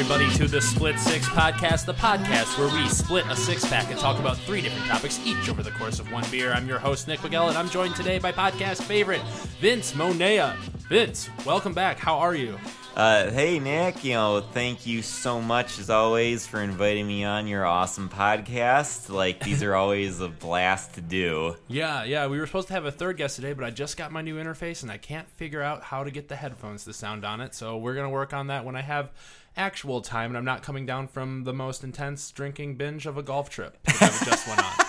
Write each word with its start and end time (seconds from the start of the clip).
everybody, 0.00 0.30
to 0.30 0.48
the 0.48 0.62
Split 0.62 0.98
Six 0.98 1.28
Podcast, 1.28 1.84
the 1.84 1.92
podcast 1.92 2.58
where 2.58 2.74
we 2.74 2.88
split 2.88 3.26
a 3.26 3.36
six 3.36 3.66
pack 3.66 3.90
and 3.90 4.00
talk 4.00 4.18
about 4.18 4.38
three 4.38 4.62
different 4.62 4.86
topics 4.86 5.20
each 5.26 5.50
over 5.50 5.62
the 5.62 5.72
course 5.72 5.98
of 5.98 6.10
one 6.10 6.24
beer. 6.30 6.54
I'm 6.54 6.66
your 6.66 6.78
host, 6.78 7.06
Nick 7.06 7.22
Miguel, 7.22 7.50
and 7.50 7.58
I'm 7.58 7.68
joined 7.68 7.96
today 7.96 8.18
by 8.18 8.32
podcast 8.32 8.82
favorite, 8.82 9.20
Vince 9.60 9.92
Monea. 9.92 10.56
Vince, 10.88 11.28
welcome 11.44 11.74
back. 11.74 11.98
How 11.98 12.18
are 12.18 12.34
you? 12.34 12.58
Uh, 12.96 13.30
hey 13.30 13.60
Nick, 13.60 14.02
you 14.02 14.14
know, 14.14 14.40
thank 14.40 14.84
you 14.84 15.00
so 15.00 15.40
much 15.40 15.78
as 15.78 15.90
always 15.90 16.46
for 16.46 16.60
inviting 16.60 17.06
me 17.06 17.22
on 17.24 17.46
your 17.46 17.64
awesome 17.64 18.08
podcast. 18.08 19.10
Like 19.10 19.40
these 19.44 19.62
are 19.62 19.74
always 19.76 20.20
a 20.20 20.28
blast 20.28 20.94
to 20.94 21.00
do. 21.00 21.56
Yeah, 21.68 22.04
yeah, 22.04 22.26
we 22.26 22.38
were 22.38 22.46
supposed 22.46 22.68
to 22.68 22.74
have 22.74 22.86
a 22.86 22.90
third 22.90 23.16
guest 23.16 23.36
today, 23.36 23.52
but 23.52 23.64
I 23.64 23.70
just 23.70 23.96
got 23.96 24.10
my 24.10 24.22
new 24.22 24.36
interface 24.36 24.82
and 24.82 24.90
I 24.90 24.96
can't 24.96 25.28
figure 25.28 25.62
out 25.62 25.82
how 25.82 26.04
to 26.04 26.10
get 26.10 26.28
the 26.28 26.36
headphones 26.36 26.84
to 26.86 26.92
sound 26.92 27.24
on 27.24 27.40
it. 27.40 27.54
So 27.54 27.76
we're 27.76 27.94
gonna 27.94 28.10
work 28.10 28.32
on 28.32 28.48
that 28.48 28.64
when 28.64 28.76
I 28.76 28.82
have 28.82 29.12
actual 29.56 30.00
time 30.00 30.30
and 30.30 30.38
I'm 30.38 30.44
not 30.44 30.62
coming 30.62 30.86
down 30.86 31.08
from 31.08 31.44
the 31.44 31.52
most 31.52 31.84
intense 31.84 32.30
drinking 32.30 32.76
binge 32.76 33.06
of 33.06 33.16
a 33.18 33.22
golf 33.22 33.50
trip 33.50 33.76
that 33.84 34.22
just 34.24 34.46
went 34.46 34.64
on. 34.64 34.72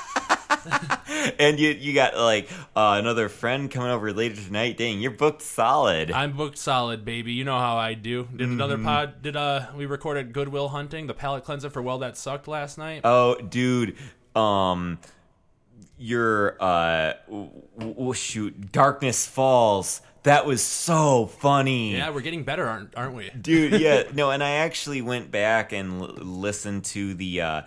and 1.40 1.60
you 1.60 1.70
you 1.70 1.94
got 1.94 2.16
like 2.16 2.50
uh, 2.76 2.98
another 3.00 3.30
friend 3.30 3.70
coming 3.72 3.90
over 3.90 4.14
later 4.14 4.36
tonight. 4.36 4.78
Dang, 4.78 5.00
you're 5.00 5.12
booked 5.12 5.42
solid. 5.42 6.12
I'm 6.12 6.34
booked 6.34 6.58
solid, 6.58 7.06
baby. 7.06 7.34
You 7.34 7.44
know 7.44 7.58
how 7.58 7.78
I 7.78 7.94
do. 7.94 8.28
Did 8.36 8.50
another 8.50 8.78
pod? 8.78 9.22
Did 9.22 9.36
uh 9.36 9.68
we 9.76 9.86
recorded 9.86 10.34
Good 10.34 10.50
Will 10.50 10.70
Hunting, 10.70 11.08
the 11.08 11.14
palate 11.14 11.44
cleanser 11.44 11.70
for 11.70 11.82
Well 11.82 12.00
That 12.00 12.18
Sucked 12.18 12.48
last 12.48 12.78
night? 12.78 13.02
oh, 13.04 13.36
dude, 13.36 13.96
um, 14.36 15.00
your 15.98 16.62
uh, 16.62 17.14
w- 17.28 17.50
w- 17.78 18.14
shoot, 18.14 18.72
Darkness 18.72 19.26
Falls. 19.26 20.02
That 20.24 20.46
was 20.46 20.62
so 20.62 21.26
funny. 21.26 21.96
yeah, 21.98 22.12
we're 22.12 22.22
getting 22.22 22.44
better, 22.44 22.68
aren't 22.68 22.96
aren't 22.96 23.16
we? 23.16 23.30
dude 23.32 23.80
yeah 23.82 24.04
no 24.14 24.30
and 24.32 24.44
i 24.44 24.52
actually 24.52 25.02
went 25.02 25.32
back 25.32 25.72
and 25.74 26.02
l- 26.02 26.08
listened 26.22 26.86
to 26.86 27.14
the 27.16 27.42
uh 27.42 27.62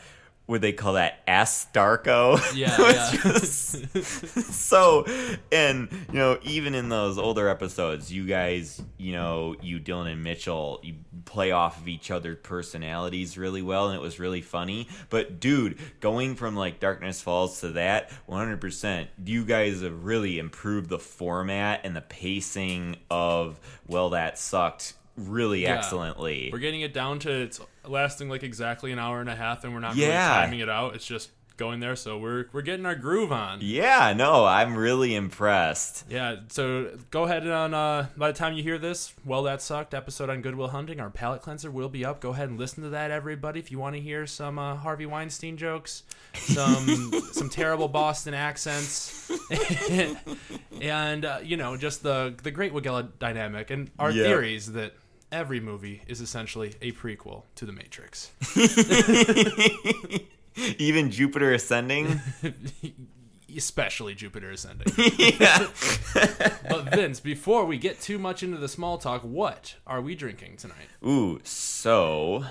what 0.46 0.60
they 0.60 0.72
call 0.72 0.92
that 0.94 1.20
S 1.26 1.66
Darko. 1.74 2.38
Yeah, 2.54 2.76
yeah. 2.78 4.02
so, 4.42 5.04
and 5.50 5.88
you 6.12 6.18
know, 6.18 6.38
even 6.42 6.74
in 6.74 6.88
those 6.88 7.18
older 7.18 7.48
episodes, 7.48 8.12
you 8.12 8.26
guys, 8.26 8.82
you 8.98 9.12
know, 9.12 9.56
you 9.62 9.80
Dylan 9.80 10.12
and 10.12 10.22
Mitchell, 10.22 10.80
you 10.82 10.94
play 11.24 11.50
off 11.50 11.80
of 11.80 11.88
each 11.88 12.10
other's 12.10 12.36
personalities 12.42 13.38
really 13.38 13.62
well, 13.62 13.88
and 13.88 13.96
it 13.96 14.02
was 14.02 14.18
really 14.18 14.40
funny. 14.42 14.88
But 15.10 15.40
dude, 15.40 15.78
going 16.00 16.34
from 16.36 16.56
like 16.56 16.80
Darkness 16.80 17.22
Falls 17.22 17.60
to 17.60 17.70
that, 17.70 18.10
one 18.26 18.38
hundred 18.38 18.60
percent, 18.60 19.08
you 19.24 19.44
guys 19.44 19.80
have 19.82 20.04
really 20.04 20.38
improved 20.38 20.90
the 20.90 20.98
format 20.98 21.80
and 21.84 21.96
the 21.96 22.00
pacing 22.02 22.96
of 23.10 23.58
Well, 23.86 24.10
that 24.10 24.38
sucked 24.38 24.94
really 25.16 25.62
Yeah. 25.62 25.76
excellently. 25.76 26.50
We're 26.52 26.58
getting 26.58 26.80
it 26.82 26.92
down 26.92 27.18
to 27.20 27.30
it's 27.30 27.60
lasting 27.86 28.28
like 28.28 28.42
exactly 28.42 28.92
an 28.92 28.98
hour 28.98 29.20
and 29.20 29.28
a 29.30 29.36
half, 29.36 29.64
and 29.64 29.72
we're 29.74 29.80
not 29.80 29.96
Yeah. 29.96 30.08
really 30.36 30.44
timing 30.46 30.60
it 30.60 30.68
out. 30.68 30.94
It's 30.94 31.06
just 31.06 31.30
going 31.56 31.78
there, 31.78 31.94
so 31.94 32.18
we're 32.18 32.46
we're 32.52 32.62
getting 32.62 32.84
our 32.84 32.96
groove 32.96 33.30
on. 33.30 33.60
Yeah, 33.62 34.12
no, 34.12 34.44
I'm 34.44 34.76
really 34.76 35.14
impressed. 35.14 36.04
Yeah, 36.10 36.36
so 36.48 36.90
go 37.12 37.22
ahead 37.24 37.44
and 37.44 37.52
on 37.52 37.72
uh, 37.74 38.08
by 38.16 38.32
the 38.32 38.36
time 38.36 38.54
you 38.54 38.62
hear 38.64 38.76
this, 38.76 39.14
well 39.24 39.44
that 39.44 39.62
sucked 39.62 39.94
episode 39.94 40.30
on 40.30 40.42
Good 40.42 40.56
Will 40.56 40.66
Hunting, 40.68 40.98
our 40.98 41.10
palate 41.10 41.42
cleanser 41.42 41.70
will 41.70 41.88
be 41.88 42.04
up. 42.04 42.20
Go 42.20 42.30
ahead 42.30 42.48
and 42.48 42.58
listen 42.58 42.82
to 42.82 42.88
that, 42.90 43.12
everybody. 43.12 43.60
If 43.60 43.70
you 43.70 43.78
want 43.78 43.94
to 43.94 44.00
hear 44.02 44.26
some 44.26 44.58
uh, 44.58 44.74
Harvey 44.74 45.06
Weinstein 45.06 45.56
jokes, 45.56 46.02
some 46.32 47.12
some 47.32 47.48
terrible 47.48 47.86
Boston 47.86 48.34
accents, 48.34 49.30
and 50.80 51.24
uh, 51.24 51.38
you 51.42 51.56
know 51.56 51.76
just 51.76 52.02
the 52.02 52.34
the 52.42 52.50
great 52.50 52.72
Wigella 52.72 53.08
dynamic 53.18 53.70
and 53.70 53.90
our 53.98 54.10
Yeah. 54.10 54.24
theories 54.24 54.72
that 54.72 54.92
every 55.34 55.58
movie 55.58 56.00
is 56.06 56.20
essentially 56.20 56.74
a 56.80 56.92
prequel 56.92 57.42
to 57.56 57.66
The 57.66 57.72
Matrix. 57.72 58.30
Even 60.78 61.10
Jupiter 61.10 61.52
ascending. 61.52 62.20
Especially 63.56 64.14
Jupiter 64.14 64.50
Ascending. 64.50 64.92
yeah. 65.18 65.68
But 66.68 66.92
Vince, 66.92 67.20
before 67.20 67.64
we 67.64 67.78
get 67.78 68.00
too 68.00 68.18
much 68.18 68.42
into 68.42 68.56
the 68.56 68.68
small 68.68 68.98
talk, 68.98 69.22
what 69.22 69.76
are 69.86 70.00
we 70.00 70.16
drinking 70.16 70.56
tonight? 70.56 70.88
Ooh, 71.06 71.40
so 71.44 72.44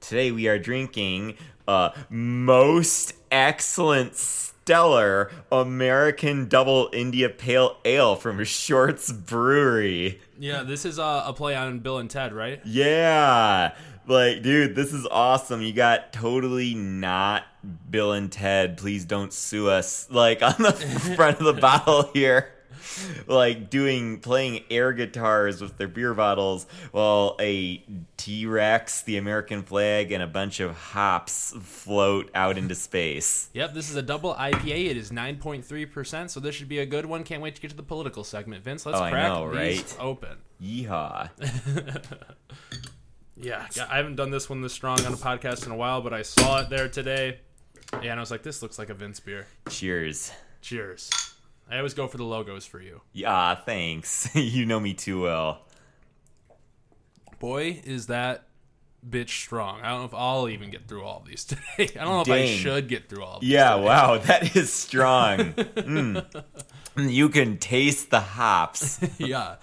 today 0.00 0.30
we 0.30 0.48
are 0.48 0.58
drinking 0.58 1.36
uh 1.68 1.90
most 2.08 3.14
excellent 3.30 4.51
stellar 4.72 5.30
American 5.50 6.48
double 6.48 6.88
India 6.94 7.28
pale 7.28 7.76
ale 7.84 8.16
from 8.16 8.42
Shorts 8.42 9.12
Brewery. 9.12 10.18
Yeah, 10.38 10.62
this 10.62 10.86
is 10.86 10.98
uh, 10.98 11.24
a 11.26 11.34
play 11.34 11.54
on 11.54 11.80
Bill 11.80 11.98
and 11.98 12.08
Ted, 12.08 12.32
right? 12.32 12.58
Yeah. 12.64 13.74
Like, 14.06 14.40
dude, 14.42 14.74
this 14.74 14.94
is 14.94 15.06
awesome. 15.10 15.60
You 15.60 15.74
got 15.74 16.14
totally 16.14 16.74
not 16.74 17.44
Bill 17.90 18.12
and 18.12 18.32
Ted. 18.32 18.78
Please 18.78 19.04
don't 19.04 19.30
sue 19.30 19.68
us. 19.68 20.08
Like 20.10 20.42
on 20.42 20.54
the 20.56 20.72
front 20.72 21.38
of 21.38 21.44
the 21.44 21.60
bottle 21.60 22.10
here. 22.14 22.50
Like 23.26 23.70
doing 23.70 24.20
playing 24.20 24.64
air 24.70 24.92
guitars 24.92 25.60
with 25.60 25.76
their 25.78 25.88
beer 25.88 26.14
bottles 26.14 26.66
while 26.90 27.36
a 27.40 27.82
T 28.16 28.46
Rex, 28.46 29.02
the 29.02 29.16
American 29.16 29.62
flag, 29.62 30.12
and 30.12 30.22
a 30.22 30.26
bunch 30.26 30.60
of 30.60 30.76
hops 30.76 31.54
float 31.62 32.30
out 32.34 32.58
into 32.58 32.74
space. 32.74 33.48
Yep, 33.54 33.74
this 33.74 33.90
is 33.90 33.96
a 33.96 34.02
double 34.02 34.34
IPA. 34.34 34.90
It 34.90 34.96
is 34.96 35.10
9.3%, 35.10 36.30
so 36.30 36.40
this 36.40 36.54
should 36.54 36.68
be 36.68 36.78
a 36.80 36.86
good 36.86 37.06
one. 37.06 37.22
Can't 37.24 37.42
wait 37.42 37.54
to 37.54 37.60
get 37.60 37.70
to 37.70 37.76
the 37.76 37.82
political 37.82 38.24
segment. 38.24 38.64
Vince, 38.64 38.84
let's 38.86 38.98
Oh, 38.98 39.08
crack 39.10 39.28
know, 39.32 39.54
these 39.54 39.96
open. 40.00 40.38
Yeehaw. 40.62 41.30
Yeah, 43.34 43.66
yeah, 43.74 43.86
I 43.90 43.96
haven't 43.96 44.16
done 44.16 44.30
this 44.30 44.48
one 44.48 44.60
this 44.60 44.72
strong 44.72 45.00
on 45.04 45.12
a 45.12 45.16
podcast 45.16 45.66
in 45.66 45.72
a 45.72 45.76
while, 45.76 46.00
but 46.00 46.12
I 46.12 46.22
saw 46.22 46.60
it 46.60 46.70
there 46.70 46.88
today. 46.88 47.40
Yeah, 47.94 48.10
and 48.12 48.20
I 48.20 48.20
was 48.20 48.30
like, 48.30 48.42
this 48.42 48.62
looks 48.62 48.78
like 48.78 48.88
a 48.90 48.94
Vince 48.94 49.18
beer. 49.20 49.46
Cheers. 49.68 50.30
Cheers. 50.60 51.10
I 51.72 51.78
always 51.78 51.94
go 51.94 52.06
for 52.06 52.18
the 52.18 52.24
logos 52.24 52.66
for 52.66 52.82
you. 52.82 53.00
Yeah, 53.14 53.54
thanks. 53.54 54.28
you 54.34 54.66
know 54.66 54.78
me 54.78 54.92
too 54.92 55.22
well. 55.22 55.62
Boy, 57.38 57.80
is 57.84 58.08
that 58.08 58.44
bitch 59.08 59.30
strong. 59.30 59.80
I 59.80 59.88
don't 59.88 60.00
know 60.00 60.04
if 60.04 60.14
I'll 60.14 60.50
even 60.50 60.70
get 60.70 60.86
through 60.86 61.02
all 61.02 61.20
of 61.20 61.26
these 61.26 61.44
today. 61.46 61.62
I 61.78 62.04
don't 62.04 62.08
know 62.08 62.20
if 62.20 62.28
I 62.28 62.44
should 62.44 62.88
get 62.88 63.08
through 63.08 63.24
all 63.24 63.36
of 63.36 63.40
these. 63.40 63.48
Yeah, 63.48 63.76
today. 63.76 63.86
wow, 63.86 64.18
that 64.26 64.54
is 64.54 64.70
strong. 64.70 65.38
Mm. 65.38 66.44
You 66.94 67.30
can 67.30 67.56
taste 67.56 68.10
the 68.10 68.20
hops. 68.20 69.00
yeah. 69.16 69.56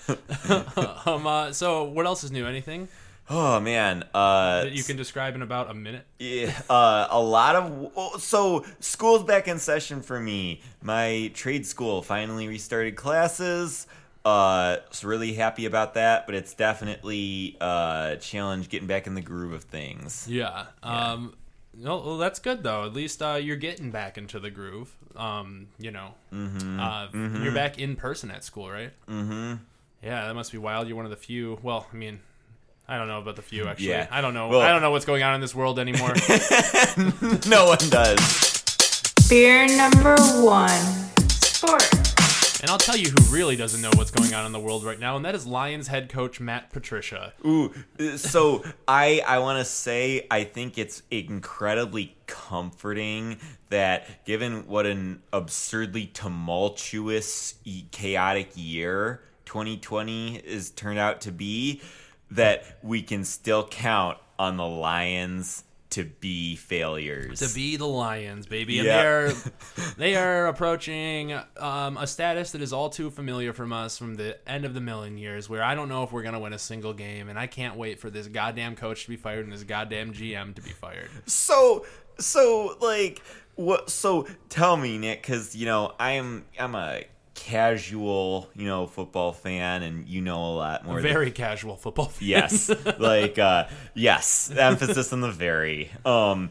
um, 1.05 1.27
uh, 1.27 1.53
so, 1.53 1.83
what 1.83 2.07
else 2.07 2.23
is 2.23 2.31
new? 2.31 2.47
Anything 2.47 2.87
Oh 3.29 3.59
man, 3.59 4.03
uh, 4.13 4.63
that 4.63 4.71
you 4.71 4.83
can 4.83 4.97
describe 4.97 5.35
in 5.35 5.41
about 5.41 5.69
a 5.69 5.73
minute? 5.73 6.05
yeah, 6.17 6.59
uh, 6.69 7.07
a 7.11 7.21
lot 7.21 7.55
of 7.55 7.91
oh, 7.95 8.17
so 8.17 8.65
school's 8.79 9.23
back 9.23 9.47
in 9.47 9.59
session 9.59 10.01
for 10.01 10.19
me. 10.19 10.61
My 10.81 11.31
trade 11.35 11.65
school 11.65 12.01
finally 12.01 12.47
restarted 12.47 12.95
classes. 12.95 13.85
Uh, 14.25 14.77
was 14.89 15.03
really 15.05 15.33
happy 15.33 15.65
about 15.65 15.93
that, 15.93 16.25
but 16.25 16.35
it's 16.35 16.53
definitely 16.53 17.55
uh, 17.61 18.11
a 18.13 18.17
challenge 18.19 18.67
getting 18.69 18.87
back 18.87 19.07
in 19.07 19.13
the 19.15 19.21
groove 19.21 19.53
of 19.53 19.63
things. 19.63 20.25
Yeah. 20.29 20.65
Um, 20.83 21.35
no, 21.73 21.97
well, 21.99 22.17
that's 22.17 22.39
good 22.39 22.61
though. 22.63 22.85
At 22.85 22.93
least 22.93 23.21
uh, 23.21 23.35
you're 23.41 23.55
getting 23.55 23.91
back 23.91 24.17
into 24.17 24.39
the 24.39 24.49
groove. 24.49 24.93
Um, 25.15 25.67
you 25.77 25.91
know, 25.91 26.15
Mm-hmm. 26.33 26.79
uh, 26.79 27.07
you're 27.43 27.53
back 27.53 27.79
in 27.79 27.95
person 27.95 28.29
at 28.31 28.43
school, 28.43 28.69
right? 28.69 28.91
Mm-hmm. 29.07 29.53
Yeah, 30.03 30.27
that 30.27 30.33
must 30.33 30.51
be 30.51 30.57
wild. 30.57 30.87
You're 30.87 30.95
one 30.97 31.05
of 31.05 31.11
the 31.11 31.17
few. 31.17 31.59
Well, 31.63 31.87
I 31.91 31.95
mean, 31.95 32.19
I 32.89 32.97
don't 32.97 33.07
know 33.07 33.19
about 33.19 33.35
the 33.35 33.41
few 33.43 33.67
actually. 33.67 33.89
Yeah. 33.89 34.07
I 34.09 34.19
don't 34.21 34.33
know. 34.33 34.47
Well- 34.47 34.61
I 34.61 34.69
don't 34.69 34.81
know 34.81 34.91
what's 34.91 35.05
going 35.05 35.21
on 35.23 35.35
in 35.35 35.41
this 35.41 35.53
world 35.53 35.77
anymore. 35.79 36.09
no 37.47 37.65
one 37.65 37.89
does. 37.89 38.63
Beer 39.29 39.67
number 39.77 40.15
one. 40.41 40.81
Sport. 41.29 41.83
and 42.61 42.71
I'll 42.71 42.79
tell 42.79 42.97
you 42.97 43.09
who 43.11 43.35
really 43.35 43.55
doesn't 43.55 43.79
know 43.81 43.91
what's 43.95 44.09
going 44.11 44.33
on 44.33 44.45
in 44.47 44.51
the 44.53 44.59
world 44.59 44.83
right 44.83 44.99
now, 44.99 45.15
and 45.15 45.23
that 45.25 45.35
is 45.35 45.45
Lions 45.45 45.87
head 45.87 46.09
coach 46.09 46.39
Matt 46.39 46.71
Patricia. 46.71 47.33
Ooh, 47.45 47.71
uh, 47.99 48.17
so 48.17 48.63
I 48.87 49.21
I 49.27 49.37
want 49.39 49.59
to 49.59 49.65
say 49.65 50.25
I 50.31 50.43
think 50.45 50.77
it's 50.79 51.03
incredibly 51.11 52.15
comforting 52.25 53.37
that 53.69 54.25
given 54.25 54.65
what 54.67 54.85
an 54.87 55.21
absurdly 55.31 56.07
tumultuous, 56.07 57.53
chaotic 57.91 58.49
year 58.55 59.21
2020 59.45 60.41
has 60.47 60.71
turned 60.71 60.99
out 60.99 61.21
to 61.21 61.31
be, 61.31 61.81
that 62.31 62.79
we 62.83 63.01
can 63.01 63.23
still 63.25 63.67
count 63.67 64.17
on 64.37 64.57
the 64.57 64.65
Lions 64.67 65.63
to 65.91 66.03
be 66.03 66.55
failures. 66.55 67.39
To 67.39 67.51
be 67.55 67.75
the 67.75 67.87
Lions, 67.87 68.45
baby, 68.45 68.77
and 68.77 68.85
Yeah. 68.85 69.01
they're 69.01 69.33
they 69.97 70.15
are 70.15 70.45
approaching 70.47 71.33
um, 71.57 71.97
a 71.97 72.05
status 72.05 72.51
that 72.51 72.61
is 72.61 72.71
all 72.71 72.91
too 72.91 73.09
familiar 73.09 73.53
from 73.53 73.73
us 73.73 73.97
from 73.97 74.13
the 74.15 74.37
end 74.47 74.65
of 74.65 74.75
the 74.75 74.81
million 74.81 75.17
years, 75.17 75.49
where 75.49 75.63
I 75.63 75.73
don't 75.73 75.89
know 75.89 76.03
if 76.03 76.11
we're 76.11 76.21
gonna 76.21 76.39
win 76.39 76.53
a 76.53 76.59
single 76.59 76.93
game, 76.93 77.27
and 77.27 77.39
I 77.39 77.47
can't 77.47 77.75
wait 77.75 77.99
for 77.99 78.11
this 78.11 78.27
goddamn 78.27 78.75
coach 78.75 79.03
to 79.05 79.09
be 79.09 79.15
fired 79.17 79.45
and 79.45 79.51
this 79.51 79.63
goddamn 79.63 80.13
GM 80.13 80.53
to 80.55 80.61
be 80.61 80.69
fired. 80.69 81.09
so 81.25 81.85
so 82.19 82.75
like 82.81 83.23
what 83.55 83.89
so 83.89 84.27
tell 84.49 84.77
me 84.77 84.97
nick 84.97 85.21
because 85.21 85.55
you 85.55 85.65
know 85.65 85.93
i'm 85.99 86.45
i'm 86.59 86.75
a 86.75 87.01
casual, 87.39 88.49
you 88.55 88.65
know, 88.67 88.85
football 88.85 89.31
fan, 89.31 89.81
and 89.83 90.07
you 90.07 90.21
know 90.21 90.43
a 90.43 90.53
lot 90.55 90.85
more. 90.85 91.01
than- 91.01 91.11
Very 91.11 91.31
casual 91.31 91.75
football 91.77 92.05
fan. 92.05 92.27
yes, 92.27 92.69
like 92.99 93.39
uh, 93.39 93.67
yes, 93.95 94.51
emphasis 94.55 95.11
on 95.13 95.21
the 95.21 95.31
very. 95.31 95.89
Um, 96.05 96.49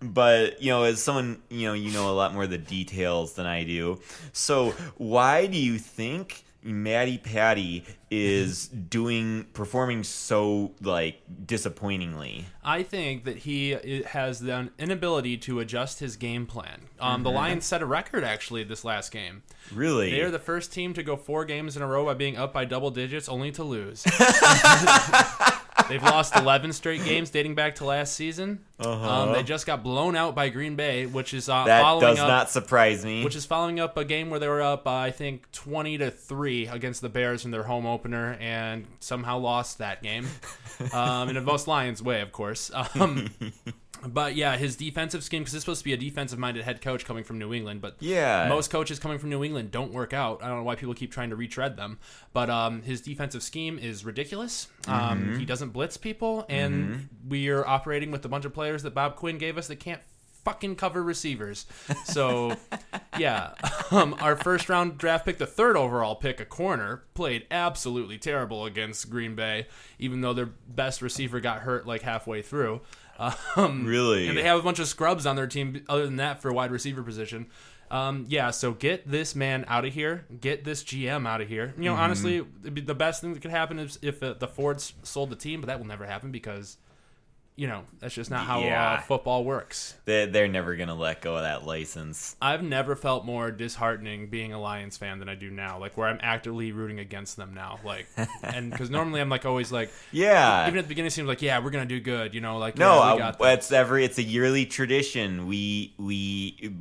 but 0.00 0.60
you 0.62 0.70
know, 0.70 0.82
as 0.82 1.02
someone 1.02 1.40
you 1.48 1.66
know, 1.68 1.72
you 1.74 1.90
know 1.92 2.10
a 2.10 2.12
lot 2.12 2.34
more 2.34 2.42
of 2.44 2.50
the 2.50 2.58
details 2.58 3.34
than 3.34 3.46
I 3.46 3.64
do. 3.64 4.00
So 4.32 4.70
why 4.96 5.46
do 5.46 5.56
you 5.58 5.78
think? 5.78 6.44
Maddie 6.62 7.18
Patty 7.18 7.84
is 8.10 8.68
doing 8.68 9.46
performing 9.52 10.04
so 10.04 10.72
like 10.80 11.20
disappointingly. 11.44 12.46
I 12.62 12.82
think 12.82 13.24
that 13.24 13.38
he 13.38 13.70
has 14.06 14.40
the 14.40 14.70
inability 14.78 15.38
to 15.38 15.60
adjust 15.60 15.98
his 15.98 16.16
game 16.16 16.46
plan. 16.46 16.82
Um, 17.00 17.22
The 17.24 17.30
Lions 17.30 17.64
set 17.64 17.82
a 17.82 17.86
record 17.86 18.22
actually 18.22 18.64
this 18.64 18.84
last 18.84 19.10
game. 19.10 19.42
Really? 19.74 20.10
They 20.10 20.20
are 20.20 20.30
the 20.30 20.38
first 20.38 20.72
team 20.72 20.94
to 20.94 21.02
go 21.02 21.16
four 21.16 21.44
games 21.44 21.76
in 21.76 21.82
a 21.82 21.86
row 21.86 22.04
by 22.04 22.14
being 22.14 22.36
up 22.36 22.52
by 22.52 22.64
double 22.64 22.90
digits, 22.90 23.28
only 23.28 23.50
to 23.52 23.64
lose. 23.64 24.04
They've 25.92 26.02
lost 26.02 26.34
11 26.36 26.72
straight 26.72 27.04
games 27.04 27.28
dating 27.28 27.54
back 27.54 27.74
to 27.76 27.84
last 27.84 28.14
season. 28.14 28.60
Um, 28.80 29.32
they 29.34 29.42
just 29.42 29.66
got 29.66 29.82
blown 29.82 30.16
out 30.16 30.34
by 30.34 30.48
Green 30.48 30.74
Bay, 30.74 31.04
which 31.04 31.34
is 31.34 31.50
uh, 31.50 31.52
Uh-huh. 31.54 31.66
that 31.66 31.82
following 31.82 32.06
does 32.06 32.18
up, 32.18 32.28
not 32.28 32.50
surprise 32.50 33.04
me. 33.04 33.22
which 33.22 33.36
is 33.36 33.44
following 33.44 33.78
up 33.78 33.96
a 33.98 34.04
game 34.06 34.30
where 34.30 34.40
they 34.40 34.48
were 34.48 34.62
up, 34.62 34.86
uh, 34.86 34.90
I 34.94 35.10
think, 35.10 35.52
20 35.52 35.98
to 35.98 36.10
three 36.10 36.66
against 36.66 37.02
the 37.02 37.10
Bears 37.10 37.44
in 37.44 37.50
their 37.50 37.64
home 37.64 37.84
opener, 37.84 38.38
and 38.40 38.86
somehow 39.00 39.36
lost 39.38 39.78
that 39.78 40.02
game. 40.02 40.26
Um, 40.92 41.28
in 41.28 41.36
a 41.36 41.40
most 41.40 41.68
Lions 41.68 42.02
way, 42.02 42.22
of 42.22 42.32
course. 42.32 42.70
Um, 42.96 43.30
but 44.06 44.34
yeah, 44.34 44.56
his 44.56 44.76
defensive 44.76 45.22
scheme 45.22 45.42
because 45.42 45.54
it's 45.54 45.64
supposed 45.64 45.80
to 45.80 45.84
be 45.84 45.92
a 45.92 45.96
defensive-minded 45.96 46.64
head 46.64 46.80
coach 46.80 47.04
coming 47.04 47.24
from 47.24 47.38
New 47.38 47.52
England, 47.54 47.80
but 47.80 47.96
Yeah. 48.00 48.46
most 48.48 48.70
coaches 48.70 48.98
coming 48.98 49.18
from 49.18 49.30
New 49.30 49.44
England 49.44 49.70
don't 49.70 49.92
work 49.92 50.12
out. 50.12 50.42
I 50.42 50.48
don't 50.48 50.58
know 50.58 50.64
why 50.64 50.74
people 50.74 50.94
keep 50.94 51.12
trying 51.12 51.30
to 51.30 51.36
retread 51.36 51.76
them, 51.76 51.98
but 52.32 52.50
um, 52.50 52.82
his 52.82 53.00
defensive 53.00 53.42
scheme 53.42 53.78
is 53.78 54.04
ridiculous. 54.04 54.68
Um, 54.88 55.38
he 55.38 55.44
doesn't 55.44 55.70
blitz 55.70 55.96
people, 55.96 56.44
and 56.48 57.08
we 57.28 57.48
are 57.48 57.66
operating 57.66 58.10
with 58.10 58.24
a 58.24 58.28
bunch 58.28 58.44
of 58.44 58.52
players 58.52 58.82
that 58.82 58.94
Bob 58.94 59.16
Quinn 59.16 59.38
gave 59.38 59.56
us 59.58 59.68
that 59.68 59.76
can't 59.80 60.00
fucking 60.44 60.74
cover 60.74 61.00
receivers. 61.04 61.66
So, 62.04 62.56
yeah, 63.18 63.52
um, 63.92 64.16
our 64.20 64.34
first 64.34 64.68
round 64.68 64.98
draft 64.98 65.24
pick, 65.24 65.38
the 65.38 65.46
third 65.46 65.76
overall 65.76 66.16
pick, 66.16 66.40
a 66.40 66.44
corner, 66.44 67.04
played 67.14 67.46
absolutely 67.52 68.18
terrible 68.18 68.66
against 68.66 69.08
Green 69.08 69.36
Bay, 69.36 69.68
even 70.00 70.20
though 70.20 70.32
their 70.32 70.46
best 70.66 71.00
receiver 71.00 71.38
got 71.38 71.60
hurt 71.60 71.86
like 71.86 72.02
halfway 72.02 72.42
through. 72.42 72.80
Um, 73.56 73.84
Really? 73.86 74.28
and 74.28 74.36
they 74.36 74.42
have 74.42 74.58
a 74.58 74.62
bunch 74.62 74.78
of 74.78 74.88
scrubs 74.88 75.26
on 75.26 75.36
their 75.36 75.46
team. 75.46 75.84
Other 75.88 76.04
than 76.06 76.16
that, 76.16 76.40
for 76.42 76.48
a 76.48 76.54
wide 76.54 76.70
receiver 76.70 77.02
position. 77.02 77.46
Um, 77.90 78.24
yeah, 78.28 78.50
so 78.52 78.72
get 78.72 79.06
this 79.10 79.34
man 79.36 79.66
out 79.68 79.84
of 79.84 79.92
here. 79.92 80.24
Get 80.40 80.64
this 80.64 80.82
GM 80.82 81.26
out 81.28 81.42
of 81.42 81.48
here. 81.48 81.74
You 81.76 81.84
know, 81.84 81.92
Mm-hmm. 81.92 82.00
honestly, 82.02 82.36
it'd 82.62 82.72
be 82.74 82.80
the 82.80 82.94
best 82.94 83.20
thing 83.20 83.34
that 83.34 83.42
could 83.42 83.50
happen 83.50 83.78
is 83.78 83.98
if 84.00 84.22
uh, 84.22 84.32
the 84.32 84.48
Fords 84.48 84.94
sold 85.02 85.28
the 85.28 85.36
team, 85.36 85.60
but 85.60 85.66
that 85.66 85.78
will 85.78 85.86
never 85.86 86.06
happen 86.06 86.32
because, 86.32 86.78
you 87.54 87.66
know, 87.66 87.82
that's 88.00 88.14
just 88.14 88.30
not 88.30 88.46
how 88.46 88.60
Yeah. 88.60 88.92
uh, 88.92 89.00
football 89.02 89.44
works. 89.44 89.94
They- 90.06 90.24
they're 90.26 90.48
never 90.48 90.74
gonna 90.74 90.94
let 90.94 91.20
go 91.20 91.36
of 91.36 91.42
that 91.42 91.64
license. 91.66 92.34
I've 92.40 92.62
never 92.62 92.96
felt 92.96 93.26
more 93.26 93.50
disheartening 93.50 94.28
being 94.28 94.52
a 94.54 94.60
Lions 94.60 94.96
fan 94.96 95.18
than 95.18 95.28
I 95.28 95.34
do 95.34 95.50
now. 95.50 95.78
Like 95.78 95.96
where 95.96 96.08
I'm 96.08 96.18
actively 96.22 96.72
rooting 96.72 96.98
against 96.98 97.36
them 97.36 97.52
now. 97.54 97.78
Like, 97.84 98.06
and 98.42 98.70
because 98.70 98.88
normally 98.88 99.20
I'm 99.20 99.28
like 99.28 99.44
always 99.44 99.70
like, 99.70 99.90
Yeah. 100.12 100.66
even 100.66 100.78
at 100.78 100.84
the 100.84 100.88
beginning 100.88 101.08
it 101.08 101.12
seems 101.12 101.28
like, 101.28 101.42
yeah, 101.42 101.58
we're 101.58 101.70
gonna 101.70 101.84
do 101.84 102.00
good. 102.00 102.34
You 102.34 102.40
know, 102.40 102.56
like 102.58 102.78
no, 102.78 103.16
yeah, 103.18 103.32
we 103.38 103.46
uh, 103.46 103.52
it's 103.52 103.70
every 103.70 104.04
it's 104.04 104.16
a 104.18 104.22
yearly 104.22 104.64
tradition. 104.64 105.46
We 105.46 105.94
we 105.98 106.74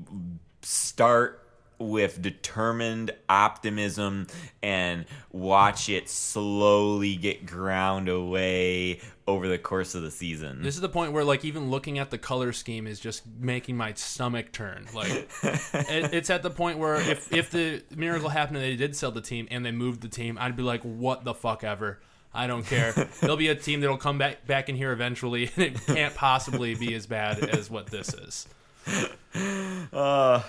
start 0.62 1.41
with 1.82 2.22
determined 2.22 3.12
optimism 3.30 4.28
and 4.62 5.06
watch 5.32 5.90
it 5.90 6.10
slowly 6.10 7.16
get 7.16 7.46
ground 7.46 8.10
away 8.10 9.00
over 9.28 9.48
the 9.48 9.58
course 9.58 9.96
of 9.96 10.02
the 10.02 10.12
season. 10.12 10.62
This 10.62 10.76
is 10.76 10.82
the 10.82 10.90
point 10.90 11.14
where, 11.14 11.24
like, 11.24 11.46
even 11.46 11.70
looking 11.70 12.00
at 12.00 12.10
the 12.10 12.18
color 12.18 12.52
scheme 12.52 12.88
is 12.88 13.00
just 13.00 13.24
making 13.40 13.78
my 13.78 13.94
stomach 13.94 14.52
turn. 14.52 14.88
Like, 14.94 15.12
it, 15.44 16.14
it's 16.14 16.30
at 16.30 16.44
the 16.44 16.50
point 16.50 16.80
where 16.80 16.96
if 16.96 17.32
if 17.32 17.52
the 17.52 17.84
miracle 17.96 18.30
happened 18.30 18.58
and 18.58 18.66
they 18.66 18.76
did 18.76 18.96
sell 18.96 19.12
the 19.12 19.22
team 19.22 19.48
and 19.52 19.66
they 19.66 19.72
moved 19.72 20.02
the 20.02 20.10
team, 20.10 20.38
I'd 20.40 20.56
be 20.56 20.64
like, 20.64 20.82
what 20.82 21.24
the 21.24 21.34
fuck 21.34 21.64
ever. 21.64 22.00
I 22.34 22.48
don't 22.48 22.66
care. 22.66 22.94
There'll 23.20 23.36
be 23.36 23.50
a 23.50 23.56
team 23.56 23.82
that'll 23.82 23.98
come 23.98 24.18
back 24.18 24.48
back 24.48 24.70
in 24.70 24.76
here 24.76 24.92
eventually, 24.92 25.52
and 25.56 25.66
it 25.66 25.86
can't 25.86 26.16
possibly 26.16 26.76
be 26.76 26.94
as 26.94 27.06
bad 27.06 27.40
as 27.40 27.70
what 27.70 27.88
this 27.88 28.14
is. 28.14 28.48
uh 29.94 30.42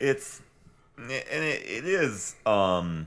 it's 0.00 0.40
and 0.98 1.10
it, 1.44 1.62
it 1.66 1.84
is 1.86 2.34
um 2.46 3.06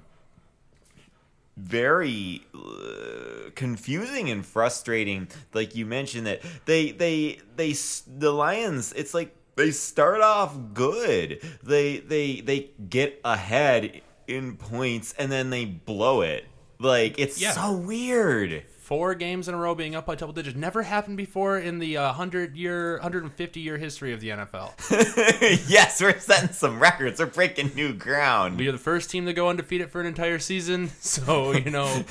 very 1.58 2.42
uh, 2.56 3.50
confusing 3.56 4.30
and 4.30 4.46
frustrating. 4.46 5.28
Like 5.54 5.76
you 5.76 5.86
mentioned 5.86 6.26
that 6.28 6.42
they 6.66 6.92
they 6.92 7.40
they 7.56 7.74
the 8.18 8.32
lions 8.32 8.94
it's 8.94 9.14
like 9.14 9.36
they 9.56 9.72
start 9.72 10.22
off 10.22 10.56
good. 10.74 11.42
They 11.64 11.98
they 11.98 12.42
they 12.42 12.70
get 12.90 13.20
ahead 13.24 14.02
in 14.28 14.56
points 14.56 15.14
and 15.18 15.32
then 15.32 15.50
they 15.50 15.66
blow 15.66 16.22
it. 16.22 16.46
Like 16.80 17.20
it's 17.20 17.40
Yeah. 17.40 17.52
so 17.52 17.74
weird 17.74 18.64
Four 18.92 19.16
games 19.16 19.48
in 19.48 19.54
a 19.56 19.58
row 19.58 19.74
being 19.74 19.96
up 19.96 20.06
by 20.06 20.16
double 20.16 20.34
digits 20.34 20.58
never 20.58 20.84
happened 20.84 21.16
before 21.16 21.58
in 21.58 21.80
the 21.80 21.96
uh, 21.96 22.12
hundred 22.12 22.58
year, 22.58 22.98
hundred 22.98 23.24
and 23.24 23.32
fifty 23.32 23.62
year 23.62 23.78
history 23.78 24.12
of 24.12 24.20
the 24.20 24.28
NFL. 24.32 25.70
yes 25.70 26.02
we're 26.02 26.20
setting 26.20 26.50
some 26.50 26.78
records 26.78 27.22
we're 27.22 27.28
breaking 27.28 27.72
new 27.74 27.94
ground 27.94 28.58
We 28.60 28.68
are 28.68 28.74
the 28.74 28.78
first 28.78 29.10
team 29.10 29.26
to 29.28 29.34
go 29.34 29.48
undefeated 29.48 29.90
for 29.92 30.02
an 30.02 30.08
entire 30.08 30.40
season. 30.40 30.90
So, 31.00 31.54
you 31.54 31.72
know, 31.72 32.04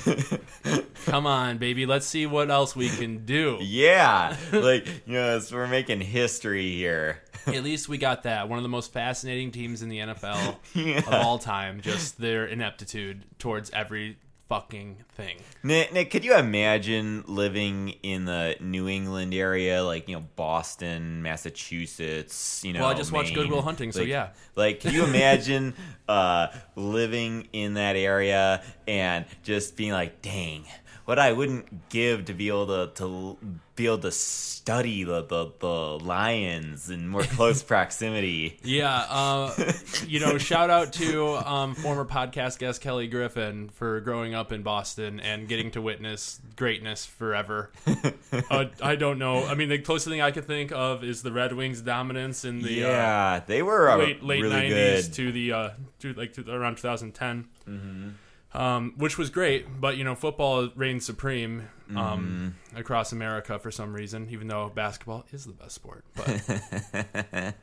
come 1.05 1.27
on, 1.27 1.59
baby. 1.59 1.85
Let's 1.85 2.07
see 2.07 2.25
what 2.25 2.49
else 2.49 2.75
we 2.75 2.89
can 2.89 3.25
do. 3.27 3.59
yeah 3.61 4.35
like 4.51 4.87
you 5.05 5.13
know 5.13 5.39
we're 5.51 5.67
making 5.67 6.01
history 6.01 6.71
here 6.77 7.19
At 7.45 7.63
least 7.63 7.89
we 7.89 7.99
got 7.99 8.23
that. 8.23 8.49
One 8.49 8.57
of 8.57 8.63
the 8.63 8.69
most 8.69 8.91
fascinating 8.91 9.51
teams 9.51 9.83
in 9.83 9.89
the 9.89 9.99
NFL 9.99 10.55
Yeah. 10.73 10.97
of 10.97 11.13
all 11.13 11.37
time. 11.37 11.81
Just 11.81 12.19
their 12.19 12.47
ineptitude 12.47 13.23
towards 13.37 13.69
every 13.69 14.17
fucking 14.51 14.97
thing. 15.15 15.37
Nick, 15.63 15.93
Nick, 15.93 16.11
could 16.11 16.25
you 16.25 16.35
imagine 16.35 17.23
living 17.25 17.95
in 18.03 18.25
the 18.25 18.57
New 18.59 18.89
England 18.89 19.33
area, 19.33 19.81
like 19.81 20.09
you 20.09 20.15
know 20.17 20.25
Boston, 20.35 21.21
Massachusetts? 21.21 22.61
You 22.65 22.73
know, 22.73 22.81
Well, 22.81 22.89
I 22.89 22.93
just 22.93 23.13
watched 23.13 23.29
Maine? 23.29 23.35
Good 23.43 23.49
Will 23.51 23.61
Hunting, 23.61 23.93
so 23.93 24.01
Like- 24.01 24.09
yeah. 24.09 24.29
Like, 24.57 24.81
can 24.81 24.93
you 24.93 25.05
imagine 25.13 25.73
uh, 26.09 26.47
living 26.75 27.47
in 27.53 27.75
that 27.75 27.95
area 27.95 28.61
and 28.87 29.23
just 29.43 29.77
being 29.77 29.93
like, 29.93 30.21
"Dang, 30.21 30.65
what 31.05 31.19
I 31.19 31.31
wouldn't 31.31 31.89
give 31.89 32.25
to 32.25 32.33
be 32.33 32.47
able 32.49 32.67
to 32.67 32.91
to 32.95 33.37
be 33.75 33.85
able 33.85 33.99
to 33.99 34.11
study 34.11 35.03
the 35.03 35.23
the, 35.23 35.51
the 35.59 35.67
lions 35.67 36.89
in 36.89 37.07
more 37.07 37.23
close 37.37 37.63
proximity." 37.63 38.59
Yeah, 38.63 39.05
uh, 39.09 39.53
you 40.07 40.19
know, 40.19 40.37
shout 40.37 40.69
out 40.69 40.93
to 40.93 41.35
um, 41.47 41.75
former 41.75 42.05
podcast 42.05 42.59
guest 42.59 42.81
Kelly 42.81 43.07
Griffin 43.07 43.69
for 43.69 43.99
growing 44.01 44.33
up 44.35 44.51
in 44.51 44.61
Boston 44.63 45.19
and 45.19 45.47
getting 45.47 45.71
to 45.71 45.81
witness 45.81 46.39
greatness 46.55 47.05
forever. 47.05 47.71
uh, 48.49 48.65
I 48.81 48.95
don't 48.95 49.19
know. 49.19 49.45
I 49.45 49.55
mean, 49.55 49.69
the 49.69 49.79
closest 49.79 50.09
thing 50.09 50.21
I 50.21 50.31
could 50.31 50.45
think 50.45 50.71
of 50.71 51.03
is 51.03 51.23
the 51.23 51.31
Red 51.31 51.53
Wings' 51.53 51.81
dominance 51.81 52.45
in 52.45 52.61
the 52.61 52.85
uh, 52.85 52.87
yeah, 52.87 53.41
they 53.45 53.61
were 53.61 53.89
uh, 53.89 53.97
late 53.97 54.23
late 54.23 54.41
really 54.41 54.55
90s 54.55 55.05
good. 55.05 55.13
to 55.13 55.31
the 55.31 55.51
uh, 55.51 55.69
to 55.99 56.13
like 56.13 56.33
to 56.33 56.49
around 56.51 56.77
2010. 56.77 57.47
Mm-hmm. 57.67 58.09
Um, 58.53 58.93
which 58.97 59.17
was 59.17 59.29
great, 59.29 59.79
but 59.79 59.95
you 59.95 60.03
know, 60.03 60.13
football 60.13 60.69
reigns 60.75 61.05
supreme 61.05 61.69
um, 61.91 62.55
Mm-hmm. 62.69 62.77
across 62.77 63.11
America 63.13 63.57
for 63.59 63.71
some 63.71 63.93
reason, 63.93 64.27
even 64.29 64.47
though 64.47 64.69
basketball 64.75 65.23
is 65.31 65.45
the 65.45 65.53
best 65.53 65.75
sport. 65.75 66.03
But 66.15 66.43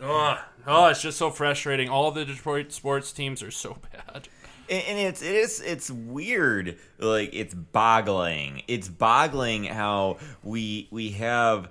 Ugh. 0.00 0.38
oh, 0.66 0.86
it's 0.86 1.02
just 1.02 1.18
so 1.18 1.30
frustrating. 1.30 1.88
All 1.88 2.10
the 2.12 2.24
Detroit 2.24 2.70
sports 2.70 3.12
teams 3.12 3.42
are 3.42 3.50
so 3.50 3.76
bad. 3.92 4.28
and 4.68 4.82
and 4.88 4.98
it's 4.98 5.22
it 5.22 5.34
is 5.34 5.60
it's 5.60 5.90
weird 5.90 6.76
like 6.98 7.30
it's 7.32 7.54
boggling 7.54 8.62
it's 8.68 8.88
boggling 8.88 9.64
how 9.64 10.18
we 10.42 10.86
we 10.90 11.10
have 11.12 11.70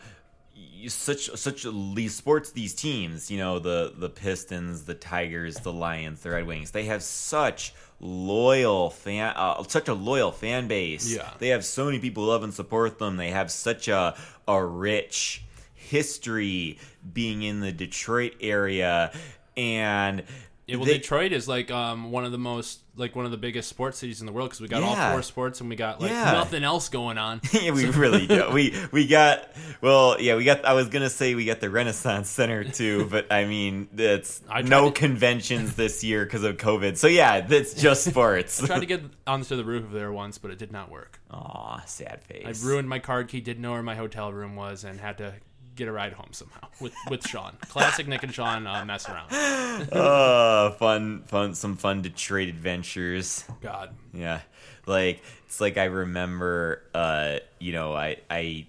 such 0.88 1.29
such 1.36 1.65
these 1.94 2.15
sports 2.15 2.51
these 2.51 2.74
teams 2.74 3.32
you 3.32 3.38
know 3.38 3.60
the 3.60 3.94
the 3.98 4.10
pistons 4.10 4.84
the 4.84 4.94
tigers 4.94 5.55
the 5.58 5.72
lions 5.72 6.22
the 6.22 6.29
red 6.29 6.46
wings 6.46 6.72
they 6.72 6.86
have 6.86 7.01
such 7.01 7.74
loyal 8.00 8.89
fan 8.89 9.34
uh, 9.36 9.63
such 9.63 9.88
a 9.88 9.94
loyal 9.94 10.32
fan 10.32 10.67
base. 10.67 11.13
Yeah. 11.13 11.29
they 11.39 11.50
have 11.50 11.65
so 11.65 11.86
many 11.86 12.00
people 12.00 12.24
who 12.24 12.29
love 12.29 12.44
and 12.44 12.53
support 12.53 13.00
them. 13.00 13.17
They 13.17 13.32
have 13.32 13.51
such 13.51 13.88
a 13.88 14.15
a 14.48 14.63
rich 14.63 15.44
history 15.74 16.79
being 17.13 17.44
in 17.44 17.60
the 17.62 17.72
detroit 17.72 18.36
area. 18.41 19.12
And 19.58 20.24
Yeah, 20.67 20.77
well, 20.77 20.86
They- 20.86 20.98
Detroit 20.98 21.31
is 21.31 21.48
like 21.48 21.69
um, 21.69 22.12
one 22.12 22.25
of 22.25 22.31
the 22.31 22.38
most 22.39 22.79
like 22.98 23.13
one 23.15 23.25
of 23.25 23.31
the 23.31 23.38
biggest 23.38 23.67
sports 23.67 23.98
cities 23.98 24.22
in 24.22 24.25
the 24.25 24.31
world 24.31 24.50
because 24.50 24.62
we 24.62 24.67
got 24.69 24.81
all 24.81 24.95
four 25.12 25.22
sports 25.22 25.60
and 25.60 25.69
we 25.69 25.75
got 25.75 26.00
like 26.01 26.10
Yeah. 26.12 26.31
nothing 26.31 26.63
else 26.63 26.88
going 26.89 27.17
on. 27.17 27.41
yeah, 27.51 27.72
we 27.72 27.86
really 27.88 28.25
do. 28.27 28.50
We 28.51 28.74
we 28.91 29.05
got 29.05 29.50
well, 29.81 30.15
yeah, 30.19 30.36
we 30.36 30.43
got. 30.43 30.65
I 30.65 30.74
was 30.74 30.88
gonna 30.89 31.10
say 31.10 31.36
we 31.36 31.45
got 31.45 31.60
the 31.60 31.69
Renaissance 31.69 32.29
Center 32.29 32.63
too, 32.63 33.05
but 33.12 33.31
I 33.31 33.45
mean, 33.45 33.89
it's 33.95 34.41
I 34.50 34.62
no 34.63 34.89
to- 34.89 35.00
conventions 35.00 35.75
this 35.75 36.03
year 36.03 36.24
because 36.25 36.43
of 36.43 36.57
COVID. 36.57 36.98
So 36.98 37.07
yeah, 37.07 37.41
that's 37.41 37.74
just 37.75 38.03
sports. 38.05 38.63
I 38.63 38.67
tried 38.67 38.79
to 38.79 38.86
get 38.88 39.01
onto 39.27 39.55
the 39.55 39.65
roof 39.65 39.84
of 39.84 39.91
there 39.91 40.12
once, 40.12 40.38
but 40.39 40.50
it 40.51 40.57
did 40.57 40.72
not 40.72 40.89
work. 40.89 41.19
Aw, 41.31 41.81
sad 41.86 42.24
face. 42.24 42.63
I 42.63 42.67
ruined 42.67 42.88
my 42.89 43.00
card 43.00 43.27
key, 43.27 43.41
didn't 43.41 43.62
know 43.62 43.74
where 43.74 43.84
my 43.84 43.95
hotel 43.95 44.31
room 44.34 44.55
was, 44.55 44.84
and 44.84 45.00
had 45.00 45.17
to 45.19 45.34
get 45.75 45.88
a 45.88 45.91
ride 45.91 46.13
home 46.13 46.29
somehow 46.32 46.67
with 46.79 46.94
with 47.10 47.27
Sean. 47.27 47.55
Classic 47.70 48.08
Nick 48.08 48.24
and 48.24 48.34
Sean 48.34 48.65
uh, 48.67 48.86
mess 48.86 49.08
around. 49.10 49.32
uh, 49.91 50.72
fun, 50.72 51.24
fun, 51.24 51.55
some 51.55 51.75
fun 51.75 52.01
Detroit 52.01 52.50
adventures. 52.50 53.44
God, 53.62 53.91
Yeah, 54.13 54.41
like 54.86 55.22
it's 55.46 55.62
like 55.62 55.77
I 55.77 55.86
remember, 55.86 56.82
uh, 56.94 57.39
you 57.60 57.74
know, 57.74 57.94
I 57.94 58.17
you 58.29 58.65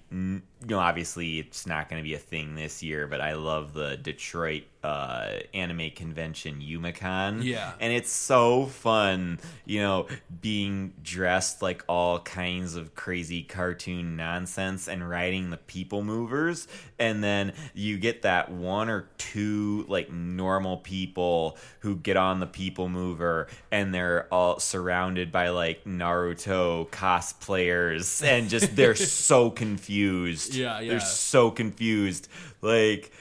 know, 0.70 0.80
obviously 0.80 1.38
it's 1.38 1.66
not 1.66 1.88
going 1.88 2.02
to 2.02 2.08
be 2.08 2.14
a 2.14 2.18
thing 2.18 2.54
this 2.54 2.82
year, 2.82 3.06
but 3.06 3.20
I 3.20 3.34
love 3.34 3.72
the 3.72 3.96
Detroit 3.96 4.64
uh, 4.86 5.40
anime 5.52 5.90
convention, 5.90 6.60
Youmacon. 6.60 7.42
Yeah. 7.42 7.72
and 7.80 7.92
it's 7.92 8.10
so 8.10 8.66
fun, 8.66 9.40
you 9.64 9.80
know, 9.80 10.06
being 10.40 10.92
dressed 11.02 11.60
like 11.60 11.84
all 11.88 12.20
kinds 12.20 12.76
of 12.76 12.94
crazy 12.94 13.42
cartoon 13.42 14.16
nonsense 14.16 14.86
and 14.86 15.08
riding 15.08 15.50
the 15.50 15.56
people 15.56 16.04
movers, 16.04 16.68
and 17.00 17.22
then 17.22 17.52
you 17.74 17.98
get 17.98 18.22
that 18.22 18.50
one 18.50 18.88
or 18.88 19.08
two 19.18 19.84
like 19.88 20.12
normal 20.12 20.76
people 20.78 21.58
who 21.80 21.96
get 21.96 22.16
on 22.16 22.38
the 22.40 22.46
people 22.46 22.88
mover 22.88 23.48
and 23.70 23.92
they're 23.92 24.32
all 24.32 24.58
surrounded 24.60 25.32
by 25.32 25.48
like 25.48 25.84
Naruto 25.84 26.88
cosplayers 26.90 28.24
and 28.24 28.48
just 28.48 28.76
they're 28.76 28.94
so 28.94 29.50
confused. 29.50 30.54
Yeah, 30.56 30.80
yeah. 30.80 30.90
They're 30.90 31.00
so 31.00 31.50
confused. 31.50 32.28
Like 32.62 33.12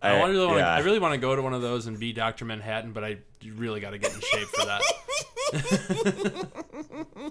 I, 0.00 0.22
really 0.22 0.46
want. 0.46 0.58
yeah. 0.58 0.74
I 0.74 0.80
really 0.80 0.98
want 0.98 1.14
to 1.14 1.18
go 1.18 1.36
to 1.36 1.42
one 1.42 1.54
of 1.54 1.62
those 1.62 1.86
and 1.86 1.98
be 1.98 2.12
Doctor 2.12 2.44
Manhattan, 2.44 2.92
but 2.92 3.04
I 3.04 3.18
really 3.56 3.80
got 3.80 3.90
to 3.90 3.98
get 3.98 4.12
in 4.14 4.20
shape 4.20 4.48
for 4.48 4.66
that. 4.66 4.82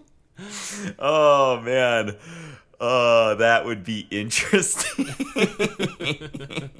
Oh 0.97 1.61
man. 1.61 2.15
Oh, 2.79 3.35
that 3.35 3.65
would 3.65 3.83
be 3.83 4.07
interesting. 4.09 5.05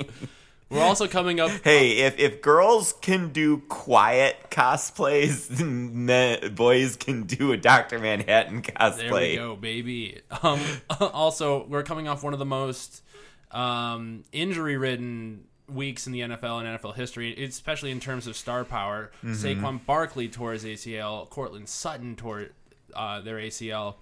We're 0.71 0.83
also 0.83 1.07
coming 1.07 1.39
up. 1.39 1.51
hey, 1.63 1.97
if 1.99 2.17
if 2.17 2.41
girls 2.41 2.93
can 3.01 3.29
do 3.29 3.59
quiet 3.67 4.37
cosplays, 4.49 5.59
men- 5.65 6.55
boys 6.55 6.95
can 6.95 7.23
do 7.23 7.51
a 7.51 7.57
Doctor 7.57 7.99
Manhattan 7.99 8.61
cosplay. 8.61 8.97
There 8.97 9.13
we 9.13 9.35
go, 9.35 9.55
baby. 9.55 10.21
Um, 10.41 10.61
also, 10.99 11.65
we're 11.67 11.83
coming 11.83 12.07
off 12.07 12.23
one 12.23 12.33
of 12.33 12.39
the 12.39 12.45
most 12.45 13.03
um, 13.51 14.23
injury-ridden 14.31 15.43
weeks 15.67 16.07
in 16.07 16.13
the 16.13 16.21
NFL 16.21 16.65
and 16.65 16.79
NFL 16.79 16.95
history, 16.95 17.43
especially 17.43 17.91
in 17.91 17.99
terms 17.99 18.27
of 18.27 18.35
star 18.37 18.63
power. 18.63 19.11
Saquon 19.23 19.85
Barkley 19.85 20.27
tore 20.29 20.53
his 20.53 20.63
ACL. 20.63 21.29
Courtland 21.29 21.67
Sutton 21.69 22.15
tore 22.15 22.47
uh, 22.93 23.21
their 23.21 23.37
ACL. 23.37 23.95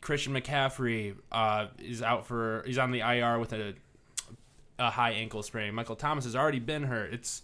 Christian 0.00 0.32
McCaffrey 0.34 1.14
uh, 1.30 1.66
is 1.78 2.02
out 2.02 2.26
for. 2.26 2.62
He's 2.66 2.78
on 2.78 2.90
the 2.90 3.00
IR 3.00 3.38
with 3.38 3.52
a 3.52 3.74
a 4.78 4.90
high 4.90 5.10
ankle 5.12 5.42
sprain. 5.42 5.74
Michael 5.74 5.96
Thomas 5.96 6.24
has 6.24 6.34
already 6.36 6.58
been 6.60 6.84
hurt. 6.84 7.12
It's 7.12 7.42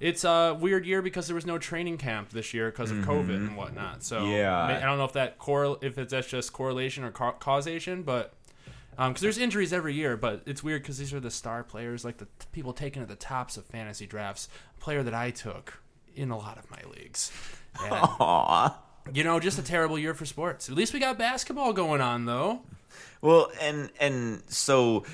it's 0.00 0.22
a 0.24 0.56
weird 0.58 0.86
year 0.86 1.02
because 1.02 1.26
there 1.26 1.34
was 1.34 1.44
no 1.46 1.58
training 1.58 1.98
camp 1.98 2.30
this 2.30 2.54
year 2.54 2.70
because 2.70 2.90
of 2.92 2.98
COVID 2.98 3.34
and 3.34 3.56
whatnot. 3.56 4.04
So 4.04 4.26
Yeah. 4.26 4.56
I 4.62 4.80
don't 4.80 4.96
know 4.98 5.04
if 5.04 5.12
that 5.14 5.38
core 5.38 5.76
if 5.82 5.98
it's 5.98 6.12
that's 6.12 6.28
just 6.28 6.52
correlation 6.52 7.02
or 7.04 7.10
ca- 7.10 7.32
causation, 7.32 8.02
but 8.04 8.32
because 8.96 9.20
there's 9.20 9.38
injuries 9.38 9.72
every 9.72 9.94
year, 9.94 10.16
but 10.16 10.42
it's 10.46 10.62
weird 10.62 10.82
because 10.82 10.98
these 10.98 11.12
are 11.12 11.20
the 11.20 11.30
star 11.30 11.62
players, 11.64 12.04
like 12.04 12.18
the 12.18 12.24
t- 12.26 12.46
people 12.52 12.72
taken 12.72 13.00
at 13.02 13.08
the 13.08 13.14
tops 13.16 13.56
of 13.56 13.64
fantasy 13.66 14.06
drafts. 14.06 14.48
A 14.76 14.80
player 14.80 15.02
that 15.02 15.14
I 15.14 15.30
took 15.30 15.80
in 16.16 16.30
a 16.30 16.36
lot 16.38 16.58
of 16.58 16.68
my 16.70 16.80
leagues. 16.96 17.30
And, 17.80 17.92
Aw. 17.92 18.76
you 19.14 19.22
know, 19.24 19.38
just 19.38 19.56
a 19.58 19.62
terrible 19.62 19.98
year 19.98 20.14
for 20.14 20.26
sports. 20.26 20.68
At 20.68 20.74
least 20.74 20.92
we 20.92 20.98
got 21.00 21.16
basketball 21.18 21.72
going 21.72 22.00
on, 22.00 22.24
though. 22.24 22.62
Well, 23.20 23.50
and 23.60 23.90
and 24.00 24.42
so 24.48 25.04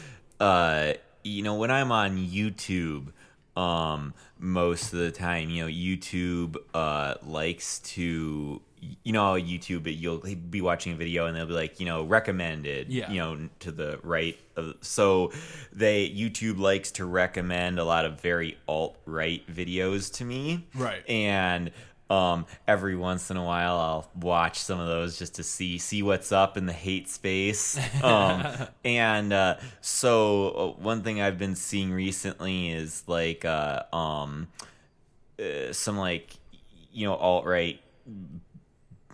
uh 0.40 0.94
you 1.24 1.42
know, 1.42 1.54
when 1.56 1.70
I'm 1.70 1.90
on 1.90 2.16
YouTube 2.18 3.12
um 3.56 4.14
most 4.38 4.92
of 4.92 4.98
the 4.98 5.10
time, 5.12 5.48
you 5.50 5.64
know, 5.64 5.70
YouTube 5.70 6.56
uh 6.74 7.14
likes 7.24 7.78
to 7.80 8.60
you 9.02 9.12
know, 9.14 9.32
YouTube 9.32 9.86
you'll 9.98 10.18
be 10.18 10.60
watching 10.60 10.92
a 10.92 10.96
video 10.96 11.24
and 11.26 11.34
they'll 11.34 11.46
be 11.46 11.54
like, 11.54 11.80
you 11.80 11.86
know, 11.86 12.02
recommended, 12.04 12.92
Yeah. 12.92 13.10
you 13.10 13.18
know, 13.18 13.48
to 13.60 13.72
the 13.72 13.98
right 14.02 14.38
of 14.56 14.74
so 14.82 15.32
they 15.72 16.10
YouTube 16.10 16.58
likes 16.58 16.90
to 16.92 17.06
recommend 17.06 17.78
a 17.78 17.84
lot 17.84 18.04
of 18.04 18.20
very 18.20 18.58
alt 18.68 18.96
right 19.06 19.42
videos 19.46 20.12
to 20.16 20.24
me. 20.24 20.66
Right. 20.74 21.08
And 21.08 21.70
um, 22.10 22.46
every 22.68 22.96
once 22.96 23.30
in 23.30 23.36
a 23.36 23.44
while, 23.44 23.76
I'll 23.76 24.10
watch 24.20 24.58
some 24.58 24.78
of 24.78 24.86
those 24.86 25.18
just 25.18 25.36
to 25.36 25.42
see 25.42 25.78
see 25.78 26.02
what's 26.02 26.32
up 26.32 26.56
in 26.56 26.66
the 26.66 26.72
hate 26.72 27.08
space. 27.08 27.78
Um, 28.04 28.44
and 28.84 29.32
uh, 29.32 29.56
so 29.80 30.48
uh, 30.50 30.80
one 30.80 31.02
thing 31.02 31.20
I've 31.20 31.38
been 31.38 31.54
seeing 31.54 31.90
recently 31.90 32.70
is 32.70 33.02
like 33.06 33.44
uh, 33.44 33.84
um, 33.94 34.48
uh, 35.40 35.72
some 35.72 35.96
like 35.96 36.30
you 36.92 37.06
know 37.06 37.14
alt 37.14 37.46
right 37.46 37.80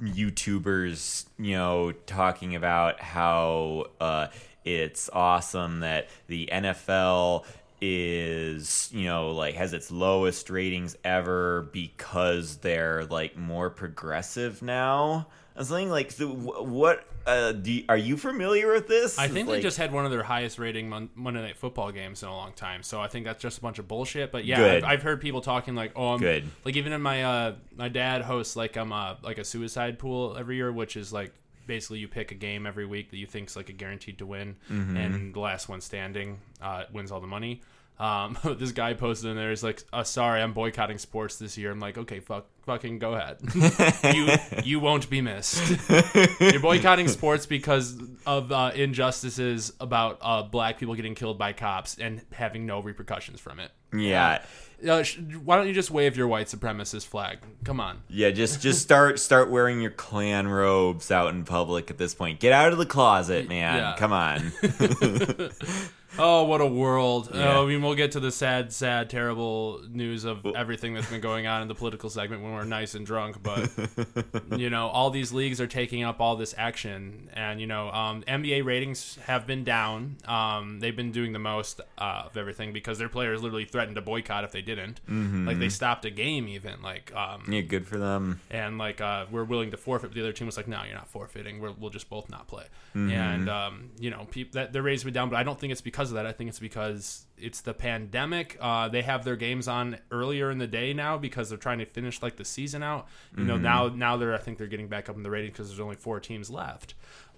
YouTubers, 0.02 1.26
you 1.38 1.56
know, 1.56 1.92
talking 1.92 2.56
about 2.56 3.00
how 3.00 3.86
uh, 4.00 4.28
it's 4.64 5.10
awesome 5.12 5.80
that 5.80 6.08
the 6.26 6.48
NFL 6.52 7.44
is, 7.80 8.88
you 8.92 9.04
know, 9.04 9.30
like 9.30 9.54
has 9.54 9.72
its 9.72 9.90
lowest 9.90 10.50
ratings 10.50 10.96
ever 11.04 11.68
because 11.72 12.56
they're 12.58 13.04
like 13.06 13.36
more 13.36 13.70
progressive 13.70 14.62
now. 14.62 15.26
I 15.56 15.58
was 15.60 15.68
thinking, 15.68 15.90
like, 15.90 16.10
so 16.12 16.28
what? 16.28 17.04
Uh, 17.26 17.52
do 17.52 17.70
you- 17.70 17.84
are 17.88 17.96
you 17.98 18.16
familiar 18.16 18.72
with 18.72 18.88
this? 18.88 19.18
I 19.18 19.28
think 19.28 19.46
like, 19.46 19.58
they 19.58 19.62
just 19.62 19.76
had 19.76 19.92
one 19.92 20.06
of 20.06 20.10
their 20.10 20.22
highest 20.22 20.58
rating 20.58 20.88
Mon- 20.88 21.10
Monday 21.14 21.42
Night 21.42 21.58
Football 21.58 21.92
games 21.92 22.22
in 22.22 22.30
a 22.30 22.32
long 22.34 22.52
time. 22.54 22.82
So 22.82 22.98
I 23.00 23.08
think 23.08 23.26
that's 23.26 23.42
just 23.42 23.58
a 23.58 23.60
bunch 23.60 23.78
of 23.78 23.86
bullshit. 23.86 24.32
But 24.32 24.46
yeah, 24.46 24.64
I've, 24.64 24.84
I've 24.84 25.02
heard 25.02 25.20
people 25.20 25.42
talking 25.42 25.74
like, 25.74 25.92
"Oh, 25.96 26.14
I'm 26.14 26.20
Good. 26.20 26.44
Like 26.64 26.76
even 26.76 26.92
in 26.94 27.02
my 27.02 27.22
uh, 27.24 27.54
my 27.76 27.88
dad 27.88 28.22
hosts 28.22 28.56
like 28.56 28.76
um 28.78 28.90
uh, 28.92 29.16
like 29.22 29.36
a 29.36 29.44
suicide 29.44 29.98
pool 29.98 30.34
every 30.38 30.56
year, 30.56 30.72
which 30.72 30.96
is 30.96 31.12
like 31.12 31.32
basically 31.66 31.98
you 31.98 32.08
pick 32.08 32.30
a 32.32 32.34
game 32.34 32.66
every 32.66 32.86
week 32.86 33.10
that 33.10 33.16
you 33.18 33.26
think's 33.26 33.56
like 33.56 33.68
a 33.68 33.72
guaranteed 33.72 34.18
to 34.18 34.26
win, 34.26 34.56
Mm-hmm. 34.70 34.96
and 34.96 35.34
the 35.34 35.40
last 35.40 35.68
one 35.68 35.80
standing 35.80 36.38
uh, 36.62 36.84
wins 36.92 37.10
all 37.12 37.20
the 37.20 37.26
money. 37.26 37.60
Um, 37.98 38.38
this 38.58 38.72
guy 38.72 38.94
posted 38.94 39.30
in 39.30 39.36
there 39.36 39.52
is 39.52 39.62
like, 39.62 39.82
uh, 39.92 40.02
"Sorry, 40.04 40.40
I'm 40.40 40.54
boycotting 40.54 40.96
sports 40.96 41.36
this 41.38 41.58
year." 41.58 41.70
I'm 41.70 41.80
like, 41.80 41.98
"Okay, 41.98 42.20
fuck, 42.20 42.46
fucking 42.64 42.98
go 42.98 43.12
ahead. 43.14 43.36
you 44.16 44.28
you 44.64 44.80
won't 44.80 45.10
be 45.10 45.20
missed." 45.20 45.60
You're 46.40 46.60
boycotting 46.60 47.08
sports 47.08 47.44
because 47.44 48.00
of 48.24 48.50
uh, 48.52 48.70
injustices 48.74 49.74
about 49.80 50.18
uh, 50.22 50.42
black 50.44 50.78
people 50.78 50.94
getting 50.94 51.14
killed 51.14 51.36
by 51.38 51.52
cops 51.52 51.98
and 51.98 52.22
having 52.32 52.64
no 52.64 52.80
repercussions 52.80 53.38
from 53.38 53.60
it. 53.60 53.70
yeah. 53.92 54.42
Uh, 54.86 55.02
sh- 55.02 55.18
why 55.44 55.56
don't 55.56 55.66
you 55.66 55.74
just 55.74 55.90
wave 55.90 56.16
your 56.16 56.28
white 56.28 56.46
supremacist 56.46 57.06
flag? 57.06 57.38
Come 57.64 57.80
on. 57.80 58.02
Yeah, 58.08 58.30
just 58.30 58.60
just 58.60 58.82
start 58.82 59.18
start 59.18 59.50
wearing 59.50 59.80
your 59.80 59.90
Klan 59.90 60.48
robes 60.48 61.10
out 61.10 61.34
in 61.34 61.44
public 61.44 61.90
at 61.90 61.98
this 61.98 62.14
point. 62.14 62.40
Get 62.40 62.52
out 62.52 62.72
of 62.72 62.78
the 62.78 62.86
closet, 62.86 63.48
man. 63.48 63.76
Yeah. 63.76 63.94
Come 63.98 64.12
on. 64.12 64.52
Oh, 66.18 66.44
what 66.44 66.60
a 66.60 66.66
world! 66.66 67.30
Yeah. 67.32 67.56
Oh, 67.58 67.64
I 67.64 67.68
mean, 67.68 67.82
we'll 67.82 67.94
get 67.94 68.12
to 68.12 68.20
the 68.20 68.32
sad, 68.32 68.72
sad, 68.72 69.08
terrible 69.10 69.80
news 69.88 70.24
of 70.24 70.44
everything 70.56 70.94
that's 70.94 71.08
been 71.08 71.20
going 71.20 71.46
on 71.46 71.62
in 71.62 71.68
the 71.68 71.74
political 71.74 72.10
segment 72.10 72.42
when 72.42 72.52
we're 72.52 72.64
nice 72.64 72.94
and 72.94 73.06
drunk. 73.06 73.36
But 73.42 74.58
you 74.58 74.70
know, 74.70 74.88
all 74.88 75.10
these 75.10 75.32
leagues 75.32 75.60
are 75.60 75.66
taking 75.66 76.02
up 76.02 76.20
all 76.20 76.36
this 76.36 76.54
action, 76.56 77.30
and 77.32 77.60
you 77.60 77.66
know, 77.66 77.90
um, 77.90 78.22
NBA 78.22 78.64
ratings 78.64 79.18
have 79.26 79.46
been 79.46 79.64
down. 79.64 80.16
Um, 80.26 80.80
they've 80.80 80.96
been 80.96 81.12
doing 81.12 81.32
the 81.32 81.38
most 81.38 81.80
uh, 81.98 82.22
of 82.26 82.36
everything 82.36 82.72
because 82.72 82.98
their 82.98 83.08
players 83.08 83.42
literally 83.42 83.64
threatened 83.64 83.96
to 83.96 84.02
boycott 84.02 84.44
if 84.44 84.52
they 84.52 84.62
didn't. 84.62 85.00
Like 85.46 85.58
they 85.58 85.68
stopped 85.68 86.04
a 86.04 86.10
game, 86.10 86.48
even 86.48 86.82
like 86.82 87.14
um, 87.14 87.44
yeah, 87.48 87.60
good 87.60 87.86
for 87.86 87.98
them. 87.98 88.40
and 88.50 88.78
like 88.78 89.00
uh, 89.00 89.26
we're 89.30 89.44
willing 89.44 89.70
to 89.70 89.76
forfeit. 89.76 90.10
But 90.10 90.14
the 90.14 90.22
other 90.22 90.32
team 90.32 90.46
was 90.46 90.56
like, 90.56 90.68
"No, 90.68 90.82
you're 90.84 90.94
not 90.94 91.08
forfeiting. 91.08 91.60
We're, 91.60 91.72
we'll 91.72 91.90
just 91.90 92.08
both 92.08 92.30
not 92.30 92.48
play." 92.48 92.64
Mm-hmm. 92.94 93.10
And 93.10 93.48
um, 93.48 93.90
you 93.98 94.10
know, 94.10 94.26
peop 94.30 94.52
that 94.52 94.72
their 94.72 94.82
ratings 94.82 95.04
were 95.04 95.10
down, 95.10 95.28
but 95.28 95.36
I 95.36 95.42
don't 95.42 95.58
think 95.58 95.70
it's 95.72 95.80
because 95.80 95.99
of 96.08 96.14
that. 96.14 96.24
I 96.24 96.32
think 96.32 96.48
it's 96.48 96.58
because 96.58 97.26
it's 97.36 97.60
the 97.60 97.74
pandemic. 97.74 98.56
Uh, 98.58 98.88
they 98.88 99.02
have 99.02 99.24
their 99.24 99.36
games 99.36 99.68
on 99.68 99.98
earlier 100.10 100.50
in 100.50 100.56
the 100.56 100.66
day 100.66 100.94
now 100.94 101.18
because 101.18 101.50
they're 101.50 101.58
trying 101.58 101.78
to 101.80 101.84
finish 101.86 102.22
like 102.22 102.36
the 102.36 102.44
season 102.46 102.82
out. 102.82 103.06
You 103.36 103.44
know, 103.44 103.54
Mm-hmm. 103.54 103.62
now 103.62 103.88
now 103.88 104.16
they're 104.16 104.34
I 104.34 104.38
think 104.38 104.56
they're 104.56 104.66
getting 104.66 104.88
back 104.88 105.08
up 105.10 105.16
in 105.16 105.22
the 105.22 105.30
rating 105.30 105.50
because 105.50 105.68
there's 105.68 105.80
only 105.80 105.96
four 105.96 106.18
teams 106.20 106.48
left. 106.50 106.94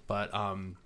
But 0.07 0.33
um, 0.33 0.77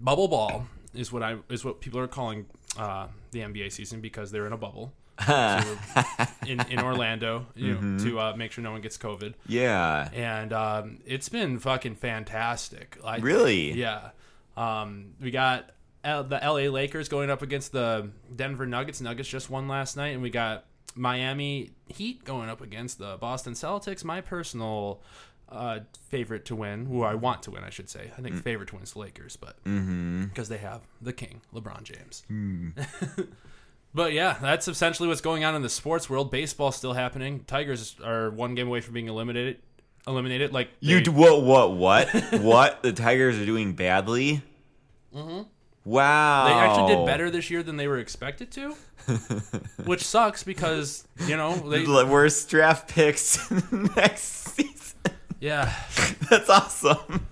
bubble 0.00 0.26
ball 0.28 0.66
is 0.92 1.12
what 1.12 1.22
I 1.22 1.36
is 1.48 1.64
what 1.64 1.80
people 1.80 2.00
are 2.00 2.08
calling 2.08 2.46
uh, 2.76 3.06
the 3.30 3.40
NBA 3.40 3.70
season 3.72 4.00
because 4.00 4.30
they're 4.32 4.46
in 4.46 4.52
a 4.52 4.56
bubble. 4.58 4.92
to, 5.26 5.78
in 6.46 6.60
in 6.70 6.80
Orlando, 6.80 7.46
you 7.54 7.74
know, 7.74 7.98
to 8.04 8.18
uh, 8.18 8.34
make 8.36 8.50
sure 8.50 8.64
no 8.64 8.72
one 8.72 8.80
gets 8.80 8.98
COVID. 8.98 9.34
yeah. 9.46 10.08
And 10.12 10.52
um, 10.52 10.98
it's 11.06 11.28
been 11.28 11.60
fucking 11.60 11.94
fantastic. 11.94 12.98
Think. 13.00 13.24
Really? 13.24 13.72
Yeah. 13.72 14.10
Um, 14.56 15.12
we 15.20 15.30
got 15.30 15.70
L- 16.04 16.24
the 16.24 16.36
LA 16.42 16.70
Lakers 16.70 17.08
going 17.08 17.30
up 17.30 17.42
against 17.42 17.72
the 17.72 18.10
Denver 18.34 18.66
Nuggets. 18.66 19.00
Nuggets 19.00 19.28
just 19.28 19.50
won 19.50 19.66
last 19.68 19.96
night, 19.96 20.08
and 20.08 20.22
we 20.22 20.30
got 20.30 20.66
Miami 20.94 21.70
Heat 21.88 22.24
going 22.24 22.48
up 22.48 22.60
against 22.60 22.98
the 22.98 23.16
Boston 23.20 23.54
Celtics. 23.54 24.04
My 24.04 24.20
personal 24.20 25.02
uh, 25.48 25.80
favorite 26.08 26.44
to 26.46 26.56
win, 26.56 26.86
who 26.86 27.02
I 27.02 27.14
want 27.14 27.42
to 27.44 27.50
win, 27.50 27.64
I 27.64 27.70
should 27.70 27.88
say. 27.90 28.10
I 28.16 28.20
Mm. 28.20 28.22
think 28.24 28.42
favorite 28.42 28.68
to 28.70 28.74
win 28.76 28.84
is 28.84 28.92
the 28.92 28.98
Lakers, 29.00 29.36
but 29.36 29.62
Mm-hmm. 29.64 30.24
because 30.24 30.48
they 30.48 30.58
have 30.58 30.82
the 31.02 31.12
king, 31.12 31.40
LeBron 31.54 31.82
James. 31.84 32.22
Hmm. 32.28 32.70
but 33.94 34.12
yeah, 34.12 34.36
that's 34.40 34.66
essentially 34.68 35.08
what's 35.08 35.20
going 35.20 35.44
on 35.44 35.54
in 35.54 35.62
the 35.62 35.68
sports 35.68 36.08
world. 36.10 36.30
Baseball's 36.30 36.76
still 36.76 36.94
happening. 36.94 37.44
Tigers 37.46 37.96
are 38.02 38.30
one 38.30 38.54
game 38.54 38.66
away 38.68 38.80
from 38.80 38.94
being 38.94 39.08
eliminated. 39.08 39.58
Eliminated, 40.06 40.52
like 40.52 40.68
You 40.80 40.96
they- 40.96 41.04
d- 41.04 41.10
what? 41.10 41.42
What? 41.42 41.72
What? 41.76 42.08
what? 42.40 42.82
The 42.82 42.92
Tigers 42.92 43.38
are 43.38 43.46
doing 43.46 43.72
badly. 43.74 44.42
Mm-hmm. 45.14 45.42
Wow. 45.84 46.44
They 46.46 46.52
actually 46.52 46.96
did 46.96 47.06
better 47.06 47.30
this 47.30 47.50
year 47.50 47.62
than 47.62 47.76
they 47.76 47.86
were 47.88 47.98
expected 47.98 48.50
to, 48.52 48.74
which 49.84 50.02
sucks 50.02 50.42
because 50.42 51.06
you 51.26 51.36
know 51.36 51.54
they 51.70 51.84
The 51.84 52.06
worst 52.06 52.48
draft 52.48 52.88
picks 52.88 53.50
next 53.96 54.22
season. 54.54 54.96
yeah. 55.40 55.74
That's 56.30 56.48
awesome. 56.48 57.26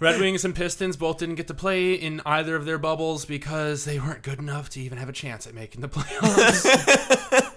Red 0.00 0.20
Wings 0.20 0.44
and 0.44 0.54
Pistons 0.54 0.96
both 0.96 1.18
didn't 1.18 1.36
get 1.36 1.46
to 1.48 1.54
play 1.54 1.94
in 1.94 2.20
either 2.26 2.56
of 2.56 2.64
their 2.64 2.78
bubbles 2.78 3.24
because 3.24 3.84
they 3.84 3.98
weren't 3.98 4.22
good 4.22 4.38
enough 4.38 4.68
to 4.70 4.80
even 4.80 4.98
have 4.98 5.08
a 5.08 5.12
chance 5.12 5.46
at 5.46 5.54
making 5.54 5.80
the 5.82 5.88
playoffs. 5.88 7.53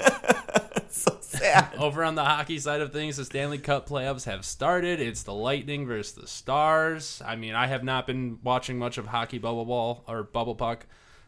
Sad. 1.38 1.74
Over 1.77 2.03
on 2.03 2.15
the 2.15 2.24
hockey 2.24 2.60
side 2.60 2.82
of 2.82 2.91
things, 2.91 3.17
the 3.17 3.25
Stanley 3.25 3.58
Cup 3.58 3.88
playoffs 3.88 4.25
have 4.25 4.46
started. 4.46 5.00
It's 5.00 5.24
the 5.24 5.34
Lightning 5.34 5.86
versus 5.86 6.13
the 6.13 6.27
Stars. 6.27 7.22
I 7.25 7.36
mean, 7.36 7.56
I 7.56 7.67
have 7.67 7.84
not 7.84 8.08
been 8.08 8.39
watching 8.44 8.77
much 8.77 8.98
of 8.98 9.08
hockey 9.08 9.38
bubble 9.38 9.65
ball 9.65 10.03
or 10.08 10.24
bubble 10.24 10.56
puck, 10.56 10.86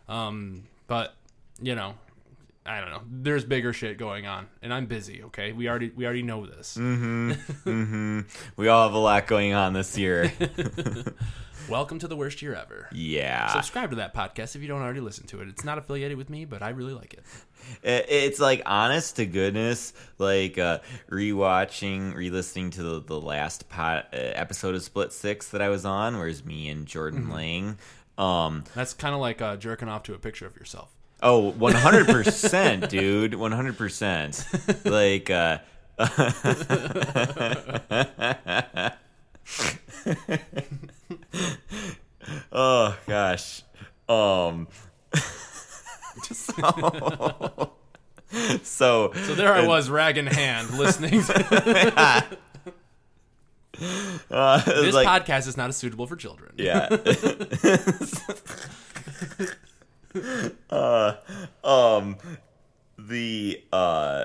um, 0.08 0.64
but 0.88 1.16
you 1.62 1.76
know, 1.76 1.96
I 2.70 2.82
don't 2.82 2.92
know. 2.92 3.02
There's 3.10 3.44
bigger 3.46 3.74
shit 3.74 3.98
going 3.98 4.28
on, 4.28 4.48
and 4.62 4.72
I'm 4.72 4.86
busy. 4.86 5.24
Okay, 5.24 5.54
we 5.54 5.68
already 5.68 5.90
we 5.90 6.06
already 6.06 6.22
know 6.22 6.46
this. 6.46 6.78
We 6.78 8.68
all 8.68 8.84
have 8.84 8.94
a 8.94 8.98
lot 9.00 9.26
going 9.26 9.54
on 9.54 9.74
this 9.74 9.98
year. 9.98 10.32
Welcome 11.70 12.00
to 12.00 12.08
the 12.08 12.16
worst 12.16 12.42
year 12.42 12.56
ever. 12.56 12.88
yeah. 12.92 13.48
Subscribe 13.54 13.90
to 13.92 13.98
that 13.98 14.14
podcast 14.16 14.56
if 14.56 14.62
you 14.62 14.68
don't 14.68 14.82
already 14.82 15.02
listen 15.02 15.26
to 15.28 15.42
it. 15.42 15.48
It's 15.50 15.64
not 15.64 15.78
affiliated 15.78 16.18
with 16.18 16.30
me, 16.30 16.46
but 16.46 16.62
I 16.64 16.70
really 16.70 16.94
like 16.94 17.14
it. 17.16 17.24
It- 17.84 18.06
It's 18.10 18.40
like 18.40 18.62
honest 18.66 19.16
to 19.18 19.26
goodness, 19.26 19.94
like 20.20 20.58
uh, 20.60 20.80
rewatching, 21.10 22.16
re-listening 22.16 22.70
to 22.72 22.84
the, 22.84 23.02
the 23.02 23.20
last 23.20 23.68
pot, 23.70 24.08
uh, 24.14 24.18
episode 24.18 24.74
of 24.76 24.82
Split 24.84 25.12
Six 25.14 25.50
that 25.50 25.62
I 25.62 25.70
was 25.70 25.86
on, 25.86 26.18
where 26.18 26.28
it's 26.28 26.44
me 26.46 26.70
and 26.70 26.86
Jordan 26.86 27.24
Mm-hmm. 27.24 27.32
Lang. 27.34 27.78
Um, 28.18 28.64
That's 28.76 28.94
kind 28.94 29.14
of 29.16 29.22
like 29.22 29.42
uh, 29.42 29.56
jerking 29.58 29.90
off 29.90 30.04
to 30.04 30.14
a 30.14 30.18
picture 30.20 30.46
of 30.48 30.56
yourself. 30.56 30.90
Oh, 31.22 31.52
one 31.52 31.74
hundred 31.74 32.08
percent, 32.08 32.90
dude, 32.90 33.36
one 33.36 33.52
hundred 33.52 33.78
percent. 33.78 34.46
Like, 34.86 35.30
uh, 35.30 35.60
oh 42.52 42.98
gosh, 43.08 43.64
um, 44.08 44.68
so, 46.22 47.72
so 48.64 49.12
So 49.14 49.36
there 49.36 49.54
I 49.54 49.66
was, 49.66 49.90
rag 49.90 50.18
in 50.18 50.28
hand, 50.28 50.72
listening. 50.78 51.24
To 53.80 54.36
uh, 54.36 54.62
this 54.62 54.94
like, 54.94 55.08
podcast 55.08 55.48
is 55.48 55.56
not 55.56 55.74
suitable 55.74 56.06
for 56.06 56.18
children. 56.18 56.52
Yeah. 56.58 56.90
uh, 60.70 61.16
um, 61.64 62.18
the 62.98 63.64
uh, 63.72 64.24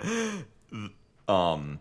um, 1.28 1.80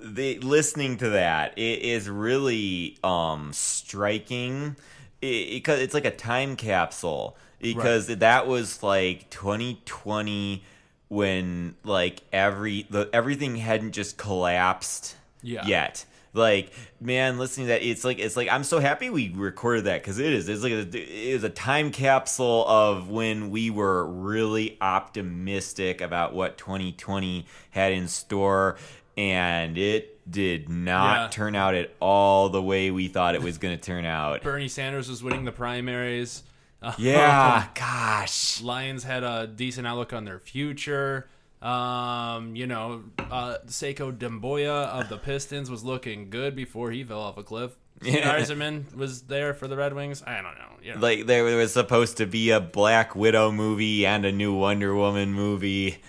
the 0.00 0.38
listening 0.40 0.96
to 0.98 1.10
that 1.10 1.56
it 1.58 1.80
is 1.80 2.08
really 2.08 2.98
um 3.02 3.52
striking. 3.52 4.76
Because 5.20 5.78
it's 5.80 5.94
like 5.94 6.04
a 6.04 6.10
time 6.10 6.56
capsule. 6.56 7.36
Because 7.60 8.08
that 8.08 8.48
was 8.48 8.82
like 8.82 9.30
2020 9.30 10.64
when 11.08 11.76
like 11.84 12.22
every 12.32 12.86
the 12.90 13.08
everything 13.12 13.56
hadn't 13.56 13.92
just 13.92 14.16
collapsed 14.16 15.14
Yeah. 15.42 15.64
yet 15.66 16.04
like 16.34 16.72
man 17.00 17.38
listening 17.38 17.66
to 17.66 17.72
that 17.72 17.82
it's 17.86 18.04
like 18.04 18.18
it's 18.18 18.36
like 18.36 18.48
i'm 18.48 18.64
so 18.64 18.78
happy 18.78 19.10
we 19.10 19.30
recorded 19.34 19.84
that 19.84 20.00
because 20.00 20.18
it 20.18 20.32
is 20.32 20.48
it's 20.48 20.62
like 20.62 20.72
a, 20.72 20.80
it 20.80 20.94
is 20.94 21.44
a 21.44 21.50
time 21.50 21.90
capsule 21.90 22.66
of 22.66 23.10
when 23.10 23.50
we 23.50 23.68
were 23.68 24.06
really 24.06 24.78
optimistic 24.80 26.00
about 26.00 26.34
what 26.34 26.56
2020 26.58 27.46
had 27.70 27.92
in 27.92 28.08
store 28.08 28.76
and 29.16 29.76
it 29.76 30.08
did 30.30 30.68
not 30.68 31.16
Yeah. 31.24 31.28
turn 31.28 31.54
out 31.54 31.74
at 31.74 31.90
all 32.00 32.48
the 32.48 32.62
way 32.62 32.90
we 32.90 33.08
thought 33.08 33.34
it 33.34 33.42
was 33.42 33.58
going 33.58 33.76
to 33.76 33.82
turn 33.82 34.04
out 34.06 34.42
Bernie 34.44 34.68
Sanders 34.68 35.08
was 35.10 35.22
winning 35.22 35.44
the 35.44 35.52
primaries. 35.52 36.42
Yeah 36.98 37.66
gosh 37.74 38.60
Lions 38.62 39.04
had 39.04 39.22
a 39.22 39.46
decent 39.46 39.86
outlook 39.86 40.12
on 40.12 40.24
their 40.24 40.38
future. 40.40 41.28
Um, 41.62 42.56
you 42.56 42.66
know, 42.66 43.04
uh, 43.18 43.58
Sekou 43.66 44.16
Doumbouya 44.16 44.88
of 44.88 45.08
the 45.08 45.16
Pistons 45.16 45.70
was 45.70 45.84
looking 45.84 46.28
good 46.28 46.56
before 46.56 46.90
he 46.90 47.04
fell 47.04 47.20
off 47.20 47.38
a 47.38 47.42
cliff. 47.42 47.72
Yeah. 48.02 48.36
Yzerman 48.38 48.96
was 48.96 49.22
there 49.22 49.54
for 49.54 49.68
the 49.68 49.76
Red 49.76 49.94
Wings. 49.94 50.24
I 50.26 50.42
don't 50.42 50.56
know. 50.56 50.72
You 50.82 50.94
know. 50.94 51.00
like 51.00 51.26
there 51.26 51.44
was 51.44 51.72
supposed 51.72 52.16
to 52.16 52.26
be 52.26 52.50
a 52.50 52.58
black 52.58 53.14
widow 53.14 53.52
movie 53.52 54.04
and 54.04 54.24
a 54.24 54.32
new 54.32 54.52
wonder 54.52 54.92
woman 54.92 55.32
movie 55.32 56.00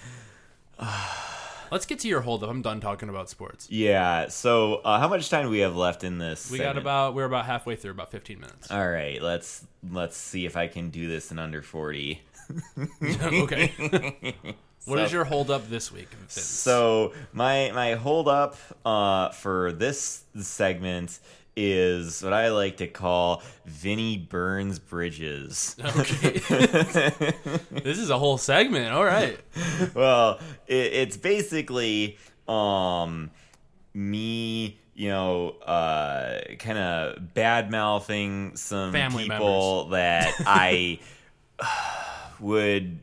Let's 1.72 1.88
get 1.88 2.00
to 2.00 2.08
your 2.08 2.22
holdup. 2.22 2.52
I'm 2.52 2.62
done 2.62 2.80
talking 2.82 3.10
about 3.10 3.30
sports. 3.30 3.68
Yeah. 3.72 4.28
So, 4.28 4.76
uh, 4.86 5.00
how 5.00 5.08
much 5.08 5.30
time 5.30 5.46
do 5.46 5.50
we 5.50 5.60
have 5.60 5.76
left 5.76 6.04
in 6.04 6.20
this? 6.20 6.52
We 6.52 6.60
got 6.60 6.78
about 6.78 7.16
we're 7.16 7.26
about 7.26 7.46
halfway 7.46 7.76
through, 7.76 7.92
about 7.92 8.12
15 8.12 8.40
minutes. 8.40 8.70
All 8.70 8.88
right. 8.88 9.20
Let's 9.20 9.66
let's 9.90 10.16
see 10.16 10.46
if 10.46 10.56
I 10.56 10.68
can 10.68 10.92
do 10.92 11.08
this 11.08 11.32
in 11.32 11.40
under 11.40 11.64
forty. 11.64 12.22
okay. 13.12 14.36
What 14.86 15.00
is 15.00 15.10
So- 15.12 15.16
your 15.18 15.24
holdup 15.26 15.70
this 15.70 15.92
week, 15.92 16.10
Vince? 16.10 16.42
So 16.42 17.14
my 17.32 17.72
my 17.74 17.94
hold 17.96 18.28
up 18.28 18.58
uh, 18.86 19.30
for 19.30 19.72
this 19.72 20.24
segment 20.40 21.20
is 21.56 22.24
what 22.24 22.34
I 22.34 22.50
like 22.50 22.78
to 22.78 22.88
call 22.88 23.44
Vinny 23.66 24.18
Burns 24.18 24.80
Bridges. 24.80 25.76
Okay. 25.80 26.40
this 27.70 28.00
is 28.00 28.10
a 28.10 28.18
whole 28.18 28.40
segment. 28.40 28.92
All 28.92 29.06
right. 29.06 29.40
well, 29.94 30.40
it, 30.68 30.94
it's 30.94 31.16
basically 31.18 32.18
um 32.48 33.30
me, 33.94 34.80
you 34.96 35.10
know, 35.10 35.50
uh 35.66 36.40
kind 36.58 36.80
of 36.80 37.34
bad 37.36 37.70
mouthing 37.70 38.56
some 38.58 38.92
Family 38.92 39.30
people 39.30 39.90
that 39.90 40.34
I 40.48 41.00
would 42.40 43.00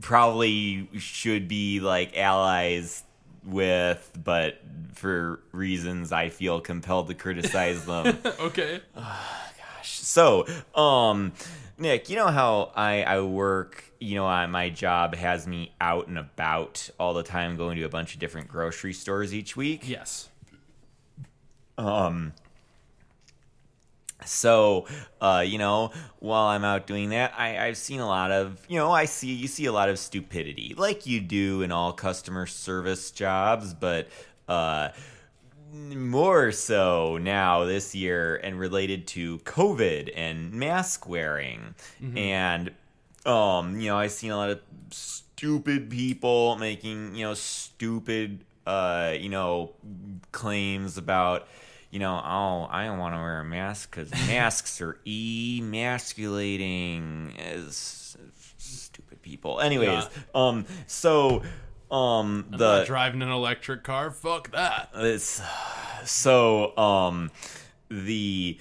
probably 0.00 0.88
should 0.98 1.48
be 1.48 1.80
like 1.80 2.16
allies 2.16 3.04
with, 3.44 4.10
but 4.22 4.60
for 4.94 5.40
reasons 5.52 6.12
I 6.12 6.28
feel 6.28 6.60
compelled 6.60 7.08
to 7.08 7.14
criticize 7.14 7.84
them. 7.86 8.18
Okay. 8.40 8.80
Gosh. 8.94 9.98
So, 10.00 10.46
um, 10.74 11.32
Nick, 11.78 12.10
you 12.10 12.16
know 12.16 12.28
how 12.28 12.72
I, 12.74 13.02
I 13.02 13.20
work, 13.20 13.84
you 13.98 14.14
know, 14.14 14.26
I, 14.26 14.46
my 14.46 14.68
job 14.70 15.14
has 15.14 15.46
me 15.46 15.72
out 15.80 16.08
and 16.08 16.18
about 16.18 16.90
all 16.98 17.14
the 17.14 17.22
time, 17.22 17.56
going 17.56 17.76
to 17.78 17.84
a 17.84 17.88
bunch 17.88 18.14
of 18.14 18.20
different 18.20 18.48
grocery 18.48 18.92
stores 18.92 19.34
each 19.34 19.56
week. 19.56 19.88
Yes. 19.88 20.28
Um, 21.78 22.34
so, 24.24 24.86
uh, 25.20 25.44
you 25.46 25.58
know, 25.58 25.92
while 26.18 26.46
I'm 26.46 26.64
out 26.64 26.86
doing 26.86 27.10
that, 27.10 27.32
I, 27.36 27.66
I've 27.66 27.76
seen 27.76 28.00
a 28.00 28.06
lot 28.06 28.30
of, 28.30 28.64
you 28.68 28.78
know, 28.78 28.90
I 28.90 29.04
see, 29.04 29.32
you 29.32 29.48
see 29.48 29.66
a 29.66 29.72
lot 29.72 29.88
of 29.88 29.98
stupidity, 29.98 30.74
like 30.76 31.06
you 31.06 31.20
do 31.20 31.62
in 31.62 31.72
all 31.72 31.92
customer 31.92 32.46
service 32.46 33.10
jobs, 33.10 33.74
but, 33.74 34.08
uh, 34.48 34.88
more 35.72 36.50
so 36.50 37.16
now 37.20 37.64
this 37.64 37.94
year 37.94 38.36
and 38.42 38.58
related 38.58 39.06
to 39.06 39.38
COVID 39.38 40.10
and 40.16 40.52
mask 40.52 41.08
wearing. 41.08 41.76
And, 42.16 42.72
um, 43.24 43.78
you 43.80 43.88
know, 43.88 43.96
I've 43.96 44.10
seen 44.10 44.32
a 44.32 44.36
lot 44.36 44.50
of 44.50 44.60
stupid 44.90 45.88
people 45.88 46.56
making, 46.56 47.14
you 47.14 47.24
know, 47.24 47.34
stupid, 47.34 48.44
uh, 48.66 49.14
you 49.16 49.28
know, 49.28 49.70
claims 50.32 50.98
about, 50.98 51.46
you 51.90 51.98
know, 51.98 52.14
oh, 52.14 52.68
I 52.70 52.84
don't 52.84 52.98
want 52.98 53.14
to 53.14 53.18
wear 53.18 53.40
a 53.40 53.44
mask 53.44 53.90
because 53.90 54.10
masks 54.28 54.80
are 54.80 54.98
emasculating 55.06 57.34
as 57.38 58.16
stupid 58.58 59.22
people. 59.22 59.60
Anyways, 59.60 60.08
um, 60.34 60.66
so 60.86 61.42
um, 61.90 62.46
I'm 62.52 62.58
the 62.58 62.78
not 62.78 62.86
driving 62.86 63.22
an 63.22 63.30
electric 63.30 63.82
car. 63.82 64.10
Fuck 64.10 64.52
that. 64.52 64.90
it's 64.94 65.42
so 66.04 66.76
um 66.78 67.30
the 67.88 68.58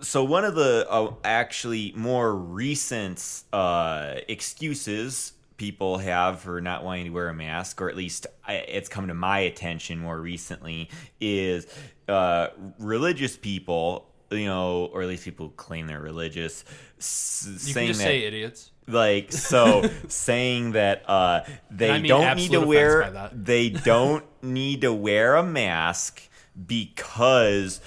so 0.00 0.24
one 0.24 0.44
of 0.44 0.56
the 0.56 0.86
uh, 0.90 1.14
actually 1.24 1.92
more 1.94 2.34
recent 2.34 3.44
uh 3.52 4.16
excuses 4.28 5.32
people 5.56 5.98
have 5.98 6.40
for 6.40 6.60
not 6.60 6.82
wanting 6.82 7.04
to 7.04 7.10
wear 7.10 7.28
a 7.28 7.34
mask 7.34 7.80
or 7.80 7.88
at 7.88 7.94
least 7.94 8.26
I, 8.46 8.54
it's 8.54 8.88
come 8.88 9.06
to 9.06 9.14
my 9.14 9.38
attention 9.40 9.98
more 9.98 10.20
recently 10.20 10.90
is 11.20 11.66
uh 12.12 12.50
religious 12.78 13.36
people 13.36 14.06
you 14.30 14.46
know 14.46 14.86
or 14.92 15.02
at 15.02 15.08
least 15.08 15.24
people 15.24 15.46
who 15.48 15.52
claim 15.54 15.86
they're 15.86 16.00
religious 16.00 16.64
s- 16.98 17.46
You 17.50 17.58
saying 17.58 17.74
can 17.74 17.86
just 17.88 18.00
that 18.00 18.04
say 18.06 18.18
idiots. 18.24 18.70
like 18.86 19.32
so 19.32 19.82
saying 20.08 20.72
that 20.72 21.02
uh 21.08 21.40
they 21.70 21.90
I 21.90 21.98
mean 21.98 22.08
don't 22.08 22.36
need 22.36 22.52
to 22.52 22.60
wear 22.60 23.10
that. 23.10 23.44
they 23.44 23.68
don't 23.70 24.24
need 24.42 24.82
to 24.82 24.92
wear 24.92 25.36
a 25.36 25.42
mask 25.42 26.22
because 26.66 27.80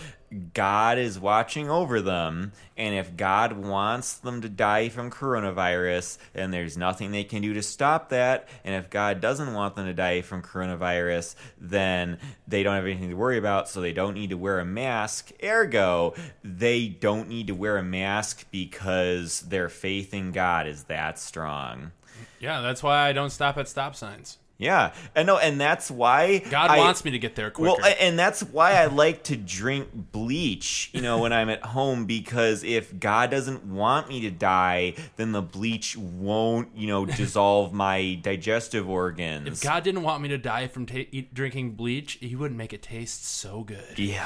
God 0.54 0.98
is 0.98 1.20
watching 1.20 1.70
over 1.70 2.02
them 2.02 2.52
and 2.78 2.96
if 2.96 3.16
God 3.16 3.54
wants 3.54 4.16
them 4.16 4.42
to 4.42 4.50
die 4.50 4.90
from 4.90 5.12
coronavirus 5.12 6.18
then 6.34 6.52
there's 6.52 6.78
nothing 6.78 7.12
they 7.12 7.24
can 7.24 7.42
do 7.42 7.54
to 7.54 7.64
stop 7.64 8.10
that. 8.10 8.48
And 8.64 8.76
if 8.76 8.90
God 8.90 9.22
doesn't 9.22 9.54
want 9.54 9.76
them 9.76 9.86
to 9.86 9.94
die 9.94 10.22
from 10.22 10.42
coronavirus 10.42 11.36
then 11.60 12.18
they 12.48 12.64
don't 12.64 12.76
have 12.76 12.86
anything 12.86 13.10
to 13.10 13.16
worry 13.16 13.38
about 13.38 13.70
so 13.70 13.82
they 13.82 13.94
don't 13.94 14.14
need 14.14 14.30
to 14.30 14.38
wear 14.38 14.60
a 14.60 14.66
mask. 14.66 15.32
Ergo 15.44 16.14
they 16.44 16.88
don't 16.88 17.28
need 17.28 17.48
to 17.48 17.56
wear 17.56 17.78
a 17.78 17.84
mask 17.84 18.46
because 18.52 19.42
their 19.42 19.70
faith 19.70 20.14
in 20.14 20.32
God 20.32 20.68
is 20.68 20.86
that 20.86 21.20
strong. 21.20 21.92
Yeah, 22.40 22.62
that's 22.62 22.84
why 22.84 23.08
I 23.08 23.14
don't 23.14 23.30
stop 23.30 23.58
at 23.58 23.68
stop 23.68 23.96
signs. 23.96 24.38
Yeah, 24.58 24.94
and 25.16 25.28
no, 25.28 25.38
and 25.38 25.60
that's 25.60 25.92
why 25.92 26.40
God 26.40 26.70
I- 26.72 26.78
wants 26.78 27.04
me 27.04 27.12
to 27.12 27.20
get 27.20 27.36
there 27.36 27.52
quicker. 27.52 27.76
Well, 27.82 27.94
and 28.00 28.18
that's 28.18 28.42
why 28.42 28.74
I 28.74 28.86
like 28.86 29.24
to 29.24 29.36
drink 29.36 29.90
bleach, 29.94 30.90
you 30.94 31.02
know, 31.02 31.20
when 31.20 31.34
I'm 31.34 31.50
at 31.50 31.62
home 31.66 32.06
because 32.06 32.64
if 32.64 32.98
God 33.00 33.32
doesn't 33.32 33.66
want 33.66 34.08
me 34.10 34.22
to 34.22 34.32
die, 34.32 34.94
then 35.18 35.32
the 35.34 35.42
bleach 35.42 35.98
won't, 35.98 36.70
you 36.76 36.88
know, 36.88 37.06
dissolve 37.06 37.74
my 37.86 38.18
digestive 38.22 38.90
organs. 38.90 39.48
if 39.48 39.62
God 39.62 39.84
didn't 39.84 40.04
want 40.04 40.22
me 40.22 40.30
to 40.30 40.38
die 40.38 40.68
from 40.68 40.86
ta- 40.86 41.06
eat, 41.12 41.34
drinking 41.34 41.72
bleach, 41.72 42.14
He 42.22 42.36
wouldn't 42.36 42.58
make 42.58 42.72
it 42.72 42.82
taste 42.82 43.26
so 43.26 43.64
good. 43.64 43.98
yeah, 44.00 44.26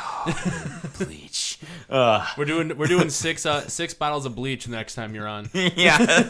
bleach. 0.99 1.59
Uh, 1.89 2.25
We're 2.37 2.45
doing 2.45 2.77
we're 2.77 2.85
doing 2.87 3.09
six 3.09 3.45
uh, 3.45 3.67
six 3.67 3.93
bottles 3.93 4.25
of 4.25 4.35
bleach 4.35 4.65
the 4.65 4.71
next 4.71 4.93
time 4.95 5.15
you're 5.15 5.27
on. 5.27 5.49
Yeah. 5.53 6.29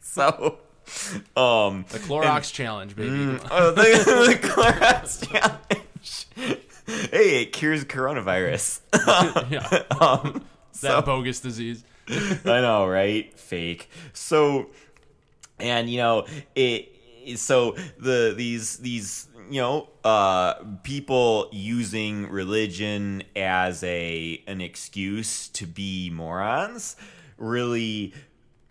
so, 0.00 0.58
um, 1.36 1.84
the 1.90 1.98
Clorox 1.98 2.52
challenge, 2.52 2.96
baby. 2.96 3.38
oh, 3.50 3.70
the, 3.72 3.82
the 4.40 4.48
Clorox 4.48 5.28
challenge. 5.30 6.58
Hey, 6.84 7.42
it 7.42 7.52
cures 7.52 7.84
coronavirus. 7.84 8.80
yeah, 9.50 9.82
um, 10.00 10.44
that 10.80 10.90
so- 10.90 11.02
bogus 11.02 11.38
disease. 11.38 11.84
I 12.08 12.60
know, 12.60 12.86
right? 12.88 13.32
Fake. 13.38 13.88
So, 14.12 14.70
and 15.60 15.88
you 15.88 15.98
know, 15.98 16.26
it. 16.56 16.88
So 17.36 17.76
the 17.98 18.34
these 18.36 18.78
these 18.78 19.28
you 19.48 19.60
know 19.60 19.88
uh 20.02 20.54
people 20.82 21.48
using 21.52 22.28
religion 22.28 23.22
as 23.36 23.84
a 23.84 24.42
an 24.48 24.60
excuse 24.60 25.48
to 25.50 25.66
be 25.66 26.10
morons 26.10 26.96
really 27.38 28.12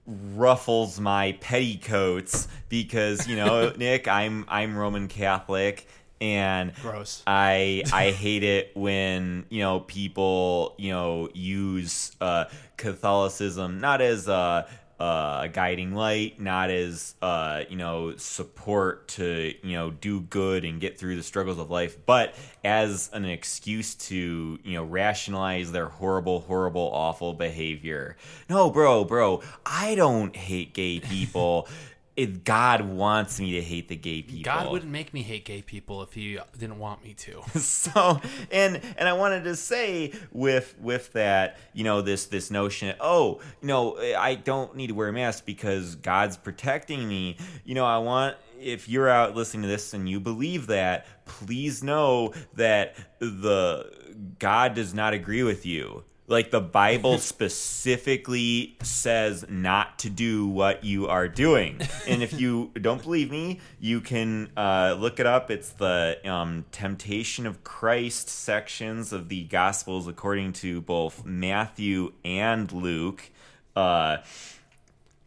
ruffles 0.06 1.00
my 1.00 1.34
petticoats 1.42 2.48
because 2.70 3.28
you 3.28 3.36
know 3.36 3.72
Nick 3.78 4.08
I'm 4.08 4.46
I'm 4.48 4.78
Roman 4.78 5.08
Catholic 5.08 5.88
and 6.20 6.74
Gross. 6.76 7.24
I 7.26 7.84
I 7.94 8.12
hate 8.12 8.44
it 8.44 8.72
when 8.76 9.46
you 9.50 9.62
know 9.62 9.82
people 9.82 10.76
you 10.78 10.92
know 10.92 11.30
use 11.34 12.12
uh, 12.22 12.46
Catholicism 12.78 13.80
not 13.80 14.02
as 14.02 14.28
a, 14.28 14.68
a 15.02 15.50
guiding 15.52 15.96
light, 15.96 16.40
not 16.40 16.70
as 16.70 17.16
uh, 17.22 17.64
you 17.70 17.76
know 17.76 18.16
support 18.18 19.08
to 19.08 19.54
you 19.64 19.74
know 19.74 19.90
do 19.90 20.22
good 20.22 20.64
and 20.64 20.80
get 20.80 21.00
through 21.00 21.16
the 21.16 21.24
struggles 21.24 21.58
of 21.58 21.72
life, 21.72 21.98
but 22.06 22.36
as 22.64 23.10
an 23.14 23.26
excuse 23.26 23.96
to 23.96 24.60
you 24.64 24.74
know 24.74 24.84
rationalize 24.84 25.72
their 25.72 25.88
horrible, 25.88 26.42
horrible, 26.42 26.92
awful 26.94 27.34
behavior. 27.34 28.16
No, 28.48 28.70
bro, 28.70 29.04
bro, 29.04 29.42
I 29.66 29.96
don't 29.96 30.36
hate 30.36 30.74
gay 30.74 31.00
people. 31.00 31.68
If 32.16 32.44
God 32.44 32.82
wants 32.82 33.40
me 33.40 33.54
to 33.54 33.62
hate 33.62 33.88
the 33.88 33.96
gay 33.96 34.22
people. 34.22 34.44
God 34.44 34.72
wouldn't 34.72 34.92
make 34.92 35.14
me 35.14 35.24
hate 35.24 35.46
gay 35.46 35.62
people 35.62 36.02
if 36.04 36.14
He 36.14 36.38
didn't 36.58 36.80
want 36.80 37.04
me 37.04 37.14
to. 37.14 37.42
so 37.60 38.20
and 38.52 38.82
and 38.98 39.08
I 39.08 39.14
wanted 39.14 39.44
to 39.46 39.56
say 39.56 40.14
with 40.32 40.76
with 40.80 41.14
that 41.14 41.58
you 41.74 41.84
know 41.84 42.02
this 42.02 42.26
this 42.26 42.52
notion 42.52 42.96
oh 43.00 43.40
you 43.62 43.68
know 43.68 43.98
I 43.98 44.36
don't 44.36 44.76
need 44.76 44.88
to 44.88 44.94
wear 44.94 45.08
a 45.08 45.14
mask 45.14 45.46
because 45.46 45.96
God's 45.96 46.38
protecting 46.38 47.08
me 47.08 47.38
you 47.64 47.76
know 47.76 47.86
I 47.86 47.98
want 48.00 48.36
if 48.60 48.88
you're 48.88 49.10
out 49.10 49.36
listening 49.36 49.64
to 49.64 49.68
this 49.68 49.94
and 49.94 50.08
you 50.08 50.20
believe 50.20 50.68
that 50.68 51.08
please 51.26 51.84
know 51.84 52.34
that 52.56 52.96
the 53.20 53.92
God 54.40 54.76
does 54.76 54.94
not 54.94 55.14
agree 55.14 55.44
with 55.44 55.66
you 55.66 56.04
like 56.32 56.50
the 56.50 56.62
Bible 56.62 57.18
specifically 57.20 58.76
says 58.82 59.46
not 59.50 60.00
to 60.00 60.10
do 60.10 60.48
what 60.48 60.84
you 60.84 61.08
are 61.08 61.28
doing. 61.28 61.80
And 62.08 62.24
if 62.24 62.40
you 62.40 62.72
don't 62.82 63.04
believe 63.04 63.30
me, 63.30 63.60
you 63.80 64.02
can 64.02 64.50
uh, 64.58 64.96
look 64.98 65.20
it 65.20 65.26
up. 65.26 65.52
It's 65.52 65.70
the 65.70 66.18
um, 66.28 66.66
Temptation 66.72 67.46
of 67.46 67.64
Christ 67.64 68.30
sections 68.30 69.14
of 69.14 69.30
the 69.30 69.44
Gospels 69.44 70.08
according 70.08 70.54
to 70.54 70.82
both 70.82 71.26
Matthew 71.26 72.14
and 72.24 72.72
Luke. 72.72 73.30
Uh, 73.76 74.18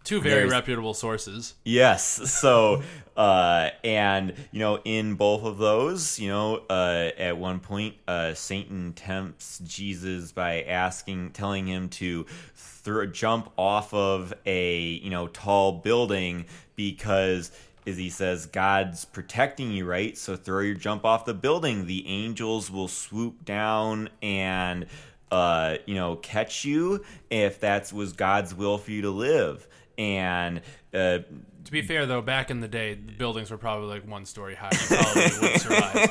Two 0.04 0.20
very 0.20 0.40
There's- 0.40 0.50
reputable 0.52 0.92
sources. 0.92 1.54
Yes. 1.64 2.04
So, 2.30 2.82
uh, 3.16 3.70
and 3.84 4.34
you 4.50 4.58
know, 4.58 4.80
in 4.84 5.14
both 5.14 5.44
of 5.44 5.58
those, 5.58 6.18
you 6.18 6.28
know, 6.28 6.62
uh, 6.68 7.10
at 7.16 7.38
one 7.38 7.60
point, 7.60 7.94
uh, 8.08 8.34
Satan 8.34 8.92
tempts 8.94 9.60
Jesus 9.60 10.32
by 10.32 10.62
asking, 10.62 11.30
telling 11.30 11.66
him 11.66 11.88
to 11.90 12.26
throw, 12.54 13.06
jump 13.06 13.50
off 13.56 13.94
of 13.94 14.34
a 14.46 14.80
you 14.80 15.10
know 15.10 15.28
tall 15.28 15.72
building 15.72 16.46
because. 16.76 17.50
As 17.86 17.98
he 17.98 18.08
says, 18.08 18.46
God's 18.46 19.04
protecting 19.04 19.70
you, 19.70 19.84
right? 19.84 20.16
So 20.16 20.36
throw 20.36 20.60
your 20.60 20.74
jump 20.74 21.04
off 21.04 21.26
the 21.26 21.34
building. 21.34 21.84
The 21.84 22.08
angels 22.08 22.70
will 22.70 22.88
swoop 22.88 23.44
down 23.44 24.08
and, 24.22 24.86
uh, 25.30 25.76
you 25.84 25.94
know, 25.94 26.16
catch 26.16 26.64
you 26.64 27.04
if 27.28 27.60
that 27.60 27.92
was 27.92 28.14
God's 28.14 28.54
will 28.54 28.78
for 28.78 28.90
you 28.90 29.02
to 29.02 29.10
live. 29.10 29.68
And 29.98 30.62
uh, 30.94 31.18
To 31.64 31.72
be 31.72 31.82
fair, 31.82 32.06
though, 32.06 32.20
back 32.20 32.50
in 32.50 32.60
the 32.60 32.68
day, 32.68 32.94
the 32.94 33.12
buildings 33.12 33.50
were 33.50 33.56
probably 33.56 33.88
like 33.88 34.06
one 34.06 34.26
story 34.26 34.54
high. 34.54 34.70
You 34.90 34.96
probably 34.96 35.22
would 35.40 35.60
survive. 35.60 36.10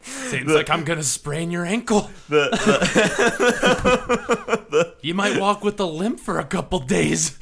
Satan's 0.00 0.54
like, 0.54 0.70
I'm 0.70 0.84
gonna 0.84 1.02
sprain 1.02 1.50
your 1.50 1.64
ankle. 1.64 2.10
the, 2.28 2.48
the 4.70 4.94
You 5.02 5.14
might 5.14 5.38
walk 5.40 5.64
with 5.64 5.80
a 5.80 5.84
limp 5.84 6.20
for 6.20 6.38
a 6.38 6.44
couple 6.44 6.78
days. 6.80 7.36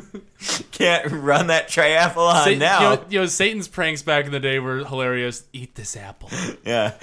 can't 0.72 1.10
run 1.10 1.48
that 1.48 1.68
triathlon 1.68 2.44
Satan- 2.44 2.58
now. 2.58 2.80
You 2.80 2.96
know, 2.96 3.04
you 3.10 3.20
know, 3.20 3.26
Satan's 3.26 3.68
pranks 3.68 4.02
back 4.02 4.26
in 4.26 4.32
the 4.32 4.40
day 4.40 4.58
were 4.58 4.84
hilarious. 4.84 5.44
Eat 5.52 5.74
this 5.74 5.96
apple. 5.96 6.30
yeah, 6.64 6.94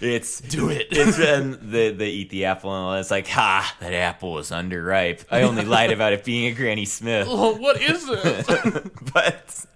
it's 0.00 0.40
Do 0.54 0.68
it. 0.68 0.88
It's 0.90 1.18
and 1.18 1.54
they 1.54 1.92
they 1.92 2.10
eat 2.10 2.30
the 2.30 2.46
apple 2.46 2.72
and 2.90 3.00
it's 3.00 3.10
like, 3.10 3.28
ha, 3.28 3.74
that 3.80 3.92
apple 3.92 4.32
was 4.32 4.50
underripe. 4.50 5.24
I 5.30 5.42
only 5.42 5.64
lied 5.64 5.92
about 5.92 6.12
it 6.12 6.24
being 6.24 6.52
a 6.52 6.54
Granny 6.54 6.84
Smith. 6.84 7.26
oh, 7.30 7.56
what 7.56 7.80
is 7.80 8.08
it? 8.08 9.12
but 9.12 9.66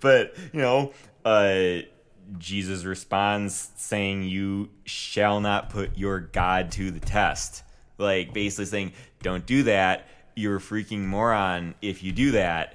but 0.00 0.34
you 0.52 0.60
know 0.60 0.92
uh 1.24 1.78
jesus 2.36 2.84
responds 2.84 3.70
saying 3.76 4.22
you 4.22 4.68
shall 4.84 5.40
not 5.40 5.70
put 5.70 5.96
your 5.96 6.20
god 6.20 6.70
to 6.70 6.90
the 6.90 7.00
test 7.00 7.62
like 7.96 8.34
basically 8.34 8.66
saying 8.66 8.92
don't 9.22 9.46
do 9.46 9.62
that 9.62 10.06
you're 10.38 10.56
a 10.56 10.60
freaking 10.60 11.00
moron 11.04 11.74
if 11.82 12.02
you 12.02 12.12
do 12.12 12.30
that 12.32 12.74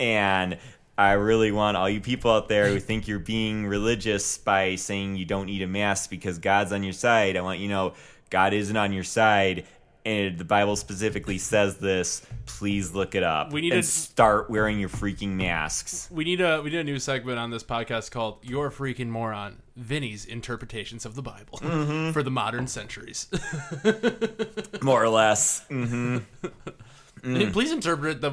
and 0.00 0.58
i 0.98 1.12
really 1.12 1.52
want 1.52 1.76
all 1.76 1.88
you 1.88 2.00
people 2.00 2.30
out 2.30 2.48
there 2.48 2.68
who 2.68 2.80
think 2.80 3.06
you're 3.06 3.18
being 3.18 3.66
religious 3.66 4.38
by 4.38 4.74
saying 4.74 5.16
you 5.16 5.24
don't 5.24 5.46
need 5.46 5.62
a 5.62 5.66
mask 5.66 6.10
because 6.10 6.38
god's 6.38 6.72
on 6.72 6.82
your 6.82 6.92
side 6.92 7.36
i 7.36 7.40
want 7.40 7.58
you 7.58 7.68
to 7.68 7.74
know 7.74 7.94
god 8.30 8.52
isn't 8.52 8.76
on 8.76 8.92
your 8.92 9.04
side 9.04 9.64
and 10.06 10.36
the 10.36 10.44
Bible 10.44 10.76
specifically 10.76 11.38
says 11.38 11.78
this, 11.78 12.20
please 12.44 12.92
look 12.92 13.14
it 13.14 13.22
up. 13.22 13.54
We 13.54 13.62
need 13.62 13.70
to- 13.70 13.82
start 13.82 14.50
wearing 14.50 14.78
your 14.78 14.90
freaking 14.90 15.30
masks. 15.30 16.10
We 16.10 16.24
need 16.24 16.42
a 16.42 16.60
we 16.60 16.68
need 16.68 16.80
a 16.80 16.84
new 16.84 16.98
segment 16.98 17.38
on 17.38 17.48
this 17.50 17.64
podcast 17.64 18.10
called 18.10 18.36
"You're 18.42 18.66
a 18.66 18.70
Freaking 18.70 19.06
Moron." 19.08 19.62
Vinny's 19.76 20.26
interpretations 20.26 21.06
of 21.06 21.14
the 21.14 21.22
Bible 21.22 21.58
Mm-hmm. 21.58 22.10
for 22.12 22.22
the 22.22 22.30
modern 22.30 22.66
centuries. 22.66 23.28
More 24.82 25.02
or 25.02 25.08
less. 25.08 25.64
Mm. 27.24 27.52
Please 27.52 27.72
interpret 27.72 28.20
the 28.20 28.32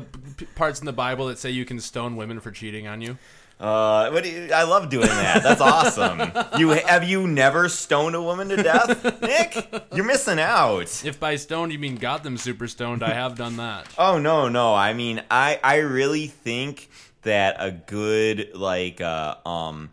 parts 0.56 0.80
in 0.80 0.86
the 0.86 0.94
Bible 0.94 1.28
that 1.28 1.38
say 1.40 1.50
you 1.52 1.66
can 1.66 1.80
stone 1.80 2.16
women 2.18 2.40
for 2.40 2.52
cheating 2.52 2.88
on 2.88 3.02
you. 3.02 3.18
Uh, 3.60 4.10
what 4.10 4.24
do 4.24 4.30
you- 4.30 4.52
I 4.52 4.64
love 4.64 4.90
doing 4.90 5.06
that. 5.08 5.44
That's 5.44 5.62
awesome. 5.62 6.20
You 6.60 6.70
have 6.70 7.04
you 7.04 7.28
never 7.28 7.70
stoned 7.70 8.16
a 8.16 8.22
woman 8.22 8.50
to 8.50 8.58
death, 8.58 9.22
Nick? 9.22 9.86
You're 9.94 10.04
missing 10.06 10.40
out. 10.40 11.06
If 11.06 11.20
by 11.20 11.36
stoned 11.36 11.72
you 11.72 11.78
mean 11.80 11.96
got 11.96 12.24
them 12.24 12.38
super 12.38 12.68
stoned, 12.68 13.04
I 13.04 13.14
have 13.14 13.36
done 13.38 13.58
that. 13.58 13.88
Oh 13.98 14.18
no, 14.20 14.50
no. 14.50 14.74
I 14.74 14.94
mean, 14.94 15.22
I 15.30 15.60
I 15.64 15.78
really 15.78 16.28
think 16.28 16.90
that 17.22 17.56
a 17.60 17.70
good 17.72 18.50
like 18.56 19.00
uh 19.00 19.36
um 19.46 19.90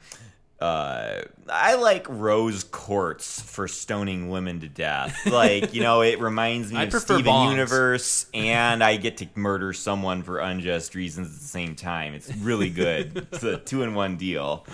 uh 0.61 1.23
I 1.51 1.77
like 1.77 2.07
Rose 2.09 2.64
Quartz 2.64 3.40
for 3.40 3.68
stoning 3.68 4.29
women 4.29 4.61
to 4.61 4.68
death. 4.68 5.16
Like, 5.27 5.73
you 5.75 5.83
know, 5.83 6.03
it 6.03 6.21
reminds 6.21 6.73
me 6.73 6.83
of 6.83 6.92
Steven 6.92 7.25
bongs. 7.25 7.51
Universe 7.51 8.27
and 8.35 8.83
I 8.83 8.97
get 8.97 9.18
to 9.18 9.29
murder 9.35 9.73
someone 9.73 10.23
for 10.23 10.38
unjust 10.40 10.94
reasons 10.94 11.29
at 11.29 11.40
the 11.40 11.47
same 11.47 11.75
time. 11.75 12.14
It's 12.14 12.35
really 12.37 12.71
good. 12.71 13.29
it's 13.33 13.42
a 13.42 13.59
two 13.59 13.83
in 13.83 13.94
one 13.94 14.16
deal. 14.16 14.66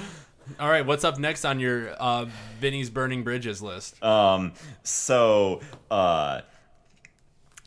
All 0.60 0.68
right, 0.68 0.84
what's 0.84 1.04
up 1.04 1.18
next 1.18 1.44
on 1.44 1.58
your 1.58 1.90
uh, 1.90 2.26
Vinny's 2.60 2.90
burning 2.90 3.24
bridges 3.24 3.62
list? 3.62 4.02
Um, 4.02 4.52
so, 4.82 5.60
uh, 5.90 6.42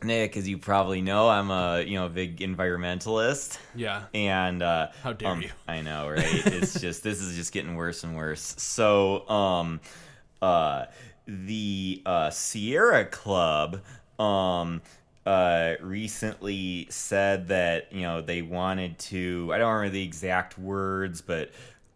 Nick, 0.02 0.36
as 0.36 0.48
you 0.48 0.58
probably 0.58 1.02
know, 1.02 1.28
I'm 1.28 1.50
a 1.50 1.82
you 1.82 1.94
know 1.94 2.08
big 2.08 2.38
environmentalist, 2.38 3.58
yeah. 3.74 4.04
and 4.14 4.62
uh, 4.62 4.88
How 5.02 5.12
dare 5.12 5.30
um, 5.30 5.42
you. 5.42 5.50
I 5.66 5.80
know, 5.80 6.08
right? 6.08 6.24
It's 6.24 6.80
just 6.80 7.02
this 7.02 7.20
is 7.20 7.34
just 7.34 7.52
getting 7.52 7.74
worse 7.74 8.04
and 8.04 8.16
worse. 8.16 8.54
So, 8.58 9.28
um, 9.28 9.80
uh, 10.40 10.86
the 11.26 12.02
uh, 12.06 12.30
Sierra 12.30 13.04
Club, 13.04 13.80
um. 14.18 14.82
Uh, 15.26 15.74
recently 15.82 16.86
said 16.88 17.48
that 17.48 17.92
you 17.92 18.00
know 18.00 18.22
they 18.22 18.40
wanted 18.40 18.98
to 18.98 19.50
I 19.52 19.58
don't 19.58 19.74
remember 19.74 19.92
the 19.92 20.02
exact 20.02 20.58
words 20.58 21.20
but 21.20 21.50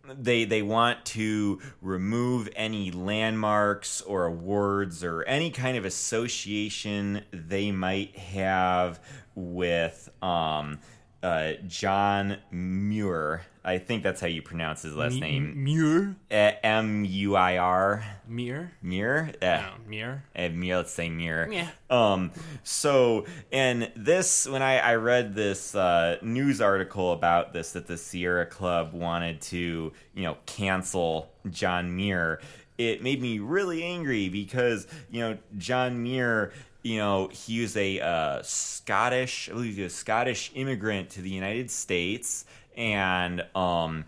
they 0.05 0.45
they 0.45 0.63
want 0.63 1.05
to 1.05 1.61
remove 1.81 2.49
any 2.57 2.91
landmarks 2.91 4.01
or 4.01 4.27
awards 4.27 5.05
or 5.05 5.23
any 5.25 5.51
kind 5.51 5.77
of 5.77 5.85
association 5.85 7.23
they 7.33 7.71
might 7.71 8.17
have 8.17 9.01
with 9.35 10.11
um 10.23 10.79
uh 11.23 11.53
John 11.67 12.39
Muir. 12.51 13.43
I 13.65 13.79
think 13.79 14.03
that's 14.03 14.21
how 14.21 14.27
you 14.27 14.43
pronounce 14.43 14.83
his 14.83 14.97
last 14.97 15.15
name. 15.21 15.63
Muir? 15.63 16.17
M 16.31 17.05
U 17.05 17.37
I 17.37 17.59
R. 17.59 18.05
Muir? 18.27 18.73
Muir? 18.83 19.33
No, 19.41 19.49
Uh, 19.49 19.71
Muir. 19.87 20.25
uh, 20.35 20.49
Muir, 20.49 20.79
let's 20.79 20.93
say 20.93 21.09
Muir. 21.09 21.49
Yeah. 21.53 21.69
Um, 21.89 22.33
so, 22.65 23.25
and 23.53 23.93
this, 23.95 24.49
when 24.49 24.63
I, 24.63 24.79
I 24.79 24.95
read 24.97 25.37
this 25.37 25.77
uh, 25.77 26.19
news 26.23 26.61
article 26.61 27.13
about 27.13 27.53
this, 27.53 27.71
that 27.75 27.87
the 27.87 27.97
Sierra 27.97 28.47
Club 28.47 28.93
wanted 28.95 29.41
to, 29.43 29.93
you 30.15 30.23
know, 30.25 30.37
cancel 30.47 31.31
John 31.49 31.95
Muir, 31.95 32.41
it 32.79 33.01
made 33.01 33.23
me 33.23 33.39
really 33.39 33.85
angry 33.85 34.29
because, 34.29 34.89
you 35.09 35.21
know, 35.21 35.39
John 35.57 36.03
Muir, 36.03 36.53
you 36.83 36.99
know, 36.99 37.29
he 37.29 37.61
was 37.61 37.77
a 37.77 38.01
uh, 38.01 38.43
Scottish, 38.43 39.49
I 39.49 39.53
believe 39.53 39.77
he 39.77 39.83
was 39.83 39.93
a 39.93 39.97
Scottish 39.97 40.51
immigrant 40.55 41.11
to 41.11 41.23
the 41.23 41.31
United 41.31 41.71
States. 41.71 42.45
And, 42.77 43.45
um, 43.55 44.05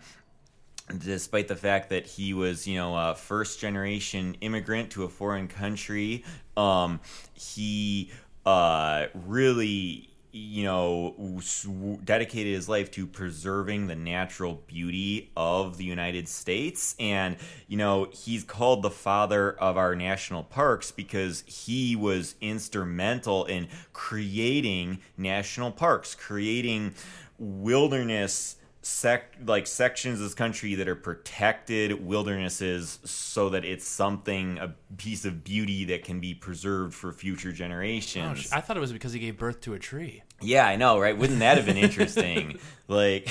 despite 0.97 1.47
the 1.47 1.55
fact 1.55 1.89
that 1.89 2.05
he 2.05 2.33
was, 2.33 2.67
you 2.67 2.75
know, 2.75 2.95
a 2.95 3.15
first 3.15 3.59
generation 3.59 4.37
immigrant 4.41 4.91
to 4.91 5.03
a 5.03 5.09
foreign 5.09 5.47
country, 5.47 6.23
um, 6.57 6.99
he 7.33 8.11
uh, 8.45 9.07
really, 9.25 10.09
you 10.37 10.65
know, 10.65 11.39
dedicated 12.03 12.53
his 12.53 12.67
life 12.67 12.91
to 12.91 13.07
preserving 13.07 13.87
the 13.87 13.95
natural 13.95 14.61
beauty 14.67 15.31
of 15.37 15.77
the 15.77 15.85
United 15.85 16.27
States. 16.27 16.93
And, 16.99 17.37
you 17.69 17.77
know, 17.77 18.09
he's 18.11 18.43
called 18.43 18.81
the 18.81 18.89
father 18.89 19.53
of 19.53 19.77
our 19.77 19.95
national 19.95 20.43
parks 20.43 20.91
because 20.91 21.45
he 21.47 21.95
was 21.95 22.35
instrumental 22.41 23.45
in 23.45 23.69
creating 23.93 24.99
national 25.17 25.71
parks, 25.71 26.13
creating 26.15 26.95
wilderness 27.39 28.57
sec 28.87 29.33
like 29.47 29.65
sections 29.65 30.19
of 30.19 30.25
this 30.27 30.35
country 30.35 30.75
that 30.75 30.87
are 30.87 30.93
protected 30.95 32.05
wildernesses 32.05 32.99
so 33.03 33.49
that 33.49 33.65
it's 33.65 33.87
something 33.87 34.59
a 34.59 34.75
piece 34.97 35.25
of 35.25 35.43
beauty 35.43 35.85
that 35.85 36.03
can 36.03 36.19
be 36.19 36.35
preserved 36.35 36.93
for 36.93 37.11
future 37.11 37.49
Oh, 37.49 37.51
generations. 37.51 38.41
sh- 38.41 38.47
I 38.51 38.61
thought 38.61 38.77
it 38.77 38.81
was 38.81 38.93
because 38.93 39.11
he 39.11 39.17
gave 39.19 39.39
birth 39.39 39.61
to 39.61 39.73
a 39.73 39.79
tree. 39.79 40.21
yeah, 40.39 40.67
I 40.67 40.75
know, 40.75 40.99
right? 40.99 41.17
Wouldn't 41.17 41.39
that 41.39 41.57
have 41.57 41.65
been 41.65 41.77
interesting? 41.87 42.59
like 42.87 43.25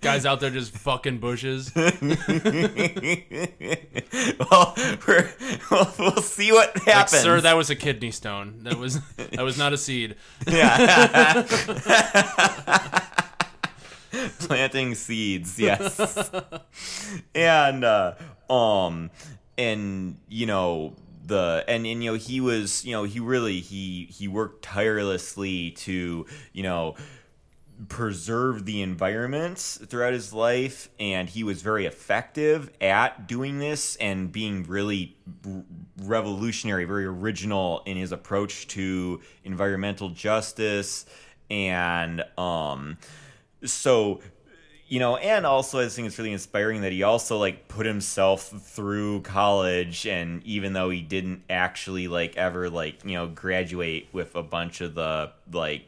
Guys 0.00 0.24
out 0.24 0.40
there 0.40 0.48
just 0.48 0.72
fucking 0.78 1.18
bushes. 1.18 1.70
well, 1.76 1.92
we're, 5.06 5.30
we'll, 5.70 5.92
we'll 5.98 6.22
see 6.22 6.50
what 6.52 6.74
Like, 6.76 6.84
happens. 6.84 7.20
sir, 7.22 7.42
that 7.42 7.58
was 7.58 7.68
a 7.68 7.76
kidney 7.76 8.10
stone. 8.10 8.60
That 8.62 8.78
was 8.78 9.00
that 9.16 9.42
was 9.42 9.58
not 9.58 9.74
a 9.74 9.78
seed. 9.78 10.16
planting 14.38 14.94
seeds 14.94 15.58
yes. 15.58 16.30
And 17.34 17.84
uh 17.84 18.14
um 18.50 19.10
and 19.56 20.18
you 20.28 20.46
know 20.46 20.94
the 21.26 21.64
and, 21.66 21.86
and 21.86 22.04
you 22.04 22.12
know 22.12 22.18
he 22.18 22.40
was 22.40 22.84
you 22.84 22.92
know 22.92 23.04
he 23.04 23.20
really 23.20 23.60
he 23.60 24.06
he 24.10 24.28
worked 24.28 24.62
tirelessly 24.62 25.70
to 25.72 26.26
you 26.52 26.62
know 26.62 26.94
preserve 27.88 28.64
the 28.66 28.82
environment 28.82 29.58
throughout 29.58 30.12
his 30.12 30.32
life 30.32 30.88
and 31.00 31.28
he 31.28 31.42
was 31.42 31.60
very 31.60 31.86
effective 31.86 32.70
at 32.80 33.26
doing 33.26 33.58
this 33.58 33.96
and 33.96 34.30
being 34.30 34.62
really 34.64 35.16
revolutionary 36.02 36.84
very 36.84 37.04
original 37.04 37.82
in 37.84 37.96
his 37.96 38.12
approach 38.12 38.68
to 38.68 39.20
environmental 39.42 40.10
justice 40.10 41.04
and 41.50 42.22
um 42.38 42.96
so 43.64 44.20
you 44.88 44.98
know 44.98 45.16
and 45.16 45.46
also 45.46 45.80
i 45.80 45.88
think 45.88 46.06
it's 46.06 46.18
really 46.18 46.32
inspiring 46.32 46.82
that 46.82 46.92
he 46.92 47.02
also 47.02 47.38
like 47.38 47.68
put 47.68 47.86
himself 47.86 48.48
through 48.48 49.20
college 49.22 50.06
and 50.06 50.42
even 50.44 50.72
though 50.72 50.90
he 50.90 51.00
didn't 51.00 51.42
actually 51.48 52.08
like 52.08 52.36
ever 52.36 52.68
like 52.68 53.04
you 53.04 53.14
know 53.14 53.26
graduate 53.26 54.08
with 54.12 54.34
a 54.34 54.42
bunch 54.42 54.80
of 54.80 54.94
the 54.94 55.30
like 55.52 55.84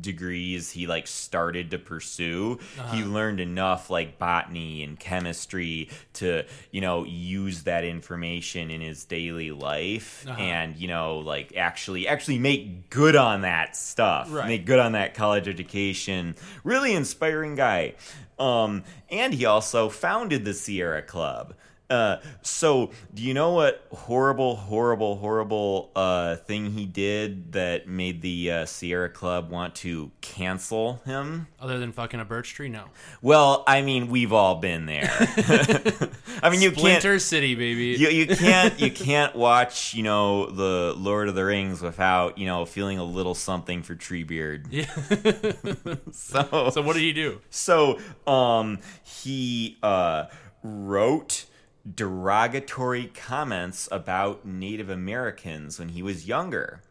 degrees 0.00 0.70
he 0.70 0.86
like 0.86 1.06
started 1.06 1.70
to 1.72 1.78
pursue 1.78 2.58
he 2.92 3.02
learned 3.02 3.40
enough 3.40 3.90
like 3.90 4.18
botany 4.18 4.82
and 4.84 4.98
chemistry 5.00 5.88
to 6.12 6.44
you 6.70 6.80
know 6.80 7.04
use 7.04 7.64
that 7.64 7.84
information 7.84 8.70
in 8.70 8.80
his 8.80 9.04
daily 9.04 9.50
life 9.50 10.24
Uh-huh. 10.28 10.40
and 10.40 10.76
you 10.76 10.86
know 10.88 11.18
like 11.18 11.56
actually 11.56 12.06
actually 12.06 12.38
make 12.38 12.88
good 12.90 13.16
on 13.16 13.40
that 13.42 13.76
stuff 13.76 14.28
Right. 14.32 14.46
make 14.48 14.64
good 14.64 14.78
on 14.78 14.92
that 14.92 15.14
college 15.14 15.48
education 15.48 16.36
really 16.64 16.92
inspiring 16.94 17.54
guy 17.56 17.94
um 18.38 18.84
and 19.10 19.34
he 19.34 19.44
also 19.44 19.88
founded 19.88 20.44
the 20.44 20.54
sierra 20.54 21.02
club 21.02 21.54
uh, 21.90 22.20
so 22.42 22.90
do 23.12 23.22
you 23.22 23.34
know 23.34 23.52
what 23.52 23.86
horrible, 23.92 24.56
horrible, 24.56 25.16
horrible 25.16 25.90
uh, 25.96 26.36
thing 26.36 26.70
he 26.72 26.86
did 26.86 27.52
that 27.52 27.88
made 27.88 28.22
the 28.22 28.50
uh, 28.50 28.66
Sierra 28.66 29.08
Club 29.08 29.50
want 29.50 29.74
to 29.76 30.10
cancel 30.20 31.00
him? 31.04 31.48
Other 31.60 31.78
than 31.78 31.92
fucking 31.92 32.20
a 32.20 32.24
birch 32.24 32.54
tree, 32.54 32.68
no. 32.68 32.84
Well, 33.22 33.64
I 33.66 33.82
mean, 33.82 34.08
we've 34.08 34.32
all 34.32 34.56
been 34.56 34.86
there. 34.86 35.10
I 36.42 36.50
mean, 36.50 36.60
you 36.60 36.70
can't. 36.70 36.80
Splinter 36.80 37.18
City, 37.18 37.54
baby. 37.54 37.96
You, 37.98 38.08
you 38.08 38.26
can't 38.26 38.78
you 38.80 38.90
can't 38.90 39.34
watch 39.34 39.94
you 39.94 40.02
know 40.02 40.46
the 40.46 40.94
Lord 40.96 41.28
of 41.28 41.34
the 41.34 41.44
Rings 41.44 41.82
without 41.82 42.38
you 42.38 42.46
know 42.46 42.64
feeling 42.64 42.98
a 42.98 43.04
little 43.04 43.34
something 43.34 43.82
for 43.82 43.94
Treebeard. 43.94 44.66
yeah. 44.70 44.86
So 46.12 46.70
so 46.70 46.82
what 46.82 46.94
did 46.94 47.02
he 47.02 47.12
do? 47.12 47.40
So, 47.50 47.98
um, 48.26 48.78
he 49.02 49.78
uh, 49.82 50.26
wrote 50.62 51.46
derogatory 51.94 53.06
comments 53.06 53.88
about 53.90 54.44
Native 54.44 54.90
Americans 54.90 55.78
when 55.78 55.90
he 55.90 56.02
was 56.02 56.26
younger. 56.26 56.82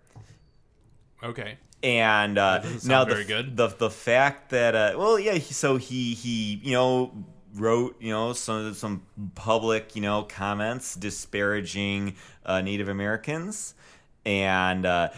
Okay. 1.24 1.58
And 1.82 2.38
uh, 2.38 2.62
now 2.86 3.06
the, 3.06 3.50
the 3.54 3.68
the 3.68 3.90
fact 3.90 4.50
that 4.50 4.76
uh, 4.76 4.96
well 4.98 5.18
yeah 5.18 5.40
so 5.40 5.78
he 5.78 6.14
he 6.14 6.60
you 6.62 6.74
know 6.74 7.14
wrote 7.56 7.96
you 8.02 8.12
know 8.12 8.34
some 8.34 8.74
some 8.74 9.04
public 9.36 9.96
you 9.96 10.02
know 10.02 10.24
comments 10.24 10.96
disparaging 10.96 12.16
uh, 12.46 12.62
Native 12.62 12.90
Americans 12.90 13.76
and 14.26 14.86
uh, 14.86 15.10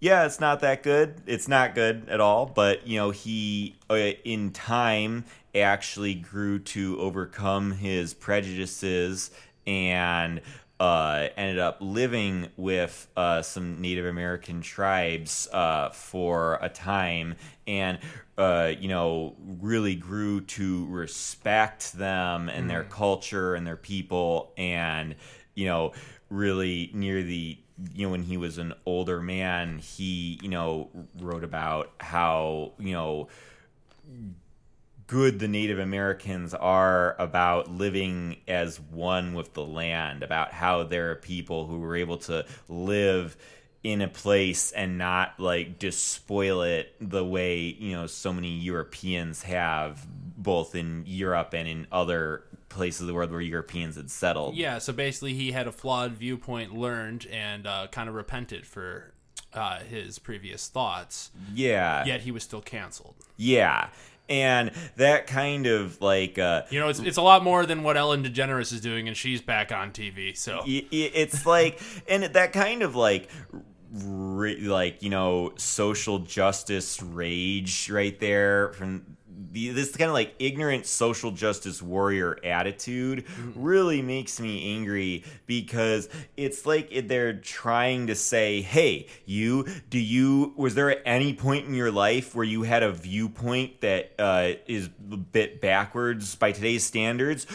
yeah, 0.00 0.24
it's 0.24 0.40
not 0.40 0.60
that 0.60 0.82
good. 0.82 1.20
It's 1.26 1.46
not 1.46 1.74
good 1.74 2.08
at 2.08 2.20
all. 2.20 2.46
But 2.46 2.86
you 2.86 2.98
know, 2.98 3.10
he 3.10 3.76
uh, 3.88 3.94
in 3.94 4.50
time 4.50 5.24
actually 5.54 6.14
grew 6.14 6.58
to 6.58 6.98
overcome 7.00 7.72
his 7.72 8.14
prejudices 8.14 9.30
and 9.66 10.40
uh, 10.80 11.28
ended 11.36 11.58
up 11.58 11.76
living 11.80 12.48
with 12.56 13.06
uh, 13.14 13.42
some 13.42 13.82
Native 13.82 14.06
American 14.06 14.62
tribes 14.62 15.46
uh, 15.52 15.90
for 15.90 16.58
a 16.62 16.70
time, 16.70 17.34
and 17.66 17.98
uh, 18.38 18.72
you 18.78 18.88
know 18.88 19.36
really 19.60 19.94
grew 19.94 20.40
to 20.40 20.86
respect 20.86 21.92
them 21.92 22.48
and 22.48 22.70
their 22.70 22.84
culture 22.84 23.54
and 23.54 23.66
their 23.66 23.76
people, 23.76 24.54
and 24.56 25.16
you 25.54 25.66
know 25.66 25.92
really 26.30 26.90
near 26.94 27.22
the 27.22 27.58
you 27.92 28.06
know 28.06 28.10
when 28.10 28.22
he 28.22 28.38
was 28.38 28.56
an 28.56 28.72
older 28.86 29.20
man, 29.20 29.78
he 29.78 30.40
you 30.42 30.48
know 30.48 30.88
wrote 31.18 31.44
about 31.44 31.92
how 32.00 32.72
you 32.78 32.94
know 32.94 33.28
good 35.10 35.40
the 35.40 35.48
Native 35.48 35.80
Americans 35.80 36.54
are 36.54 37.16
about 37.18 37.68
living 37.68 38.36
as 38.46 38.78
one 38.78 39.34
with 39.34 39.54
the 39.54 39.64
land, 39.64 40.22
about 40.22 40.52
how 40.52 40.84
there 40.84 41.10
are 41.10 41.16
people 41.16 41.66
who 41.66 41.80
were 41.80 41.96
able 41.96 42.16
to 42.16 42.46
live 42.68 43.36
in 43.82 44.02
a 44.02 44.06
place 44.06 44.70
and 44.70 44.98
not 44.98 45.34
like 45.40 45.80
despoil 45.80 46.62
it 46.62 46.94
the 47.00 47.24
way, 47.24 47.58
you 47.58 47.90
know, 47.90 48.06
so 48.06 48.32
many 48.32 48.50
Europeans 48.50 49.42
have 49.42 50.06
both 50.36 50.76
in 50.76 51.02
Europe 51.04 51.54
and 51.54 51.66
in 51.66 51.88
other 51.90 52.44
places 52.68 53.00
of 53.00 53.08
the 53.08 53.14
world 53.14 53.32
where 53.32 53.40
Europeans 53.40 53.96
had 53.96 54.12
settled. 54.12 54.54
Yeah, 54.54 54.78
so 54.78 54.92
basically 54.92 55.34
he 55.34 55.50
had 55.50 55.66
a 55.66 55.72
flawed 55.72 56.12
viewpoint 56.12 56.72
learned 56.72 57.26
and 57.32 57.66
uh, 57.66 57.88
kind 57.90 58.08
of 58.08 58.14
repented 58.14 58.64
for 58.64 59.12
uh, 59.52 59.80
his 59.80 60.20
previous 60.20 60.68
thoughts. 60.68 61.32
Yeah. 61.52 62.04
Yet 62.04 62.20
he 62.20 62.30
was 62.30 62.44
still 62.44 62.60
canceled. 62.60 63.16
Yeah. 63.36 63.88
And 64.30 64.70
that 64.96 65.26
kind 65.26 65.66
of 65.66 66.00
like 66.00 66.38
uh 66.38 66.62
You 66.70 66.80
know, 66.80 66.88
it's 66.88 67.00
it's 67.00 67.18
a 67.18 67.22
lot 67.22 67.42
more 67.42 67.66
than 67.66 67.82
what 67.82 67.96
Ellen 67.96 68.24
DeGeneres 68.24 68.72
is 68.72 68.80
doing, 68.80 69.08
and 69.08 69.16
she's 69.16 69.42
back 69.42 69.72
on 69.72 69.90
TV. 69.90 70.36
So 70.36 70.62
it's 70.66 71.44
like 71.44 71.80
and 72.08 72.24
that 72.24 72.52
kind 72.52 72.82
of 72.82 72.94
like 72.94 73.28
like 73.92 75.02
you 75.02 75.10
know 75.10 75.52
social 75.56 76.20
justice 76.20 77.02
rage 77.02 77.90
right 77.90 78.18
there 78.20 78.72
from 78.74 79.16
the, 79.50 79.70
this 79.70 79.94
kind 79.96 80.08
of 80.08 80.14
like 80.14 80.34
ignorant 80.38 80.86
social 80.86 81.30
justice 81.32 81.82
warrior 81.82 82.38
attitude 82.44 83.24
really 83.56 84.02
makes 84.02 84.38
me 84.40 84.74
angry 84.74 85.24
because 85.46 86.08
it's 86.36 86.66
like 86.66 87.08
they're 87.08 87.34
trying 87.34 88.06
to 88.06 88.14
say 88.14 88.60
hey 88.60 89.06
you 89.26 89.66
do 89.88 89.98
you 89.98 90.52
was 90.56 90.74
there 90.74 90.90
at 90.90 91.02
any 91.04 91.32
point 91.32 91.66
in 91.66 91.74
your 91.74 91.90
life 91.90 92.34
where 92.34 92.44
you 92.44 92.62
had 92.62 92.82
a 92.82 92.92
viewpoint 92.92 93.80
that 93.80 94.12
uh, 94.18 94.52
is 94.66 94.88
a 95.10 95.16
bit 95.16 95.60
backwards 95.60 96.34
by 96.34 96.52
today's 96.52 96.84
standards? 96.84 97.46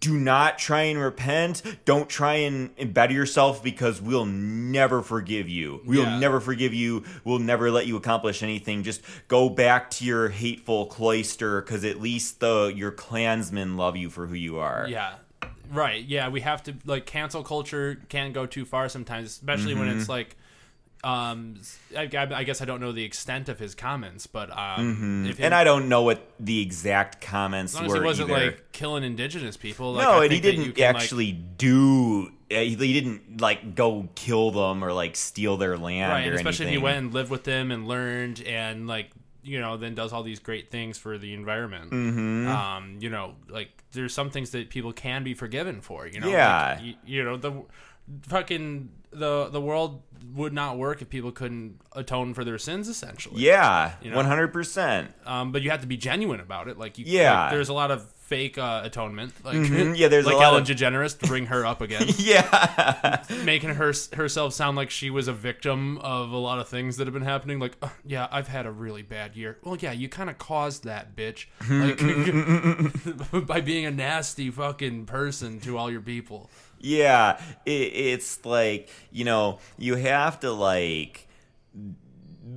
Do 0.00 0.18
not 0.18 0.58
try 0.58 0.82
and 0.82 0.98
repent. 0.98 1.62
Don't 1.84 2.08
try 2.08 2.34
and 2.36 2.92
better 2.94 3.12
yourself 3.12 3.62
because 3.62 4.00
we'll 4.02 4.26
never 4.26 5.02
forgive 5.02 5.48
you. 5.48 5.80
We'll 5.84 6.02
Yeah. 6.04 6.18
never 6.18 6.40
forgive 6.40 6.74
you. 6.74 7.04
We'll 7.24 7.38
never 7.38 7.70
let 7.70 7.86
you 7.86 7.96
accomplish 7.96 8.42
anything. 8.42 8.82
Just 8.82 9.02
go 9.28 9.48
back 9.48 9.90
to 9.92 10.04
your 10.04 10.28
hateful 10.30 10.86
cloister 10.86 11.43
because 11.60 11.84
at 11.84 12.00
least 12.00 12.40
the 12.40 12.72
your 12.74 12.90
Klansmen 12.90 13.76
love 13.76 13.96
you 13.96 14.10
for 14.10 14.26
who 14.26 14.34
you 14.34 14.58
are 14.58 14.86
yeah, 14.88 15.14
right. 15.70 16.04
Yeah, 16.04 16.28
we 16.28 16.40
have 16.42 16.62
to 16.64 16.74
like 16.84 17.06
cancel 17.06 17.42
culture 17.42 18.00
can't 18.08 18.32
go 18.34 18.46
too 18.46 18.64
far 18.64 18.88
sometimes, 18.88 19.28
especially 19.28 19.74
when 19.74 19.88
Mm-hmm. 19.88 20.00
it's 20.00 20.08
like. 20.08 20.36
Um, 21.02 21.60
I, 21.94 22.08
I 22.14 22.44
guess 22.44 22.62
I 22.62 22.64
don't 22.64 22.80
know 22.80 22.90
the 22.90 23.04
extent 23.04 23.50
of 23.50 23.58
his 23.58 23.74
comments, 23.74 24.26
but 24.26 24.48
um, 24.50 25.26
Mm-hmm. 25.28 25.42
and 25.42 25.54
I 25.54 25.62
don't 25.62 25.90
know 25.90 26.00
what 26.00 26.26
the 26.40 26.62
exact 26.62 27.20
comments 27.20 27.74
as 27.74 27.80
long 27.80 27.84
as 27.86 27.92
were 27.92 27.98
he 27.98 28.04
wasn't 28.06 28.30
either. 28.30 28.44
like 28.46 28.72
killing 28.72 29.04
indigenous 29.04 29.58
people. 29.58 29.92
Like, 29.92 30.02
no, 30.06 30.12
I 30.20 30.24
and 30.24 30.32
he 30.32 30.40
think 30.40 30.42
that 30.44 30.52
you 30.54 30.64
didn't 30.72 30.76
can, 30.76 30.94
like- 30.94 31.02
actually 31.02 31.32
do. 31.32 32.32
uh, 32.50 32.54
He 32.54 32.74
didn't 32.74 33.38
like 33.38 33.74
go 33.74 34.08
kill 34.14 34.50
them 34.50 34.82
or 34.82 34.94
like 34.94 35.14
steal 35.16 35.58
their 35.58 35.76
land 35.76 36.10
right, 36.10 36.32
especially 36.32 36.68
anything. 36.68 36.68
if 36.68 36.80
he 36.80 36.84
went 36.84 36.96
and 36.96 37.12
lived 37.12 37.30
with 37.30 37.44
them 37.44 37.70
and 37.70 37.86
learned 37.86 38.40
and 38.40 38.86
like 38.86 39.10
you 39.44 39.60
know 39.60 39.76
then 39.76 39.94
does 39.94 40.12
all 40.12 40.22
these 40.22 40.38
great 40.40 40.70
things 40.70 40.98
for 40.98 41.18
the 41.18 41.32
environment. 41.34 41.90
Mm-hmm. 41.90 42.48
Um, 42.48 42.98
you 43.00 43.10
know, 43.10 43.34
like 43.48 43.68
there's 43.92 44.12
some 44.14 44.30
things 44.30 44.50
that 44.50 44.70
people 44.70 44.92
can 44.92 45.22
be 45.22 45.34
forgiven 45.34 45.80
for. 45.80 46.06
You 46.06 46.20
know, 46.20 46.28
Yeah. 46.28 46.74
Like, 46.78 46.84
you, 46.84 46.94
you 47.04 47.24
know 47.24 47.36
the 47.36 47.52
fucking 48.22 48.90
the 49.12 49.48
the 49.48 49.60
world 49.60 50.02
would 50.34 50.52
not 50.52 50.78
work 50.78 51.02
if 51.02 51.10
people 51.10 51.30
couldn't 51.30 51.78
atone 51.92 52.34
for 52.34 52.44
their 52.44 52.58
sins 52.58 52.88
essentially. 52.88 53.42
yeah, 53.42 53.92
know? 54.02 54.16
one 54.16 54.24
hundred 54.24 54.52
percent. 54.52 55.12
Um, 55.26 55.52
but 55.52 55.62
you 55.62 55.70
have 55.70 55.82
to 55.82 55.86
be 55.86 55.96
genuine 55.96 56.40
about 56.40 56.68
it. 56.68 56.78
Like 56.78 56.98
you, 56.98 57.04
Yeah. 57.06 57.42
like, 57.42 57.50
there's 57.52 57.68
a 57.68 57.74
lot 57.74 57.90
of 57.90 58.06
fake 58.34 58.58
uh, 58.58 58.80
atonement. 58.84 59.32
Like 59.44 59.56
Mhm. 59.56 59.96
Yeah, 60.00 60.08
there's 60.08 60.26
like 60.26 60.40
Ellen 60.40 60.62
of- 60.62 60.68
DeGeneres 60.68 61.18
to 61.20 61.26
bring 61.26 61.46
her 61.46 61.64
up 61.64 61.80
again. 61.80 62.06
Yeah, 62.18 63.22
making 63.44 63.70
her 63.70 63.92
herself 64.14 64.52
sound 64.54 64.76
like 64.76 64.90
she 64.90 65.08
was 65.10 65.28
a 65.28 65.32
victim 65.32 65.98
of 65.98 66.30
a 66.32 66.36
lot 66.36 66.58
of 66.58 66.68
things 66.68 66.96
that 66.96 67.06
have 67.06 67.14
been 67.14 67.22
happening. 67.34 67.58
Like, 67.60 67.76
"Uh, 67.82 67.88
yeah, 68.06 68.26
I've 68.30 68.48
had 68.48 68.66
a 68.66 68.70
really 68.70 69.02
bad 69.02 69.36
year. 69.36 69.58
Well, 69.62 69.76
yeah, 69.76 69.92
you 69.92 70.08
kind 70.08 70.28
of 70.30 70.38
caused 70.38 70.84
that, 70.84 71.14
bitch, 71.16 71.46
like 71.68 73.46
by 73.46 73.60
being 73.60 73.86
a 73.86 73.90
nasty 73.90 74.50
fucking 74.50 75.06
person 75.06 75.60
to 75.60 75.76
all 75.78 75.90
your 75.90 76.00
people. 76.00 76.50
yeah. 76.80 77.40
It, 77.66 77.70
it's 77.94 78.44
like 78.44 78.88
you 79.12 79.24
know 79.24 79.58
you 79.78 79.94
have 79.96 80.40
to 80.40 80.50
like 80.52 81.28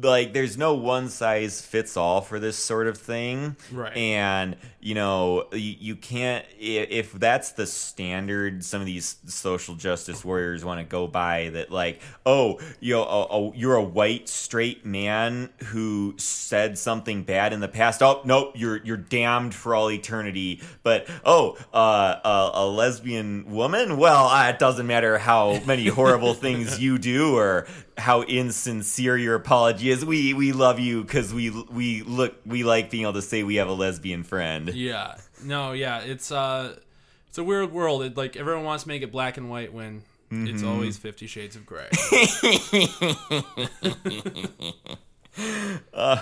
like 0.01 0.33
there's 0.33 0.57
no 0.57 0.73
one 0.75 1.07
size 1.09 1.61
fits 1.61 1.95
all 1.95 2.19
for 2.21 2.39
this 2.39 2.57
sort 2.57 2.87
of 2.87 2.97
thing 2.97 3.55
Right. 3.71 3.95
and 3.95 4.57
you 4.79 4.95
know 4.95 5.47
you, 5.51 5.75
you 5.79 5.95
can't 5.95 6.45
if 6.59 7.11
that's 7.13 7.51
the 7.51 7.65
standard 7.65 8.63
some 8.63 8.79
of 8.81 8.85
these 8.85 9.17
social 9.25 9.75
justice 9.75 10.23
warriors 10.23 10.63
want 10.63 10.79
to 10.79 10.85
go 10.85 11.07
by 11.07 11.49
that 11.49 11.71
like 11.71 12.01
oh 12.25 12.59
you 12.79 12.93
know 12.93 13.03
oh, 13.03 13.27
oh, 13.29 13.53
you're 13.55 13.75
a 13.75 13.83
white 13.83 14.29
straight 14.29 14.85
man 14.85 15.49
who 15.65 16.13
said 16.17 16.77
something 16.77 17.23
bad 17.23 17.53
in 17.53 17.59
the 17.59 17.67
past 17.67 18.03
oh 18.03 18.21
nope 18.23 18.53
you're 18.55 18.77
you're 18.83 18.97
damned 18.97 19.53
for 19.53 19.75
all 19.75 19.91
eternity. 19.91 20.61
But 20.83 21.07
oh 21.25 21.57
uh, 21.73 22.19
a, 22.23 22.51
a 22.61 22.67
lesbian 22.67 23.51
woman? 23.51 23.97
Well 23.97 24.27
uh, 24.27 24.49
it 24.49 24.59
doesn't 24.59 24.87
matter 24.87 25.17
how 25.17 25.59
many 25.65 25.87
horrible 25.87 26.33
things 26.47 26.79
you 26.79 26.97
do 26.97 27.35
or 27.35 27.67
how 27.97 28.21
insincere 28.21 29.17
your 29.17 29.35
apology 29.35 29.89
is. 29.89 30.05
We 30.05 30.33
we 30.33 30.51
love 30.51 30.79
you 30.79 31.03
because 31.03 31.33
we 31.33 31.49
we 31.49 32.03
look 32.03 32.35
we 32.45 32.63
like 32.63 32.89
being 32.89 33.03
able 33.03 33.13
to 33.13 33.21
say 33.21 33.43
we 33.43 33.55
have 33.55 33.67
a 33.67 33.73
lesbian 33.73 34.23
friend 34.23 34.66
Yeah, 34.73 35.15
no, 35.43 35.73
yeah, 35.73 35.99
it's 35.99 36.31
uh, 36.31 36.77
it's 37.27 37.37
a 37.37 37.43
weird 37.43 37.71
world. 37.71 38.03
It, 38.03 38.17
like 38.17 38.35
everyone 38.35 38.63
wants 38.63 38.83
to 38.83 38.89
make 38.89 39.01
it 39.01 39.11
black 39.11 39.37
and 39.37 39.49
white 39.49 39.73
when 39.73 40.03
it's 40.29 40.63
always 40.63 40.97
Fifty 40.97 41.27
Shades 41.27 41.55
of 41.55 41.65
Grey. 41.65 41.89
uh, 45.93 46.21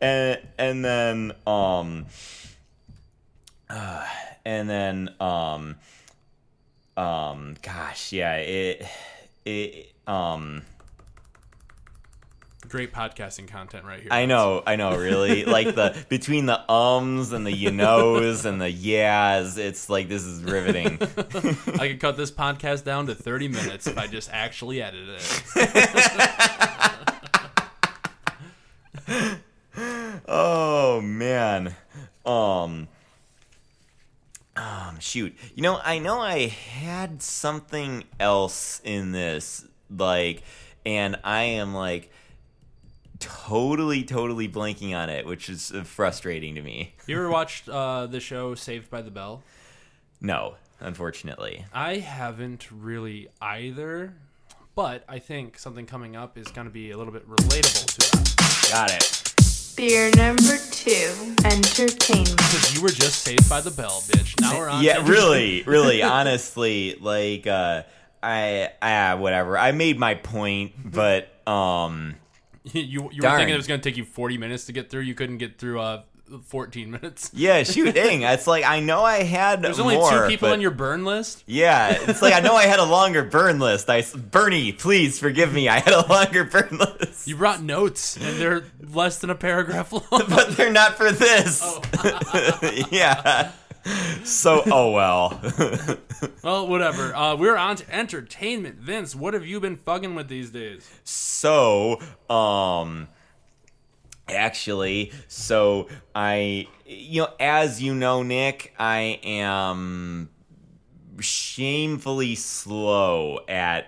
and 0.00 0.40
and 0.58 0.84
then 0.84 1.32
um 1.46 2.06
uh, 3.70 4.04
and 4.44 4.68
then 4.68 5.14
um 5.20 5.76
um 6.96 7.56
gosh 7.62 8.12
yeah 8.12 8.36
it 8.36 8.86
it 9.44 9.92
um 10.06 10.62
Great 12.68 12.92
podcasting 12.92 13.46
content 13.46 13.84
right 13.84 14.00
here. 14.00 14.08
I 14.10 14.26
know, 14.26 14.62
I 14.66 14.76
know, 14.76 14.96
really. 14.96 15.44
like 15.56 15.74
the 15.74 15.94
between 16.08 16.46
the 16.46 16.68
ums 16.70 17.32
and 17.32 17.46
the 17.46 17.52
you 17.52 17.70
knows 17.70 18.44
and 18.44 18.60
the 18.60 18.70
yeahs, 18.70 19.56
it's 19.56 19.88
like 19.88 20.08
this 20.08 20.24
is 20.24 20.42
riveting. 20.42 20.98
I 21.80 21.88
could 21.88 22.00
cut 22.00 22.16
this 22.16 22.30
podcast 22.30 22.82
down 22.84 23.06
to 23.06 23.14
thirty 23.14 23.46
minutes 23.46 23.86
if 23.86 23.96
I 23.98 24.06
just 24.06 24.30
actually 24.32 24.82
edited 24.82 25.20
it. 25.54 25.88
oh 30.26 31.00
man. 31.02 31.76
Um 32.24 32.88
um 34.56 34.98
shoot. 34.98 35.36
You 35.54 35.62
know, 35.62 35.78
I 35.84 35.98
know 35.98 36.18
I 36.20 36.46
had 36.48 37.22
something 37.22 38.04
else 38.18 38.80
in 38.82 39.12
this 39.12 39.66
like 39.94 40.42
and 40.84 41.16
I 41.22 41.42
am 41.42 41.74
like 41.74 42.10
totally 43.18 44.02
totally 44.04 44.48
blanking 44.48 44.94
on 44.96 45.08
it, 45.10 45.26
which 45.26 45.48
is 45.48 45.72
uh, 45.72 45.82
frustrating 45.84 46.54
to 46.56 46.62
me. 46.62 46.94
You 47.06 47.16
ever 47.16 47.30
watched 47.30 47.68
uh, 47.68 48.06
the 48.06 48.20
show 48.20 48.54
Saved 48.54 48.90
by 48.90 49.02
the 49.02 49.10
Bell? 49.10 49.42
No, 50.20 50.54
unfortunately. 50.80 51.64
I 51.72 51.96
haven't 51.96 52.68
really 52.70 53.28
either, 53.40 54.14
but 54.74 55.04
I 55.08 55.18
think 55.18 55.58
something 55.58 55.86
coming 55.86 56.16
up 56.16 56.36
is 56.38 56.46
going 56.48 56.66
to 56.66 56.72
be 56.72 56.90
a 56.90 56.96
little 56.98 57.12
bit 57.12 57.28
relatable 57.28 57.86
to 57.86 57.98
that. 58.10 58.68
Got 58.70 58.90
it. 58.92 59.22
Beer 59.76 60.10
number 60.16 60.56
two, 60.70 61.12
entertainment. 61.44 62.36
Because 62.38 62.74
you 62.74 62.80
were 62.82 62.88
just 62.88 63.22
saved 63.22 63.46
by 63.48 63.60
the 63.60 63.70
bell, 63.70 64.00
bitch. 64.08 64.40
Now 64.40 64.58
we're 64.58 64.70
on. 64.70 64.82
yeah 64.82 65.06
really 65.06 65.62
really 65.66 66.02
honestly 66.02 66.96
like 66.98 67.46
uh 67.46 67.82
I 68.22 68.70
ah 68.80 69.16
whatever. 69.18 69.58
I 69.58 69.72
made 69.72 69.98
my 69.98 70.14
point, 70.14 70.72
but 70.90 71.28
um 71.46 72.14
you 72.72 73.10
you 73.12 73.22
were 73.22 73.36
thinking 73.36 73.54
it 73.54 73.56
was 73.56 73.66
going 73.66 73.80
to 73.80 73.88
take 73.88 73.96
you 73.96 74.04
40 74.04 74.38
minutes 74.38 74.66
to 74.66 74.72
get 74.72 74.90
through. 74.90 75.02
You 75.02 75.14
couldn't 75.14 75.38
get 75.38 75.58
through 75.58 75.80
uh 75.80 76.02
14 76.46 76.90
minutes. 76.90 77.30
yeah, 77.34 77.62
shoot, 77.62 77.94
dang. 77.94 78.22
It's 78.22 78.46
like 78.48 78.64
I 78.64 78.80
know 78.80 79.02
I 79.02 79.22
had 79.22 79.62
There's 79.62 79.78
only 79.78 79.96
more, 79.96 80.10
two 80.10 80.26
people 80.28 80.48
on 80.48 80.60
your 80.60 80.72
burn 80.72 81.04
list. 81.04 81.44
Yeah, 81.46 81.96
it's 82.08 82.20
like 82.20 82.34
I 82.34 82.40
know 82.40 82.54
I 82.54 82.64
had 82.64 82.80
a 82.80 82.84
longer 82.96 83.22
burn 83.22 83.60
list. 83.60 83.88
I 83.88 84.02
Bernie, 84.02 84.72
please 84.72 85.20
forgive 85.20 85.52
me. 85.52 85.68
I 85.68 85.78
had 85.78 85.92
a 85.94 86.06
longer 86.06 86.44
burn 86.44 86.78
list. 86.78 87.28
You 87.28 87.36
brought 87.36 87.62
notes, 87.62 88.16
and 88.16 88.36
they're 88.38 88.64
less 88.80 89.18
than 89.18 89.30
a 89.30 89.34
paragraph 89.36 89.92
long. 89.92 90.02
but 90.10 90.56
they're 90.56 90.72
not 90.72 90.96
for 90.96 91.12
this. 91.12 91.60
Oh. 91.62 92.86
yeah. 92.90 93.52
So, 94.24 94.62
oh 94.66 94.90
well. 94.90 95.40
well, 96.42 96.66
whatever. 96.66 97.14
Uh, 97.14 97.36
we're 97.36 97.56
on 97.56 97.76
to 97.76 97.94
entertainment. 97.94 98.76
Vince, 98.76 99.14
what 99.14 99.34
have 99.34 99.46
you 99.46 99.60
been 99.60 99.76
fucking 99.76 100.14
with 100.14 100.28
these 100.28 100.50
days? 100.50 100.88
so, 101.04 102.00
um 102.28 103.08
actually, 104.28 105.12
so 105.28 105.88
I 106.14 106.66
you 106.84 107.22
know, 107.22 107.28
as 107.38 107.82
you 107.82 107.94
know, 107.94 108.22
Nick, 108.22 108.74
I 108.78 109.20
am 109.22 110.30
shamefully 111.20 112.34
slow 112.34 113.40
at 113.48 113.86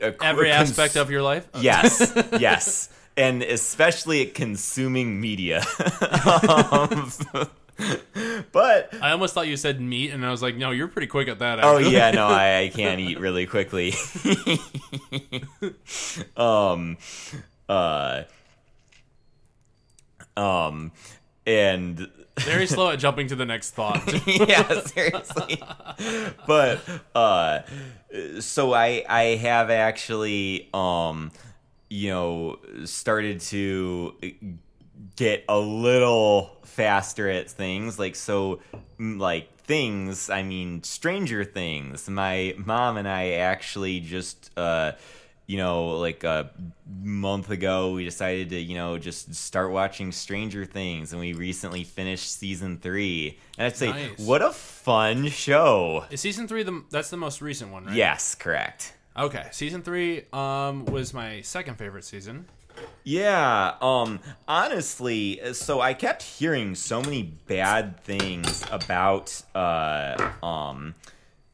a 0.00 0.14
Every 0.22 0.50
cons- 0.50 0.70
aspect 0.70 0.96
of 0.96 1.10
your 1.10 1.22
life. 1.22 1.48
Yes, 1.60 2.12
yes, 2.38 2.88
and 3.16 3.42
especially 3.42 4.26
at 4.26 4.34
consuming 4.34 5.20
media. 5.20 5.62
um, 6.48 7.10
but 8.52 8.92
I 9.00 9.12
almost 9.12 9.34
thought 9.34 9.46
you 9.46 9.56
said 9.56 9.80
meat, 9.80 10.10
and 10.10 10.24
I 10.24 10.30
was 10.30 10.42
like, 10.42 10.56
no, 10.56 10.70
you're 10.70 10.88
pretty 10.88 11.06
quick 11.06 11.28
at 11.28 11.38
that. 11.38 11.60
oh 11.62 11.78
yeah, 11.78 12.10
no, 12.10 12.26
I, 12.26 12.60
I 12.60 12.68
can't 12.74 13.00
eat 13.00 13.20
really 13.20 13.46
quickly. 13.46 13.94
um, 16.36 16.96
uh, 17.68 18.22
um, 20.36 20.92
and 21.46 22.08
Very 22.40 22.66
slow 22.66 22.90
at 22.90 22.98
jumping 22.98 23.28
to 23.28 23.36
the 23.36 23.46
next 23.46 23.72
thought. 23.72 24.02
yeah, 24.26 24.80
seriously. 24.80 25.62
but 26.46 26.80
uh 27.14 27.60
so 28.40 28.72
I 28.72 29.04
I 29.08 29.22
have 29.36 29.70
actually 29.70 30.68
um 30.72 31.32
you 31.90 32.10
know 32.10 32.58
started 32.84 33.40
to 33.40 34.14
get 35.18 35.44
a 35.48 35.58
little 35.58 36.56
faster 36.62 37.28
at 37.28 37.50
things 37.50 37.98
like 37.98 38.14
so 38.14 38.60
like 39.00 39.52
things 39.62 40.30
I 40.30 40.44
mean 40.44 40.84
Stranger 40.84 41.44
Things 41.44 42.08
my 42.08 42.54
mom 42.56 42.96
and 42.96 43.08
I 43.08 43.32
actually 43.32 43.98
just 43.98 44.56
uh 44.56 44.92
you 45.46 45.56
know 45.56 45.98
like 45.98 46.22
a 46.22 46.50
month 47.02 47.50
ago 47.50 47.94
we 47.94 48.04
decided 48.04 48.50
to 48.50 48.60
you 48.60 48.76
know 48.76 48.96
just 48.96 49.34
start 49.34 49.72
watching 49.72 50.12
Stranger 50.12 50.64
Things 50.64 51.10
and 51.12 51.18
we 51.20 51.32
recently 51.32 51.82
finished 51.82 52.30
season 52.38 52.78
3 52.78 53.36
and 53.58 53.66
I'd 53.66 53.76
say 53.76 53.90
Nice. 53.90 54.18
what 54.20 54.40
a 54.40 54.52
fun 54.52 55.26
show 55.30 56.04
Is 56.10 56.20
season 56.20 56.46
three 56.46 56.62
the 56.62 56.84
that's 56.90 57.10
the 57.10 57.16
most 57.16 57.42
recent 57.42 57.72
one, 57.72 57.86
right? 57.86 57.96
yes 57.96 58.36
correct 58.36 58.94
Okay, 59.18 59.48
season 59.50 59.82
three 59.82 60.22
um 60.32 60.84
was 60.84 61.12
my 61.12 61.40
second 61.40 61.74
favorite 61.76 62.04
season. 62.04 62.46
Yeah, 63.04 63.74
um 63.80 64.20
honestly, 64.46 65.40
so 65.54 65.80
I 65.80 65.94
kept 65.94 66.22
hearing 66.22 66.74
so 66.74 67.00
many 67.00 67.22
bad 67.22 68.00
things 68.04 68.62
about 68.70 69.42
uh 69.54 70.30
um 70.42 70.94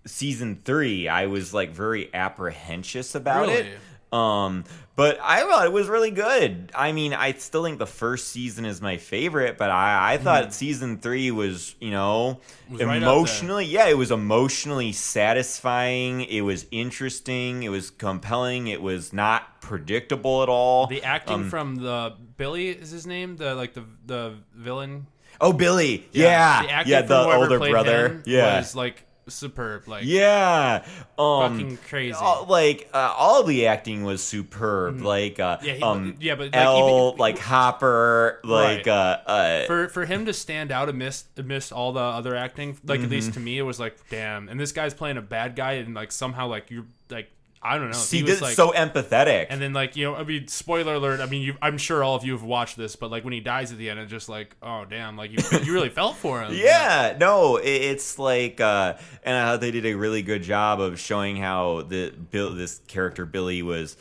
season 0.06 0.60
3. 0.64 1.08
I 1.08 1.26
was 1.26 1.54
like 1.54 1.70
very 1.70 2.12
apprehensive 2.14 3.14
about 3.22 3.42
Really? 3.48 3.54
it. 3.68 3.78
Um 4.14 4.64
but 4.96 5.18
I 5.20 5.40
thought 5.40 5.66
it 5.66 5.72
was 5.72 5.88
really 5.88 6.12
good. 6.12 6.70
I 6.72 6.92
mean, 6.92 7.14
I 7.14 7.32
still 7.32 7.64
think 7.64 7.80
the 7.80 7.86
first 7.86 8.28
season 8.28 8.64
is 8.64 8.80
my 8.80 8.96
favorite, 8.96 9.58
but 9.58 9.68
I 9.70 10.14
I 10.14 10.18
thought 10.18 10.54
season 10.54 10.98
3 10.98 11.32
was, 11.32 11.74
you 11.80 11.90
know, 11.90 12.40
Mm. 12.68 12.72
Was 12.72 12.84
right 12.84 12.96
emotionally 13.02 13.64
yeah, 13.66 13.88
it 13.88 13.98
was 13.98 14.10
emotionally 14.12 14.92
satisfying, 14.92 16.22
it 16.22 16.42
was 16.42 16.66
interesting, 16.70 17.62
it 17.64 17.68
was 17.70 17.90
compelling, 17.90 18.68
it 18.68 18.80
was 18.80 19.12
not 19.12 19.60
predictable 19.60 20.42
at 20.42 20.48
all. 20.48 20.86
The 20.86 21.02
acting 21.02 21.34
Um, 21.34 21.50
from 21.50 21.76
the 21.76 22.14
Billy 22.36 22.68
is 22.68 22.90
his 22.90 23.06
name, 23.06 23.36
the 23.36 23.54
like 23.54 23.74
the 23.74 23.84
the 24.06 24.34
villain. 24.54 25.08
Oh, 25.40 25.52
Billy. 25.52 26.06
Yeah. 26.12 26.62
the 26.84 26.90
Yeah, 26.90 27.02
the 27.02 27.24
older 27.24 27.58
brother. 27.58 28.22
Yeah. 28.26 28.58
was 28.58 28.76
like 28.76 29.04
superb. 29.28 29.88
Like 29.88 30.04
yeah. 30.04 30.84
Um 31.18 31.52
fucking 31.58 31.76
crazy. 31.88 32.12
all- 32.14 32.46
like 32.48 32.88
uh, 32.92 33.14
all 33.16 33.42
the 33.44 33.66
acting 33.66 34.04
was 34.04 34.22
superb. 34.22 35.00
Like 35.00 35.40
uh 35.40 35.58
Mm-hmm. 35.58 35.66
Yeah, 35.66 35.74
he- 35.74 35.82
um 35.82 36.16
yeah, 36.20 36.34
but, 36.34 36.44
like, 36.46 36.54
L, 36.56 37.08
even- 37.10 37.18
like 37.18 37.38
Hopper, 37.50 38.40
like 38.44 38.86
Right. 38.86 38.88
uh 38.88 39.18
uh 39.26 39.66
for 39.66 39.88
for 39.88 40.04
him 40.04 40.26
to 40.26 40.32
stand 40.32 40.70
out 40.72 40.88
amidst 40.88 41.26
amidst 41.38 41.72
all 41.72 41.92
the 41.92 42.00
other 42.00 42.34
acting, 42.34 42.78
like 42.84 42.98
at 43.00 43.04
Mm-hmm. 43.04 43.10
least 43.12 43.34
to 43.34 43.40
me, 43.40 43.58
it 43.58 43.62
was 43.62 43.78
like, 43.80 43.96
damn. 44.10 44.48
And 44.48 44.58
this 44.60 44.72
guy's 44.72 44.94
playing 44.94 45.16
a 45.16 45.22
bad 45.22 45.56
guy, 45.56 45.72
and 45.74 45.94
like 45.94 46.12
somehow 46.12 46.46
like 46.48 46.70
you're 46.70 46.86
like 47.10 47.30
I 47.64 47.78
don't 47.78 47.86
know. 47.86 47.96
see 47.96 48.18
he 48.18 48.22
this 48.22 48.40
was 48.40 48.42
like, 48.42 48.56
so 48.56 48.72
empathetic. 48.72 49.46
and 49.48 49.60
then 49.60 49.72
like 49.72 49.96
you 49.96 50.04
know, 50.04 50.14
I 50.14 50.22
mean, 50.24 50.48
spoiler 50.48 50.94
alert. 50.94 51.20
I 51.20 51.26
mean, 51.26 51.42
you, 51.42 51.56
I'm 51.62 51.78
sure 51.78 52.04
all 52.04 52.14
of 52.14 52.24
you 52.24 52.32
have 52.32 52.42
watched 52.42 52.76
this, 52.76 52.94
but 52.94 53.10
like 53.10 53.24
when 53.24 53.32
he 53.32 53.40
dies 53.40 53.72
at 53.72 53.78
the 53.78 53.88
end, 53.88 53.98
it's 54.00 54.10
just 54.10 54.28
like, 54.28 54.54
oh 54.62 54.84
damn, 54.84 55.16
like 55.16 55.30
you 55.30 55.38
you 55.64 55.72
really 55.72 55.88
felt 56.00 56.16
for 56.16 56.42
him. 56.42 56.52
Yeah, 56.54 57.16
no, 57.18 57.56
it, 57.56 57.66
it's 57.66 58.18
like, 58.18 58.60
uh, 58.60 58.94
and 59.24 59.34
I 59.36 59.50
thought 59.52 59.60
they 59.62 59.70
did 59.70 59.86
a 59.86 59.94
really 59.94 60.22
good 60.22 60.42
job 60.42 60.80
of 60.80 61.00
showing 61.00 61.36
how 61.36 61.82
the 61.82 62.10
Bill, 62.10 62.54
this 62.54 62.80
character 62.86 63.24
Billy 63.24 63.62
was 63.62 63.96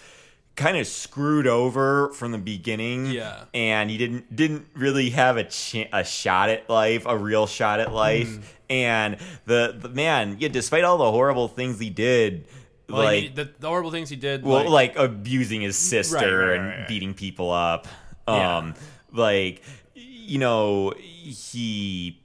kind 0.55 0.77
of 0.77 0.85
screwed 0.85 1.47
over 1.47 2.09
from 2.13 2.31
the 2.31 2.37
beginning. 2.37 3.07
Yeah. 3.07 3.45
and 3.53 3.89
he 3.89 3.97
didn't 3.97 4.35
didn't 4.35 4.67
really 4.75 5.09
have 5.11 5.37
a 5.37 5.45
ch- 5.45 5.87
a 5.91 6.03
shot 6.03 6.49
at 6.49 6.69
life, 6.69 7.05
a 7.05 7.17
real 7.17 7.47
shot 7.47 7.79
at 7.79 7.93
life. 7.93 8.27
Mm. 8.27 8.43
And 8.69 9.17
the, 9.45 9.75
the 9.79 9.89
man, 9.89 10.37
yeah, 10.39 10.47
despite 10.47 10.83
all 10.83 10.97
the 10.97 11.11
horrible 11.11 11.47
things 11.47 11.79
he 11.79 11.89
did, 11.89 12.45
Well, 12.89 13.03
like 13.03 13.21
he, 13.23 13.27
the, 13.29 13.49
the 13.59 13.67
horrible 13.67 13.91
things 13.91 14.09
he 14.09 14.15
did. 14.15 14.43
well, 14.43 14.69
like, 14.69 14.95
like, 14.97 15.09
abusing 15.09 15.61
his 15.61 15.77
sister 15.77 16.15
Right, 16.17 16.25
right, 16.49 16.55
and 16.57 16.67
right, 16.67 16.77
right. 16.79 16.87
beating 16.87 17.13
people 17.13 17.49
up. 17.51 17.87
Yeah. 18.27 18.57
Um, 18.57 18.73
like 19.11 19.61
you 19.95 20.37
know, 20.39 20.93
he, 20.97 22.19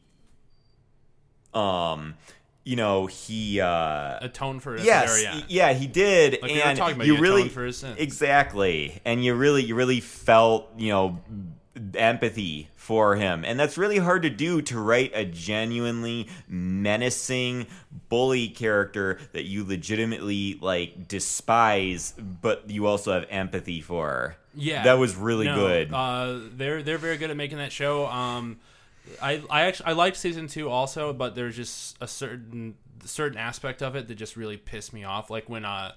um, 1.54 2.14
you 2.64 2.76
know, 2.76 3.06
he, 3.06 3.60
uh, 3.60 4.18
atone 4.20 4.60
for 4.60 4.76
it. 4.76 4.84
yes, 4.84 5.02
At 5.10 5.16
the 5.16 5.22
very 5.22 5.36
end. 5.36 5.44
yeah, 5.48 5.72
he 5.72 5.86
did, 5.86 6.32
Like 6.42 6.50
we 6.52 6.62
and 6.62 6.78
talking 6.78 6.96
about, 6.96 7.06
you 7.06 7.18
really 7.18 7.48
for 7.48 7.64
his 7.64 7.78
sins. 7.78 7.96
exactly, 7.98 9.00
and 9.04 9.24
you 9.24 9.34
really, 9.34 9.64
you 9.64 9.74
really 9.74 10.00
felt, 10.00 10.68
you 10.76 10.90
know, 10.90 11.18
empathy 11.94 12.68
for 12.76 13.16
him, 13.16 13.44
and 13.44 13.58
that's 13.58 13.78
really 13.78 13.98
hard 13.98 14.22
to 14.22 14.30
do 14.30 14.62
to 14.62 14.78
write 14.78 15.12
a 15.14 15.24
genuinely 15.24 16.28
menacing 16.48 17.66
bully 18.08 18.48
character 18.48 19.18
that 19.32 19.44
you 19.44 19.64
legitimately 19.64 20.58
like 20.60 21.08
despise, 21.08 22.14
but 22.18 22.68
you 22.68 22.86
also 22.86 23.12
have 23.12 23.26
empathy 23.30 23.80
for. 23.80 24.36
Yeah, 24.54 24.84
that 24.84 24.94
was 24.98 25.14
really 25.14 25.46
No, 25.46 25.54
good. 25.54 25.92
Uh, 25.92 26.40
they're 26.56 26.82
they're 26.82 26.98
very 26.98 27.16
good 27.16 27.30
at 27.30 27.36
making 27.36 27.58
that 27.58 27.72
show. 27.72 28.06
Um, 28.06 28.58
I 29.22 29.42
I 29.48 29.62
actually 29.62 29.86
I 29.86 29.92
liked 29.92 30.16
season 30.16 30.48
two 30.48 30.68
also, 30.68 31.12
but 31.12 31.34
there's 31.34 31.56
just 31.56 31.96
a 32.00 32.08
certain 32.08 32.74
certain 33.04 33.38
aspect 33.38 33.82
of 33.82 33.96
it 33.96 34.08
that 34.08 34.14
just 34.16 34.36
really 34.36 34.56
pissed 34.56 34.92
me 34.92 35.04
off. 35.04 35.30
Like 35.30 35.48
when 35.48 35.64
uh, 35.64 35.92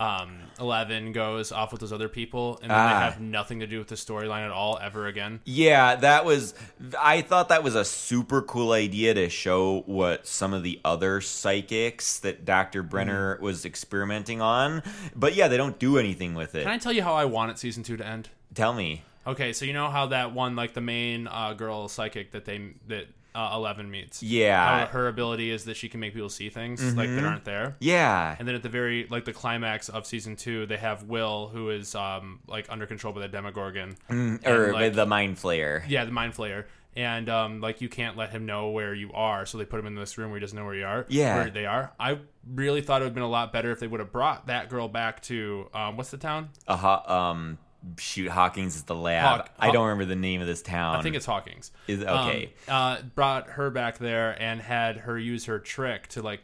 um, 0.00 0.38
Eleven 0.58 1.12
goes 1.12 1.52
off 1.52 1.70
with 1.72 1.80
those 1.80 1.92
other 1.92 2.08
people, 2.08 2.58
and 2.62 2.70
then 2.70 2.76
Ah. 2.78 2.88
they 2.88 3.04
have 3.04 3.20
nothing 3.20 3.60
to 3.60 3.66
do 3.66 3.78
with 3.78 3.88
the 3.88 3.94
storyline 3.94 4.44
at 4.44 4.50
all 4.50 4.78
ever 4.82 5.06
again. 5.06 5.40
Yeah, 5.44 5.94
that 5.96 6.24
was. 6.24 6.54
I 7.00 7.20
thought 7.22 7.50
that 7.50 7.62
was 7.62 7.74
a 7.74 7.84
super 7.84 8.42
cool 8.42 8.72
idea 8.72 9.14
to 9.14 9.28
show 9.28 9.80
what 9.86 10.26
some 10.26 10.52
of 10.54 10.62
the 10.62 10.80
other 10.84 11.20
psychics 11.20 12.18
that 12.20 12.44
Dr. 12.44 12.82
Brenner 12.82 13.34
Mm-hmm. 13.36 13.44
was 13.44 13.64
experimenting 13.64 14.40
on. 14.40 14.82
But 15.14 15.34
yeah, 15.34 15.48
they 15.48 15.56
don't 15.56 15.78
do 15.78 15.98
anything 15.98 16.34
with 16.34 16.54
it. 16.54 16.62
Can 16.64 16.72
I 16.72 16.78
tell 16.78 16.92
you 16.92 17.02
how 17.02 17.14
I 17.14 17.26
wanted 17.26 17.58
season 17.58 17.82
two 17.82 17.96
to 17.96 18.06
end? 18.06 18.28
Tell 18.54 18.72
me. 18.72 19.04
Okay, 19.26 19.52
so 19.52 19.64
you 19.66 19.72
know 19.74 19.90
how 19.90 20.06
that 20.06 20.32
one, 20.32 20.56
like 20.56 20.72
the 20.74 20.80
main 20.80 21.26
uh, 21.28 21.52
girl 21.52 21.88
psychic 21.88 22.32
that 22.32 22.46
they 22.46 22.72
that 22.88 23.06
uh, 23.34 23.52
Eleven 23.54 23.90
meets. 23.90 24.22
Yeah. 24.22 24.80
How 24.80 24.86
her 24.86 25.08
ability 25.08 25.50
is 25.50 25.64
that 25.66 25.76
she 25.76 25.88
can 25.88 26.00
make 26.00 26.14
people 26.14 26.28
see 26.28 26.48
things 26.50 26.82
like 26.96 27.08
that 27.08 27.24
aren't 27.24 27.44
there. 27.44 27.76
Yeah. 27.80 28.36
And 28.38 28.46
then 28.48 28.54
at 28.54 28.62
the 28.62 28.68
very 28.68 29.06
like 29.10 29.24
the 29.24 29.32
climax 29.32 29.88
of 29.88 30.06
season 30.06 30.36
two, 30.36 30.66
they 30.66 30.76
have 30.76 31.04
Will, 31.04 31.48
who 31.48 31.70
is 31.70 31.94
um 31.94 32.40
like 32.46 32.66
under 32.68 32.86
control 32.86 33.12
by 33.12 33.20
the 33.20 33.28
Demogorgon, 33.28 33.96
or 34.44 34.72
like- 34.72 34.94
the 34.94 35.06
Mind 35.06 35.36
Flayer. 35.36 35.82
yeah, 35.88 36.04
the 36.04 36.10
Mind 36.12 36.34
Flayer, 36.34 36.64
and 36.96 37.28
um 37.28 37.60
like 37.60 37.80
you 37.80 37.88
can't 37.88 38.16
let 38.16 38.30
him 38.30 38.46
know 38.46 38.70
where 38.70 38.94
you 38.94 39.10
are, 39.12 39.46
so 39.46 39.58
they 39.58 39.64
put 39.64 39.78
him 39.80 39.86
in 39.86 39.94
this 39.94 40.18
room 40.18 40.30
where 40.30 40.38
he 40.38 40.40
doesn't 40.40 40.58
know 40.58 40.64
where 40.64 40.74
you 40.74 40.84
are. 40.84 41.06
Yeah. 41.08 41.36
where 41.36 41.50
they 41.50 41.66
are. 41.66 41.92
I 42.00 42.18
really 42.52 42.80
thought 42.82 43.00
it 43.00 43.04
would 43.04 43.08
have 43.10 43.14
been 43.14 43.22
a 43.22 43.28
lot 43.28 43.52
better 43.52 43.70
if 43.70 43.78
they 43.80 43.86
would 43.86 44.00
have 44.00 44.12
brought 44.12 44.46
that 44.48 44.68
girl 44.70 44.88
back 44.88 45.22
to 45.22 45.68
um 45.74 45.96
what's 45.96 46.10
the 46.10 46.16
town? 46.18 46.48
Uh 46.66 46.76
huh. 46.76 47.02
um, 47.06 47.58
shoot, 47.98 48.28
Hawkins 48.30 48.76
is 48.76 48.82
the 48.84 48.94
lab. 48.94 49.24
Hawk- 49.24 49.50
I 49.58 49.70
don't 49.70 49.84
remember 49.88 50.04
the 50.04 50.16
name 50.16 50.40
of 50.40 50.46
this 50.46 50.62
town. 50.62 50.96
I 50.96 51.02
think 51.02 51.16
it's 51.16 51.26
Hawkins. 51.26 51.70
Is- 51.86 52.02
okay. 52.02 52.52
Um, 52.68 52.74
uh, 52.74 53.02
brought 53.14 53.48
her 53.50 53.70
back 53.70 53.98
there 53.98 54.40
and 54.40 54.60
had 54.60 54.98
her 54.98 55.18
use 55.18 55.46
her 55.46 55.58
trick 55.58 56.06
to 56.08 56.22
like 56.22 56.42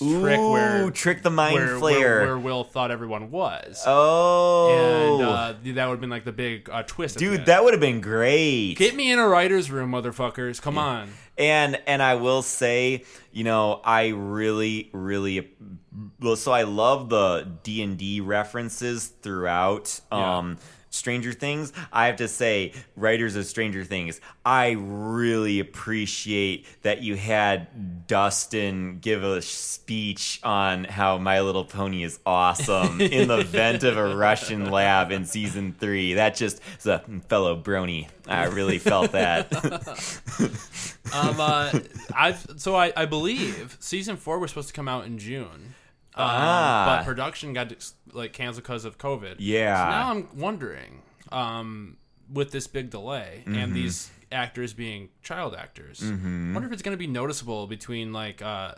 trick 0.00 0.38
Ooh, 0.38 0.50
where 0.52 0.90
trick 0.90 1.22
the 1.22 1.30
mind 1.30 1.54
where, 1.54 1.68
flayer. 1.78 2.00
where, 2.00 2.24
where 2.26 2.38
Will 2.38 2.64
thought 2.64 2.90
everyone 2.90 3.30
was. 3.30 3.82
oh, 3.86 5.18
And 5.18 5.22
uh, 5.22 5.54
that 5.74 5.86
would 5.86 5.92
have 5.92 6.00
been 6.00 6.10
like 6.10 6.24
the 6.24 6.32
big 6.32 6.68
uh, 6.70 6.82
twist. 6.86 7.18
dude, 7.18 7.46
that 7.46 7.62
would 7.64 7.74
have 7.74 7.80
been 7.80 8.00
great. 8.00 8.74
Get 8.76 8.94
me 8.94 9.12
in 9.12 9.18
a 9.18 9.26
writer's 9.28 9.70
room, 9.70 9.92
motherfuckers. 9.92 10.60
Come 10.60 10.78
on. 10.78 11.10
and 11.36 11.80
and 11.86 12.02
I 12.02 12.14
will 12.14 12.42
say, 12.42 13.04
you 13.32 13.44
know, 13.44 13.80
I 13.84 14.08
really, 14.08 14.90
really, 14.92 15.50
well, 16.20 16.36
so 16.36 16.52
I 16.52 16.62
love 16.62 17.08
the 17.08 17.48
D 17.62 17.82
and 17.82 17.98
D 17.98 18.20
references 18.20 19.06
throughout. 19.08 20.00
Yeah. 20.12 20.38
Um, 20.38 20.58
Stranger 20.90 21.32
Things, 21.32 21.72
I 21.92 22.06
have 22.06 22.16
to 22.16 22.28
say, 22.28 22.72
writers 22.96 23.36
of 23.36 23.46
Stranger 23.46 23.84
Things, 23.84 24.20
I 24.44 24.72
really 24.78 25.60
appreciate 25.60 26.66
that 26.82 27.02
you 27.02 27.16
had 27.16 28.06
Dustin 28.06 28.98
give 29.00 29.22
a 29.22 29.40
speech 29.40 30.40
on 30.42 30.84
how 30.84 31.18
My 31.18 31.40
Little 31.40 31.64
Pony 31.64 32.02
is 32.02 32.18
awesome 32.26 33.00
in 33.00 33.28
the 33.28 33.44
vent 33.44 33.84
of 33.84 33.96
a 33.96 34.14
Russian 34.14 34.70
lab 34.70 35.10
in 35.12 35.24
season 35.24 35.74
three. 35.78 36.14
That 36.14 36.34
just 36.34 36.60
is 36.78 36.86
a 36.86 36.98
fellow 37.28 37.60
brony. 37.60 38.08
I 38.26 38.46
really 38.46 38.78
felt 38.78 39.12
that. 39.12 39.50
Um, 41.12 41.40
uh, 41.40 41.72
I've 42.14 42.46
so 42.56 42.76
I, 42.76 42.92
I 42.96 43.04
believe 43.04 43.76
season 43.80 44.16
four 44.16 44.38
was 44.38 44.50
supposed 44.52 44.68
to 44.68 44.74
come 44.74 44.86
out 44.86 45.06
in 45.06 45.18
June. 45.18 45.74
Ah. 46.22 46.96
but 46.98 47.04
production 47.04 47.52
got 47.52 47.72
like 48.12 48.32
canceled 48.32 48.64
because 48.64 48.84
of 48.84 48.98
COVID. 48.98 49.36
Yeah. 49.38 49.84
So 49.84 49.90
now 49.90 50.10
I'm 50.10 50.28
wondering, 50.38 51.02
um, 51.32 51.96
with 52.32 52.50
this 52.52 52.66
big 52.66 52.90
delay 52.90 53.42
Mm-hmm. 53.46 53.54
and 53.58 53.74
these 53.74 54.10
actors 54.32 54.72
being 54.72 55.08
child 55.22 55.54
actors, 55.54 56.00
I 56.02 56.06
wonder 56.06 56.66
if 56.66 56.72
it's 56.72 56.82
going 56.82 56.96
to 56.96 56.98
be 56.98 57.06
noticeable 57.08 57.66
between 57.66 58.12
like 58.12 58.40
uh, 58.42 58.74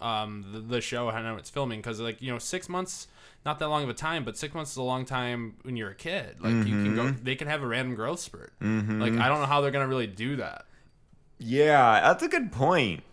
um, 0.00 0.44
the, 0.52 0.60
the 0.60 0.80
show 0.80 1.08
and 1.08 1.26
how 1.26 1.36
it's 1.36 1.50
filming 1.50 1.80
because 1.80 2.00
like 2.00 2.20
you 2.22 2.32
know 2.32 2.38
six 2.38 2.68
months. 2.68 3.08
Not 3.44 3.60
that 3.60 3.68
long 3.68 3.84
of 3.84 3.88
a 3.88 3.94
time, 3.94 4.24
but 4.24 4.36
six 4.36 4.54
months 4.54 4.72
is 4.72 4.76
a 4.76 4.82
long 4.82 5.04
time 5.04 5.54
when 5.62 5.76
you're 5.76 5.90
a 5.90 5.94
kid. 5.94 6.40
Like 6.40 6.52
you 6.52 6.64
can 6.64 6.96
go, 6.96 7.02
Mm-hmm. 7.04 7.22
they 7.22 7.36
can 7.36 7.46
have 7.46 7.62
a 7.62 7.66
random 7.68 7.94
growth 7.94 8.18
spurt. 8.18 8.52
Like 8.60 9.12
I 9.12 9.28
don't 9.28 9.38
know 9.38 9.46
how 9.46 9.60
they're 9.60 9.70
gonna 9.70 9.86
really 9.86 10.08
do 10.08 10.34
that. 10.36 10.64
Yeah, 11.38 12.00
that's 12.00 12.24
a 12.24 12.28
good 12.28 12.50
point. 12.50 13.04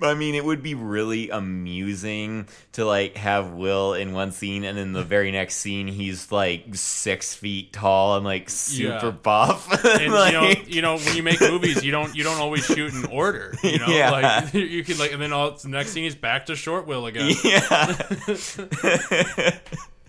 I 0.00 0.14
mean, 0.14 0.36
it 0.36 0.44
would 0.44 0.62
be 0.62 0.74
really 0.74 1.30
amusing 1.30 2.48
to 2.72 2.84
like 2.84 3.16
have 3.16 3.52
Will 3.52 3.94
in 3.94 4.12
one 4.12 4.30
scene, 4.30 4.62
and 4.64 4.78
in 4.78 4.92
the 4.92 5.02
very 5.02 5.32
next 5.32 5.56
scene, 5.56 5.88
he's 5.88 6.30
like 6.30 6.74
six 6.76 7.34
feet 7.34 7.72
tall 7.72 8.16
and 8.16 8.24
like 8.24 8.48
super 8.48 9.06
Yeah. 9.06 9.10
buff. 9.10 9.84
and 9.84 10.12
Like- 10.12 10.32
you 10.32 10.38
know, 10.40 10.48
you 10.68 10.82
know, 10.82 10.96
when 10.98 11.16
you 11.16 11.22
make 11.24 11.40
movies, 11.40 11.84
you 11.84 11.90
don't 11.90 12.14
you 12.14 12.22
don't 12.22 12.40
always 12.40 12.64
shoot 12.64 12.94
in 12.94 13.06
order. 13.06 13.54
You 13.64 13.78
know, 13.80 13.86
Yeah. 13.88 14.10
like 14.12 14.54
you 14.54 14.84
can 14.84 14.98
like, 14.98 15.12
and 15.12 15.20
then 15.20 15.32
all 15.32 15.50
the 15.52 15.68
next 15.68 15.90
scene 15.90 16.04
he's 16.04 16.14
back 16.14 16.46
to 16.46 16.54
short 16.54 16.86
will 16.86 17.06
again. 17.06 17.32
yeah. 17.44 17.96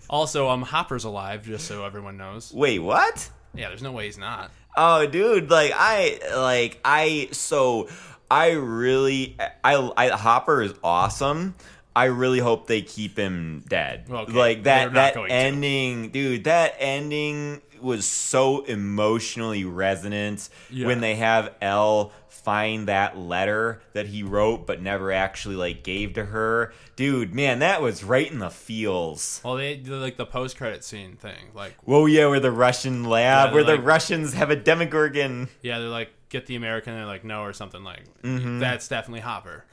Also, 0.08 0.48
um, 0.48 0.62
Hopper's 0.62 1.04
alive, 1.04 1.44
just 1.44 1.66
so 1.66 1.84
everyone 1.84 2.16
knows. 2.16 2.52
Wait, 2.52 2.80
what? 2.80 3.30
Yeah, 3.54 3.68
there's 3.68 3.82
no 3.82 3.92
way 3.92 4.06
he's 4.06 4.18
not. 4.18 4.50
Oh, 4.76 5.06
dude, 5.06 5.50
like 5.50 5.72
I 5.74 6.20
like 6.36 6.80
I 6.84 7.28
so 7.32 7.88
I 8.30 8.50
really 8.52 9.36
I, 9.64 9.92
I 9.96 10.08
Hopper 10.10 10.62
is 10.62 10.74
awesome. 10.84 11.54
I 11.96 12.04
really 12.04 12.38
hope 12.38 12.68
they 12.68 12.82
keep 12.82 13.16
him 13.18 13.64
dead. 13.68 14.06
Okay, 14.08 14.32
like 14.32 14.62
that 14.64 14.92
that 14.94 15.14
going 15.14 15.28
to. 15.28 15.34
ending, 15.34 16.10
dude. 16.10 16.44
That 16.44 16.74
ending 16.78 17.60
was 17.80 18.04
so 18.04 18.62
emotionally 18.64 19.64
resonant 19.64 20.48
Yeah. 20.70 20.86
when 20.86 21.00
they 21.00 21.16
have 21.16 21.52
El 21.60 22.12
find 22.28 22.88
that 22.88 23.18
letter 23.18 23.82
that 23.92 24.06
he 24.06 24.22
wrote 24.22 24.66
but 24.66 24.80
never 24.80 25.10
actually 25.12 25.56
like 25.56 25.82
gave 25.82 26.12
to 26.14 26.26
her. 26.26 26.72
Dude, 26.96 27.34
man, 27.34 27.58
that 27.58 27.82
was 27.82 28.04
right 28.04 28.30
in 28.30 28.38
the 28.38 28.50
feels. 28.50 29.40
Well, 29.44 29.56
they 29.56 29.76
did 29.76 29.90
like 29.92 30.16
the 30.16 30.26
post 30.26 30.56
credit 30.56 30.84
scene 30.84 31.16
thing. 31.16 31.48
Like, 31.54 31.74
Whoa, 31.84 32.06
yeah, 32.06 32.26
where 32.28 32.40
the 32.40 32.52
Russian 32.52 33.04
lab, 33.04 33.48
Yeah, 33.48 33.54
where 33.54 33.64
the 33.64 33.80
Russians 33.80 34.34
have 34.34 34.50
a 34.50 34.56
Demogorgon. 34.56 35.48
yeah, 35.62 35.78
they're 35.80 35.88
like 35.88 36.10
get 36.30 36.46
the 36.46 36.56
American, 36.56 36.94
and 36.94 37.00
they're 37.00 37.06
like 37.06 37.24
no 37.24 37.42
or 37.42 37.52
something 37.52 37.84
like 37.84 38.04
Mm-hmm. 38.22 38.58
that's 38.60 38.88
definitely 38.88 39.20
Hopper. 39.20 39.64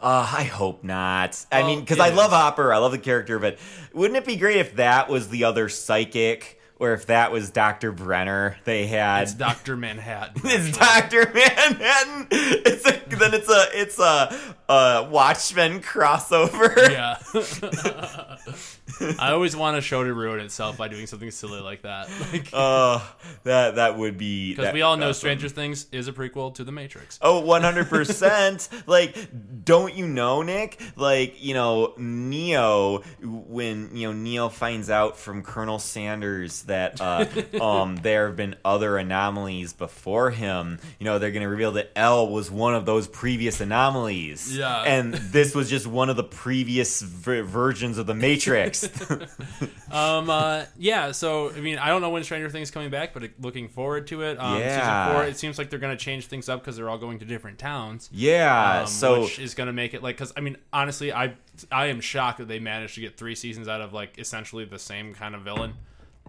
Uh, 0.00 0.30
I 0.36 0.42
hope 0.44 0.84
not. 0.84 1.42
I 1.50 1.62
mean, 1.62 1.80
because 1.80 2.00
I 2.00 2.10
love. 2.10 2.30
Hopper, 2.30 2.74
I 2.74 2.78
love 2.78 2.92
the 2.92 2.98
character, 2.98 3.38
but 3.38 3.56
wouldn't 3.94 4.16
it 4.18 4.26
be 4.26 4.36
great 4.36 4.58
if 4.58 4.76
that 4.76 5.08
was 5.08 5.28
the 5.30 5.44
other 5.44 5.70
psychic, 5.70 6.60
or 6.78 6.92
if 6.92 7.06
that 7.06 7.32
was 7.32 7.48
Doctor 7.50 7.92
Brenner? 7.92 8.58
They 8.64 8.86
had 8.88 9.22
It's 9.22 9.32
Doctor 9.32 9.74
Manhattan. 9.74 10.42
it's. 10.44 10.76
Doctor 10.76 11.30
Manhattan. 11.32 12.26
It's 12.68 12.84
a 12.86 13.16
then 13.16 13.32
it's 13.32 13.48
a 13.48 13.64
it's 13.72 13.98
a, 13.98 14.38
a 14.68 15.08
Watchmen 15.10 15.80
crossover. 15.80 16.76
Yeah. 16.90 17.16
I 19.18 19.32
always 19.32 19.54
want 19.56 19.76
a 19.76 19.80
show 19.80 20.04
to 20.04 20.14
ruin 20.14 20.40
itself 20.40 20.76
by 20.78 20.88
doing 20.88 21.06
something 21.06 21.30
silly 21.30 21.60
like 21.60 21.82
that. 21.82 22.08
Like, 22.32 22.48
Uh, 22.52 23.00
that 23.44 23.76
that 23.76 23.96
would 23.98 24.18
be 24.18 24.54
because 24.54 24.72
we 24.72 24.82
all 24.82 24.96
know. 24.96 25.12
Stranger 25.12 25.48
Things 25.48 25.86
is 25.92 26.08
a 26.08 26.12
prequel 26.12 26.54
to 26.54 26.64
The 26.64 26.72
Matrix. 26.72 27.18
Oh, 27.22 27.42
100%. 27.42 28.68
like, 28.86 29.64
don't 29.64 29.94
you 29.94 30.06
know, 30.06 30.42
Nick? 30.42 30.80
Like, 30.96 31.42
you 31.42 31.54
know, 31.54 31.94
Neo, 31.96 32.98
when, 33.22 33.96
you 33.96 34.08
know, 34.08 34.12
Neo 34.12 34.48
finds 34.48 34.90
out 34.90 35.16
from 35.16 35.42
Colonel 35.42 35.78
Sanders 35.78 36.62
that 36.64 37.00
uh, 37.00 37.26
um, 37.60 37.96
there 37.96 38.26
have 38.26 38.36
been 38.36 38.56
other 38.64 38.96
anomalies 38.98 39.72
before 39.72 40.30
him, 40.30 40.78
you 40.98 41.04
know, 41.04 41.18
they're 41.18 41.30
going 41.32 41.42
to 41.42 41.48
reveal 41.48 41.72
that 41.72 41.90
El 41.96 42.28
was 42.28 42.50
one 42.50 42.74
of 42.74 42.86
those 42.86 43.06
previous 43.08 43.60
anomalies. 43.60 44.56
Yeah. 44.56 44.82
And 44.82 45.14
this 45.14 45.54
was 45.54 45.70
just 45.70 45.86
one 45.86 46.10
of 46.10 46.16
the 46.16 46.24
previous 46.24 47.00
ver- 47.02 47.42
versions 47.42 47.98
of 47.98 48.06
the 48.06 48.14
Matrix. 48.14 48.75
Um, 49.90 50.28
uh, 50.28 50.64
yeah. 50.76 51.12
So 51.12 51.50
I 51.50 51.60
mean, 51.60 51.78
I 51.78 51.88
don't 51.88 52.02
know 52.02 52.10
when 52.10 52.22
Stranger 52.24 52.50
Things 52.50 52.68
is 52.68 52.72
coming 52.72 52.90
back, 52.90 53.14
but 53.14 53.22
looking 53.40 53.68
forward 53.68 54.06
to 54.08 54.22
it. 54.22 54.38
Um, 54.38 54.58
Yeah. 54.58 54.80
Season 55.06 55.14
four, 55.14 55.24
it 55.24 55.36
seems 55.38 55.58
like 55.58 55.70
they're 55.70 55.78
going 55.78 55.96
to 55.96 56.04
change 56.04 56.26
things 56.26 56.48
up 56.48 56.60
because 56.60 56.76
they're 56.76 56.90
all 56.90 56.98
going 56.98 57.18
to 57.20 57.24
different 57.24 57.58
towns. 57.58 58.10
yeah. 58.12 58.80
Um, 58.80 58.86
so. 58.86 59.22
which 59.22 59.38
is 59.38 59.54
going 59.54 59.68
to 59.68 59.72
make 59.72 59.94
it 59.94 60.02
like 60.02 60.16
because 60.16 60.32
I 60.36 60.40
mean 60.40 60.56
honestly 60.72 61.12
I 61.12 61.34
I 61.70 61.86
am 61.86 62.00
shocked 62.00 62.38
that 62.38 62.48
they 62.48 62.58
managed 62.58 62.96
to 62.96 63.00
get 63.00 63.16
three 63.16 63.34
seasons 63.34 63.68
out 63.68 63.80
of 63.80 63.92
like 63.92 64.18
essentially 64.18 64.64
the 64.64 64.78
same 64.78 65.14
kind 65.14 65.34
of 65.34 65.42
villain. 65.42 65.74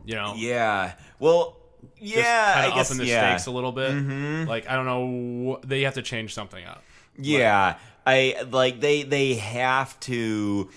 You 0.06 0.16
know, 0.16 0.36
yeah. 0.38 0.94
Well, 1.20 1.58
yeah. 1.98 2.54
kind 2.54 2.66
I 2.66 2.68
of 2.70 2.76
guess, 2.76 2.90
upping 2.92 3.00
the 3.00 3.06
yeah. 3.06 3.32
stakes 3.36 3.48
a 3.48 3.52
little 3.52 3.72
bit. 3.72 3.92
Like 4.48 4.70
I 4.70 4.76
don't 4.76 4.86
know, 4.86 5.60
they 5.66 5.82
have 5.82 5.96
to 5.96 6.02
change 6.02 6.34
something 6.34 6.64
up. 6.64 6.84
Yeah, 7.18 7.78
I 8.06 8.46
like 8.52 8.80
they 8.80 9.04
they 9.04 9.34
have 9.36 10.00
to 10.02 10.70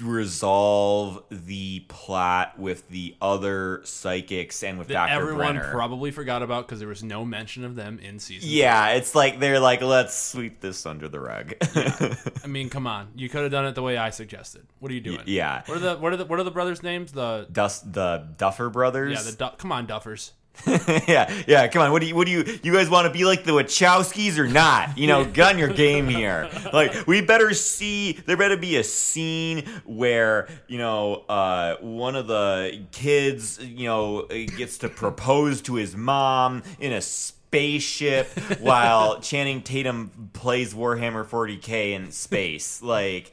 resolve 0.00 1.22
the 1.30 1.80
plot 1.88 2.58
with 2.58 2.88
the 2.88 3.14
other 3.20 3.80
psychics 3.84 4.62
and 4.62 4.78
with 4.78 4.88
Dr. 4.88 5.10
everyone 5.12 5.56
Brenner. 5.56 5.70
probably 5.70 6.10
forgot 6.10 6.42
about 6.42 6.66
because 6.66 6.78
there 6.78 6.88
was 6.88 7.02
no 7.02 7.24
mention 7.24 7.64
of 7.64 7.74
them 7.74 7.98
in 7.98 8.18
season. 8.18 8.48
yeah, 8.50 8.90
it's 8.90 9.14
like 9.14 9.38
they're 9.38 9.60
like 9.60 9.80
let's 9.82 10.14
sweep 10.16 10.60
this 10.60 10.86
under 10.86 11.08
the 11.08 11.20
rug. 11.20 11.54
I 12.44 12.46
mean, 12.46 12.70
come 12.70 12.86
on, 12.86 13.08
you 13.14 13.28
could 13.28 13.42
have 13.42 13.50
done 13.52 13.66
it 13.66 13.74
the 13.74 13.82
way 13.82 13.96
I 13.96 14.10
suggested. 14.10 14.66
What 14.80 14.90
are 14.90 14.94
you 14.94 15.00
doing? 15.00 15.22
yeah. 15.26 15.62
What 15.66 15.76
are 15.76 15.80
the 15.80 15.96
what 15.96 16.12
are 16.12 16.16
the 16.16 16.24
what 16.24 16.38
are 16.40 16.44
the 16.44 16.50
brothers' 16.50 16.82
names? 16.82 17.12
The 17.12 17.46
Dust 17.50 17.92
the 17.92 18.28
Duffer 18.36 18.70
brothers. 18.70 19.12
yeah, 19.24 19.30
the 19.30 19.36
du- 19.36 19.56
come 19.58 19.72
on, 19.72 19.86
Duffers. 19.86 20.32
yeah, 21.08 21.32
yeah. 21.46 21.68
Come 21.68 21.82
on, 21.82 21.92
what 21.92 22.00
do 22.00 22.08
you, 22.08 22.14
what 22.14 22.26
do 22.26 22.32
you, 22.32 22.58
you 22.62 22.72
guys 22.72 22.90
want 22.90 23.06
to 23.06 23.12
be 23.12 23.24
like 23.24 23.44
the 23.44 23.52
Wachowskis 23.52 24.38
or 24.38 24.46
not? 24.46 24.96
You 24.98 25.06
know, 25.06 25.24
get 25.32 25.54
on 25.54 25.58
your 25.58 25.68
game 25.68 26.08
here. 26.08 26.48
Like, 26.72 27.06
we 27.06 27.20
better 27.20 27.54
see. 27.54 28.12
There 28.12 28.36
better 28.36 28.56
be 28.56 28.76
a 28.76 28.84
scene 28.84 29.64
where 29.84 30.48
you 30.66 30.78
know, 30.78 31.24
uh, 31.28 31.76
one 31.80 32.16
of 32.16 32.26
the 32.26 32.84
kids, 32.92 33.58
you 33.62 33.86
know, 33.86 34.22
gets 34.22 34.78
to 34.78 34.88
propose 34.88 35.62
to 35.62 35.74
his 35.74 35.96
mom 35.96 36.62
in 36.80 36.92
a 36.92 37.00
spaceship 37.00 38.26
while 38.60 39.20
Channing 39.20 39.62
Tatum 39.62 40.30
plays 40.32 40.74
Warhammer 40.74 41.24
40k 41.26 41.92
in 41.92 42.10
space. 42.12 42.82
Like, 42.82 43.32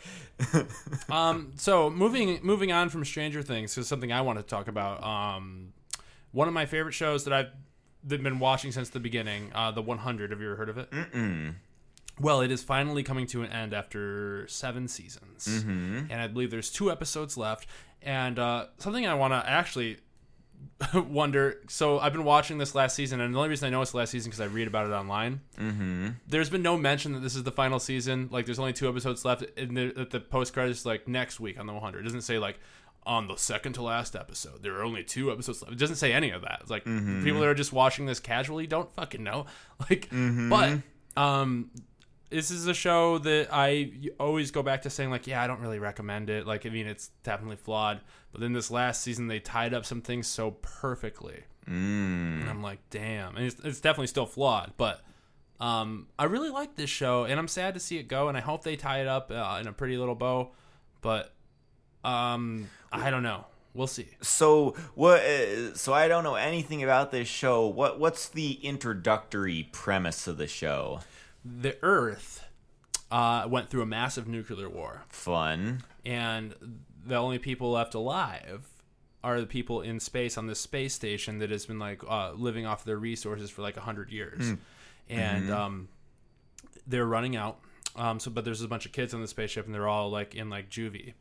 Um, 1.09 1.53
so 1.55 1.89
moving 1.89 2.39
moving 2.43 2.71
on 2.71 2.89
from 2.89 3.05
Stranger 3.05 3.41
Things 3.41 3.78
is 3.78 3.88
something 3.88 4.11
I 4.11 4.21
want 4.21 4.38
to 4.39 4.43
talk 4.43 4.67
about. 4.67 5.03
Um, 5.03 5.71
one 6.36 6.49
of 6.49 6.53
my 6.53 6.65
favorite 6.65 6.91
shows 6.91 7.23
that 7.23 7.33
I've 7.33 7.51
been 8.05 8.39
watching 8.39 8.73
since 8.73 8.89
the 8.89 8.99
beginning, 8.99 9.51
uh, 9.55 9.71
the 9.71 9.81
100. 9.81 10.31
Have 10.31 10.41
you 10.41 10.47
ever 10.47 10.55
heard 10.57 10.69
of 10.69 10.77
it? 10.77 10.91
Mm-mm. 10.91 11.55
Well, 12.19 12.41
it 12.41 12.51
is 12.51 12.61
finally 12.61 13.03
coming 13.03 13.25
to 13.27 13.41
an 13.41 13.51
end 13.51 13.73
after 13.73 14.45
seven 14.47 14.88
seasons, 14.89 15.47
and 16.09 16.21
I 16.21 16.27
believe 16.27 16.51
there's 16.51 16.69
two 16.69 16.91
episodes 16.91 17.38
left. 17.38 17.67
And 18.01 18.38
uh, 18.38 18.67
something 18.79 19.07
I 19.07 19.13
want 19.15 19.33
to 19.33 19.49
actually 19.49 19.97
wonder. 20.93 21.61
So 21.67 21.99
I've 21.99 22.11
been 22.13 22.25
watching 22.25 22.57
this 22.57 22.75
last 22.75 22.95
season, 22.95 23.21
and 23.21 23.33
the 23.33 23.38
only 23.38 23.49
reason 23.49 23.67
I 23.67 23.69
know 23.69 23.81
it's 23.81 23.91
the 23.91 23.97
last 23.97 24.11
season 24.11 24.29
because 24.29 24.41
I 24.41 24.45
read 24.45 24.67
about 24.67 24.88
it 24.88 24.93
online. 24.93 25.41
Mm-hmm. 25.57 26.09
There's 26.27 26.49
been 26.49 26.61
no 26.61 26.77
mention 26.77 27.13
that 27.13 27.19
this 27.19 27.36
is 27.36 27.43
the 27.43 27.51
final 27.51 27.79
season. 27.79 28.27
Like, 28.31 28.45
there's 28.45 28.59
only 28.59 28.73
two 28.73 28.89
episodes 28.89 29.25
left, 29.25 29.45
and 29.57 29.75
the, 29.75 30.07
the 30.09 30.19
post 30.19 30.53
credits 30.53 30.86
like 30.86 31.07
next 31.07 31.39
week 31.39 31.59
on 31.59 31.65
the 31.65 31.73
100. 31.73 31.99
It 31.99 32.03
doesn't 32.03 32.21
say 32.21 32.39
like 32.39 32.59
on 33.06 33.28
the 33.28 33.36
second 33.36 33.74
to 33.74 33.82
last 33.84 34.16
episode. 34.16 34.64
There 34.64 34.76
are 34.78 34.84
only 34.84 35.03
two 35.03 35.32
episodes 35.32 35.62
left. 35.62 35.74
It 35.74 35.80
doesn't 35.80 35.97
say 35.97 36.12
any 36.14 36.32
of 36.32 36.41
that. 36.41 36.60
It's 36.62 36.70
like 36.72 36.84
people 36.86 37.39
that 37.39 37.47
are 37.47 37.53
just 37.53 37.72
watching 37.74 38.06
this 38.06 38.20
casually 38.20 38.66
don't 38.68 38.91
fucking 38.93 39.24
know. 39.24 39.45
Like, 39.89 40.10
but 40.12 40.80
um, 41.22 41.70
this 42.30 42.49
is 42.49 42.66
a 42.68 42.74
show 42.74 43.18
that 43.20 43.49
I 43.51 43.91
always 44.20 44.51
go 44.51 44.64
back 44.64 44.82
to 44.84 44.89
saying 44.89 45.10
like, 45.12 45.28
yeah, 45.28 45.41
I 45.43 45.47
don't 45.47 45.60
really 45.60 45.80
recommend 45.80 46.30
it. 46.30 46.47
Like, 46.47 46.66
I 46.66 46.70
mean, 46.70 46.88
it's 46.88 47.10
definitely 47.24 47.58
flawed. 47.58 48.01
But 48.32 48.41
then 48.41 48.53
this 48.53 48.72
last 48.72 49.01
season, 49.01 49.28
they 49.28 49.39
tied 49.39 49.74
up 49.74 49.86
some 49.86 50.01
things 50.01 50.28
so 50.28 50.51
perfectly, 50.62 51.43
Mm. 51.70 52.41
and 52.41 52.49
I'm 52.49 52.62
like, 52.62 52.80
damn. 52.89 53.36
And 53.38 53.45
it's, 53.45 53.60
it's 53.64 53.80
definitely 53.80 54.08
still 54.08 54.26
flawed, 54.26 54.74
but 54.78 55.01
um, 55.60 56.08
I 56.20 56.26
really 56.26 56.49
like 56.49 56.76
this 56.76 56.89
show, 56.89 57.24
and 57.26 57.39
I'm 57.39 57.47
sad 57.47 57.74
to 57.76 57.80
see 57.80 57.97
it 57.97 58.08
go. 58.08 58.28
And 58.30 58.38
I 58.38 58.41
hope 58.41 58.64
they 58.64 58.76
tie 58.76 59.01
it 59.01 59.08
up 59.08 59.32
uh, 59.32 59.58
in 59.62 59.68
a 59.68 59.74
pretty 59.74 59.97
little 59.97 60.16
bow. 60.16 60.51
But 61.01 61.34
um, 62.06 62.70
I 62.91 63.10
don't 63.10 63.24
know. 63.24 63.45
We'll 63.74 63.88
see. 63.88 64.08
So 64.22 64.76
what? 64.93 65.22
Uh, 65.22 65.74
so 65.76 65.91
I 65.93 66.08
don't 66.08 66.24
know 66.24 66.36
anything 66.36 66.82
about 66.84 67.12
this 67.12 67.28
show. 67.28 67.68
What? 67.68 67.99
What's 67.99 68.30
the 68.30 68.53
introductory 68.64 69.68
premise 69.74 70.28
of 70.28 70.38
the 70.38 70.47
show? 70.47 71.01
The 71.43 71.78
Earth 71.84 72.45
uh, 73.12 73.45
went 73.49 73.70
through 73.70 73.82
a 73.82 73.86
massive 73.86 74.28
nuclear 74.28 74.70
war. 74.70 75.03
Fun. 75.10 75.84
and 76.06 76.56
the 77.06 77.16
only 77.16 77.38
people 77.38 77.72
left 77.72 77.93
alive 77.93 78.66
are 79.24 79.39
the 79.39 79.45
people 79.45 79.82
in 79.82 79.99
space 79.99 80.38
on 80.38 80.47
this 80.47 80.60
space 80.60 80.93
station 80.93 81.39
that 81.39 81.49
has 81.51 81.66
been 81.66 81.80
like 81.80 82.01
uh, 82.08 82.32
living 82.34 82.66
off 82.66 82.84
their 82.86 82.97
resources 82.97 83.49
for 83.49 83.62
like 83.62 83.76
a 83.76 83.82
hundred 83.82 84.10
years, 84.12 84.53
and 85.10 85.51
um, 85.51 85.88
they're 86.88 87.06
running 87.06 87.36
out. 87.36 87.60
Um, 87.97 88.19
so, 88.19 88.29
but 88.29 88.43
there's 88.43 88.61
a 88.61 88.67
bunch 88.67 88.85
of 88.85 88.91
kids 88.91 89.13
on 89.13 89.21
the 89.21 89.27
spaceship, 89.27 89.65
and 89.65 89.73
they're 89.73 89.87
all 89.87 90.09
like 90.09 90.35
in 90.35 90.49
like 90.49 90.69
juvie, 90.69 91.13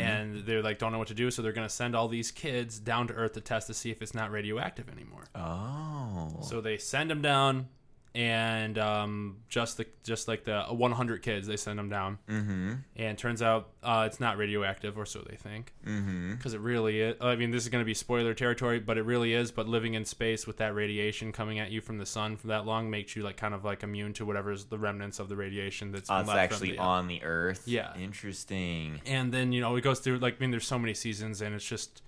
and 0.00 0.46
they're 0.46 0.62
like 0.62 0.78
don't 0.78 0.90
know 0.92 0.98
what 0.98 1.08
to 1.08 1.14
do. 1.14 1.30
So 1.30 1.42
they're 1.42 1.52
gonna 1.52 1.68
send 1.68 1.94
all 1.94 2.08
these 2.08 2.30
kids 2.30 2.78
down 2.78 3.08
to 3.08 3.14
Earth 3.14 3.34
to 3.34 3.40
test 3.40 3.66
to 3.66 3.74
see 3.74 3.90
if 3.90 4.00
it's 4.00 4.14
not 4.14 4.30
radioactive 4.30 4.88
anymore. 4.88 5.24
Oh. 5.34 6.40
So 6.42 6.60
they 6.60 6.78
send 6.78 7.10
them 7.10 7.20
down, 7.20 7.68
and 8.14 8.78
um, 8.78 9.38
just 9.48 9.76
the 9.78 9.86
just 10.04 10.28
like 10.28 10.44
the 10.44 10.62
100 10.64 11.22
kids, 11.22 11.46
they 11.46 11.56
send 11.56 11.78
them 11.78 11.88
down, 11.88 12.18
Mm-hmm. 12.28 12.72
and 12.96 13.18
turns 13.18 13.42
out 13.42 13.70
uh, 13.82 14.04
it's 14.06 14.20
not 14.20 14.36
radioactive, 14.38 14.96
or 14.96 15.04
so 15.06 15.24
they 15.28 15.36
think, 15.36 15.72
Mm-hmm. 15.84 16.32
because 16.34 16.54
it 16.54 16.60
really 16.60 17.00
is. 17.00 17.16
I 17.20 17.34
mean, 17.36 17.50
this 17.50 17.62
is 17.64 17.68
going 17.70 17.82
to 17.82 17.86
be 17.86 17.94
spoiler 17.94 18.32
territory, 18.34 18.78
but 18.78 18.98
it 18.98 19.02
really 19.02 19.32
is. 19.34 19.50
But 19.50 19.68
living 19.68 19.94
in 19.94 20.04
space 20.04 20.46
with 20.46 20.58
that 20.58 20.74
radiation 20.74 21.32
coming 21.32 21.58
at 21.58 21.70
you 21.72 21.80
from 21.80 21.98
the 21.98 22.06
sun 22.06 22.36
for 22.36 22.46
that 22.48 22.66
long 22.66 22.88
makes 22.90 23.16
you 23.16 23.22
like 23.22 23.36
kind 23.36 23.54
of 23.54 23.64
like 23.64 23.82
immune 23.82 24.12
to 24.14 24.24
whatever's 24.24 24.66
the 24.66 24.78
remnants 24.78 25.18
of 25.18 25.28
the 25.28 25.36
radiation 25.36 25.90
that's 25.90 26.08
from 26.08 26.28
actually 26.28 26.72
the- 26.72 26.78
on 26.78 27.08
the 27.08 27.22
Earth. 27.24 27.64
Yeah. 27.66 27.96
Interesting. 27.98 29.00
and 29.06 29.32
then 29.32 29.52
you 29.52 29.60
know 29.60 29.74
it 29.76 29.80
goes 29.82 30.00
through 30.00 30.18
like 30.18 30.36
I 30.36 30.40
mean 30.40 30.50
there's 30.50 30.66
so 30.66 30.78
many 30.78 30.94
seasons 30.94 31.40
and 31.40 31.54
it's 31.54 31.64
just 31.64 32.02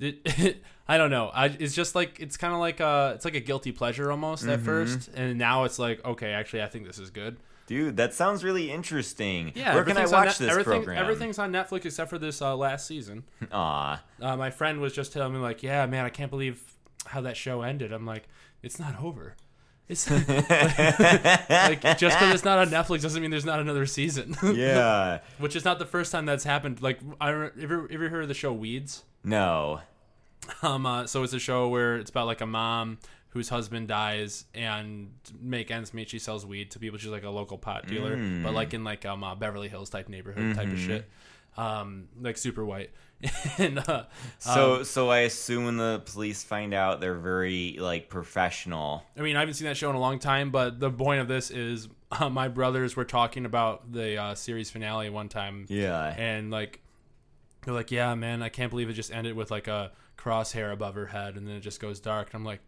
it, 0.00 0.62
I 0.88 0.98
don't 0.98 1.10
know 1.10 1.30
I, 1.34 1.46
it's 1.46 1.74
just 1.74 1.94
like 1.94 2.20
it's 2.20 2.36
kind 2.36 2.52
of 2.54 2.60
like 2.60 2.80
a 2.80 3.12
it's 3.14 3.24
like 3.24 3.34
a 3.34 3.40
guilty 3.40 3.72
pleasure 3.72 4.10
almost 4.10 4.42
Mm-hmm. 4.42 4.52
at 4.52 4.60
first 4.60 5.08
and 5.14 5.38
now 5.38 5.64
it's 5.64 5.78
like 5.78 6.04
okay 6.04 6.32
actually 6.32 6.62
I 6.62 6.66
think 6.66 6.86
this 6.86 6.98
is 6.98 7.10
good 7.10 7.36
Dude, 7.66 7.96
that 7.96 8.14
sounds 8.14 8.44
really 8.44 8.70
interesting. 8.70 9.50
yeah 9.56 9.74
Where 9.74 9.82
can 9.82 9.96
I 9.96 10.02
watch 10.06 10.12
Net- 10.26 10.36
this 10.38 10.50
everything, 10.50 10.84
program? 10.84 10.98
everything's 10.98 11.38
on 11.40 11.50
Netflix 11.50 11.84
except 11.86 12.10
for 12.10 12.18
this 12.18 12.40
uh, 12.40 12.56
last 12.56 12.86
season 12.86 13.24
Aw. 13.52 14.00
uh, 14.22 14.36
my 14.36 14.50
friend 14.50 14.80
was 14.80 14.92
just 14.92 15.12
telling 15.12 15.32
me 15.32 15.40
like 15.40 15.62
yeah 15.64 15.84
man 15.86 16.04
I 16.04 16.10
can't 16.10 16.30
believe 16.30 16.62
how 17.06 17.20
that 17.22 17.36
show 17.36 17.62
ended 17.62 17.92
I'm 17.92 18.06
like 18.06 18.28
it's 18.62 18.78
not 18.78 19.00
over 19.02 19.34
it's 19.88 20.10
like 20.10 21.80
just 21.98 22.18
because 22.18 22.34
it's 22.34 22.44
not 22.44 22.58
on 22.58 22.68
Netflix 22.70 23.02
doesn't 23.02 23.20
mean 23.22 23.30
there's 23.30 23.44
not 23.44 23.60
another 23.60 23.86
season 23.86 24.36
yeah. 24.54 25.20
which 25.38 25.54
is 25.56 25.64
not 25.64 25.78
the 25.78 25.86
first 25.86 26.12
time 26.12 26.26
that's 26.26 26.44
happened 26.44 26.82
like 26.82 26.98
I 27.20 27.30
re- 27.30 27.50
ever 27.60 27.88
ever 27.90 28.08
heard 28.08 28.22
of 28.22 28.28
the 28.28 28.34
show 28.34 28.52
Weeds 28.52 29.04
No. 29.26 29.80
Um, 30.62 30.86
uh, 30.86 31.06
so 31.06 31.22
it's 31.24 31.32
a 31.32 31.38
show 31.40 31.68
where 31.68 31.96
it's 31.96 32.10
about 32.10 32.26
like 32.26 32.40
a 32.40 32.46
mom 32.46 32.98
whose 33.30 33.48
husband 33.48 33.88
dies 33.88 34.44
and 34.54 35.10
make 35.40 35.70
ends 35.70 35.92
meet. 35.92 36.08
She 36.08 36.18
sells 36.18 36.46
weed 36.46 36.70
to 36.70 36.78
people. 36.78 36.98
She's 36.98 37.10
like 37.10 37.24
a 37.24 37.30
local 37.30 37.58
pot 37.58 37.86
dealer, 37.86 38.16
but 38.42 38.54
like 38.54 38.72
in 38.72 38.84
like 38.84 39.04
um 39.04 39.22
uh, 39.24 39.34
Beverly 39.34 39.68
Hills 39.68 39.90
type 39.90 40.08
neighborhood 40.08 40.54
type 40.56 40.68
of 40.68 40.78
shit. 40.78 41.08
Um, 41.56 42.08
like 42.20 42.36
super 42.36 42.64
white. 42.64 42.90
and 43.58 43.78
uh, 43.78 44.04
So 44.38 44.82
so 44.84 45.10
I 45.10 45.20
assume 45.20 45.64
when 45.64 45.76
the 45.78 46.02
police 46.06 46.44
find 46.44 46.72
out 46.74 47.00
they're 47.00 47.14
very 47.18 47.76
like 47.80 48.08
professional. 48.08 49.02
I 49.18 49.22
mean, 49.22 49.36
I 49.36 49.40
haven't 49.40 49.54
seen 49.54 49.66
that 49.66 49.76
show 49.76 49.90
in 49.90 49.96
a 49.96 50.00
long 50.00 50.18
time, 50.18 50.50
but 50.50 50.78
the 50.80 50.90
point 50.90 51.20
of 51.20 51.26
this 51.28 51.50
is 51.50 51.88
uh, 52.12 52.28
my 52.28 52.48
brothers 52.48 52.94
were 52.94 53.04
talking 53.06 53.44
about 53.46 53.90
the 53.92 54.16
uh, 54.16 54.34
series 54.34 54.70
finale 54.70 55.10
one 55.10 55.28
time, 55.28 55.66
Yeah. 55.68 56.14
and 56.16 56.50
like 56.50 56.80
they're 57.66 57.74
like, 57.74 57.90
"Yeah, 57.90 58.14
man, 58.14 58.42
I 58.42 58.48
can't 58.48 58.70
believe 58.70 58.88
it 58.88 58.94
just 58.94 59.12
ended 59.12 59.34
with 59.36 59.50
like 59.50 59.68
a 59.68 59.92
crosshair 60.16 60.72
above 60.72 60.94
her 60.94 61.06
head, 61.06 61.36
and 61.36 61.46
then 61.46 61.56
it 61.56 61.60
just 61.60 61.78
goes 61.80 62.00
dark." 62.00 62.28
And 62.32 62.40
I'm 62.40 62.44
like, 62.46 62.60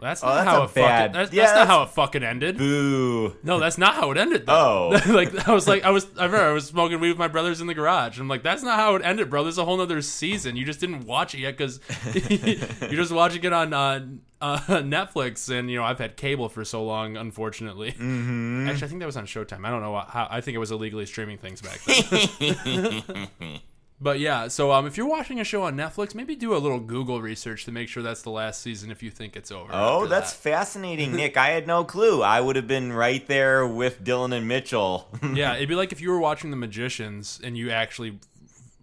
"That's 0.00 0.22
not 0.22 0.30
Oh, 0.32 0.34
that's 0.34 0.48
how 0.48 0.62
it 0.64 0.70
fucking. 0.70 0.82
bad- 0.82 1.12
That's, 1.12 1.32
yeah, 1.32 1.44
that's 1.44 1.56
not 1.58 1.66
how 1.68 1.82
it 1.84 1.90
fucking 1.90 2.22
ended." 2.24 2.58
Boo. 2.58 3.36
No, 3.44 3.58
that's 3.60 3.78
not 3.78 3.94
how 3.94 4.10
it 4.10 4.18
ended. 4.18 4.46
Though. 4.46 4.92
Oh. 4.94 5.00
like 5.12 5.46
I 5.48 5.52
was 5.52 5.68
like, 5.68 5.84
I 5.84 5.90
was, 5.90 6.06
I 6.18 6.24
remember 6.24 6.46
I 6.46 6.52
was 6.52 6.66
smoking 6.66 6.98
weed 7.00 7.10
with 7.10 7.18
my 7.18 7.28
brothers 7.28 7.60
in 7.60 7.66
the 7.68 7.74
garage. 7.74 8.16
And 8.16 8.22
I'm 8.22 8.28
like, 8.28 8.42
that's 8.42 8.62
not 8.62 8.76
how 8.78 8.94
it 8.96 9.02
ended, 9.04 9.30
bro. 9.30 9.42
There's 9.44 9.58
a 9.58 9.64
whole 9.64 9.76
nother 9.76 10.00
season. 10.02 10.56
You 10.56 10.64
just 10.64 10.80
didn't 10.80 11.04
watch 11.06 11.34
it 11.34 11.38
yet 11.40 11.56
because 11.56 11.80
you're 12.30 12.90
just 13.00 13.12
watching 13.12 13.42
it 13.44 13.52
on 13.52 13.72
uh, 13.72 14.06
uh, 14.40 14.58
Netflix. 14.82 15.50
And 15.50 15.70
you 15.70 15.76
know, 15.76 15.84
I've 15.84 15.98
had 15.98 16.16
cable 16.16 16.48
for 16.48 16.64
so 16.64 16.84
long, 16.84 17.16
unfortunately. 17.16 17.92
Mm-hmm. 17.92 18.68
Actually, 18.68 18.84
I 18.84 18.88
think 18.88 19.00
that 19.00 19.06
was 19.06 19.16
on 19.16 19.26
Showtime. 19.26 19.64
I 19.66 19.70
don't 19.70 19.82
know 19.82 19.96
how. 20.06 20.26
I 20.30 20.40
think 20.40 20.54
it 20.54 20.58
was 20.58 20.70
illegally 20.70 21.06
streaming 21.06 21.38
things 21.38 21.60
back 21.60 21.80
then. 21.84 23.28
But 24.00 24.20
yeah, 24.20 24.48
so 24.48 24.70
um, 24.70 24.86
if 24.86 24.96
you're 24.96 25.08
watching 25.08 25.40
a 25.40 25.44
show 25.44 25.62
on 25.64 25.76
Netflix, 25.76 26.14
maybe 26.14 26.36
do 26.36 26.54
a 26.54 26.58
little 26.58 26.78
Google 26.78 27.20
research 27.20 27.64
to 27.64 27.72
make 27.72 27.88
sure 27.88 28.02
that's 28.02 28.22
the 28.22 28.30
last 28.30 28.62
season 28.62 28.90
if 28.92 29.02
you 29.02 29.10
think 29.10 29.34
it's 29.36 29.50
over. 29.50 29.70
Oh, 29.72 30.06
that's 30.06 30.32
that. 30.32 30.50
fascinating, 30.50 31.12
Nick. 31.16 31.36
I 31.36 31.48
had 31.48 31.66
no 31.66 31.82
clue. 31.84 32.22
I 32.22 32.40
would 32.40 32.54
have 32.56 32.68
been 32.68 32.92
right 32.92 33.26
there 33.26 33.66
with 33.66 34.04
Dylan 34.04 34.32
and 34.32 34.46
Mitchell. 34.46 35.08
yeah, 35.34 35.56
it'd 35.56 35.68
be 35.68 35.74
like 35.74 35.90
if 35.90 36.00
you 36.00 36.10
were 36.10 36.20
watching 36.20 36.50
The 36.50 36.56
Magicians 36.56 37.40
and 37.42 37.58
you 37.58 37.70
actually 37.70 38.18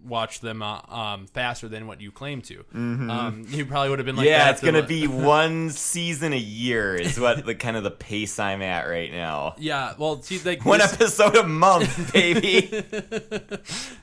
watched 0.06 0.42
them 0.42 0.62
uh, 0.62 0.80
um, 0.88 1.26
faster 1.26 1.68
than 1.68 1.86
what 1.86 2.00
you 2.00 2.10
claim 2.12 2.42
to. 2.42 2.64
Um, 2.74 3.44
you 3.48 3.66
probably 3.66 3.90
would 3.90 3.98
have 3.98 4.06
been 4.06 4.16
like, 4.16 4.26
yeah, 4.26 4.50
it's 4.50 4.62
gonna 4.62 4.82
be 4.82 5.06
one 5.06 5.70
season 5.70 6.32
a 6.32 6.38
year 6.38 6.94
is 6.94 7.18
what 7.18 7.44
the 7.44 7.54
kind 7.54 7.76
of 7.76 7.82
the 7.82 7.90
pace 7.90 8.38
I'm 8.38 8.62
at 8.62 8.88
right 8.88 9.10
now. 9.12 9.54
Yeah, 9.66 9.94
well, 9.98 10.22
see, 10.22 10.38
like 10.44 10.64
One 10.64 10.78
this, 10.78 10.92
episode 10.94 11.36
a 11.36 11.42
month, 11.46 12.12
baby. 12.12 12.84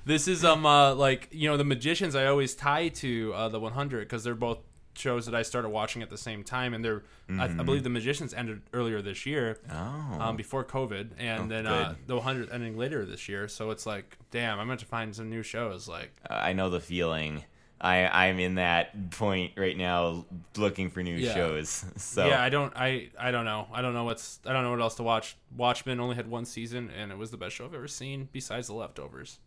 this 0.06 0.28
is 0.28 0.44
um 0.44 0.66
uh, 0.66 0.94
like 0.96 1.30
you 1.32 1.50
know 1.50 1.58
the 1.58 1.64
Magicians 1.64 2.16
I 2.16 2.26
always 2.26 2.54
tie 2.56 2.90
to 2.90 3.34
uh, 3.34 3.50
the 3.50 3.60
100 3.60 4.00
because 4.02 4.24
they're 4.24 4.36
both 4.36 4.60
shows 4.96 5.26
that 5.26 5.36
I 5.36 5.42
started 5.42 5.70
watching 5.70 6.02
at 6.02 6.10
the 6.10 6.18
same 6.18 6.44
time, 6.44 6.74
and 6.74 6.84
they're 6.84 7.04
I, 7.30 7.46
I 7.46 7.48
believe 7.48 7.84
the 7.84 7.90
Magicians 7.90 8.34
ended 8.34 8.62
earlier 8.74 9.02
this 9.02 9.26
year. 9.26 9.58
oh. 9.72 10.18
um, 10.20 10.36
before 10.36 10.64
COVID, 10.64 11.12
and 11.18 11.44
Oh, 11.44 11.48
then 11.48 11.66
uh, 11.68 11.96
the 12.06 12.16
100 12.16 12.52
ending 12.52 12.78
later 12.78 13.06
this 13.06 13.28
year. 13.30 13.48
So 13.48 13.72
it's 13.72 13.86
like, 13.86 14.18
damn, 14.32 14.60
I'm 14.60 14.68
meant 14.68 14.82
to 14.82 14.86
find 14.86 15.16
some 15.16 15.30
new 15.30 15.42
shows. 15.44 15.88
Like, 15.88 16.12
I 16.30 16.54
know 16.54 16.70
the 16.70 16.80
feeling. 16.80 17.44
I 17.82 18.08
I'm 18.30 18.40
in 18.40 18.56
that 18.56 19.12
point 19.12 19.54
right 19.58 19.76
now, 19.76 20.26
looking 20.56 20.90
for 20.90 21.04
new 21.04 21.16
Yeah. 21.18 21.34
shows. 21.34 21.84
So 21.98 22.28
yeah, 22.28 22.42
I 22.42 22.48
don't, 22.50 22.72
I, 22.78 23.10
I 23.20 23.32
don't 23.32 23.44
know, 23.46 23.68
I 23.74 23.82
don't 23.82 23.94
know 23.94 24.06
what's, 24.06 24.40
I 24.46 24.54
don't 24.54 24.64
know 24.64 24.72
what 24.72 24.80
else 24.80 24.96
to 24.96 25.04
watch. 25.04 25.36
Watchmen 25.58 26.00
only 26.00 26.16
had 26.16 26.30
one 26.30 26.46
season, 26.46 26.90
and 26.98 27.12
it 27.12 27.18
was 27.18 27.32
the 27.32 27.38
best 27.38 27.56
show 27.56 27.66
I've 27.66 27.74
ever 27.74 27.88
seen, 27.90 28.30
besides 28.32 28.68
The 28.68 28.74
Leftovers. 28.74 29.40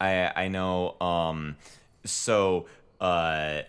I 0.00 0.30
I 0.44 0.48
know. 0.48 1.00
Um, 1.00 1.56
so 2.04 2.66
uh, 3.00 3.62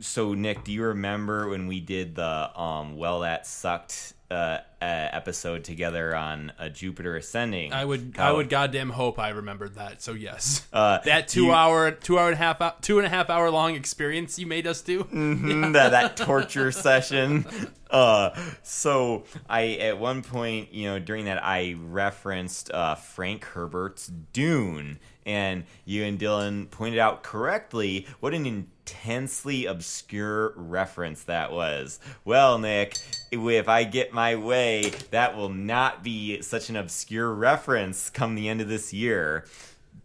so 0.00 0.34
Nick, 0.34 0.64
do 0.64 0.72
you 0.72 0.84
remember 0.84 1.48
when 1.48 1.66
we 1.66 1.80
did 1.80 2.14
the 2.14 2.60
um, 2.60 2.96
well 2.96 3.20
that 3.20 3.46
sucked 3.46 4.14
uh, 4.30 4.58
episode 4.86 5.64
together 5.64 6.14
on 6.16 6.52
uh, 6.58 6.68
Jupiter 6.68 7.16
Ascending? 7.16 7.72
I 7.72 7.84
would, 7.84 8.14
I 8.18 8.32
would 8.32 8.48
goddamn 8.48 8.90
hope 8.90 9.18
I 9.18 9.30
remembered 9.30 9.74
that. 9.76 10.02
So 10.02 10.12
yes, 10.12 10.66
Uh, 10.72 10.98
that 11.04 11.28
two 11.28 11.44
you- 11.46 11.52
hour, 11.52 11.90
two 11.90 12.18
hour 12.18 12.26
and 12.26 12.34
a 12.34 12.38
half, 12.38 12.80
two 12.80 12.98
and 12.98 13.06
a 13.06 13.10
half 13.10 13.28
hour 13.30 13.50
long 13.50 13.74
experience 13.74 14.38
you 14.38 14.46
made 14.46 14.66
us 14.66 14.80
do. 14.82 15.04
Mhm, 15.12 15.72
that, 15.74 15.90
that 15.90 16.16
torture 16.16 16.70
session. 16.72 17.46
Uh, 17.90 18.30
so 18.62 19.24
I 19.48 19.72
at 19.74 19.98
one 19.98 20.22
point, 20.22 20.72
you 20.72 20.86
know, 20.88 20.98
during 20.98 21.24
that 21.26 21.42
I 21.44 21.76
referenced 21.78 22.70
uh, 22.72 22.94
Frank 22.94 23.44
Herbert's 23.44 24.06
Dune, 24.32 24.98
and 25.26 25.64
you 25.84 26.04
and 26.04 26.18
Dylan 26.18 26.70
pointed 26.70 26.98
out 27.00 27.22
correctly 27.22 28.06
what 28.20 28.32
an 28.32 28.46
intensely 28.46 29.66
obscure 29.66 30.52
reference 30.56 31.24
that 31.24 31.52
was. 31.52 31.98
Well, 32.24 32.58
Nick, 32.58 32.96
if 33.32 33.68
I 33.68 33.84
get 33.84 34.12
my 34.12 34.36
way, 34.36 34.69
that 35.10 35.36
will 35.36 35.48
not 35.48 36.02
be 36.02 36.40
such 36.42 36.68
an 36.70 36.76
obscure 36.76 37.32
reference 37.32 38.10
come 38.10 38.34
the 38.34 38.48
end 38.48 38.60
of 38.60 38.68
this 38.68 38.92
year 38.92 39.44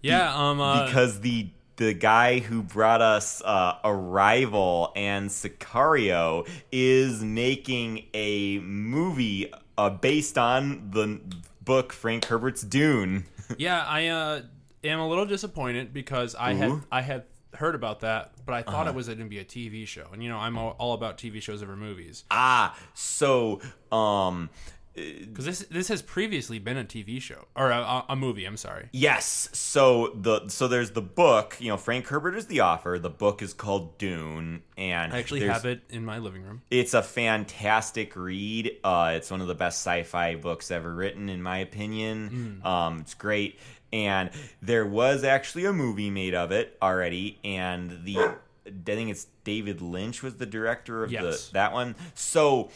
Yeah, 0.02 0.34
um, 0.36 0.60
uh, 0.60 0.86
because 0.86 1.22
the 1.22 1.50
the 1.78 1.94
guy 1.94 2.40
who 2.40 2.62
brought 2.62 3.02
us 3.02 3.42
uh, 3.44 3.78
Arrival 3.84 4.94
and 4.96 5.30
Sicario 5.30 6.48
is 6.72 7.24
making 7.24 8.06
a 8.14 8.60
movie 8.60 9.52
uh, 9.78 9.90
based 9.90 10.38
on 10.38 10.90
the 10.92 11.20
book 11.64 11.92
Frank 11.92 12.26
Herbert's 12.26 12.62
Dune. 12.62 13.26
Yeah, 13.60 13.86
I 13.88 14.08
uh, 14.08 14.42
am 14.84 15.00
a 15.00 15.08
little 15.08 15.28
disappointed 15.28 15.94
because 15.94 16.34
I 16.34 16.54
had 16.54 16.70
Ooh. 16.70 16.74
Uh-huh. 16.74 16.86
I 16.92 17.02
had 17.02 17.26
heard 17.58 17.76
about 17.76 18.02
that, 18.02 18.32
but 18.46 18.54
I 18.54 18.62
thought 18.64 18.88
it 18.88 18.94
was 18.96 19.08
going 19.08 19.20
to 19.20 19.26
be 19.26 19.40
a 19.40 19.46
TV 19.46 19.88
show, 19.88 20.08
and 20.12 20.24
you 20.24 20.30
know 20.30 20.38
I'm 20.38 20.58
all, 20.58 20.76
all 20.78 20.94
about 20.94 21.18
TV 21.18 21.42
shows 21.42 21.62
over 21.64 21.76
movies. 21.76 22.24
Ah, 22.32 22.78
so 22.94 23.62
um 23.92 24.50
Because 24.96 25.44
this 25.44 25.60
this 25.70 25.88
has 25.90 26.02
previously 26.02 26.58
been 26.58 26.78
a 26.78 26.86
TV 26.86 27.22
show 27.22 27.48
or 27.56 27.70
a, 27.70 28.06
a 28.08 28.16
movie. 28.16 28.46
I'm 28.46 28.56
sorry. 28.56 28.88
Yes. 28.94 29.50
So 29.52 30.12
the 30.16 30.48
so 30.48 30.70
there's 30.70 30.92
the 30.92 31.02
book. 31.02 31.58
You 31.60 31.68
know, 31.68 31.78
Frank 31.78 32.08
Herbert 32.08 32.36
is 32.36 32.46
the 32.48 32.62
author. 32.62 32.98
The 32.98 33.10
book 33.10 33.42
is 33.42 33.54
called 33.54 33.98
Dune, 33.98 34.64
and 34.78 35.12
I 35.14 35.20
actually 35.20 35.42
have 35.48 35.66
it 35.66 35.82
in 35.90 36.06
my 36.06 36.20
living 36.20 36.44
room. 36.44 36.62
It's 36.72 36.94
a 36.94 37.04
fantastic 37.04 38.16
read. 38.16 38.72
Uh, 38.86 39.14
it's 39.16 39.30
one 39.30 39.42
of 39.42 39.48
the 39.48 39.56
best 39.56 39.80
sci-fi 39.86 40.36
books 40.36 40.72
ever 40.72 40.94
written, 40.94 41.28
in 41.28 41.42
my 41.42 41.58
opinion. 41.58 42.62
Um, 42.64 43.00
it's 43.00 43.16
great, 43.16 43.60
and 43.94 44.30
there 44.62 44.86
was 44.86 45.24
actually 45.24 45.66
a 45.66 45.74
movie 45.74 46.10
made 46.10 46.34
of 46.36 46.52
it 46.52 46.78
already, 46.82 47.40
and 47.44 48.04
the 48.04 48.18
I 48.18 48.72
think 48.84 49.12
it's 49.12 49.28
David 49.44 49.82
Lynch 49.82 50.24
was 50.24 50.36
the 50.38 50.46
director 50.46 51.04
of 51.04 51.12
Yes. 51.12 51.48
the 51.48 51.54
that 51.54 51.74
one. 51.74 51.96
So 52.16 52.70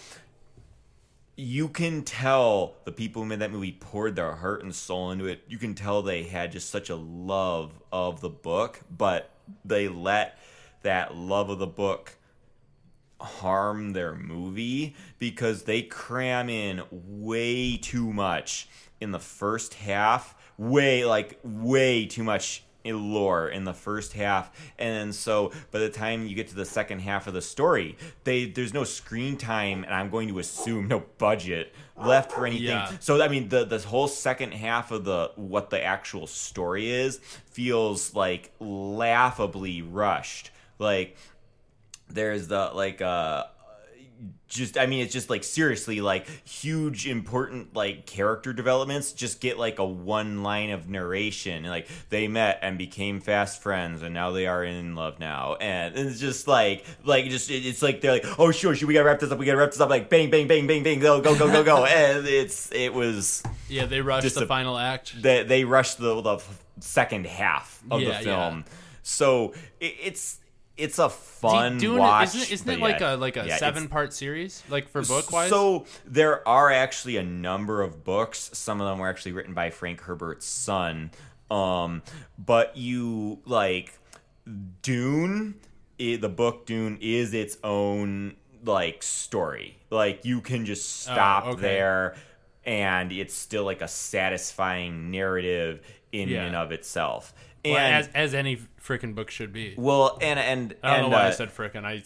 you 1.36 1.70
can 1.70 2.04
tell 2.04 2.76
the 2.84 2.92
people 2.92 3.22
who 3.24 3.28
made 3.30 3.40
that 3.40 3.52
movie 3.52 3.72
poured 3.72 4.16
their 4.16 4.36
heart 4.36 4.62
and 4.62 4.76
soul 4.76 5.12
into 5.12 5.26
it. 5.26 5.42
You 5.48 5.58
can 5.58 5.74
tell 5.74 6.02
they 6.02 6.24
had 6.24 6.52
just 6.52 6.70
such 6.70 6.90
a 6.90 6.96
love 6.96 7.72
of 7.92 8.20
the 8.22 8.30
book, 8.30 8.82
but 8.96 9.30
they 9.64 9.88
let 9.88 10.38
that 10.84 11.16
love 11.16 11.50
of 11.50 11.60
the 11.60 11.68
book 11.68 12.18
harm 13.22 13.94
their 13.94 14.14
movie 14.16 14.96
because 15.18 15.64
they 15.64 15.82
cram 15.82 16.50
in 16.50 16.82
way 16.92 17.78
too 17.78 18.14
much 18.14 18.68
in 19.02 19.12
the 19.12 19.20
first 19.20 19.74
half 19.76 20.36
way 20.60 21.06
like 21.06 21.40
way 21.44 22.06
too 22.06 22.24
much 22.24 22.64
lore 22.86 23.50
in 23.50 23.66
the 23.66 23.74
first 23.74 24.14
half. 24.14 24.52
And 24.78 24.96
then 24.96 25.14
so 25.14 25.52
by 25.72 25.80
the 25.80 25.90
time 25.90 26.26
you 26.26 26.36
get 26.36 26.48
to 26.50 26.56
the 26.56 26.66
second 26.66 27.00
half 27.00 27.28
of 27.28 27.34
the 27.34 27.42
story 27.42 27.98
they 28.24 28.46
there's 28.46 28.74
no 28.74 28.84
screen 28.84 29.38
time 29.38 29.84
and 29.84 29.94
i'm 29.94 30.10
going 30.10 30.28
to 30.30 30.40
assume 30.40 30.88
no 30.88 31.04
budget 31.18 31.74
left 31.98 32.32
for 32.32 32.46
anything. 32.46 32.68
Yeah. 32.68 32.92
so 33.00 33.22
i 33.22 33.28
mean 33.28 33.50
the 33.50 33.66
this 33.66 33.84
whole 33.84 34.08
second 34.08 34.54
half 34.54 34.92
of 34.92 35.04
the 35.04 35.32
what 35.36 35.70
the 35.70 35.84
actual 35.84 36.28
story 36.28 36.90
is 36.90 37.18
feels 37.46 38.16
like 38.16 38.52
laughably 38.60 39.82
rushed. 39.82 40.52
Like 40.78 41.18
there's 42.10 42.48
the 42.48 42.72
like 42.74 43.02
uh 43.02 43.46
just 44.50 44.78
i 44.78 44.86
mean 44.86 45.00
it's 45.02 45.14
just 45.14 45.30
like 45.30 45.44
seriously 45.46 46.02
like 46.02 46.28
huge 46.44 47.08
important 47.08 47.74
like 47.74 48.06
character 48.06 48.52
developments 48.52 49.14
just 49.14 49.40
get 49.40 49.58
like 49.58 49.80
a 49.80 49.86
one 49.86 50.44
line 50.44 50.72
of 50.72 50.90
narration. 50.90 51.54
And 51.64 51.68
like 51.70 51.88
they 52.10 52.28
met 52.28 52.60
and 52.62 52.78
became 52.78 53.22
fast 53.22 53.62
friends 53.62 54.02
and 54.02 54.14
now 54.14 54.32
they 54.32 54.46
are 54.48 54.64
in 54.64 54.96
love 54.96 55.20
now. 55.20 55.56
And 55.56 55.96
it's 55.96 56.20
just 56.20 56.48
like 56.48 56.84
like 57.06 57.26
just 57.30 57.50
it's 57.50 57.82
like 57.82 58.02
they're 58.02 58.12
like 58.12 58.26
oh 58.40 58.52
sure 58.52 58.76
sure 58.76 58.88
we 58.88 58.94
gotta 58.94 59.06
wrap 59.06 59.20
this 59.20 59.32
up 59.32 59.38
we 59.40 59.46
gotta 59.46 59.58
wrap 59.58 59.72
this 59.72 59.80
up. 59.80 59.90
Like 59.90 60.10
bang 60.10 60.30
bang 60.30 60.48
bang 60.48 60.68
bang 60.68 60.84
bang 60.84 61.00
go 61.00 61.22
go 61.22 61.38
go 61.38 61.50
go 61.52 61.64
go. 61.64 61.86
And 61.86 62.28
it's 62.28 62.72
it 62.74 62.94
was 62.94 63.42
Yeah, 63.70 63.86
they 63.86 64.02
rushed 64.02 64.34
the 64.36 64.44
a- 64.44 64.48
final 64.48 64.78
act. 64.78 65.22
they 65.22 65.44
they 65.44 65.64
rushed 65.64 65.98
the 65.98 66.20
the 66.22 66.40
second 66.82 67.26
half 67.28 67.82
of 67.90 68.02
Yeah, 68.02 68.18
the 68.18 68.24
film. 68.26 68.66
So 69.04 69.54
it, 69.80 69.96
it's 70.04 70.40
it's 70.80 70.98
a 71.00 71.10
fun 71.10 71.78
Dune, 71.78 71.98
watch 72.00 72.30
isn't, 72.30 72.42
it- 72.42 72.52
isn't 72.52 72.70
it 72.70 72.80
like 72.80 73.00
yeah. 73.02 73.14
a 73.14 73.18
like 73.18 73.38
a 73.38 73.46
Yeah, 73.48 73.58
seven 73.58 73.88
part 73.88 74.14
series 74.14 74.64
like 74.70 74.90
for 74.90 75.02
book 75.04 75.32
wise? 75.32 75.50
so 75.50 75.86
there 76.06 76.48
are 76.48 76.72
actually 76.72 77.18
a 77.18 77.24
number 77.24 77.82
of 77.82 78.04
books. 78.04 78.50
Some 78.54 78.80
of 78.82 78.88
them 78.88 79.00
were 79.00 79.10
actually 79.10 79.34
written 79.34 79.54
by 79.54 79.70
Frank 79.70 80.02
Herbert's 80.02 80.46
son. 80.46 81.12
Um, 81.52 82.04
but 82.38 82.78
you 82.78 83.40
like 83.46 83.94
Dune. 84.82 85.56
i 86.00 86.16
the 86.20 86.30
book 86.30 86.66
Dune 86.66 86.98
is 87.02 87.34
its 87.34 87.58
own 87.64 88.36
like 88.64 89.04
story. 89.04 89.78
Like 89.90 90.26
you 90.26 90.42
can 90.42 90.66
just 90.66 91.02
stop 91.04 91.46
Oh, 91.46 91.50
okay. 91.52 91.62
there, 91.62 92.16
and 92.66 93.12
it's 93.12 93.34
still 93.34 93.64
like 93.64 93.82
a 93.82 93.88
satisfying 93.88 95.12
narrative 95.12 95.82
in 96.12 96.30
Yeah. 96.30 96.46
and 96.46 96.56
of 96.56 96.72
itself. 96.72 97.34
Well, 97.66 97.78
as 97.78 98.10
as 98.14 98.34
any 98.34 98.58
freaking 98.82 99.14
book 99.16 99.30
should 99.30 99.52
be. 99.54 99.76
well, 99.78 100.18
and 100.22 100.40
and 100.40 100.76
I 100.84 100.88
don't 100.88 101.00
and, 101.00 101.12
know 101.12 101.18
why 101.18 101.26
I 101.26 101.30
uh, 101.30 101.32
said 101.32 101.50
frickin'. 101.50 101.84
I 101.86 102.02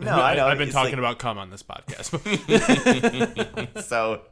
No, 0.04 0.12
I 0.12 0.34
know, 0.36 0.46
I've 0.46 0.58
been 0.58 0.68
it's 0.68 0.74
talking 0.74 0.92
like- 0.92 0.98
about 0.98 1.18
cum 1.18 1.38
on 1.38 1.50
this 1.50 1.62
podcast. 1.62 2.08
so 3.82 4.22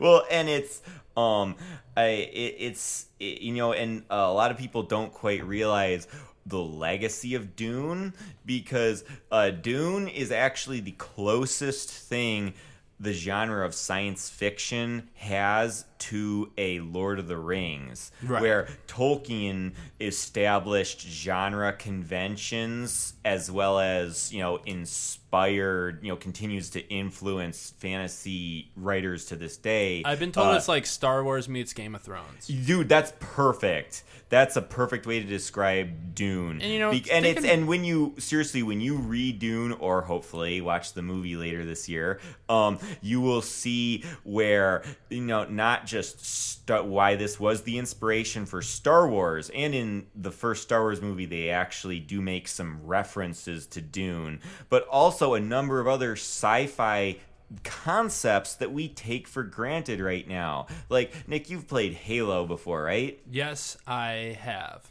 well 0.00 0.24
and 0.30 0.48
it's 0.48 0.82
um 1.16 1.54
i 1.96 2.06
it, 2.06 2.56
it's 2.58 3.06
it, 3.20 3.40
you 3.40 3.52
know 3.54 3.72
and 3.72 4.02
a 4.10 4.32
lot 4.32 4.50
of 4.50 4.56
people 4.58 4.82
don't 4.82 5.12
quite 5.12 5.44
realize 5.44 6.08
the 6.46 6.58
legacy 6.58 7.34
of 7.34 7.54
dune 7.56 8.12
because 8.44 9.04
uh 9.30 9.50
dune 9.50 10.08
is 10.08 10.32
actually 10.32 10.80
the 10.80 10.92
closest 10.92 11.90
thing 11.90 12.52
the 13.00 13.12
genre 13.12 13.64
of 13.64 13.74
science 13.74 14.28
fiction 14.28 15.08
has 15.14 15.84
to 16.00 16.50
a 16.58 16.80
Lord 16.80 17.18
of 17.18 17.28
the 17.28 17.36
Rings, 17.38 18.12
Right. 18.22 18.42
where 18.42 18.68
Tolkien 18.86 19.72
established 20.00 21.00
genre 21.00 21.72
conventions 21.72 23.14
as 23.24 23.50
well 23.50 23.78
as, 23.78 24.32
you 24.32 24.40
know, 24.40 24.56
inspired, 24.66 25.98
you 26.02 26.08
know, 26.10 26.16
continues 26.16 26.70
to 26.70 26.86
influence 26.88 27.72
fantasy 27.78 28.70
writers 28.76 29.24
to 29.26 29.36
this 29.36 29.56
day. 29.56 30.02
I've 30.04 30.18
been 30.18 30.32
told 30.32 30.48
Uh, 30.48 30.56
it's 30.56 30.68
like 30.68 30.86
Star 30.86 31.24
Wars 31.24 31.48
meets 31.48 31.72
Game 31.72 31.94
of 31.94 32.02
Thrones. 32.02 32.46
Dude, 32.46 32.88
that's 32.88 33.12
perfect. 33.20 34.04
That's 34.30 34.56
a 34.56 34.62
perfect 34.62 35.06
way 35.06 35.20
to 35.20 35.26
describe 35.26 36.14
Dune. 36.14 36.60
And, 36.60 36.72
you 36.72 36.78
know, 36.80 36.90
Be- 36.90 37.08
and 37.10 37.24
it's 37.24 37.44
and 37.44 37.68
when 37.68 37.84
you 37.84 38.14
seriously 38.18 38.62
when 38.62 38.80
you 38.80 38.96
read 38.96 39.38
Dune 39.38 39.72
or 39.72 40.02
hopefully 40.02 40.60
watch 40.60 40.92
the 40.94 41.02
movie 41.02 41.36
later 41.36 41.64
this 41.64 41.88
year, 41.88 42.20
um, 42.48 42.78
you 43.00 43.20
will 43.20 43.42
see 43.42 44.02
where 44.24 44.82
you 45.08 45.20
know 45.20 45.44
not 45.44 45.83
just 45.86 46.24
st- 46.24 46.86
why 46.86 47.16
this 47.16 47.38
was 47.38 47.62
the 47.62 47.78
inspiration 47.78 48.46
for 48.46 48.62
Star 48.62 49.08
Wars, 49.08 49.50
and 49.54 49.74
in 49.74 50.06
the 50.14 50.30
first 50.30 50.62
Star 50.62 50.80
Wars 50.80 51.00
movie 51.00 51.26
they 51.26 51.50
actually 51.50 52.00
do 52.00 52.20
make 52.20 52.48
some 52.48 52.80
references 52.84 53.66
to 53.68 53.80
Dune, 53.80 54.40
but 54.68 54.86
also 54.88 55.34
a 55.34 55.40
number 55.40 55.80
of 55.80 55.86
other 55.86 56.12
sci-fi 56.12 57.16
concepts 57.62 58.54
that 58.56 58.72
we 58.72 58.88
take 58.88 59.28
for 59.28 59.42
granted 59.42 60.00
right 60.00 60.26
now. 60.26 60.66
Like 60.88 61.28
Nick, 61.28 61.50
you've 61.50 61.68
played 61.68 61.92
Halo 61.94 62.46
before, 62.46 62.82
right? 62.82 63.20
Yes, 63.30 63.76
I 63.86 64.36
have. 64.40 64.88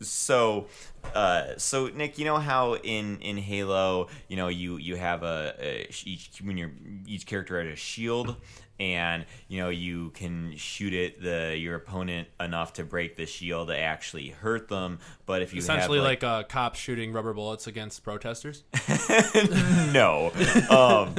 So, 0.00 0.66
uh, 1.14 1.56
so 1.58 1.86
Nick, 1.86 2.18
you 2.18 2.24
know 2.24 2.38
how 2.38 2.74
in 2.74 3.18
in 3.20 3.36
Halo, 3.36 4.08
you 4.28 4.36
know, 4.36 4.48
you 4.48 4.76
you 4.76 4.96
have 4.96 5.22
a, 5.22 5.54
a 5.60 5.88
each 6.04 6.30
when 6.42 6.56
you're 6.56 6.72
each 7.06 7.26
character 7.26 7.62
has 7.62 7.72
a 7.72 7.76
shield, 7.76 8.36
and 8.82 9.24
you 9.46 9.60
know 9.60 9.68
you 9.68 10.10
can 10.10 10.56
shoot 10.56 10.92
it 10.92 11.22
the 11.22 11.56
your 11.56 11.76
opponent 11.76 12.26
enough 12.40 12.72
to 12.74 12.84
break 12.84 13.16
the 13.16 13.26
shield 13.26 13.68
to 13.68 13.78
actually 13.78 14.30
hurt 14.30 14.68
them. 14.68 14.98
But 15.24 15.40
if 15.40 15.54
you 15.54 15.60
Essentially, 15.60 15.98
have, 15.98 16.04
like, 16.04 16.22
a 16.24 16.44
cop 16.48 16.74
shooting 16.74 17.12
rubber 17.12 17.32
bullets 17.32 17.68
against 17.68 18.02
protesters. 18.02 18.64
no. 19.92 20.32
Um, 20.68 21.14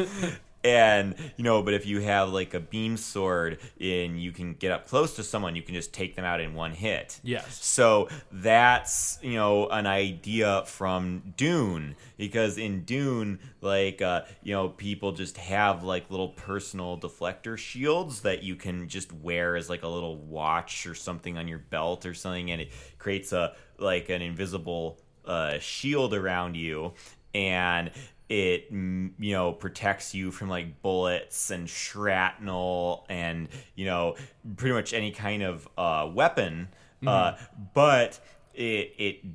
and 0.64 1.16
you 1.38 1.44
know, 1.44 1.62
but 1.62 1.74
if 1.74 1.86
you 1.86 2.02
have 2.02 2.30
like 2.30 2.54
a 2.54 2.60
beam 2.60 2.98
sword 2.98 3.60
and 3.80 4.22
you 4.22 4.32
can 4.32 4.54
get 4.54 4.72
up 4.72 4.88
close 4.88 5.16
to 5.18 5.24
someone, 5.24 5.56
you 5.56 5.62
can 5.62 5.76
just 5.76 5.94
take 5.94 6.16
them 6.16 6.26
out 6.26 6.40
in 6.40 6.54
one 6.54 6.72
hit. 6.72 7.20
Yes. 7.24 7.64
So 7.64 8.10
that's 8.32 9.20
you 9.22 9.36
know 9.36 9.68
an 9.68 9.86
idea 9.86 10.64
from 10.66 11.34
Dune 11.36 11.96
because 12.18 12.58
in 12.58 12.84
Dune, 12.86 13.40
like 13.62 14.02
uh, 14.02 14.22
you 14.42 14.54
know, 14.54 14.70
people 14.70 15.12
just 15.12 15.38
have 15.38 15.84
like 15.84 16.10
little 16.10 16.30
personal 16.30 16.98
deflector 16.98 17.58
shields 17.58 18.22
that 18.22 18.44
you 18.44 18.56
can 18.56 18.88
just 18.88 19.12
wear 19.12 19.56
as 19.56 19.70
like 19.70 19.84
a 19.84 19.88
little 19.88 20.18
watch 20.18 20.86
or 20.86 20.96
something 20.96 21.38
on 21.38 21.48
your 21.48 21.60
belt 21.60 22.06
or 22.06 22.14
something, 22.14 22.52
and 22.52 22.62
it 22.62 22.72
creates 22.98 23.34
a 23.34 23.56
like 23.78 24.10
an 24.10 24.22
invisible 24.22 25.00
uh, 25.26 25.60
shield 25.60 26.14
around 26.14 26.56
you, 26.56 26.94
and 27.34 27.92
it 28.30 28.74
mm, 28.74 29.12
you 29.20 29.34
know 29.34 29.52
protects 29.52 30.14
you 30.14 30.32
from 30.32 30.50
like 30.50 30.82
bullets 30.82 31.52
and 31.52 31.70
shrapnel 31.70 33.06
and 33.10 33.50
you 33.76 33.86
know 33.86 34.16
pretty 34.56 34.74
much 34.74 34.94
any 34.94 35.12
kind 35.12 35.44
of 35.44 35.68
uh, 35.78 36.10
weapon. 36.14 36.70
Uh, 37.06 37.36
but 37.74 38.20
it 38.54 38.94
it 38.98 39.26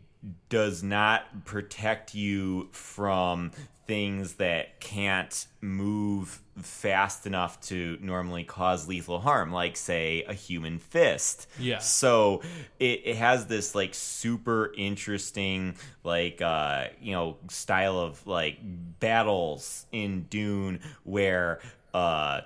does 0.48 0.82
not 0.82 1.44
protect 1.44 2.14
you 2.14 2.68
from 2.72 3.50
things 3.88 4.34
that 4.34 4.78
can't 4.80 5.46
move 5.62 6.40
fast 6.60 7.26
enough 7.26 7.60
to 7.62 7.96
normally 8.00 8.44
cause 8.44 8.86
lethal 8.86 9.18
harm 9.18 9.50
like 9.50 9.76
say 9.76 10.24
a 10.28 10.34
human 10.34 10.78
fist 10.78 11.48
Yeah. 11.58 11.78
so 11.78 12.42
it, 12.78 13.00
it 13.04 13.16
has 13.16 13.46
this 13.46 13.74
like 13.74 13.94
super 13.94 14.72
interesting 14.76 15.76
like 16.04 16.42
uh 16.42 16.88
you 17.00 17.12
know 17.12 17.38
style 17.48 17.98
of 17.98 18.24
like 18.26 18.58
battles 19.00 19.86
in 19.90 20.22
dune 20.30 20.80
where 21.04 21.60
uh 21.94 22.42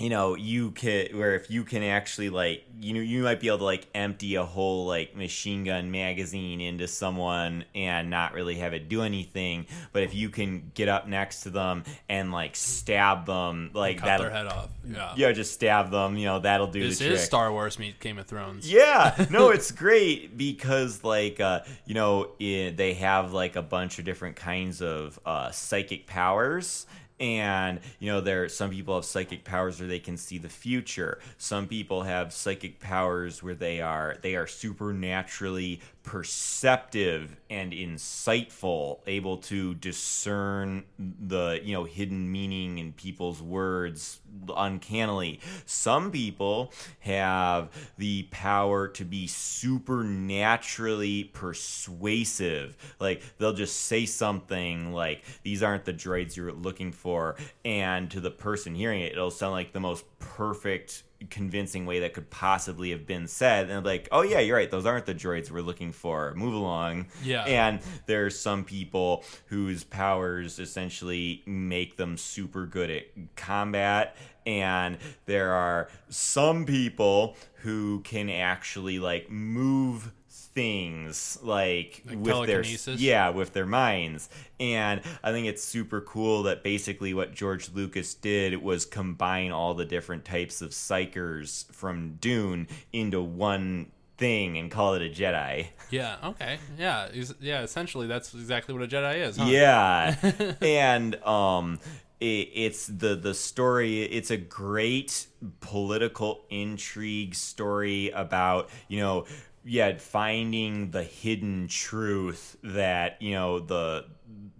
you 0.00 0.10
know 0.10 0.34
you 0.34 0.72
can 0.72 1.06
where 1.16 1.36
if 1.36 1.48
you 1.50 1.62
can 1.62 1.82
actually 1.84 2.28
like 2.28 2.64
you 2.80 2.92
know 2.92 3.00
you 3.00 3.22
might 3.22 3.38
be 3.38 3.46
able 3.46 3.58
to 3.58 3.64
like 3.64 3.86
empty 3.94 4.34
a 4.34 4.44
whole 4.44 4.86
like 4.86 5.14
machine 5.14 5.62
gun 5.62 5.88
magazine 5.92 6.60
into 6.60 6.88
someone 6.88 7.64
and 7.76 8.10
not 8.10 8.32
really 8.32 8.56
have 8.56 8.74
it 8.74 8.88
do 8.88 9.02
anything 9.02 9.64
but 9.92 10.02
if 10.02 10.12
you 10.12 10.28
can 10.30 10.68
get 10.74 10.88
up 10.88 11.06
next 11.06 11.42
to 11.42 11.50
them 11.50 11.84
and 12.08 12.32
like 12.32 12.56
stab 12.56 13.24
them 13.26 13.70
like 13.72 13.98
Cut 13.98 14.18
their 14.18 14.30
head 14.30 14.46
off. 14.46 14.68
Yeah. 14.84 15.12
yeah 15.16 15.30
just 15.30 15.54
stab 15.54 15.92
them 15.92 16.16
you 16.16 16.24
know 16.24 16.40
that'll 16.40 16.66
do 16.66 16.82
This 16.82 16.98
the 16.98 17.04
trick 17.04 17.18
is 17.18 17.24
Star 17.24 17.52
Wars 17.52 17.78
meet 17.78 18.00
Game 18.00 18.18
of 18.18 18.26
Thrones. 18.26 18.70
yeah, 18.70 19.26
no, 19.30 19.50
it's 19.50 19.70
great 19.70 20.36
because 20.36 21.04
like 21.04 21.38
uh, 21.38 21.60
you 21.86 21.94
know 21.94 22.30
i 22.40 22.74
they 22.76 22.94
have 22.94 23.32
like 23.32 23.54
a 23.54 23.62
bunch 23.62 24.00
of 24.00 24.04
different 24.04 24.34
kinds 24.34 24.82
of 24.82 25.20
uh, 25.24 25.52
psychic 25.52 26.08
powers. 26.08 26.86
And 27.24 27.80
you 28.00 28.12
know, 28.12 28.20
there 28.20 28.50
some 28.50 28.68
people 28.68 28.96
have 28.96 29.06
psychic 29.06 29.44
powers 29.44 29.80
where 29.80 29.88
they 29.88 29.98
can 29.98 30.18
see 30.18 30.36
the 30.36 30.50
future. 30.50 31.18
Some 31.38 31.66
people 31.66 32.02
have 32.02 32.34
psychic 32.34 32.80
powers 32.80 33.42
where 33.42 33.54
they 33.54 33.80
are 33.80 34.16
they 34.20 34.36
are 34.36 34.46
supernaturally 34.46 35.80
perceptive 36.02 37.34
and 37.54 37.72
insightful, 37.72 38.98
able 39.06 39.36
to 39.38 39.74
discern 39.74 40.84
the 40.98 41.60
you 41.62 41.72
know 41.72 41.84
hidden 41.84 42.30
meaning 42.30 42.78
in 42.78 42.92
people's 42.92 43.40
words 43.40 44.20
uncannily. 44.56 45.40
Some 45.64 46.10
people 46.10 46.72
have 47.00 47.68
the 47.96 48.24
power 48.32 48.88
to 48.88 49.04
be 49.04 49.28
supernaturally 49.28 51.24
persuasive. 51.24 52.76
Like 52.98 53.22
they'll 53.38 53.52
just 53.52 53.82
say 53.82 54.04
something 54.04 54.92
like 54.92 55.24
these 55.44 55.62
aren't 55.62 55.84
the 55.84 55.94
droids 55.94 56.36
you're 56.36 56.52
looking 56.52 56.90
for 56.90 57.36
and 57.64 58.10
to 58.10 58.20
the 58.20 58.30
person 58.30 58.74
hearing 58.74 59.00
it 59.02 59.12
it'll 59.12 59.30
sound 59.30 59.52
like 59.52 59.72
the 59.72 59.80
most 59.80 60.04
perfect 60.18 61.04
convincing 61.30 61.86
way 61.86 62.00
that 62.00 62.14
could 62.14 62.30
possibly 62.30 62.90
have 62.90 63.06
been 63.06 63.26
said. 63.26 63.70
And 63.70 63.84
like 63.84 64.08
oh 64.12 64.22
yeah 64.22 64.40
you're 64.40 64.56
right. 64.56 64.70
Those 64.70 64.86
aren't 64.86 65.06
the 65.06 65.14
droids 65.14 65.50
we're 65.50 65.62
looking 65.62 65.92
for. 65.92 66.34
Move 66.34 66.54
along. 66.54 67.06
Yeah. 67.22 67.44
and 67.44 67.80
there's 68.06 68.38
some 68.38 68.64
people 68.64 69.24
whose 69.46 69.84
powers 69.84 70.58
essentially 70.58 71.42
make 71.46 71.96
them 71.96 72.16
super 72.16 72.66
good 72.66 72.90
at 72.90 73.04
combat. 73.36 74.16
And 74.46 74.98
there 75.26 75.52
are 75.52 75.88
some 76.10 76.66
people 76.66 77.36
who 77.62 78.00
can 78.00 78.28
actually 78.28 78.98
like 78.98 79.30
move 79.30 80.12
things 80.54 81.38
like, 81.42 82.02
Like 82.06 82.18
with 82.18 82.46
their 82.46 82.62
yeah 83.00 83.30
with 83.30 83.52
their 83.52 83.66
minds 83.66 84.28
and 84.60 85.00
i 85.22 85.32
think 85.32 85.48
it's 85.48 85.64
super 85.64 86.00
cool 86.00 86.44
that 86.44 86.62
basically 86.62 87.12
what 87.12 87.34
george 87.34 87.70
lucas 87.72 88.14
did 88.14 88.62
was 88.62 88.86
combine 88.86 89.50
all 89.50 89.74
the 89.74 89.84
different 89.84 90.24
types 90.24 90.62
of 90.62 90.70
psychers 90.70 91.70
from 91.72 92.14
dune 92.20 92.68
into 92.92 93.20
one 93.20 93.90
thing 94.16 94.56
and 94.56 94.70
call 94.70 94.94
it 94.94 95.02
a 95.02 95.08
jedi 95.08 95.66
Yeah. 95.90 96.16
Okay. 96.24 96.58
Yeah. 96.78 97.08
Yeah. 97.40 97.62
Essentially, 97.62 98.06
that's 98.06 98.34
exactly 98.34 98.74
what 98.74 98.82
a 98.82 98.88
Jedi 98.88 99.16
is. 99.18 99.36
Huh? 99.36 99.44
yeah 99.46 100.54
and 100.62 101.14
um 101.24 101.78
it, 102.20 102.48
it's 102.54 102.86
the 102.86 103.14
the 103.14 103.34
story 103.34 104.02
it's 104.02 104.30
a 104.30 104.36
great 104.36 105.26
political 105.60 106.44
intrigue 106.50 107.34
story 107.34 108.10
about 108.10 108.70
you 108.88 108.98
know 109.00 109.26
yeah 109.64 109.96
finding 109.98 110.90
the 110.90 111.02
hidden 111.02 111.66
truth 111.68 112.56
that 112.62 113.20
you 113.20 113.32
know 113.32 113.58
the 113.58 114.04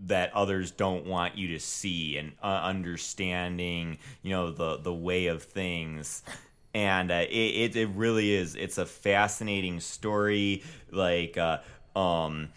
that 0.06 0.32
others 0.34 0.70
don't 0.70 1.06
want 1.06 1.36
you 1.36 1.48
to 1.48 1.60
see 1.60 2.18
and 2.18 2.32
uh, 2.42 2.60
understanding 2.62 3.98
you 4.22 4.30
know 4.30 4.50
the 4.50 4.78
the 4.78 4.92
way 4.94 5.26
of 5.26 5.42
things. 5.42 6.22
And 6.76 7.12
uh, 7.12 7.24
it, 7.30 7.32
it 7.32 7.76
it 7.76 7.88
really 7.94 8.34
is 8.34 8.56
it's 8.56 8.78
a 8.78 8.86
fascinating 8.86 9.78
story 9.78 10.64
like 10.90 11.38
uh 11.38 11.58
um 11.96 12.48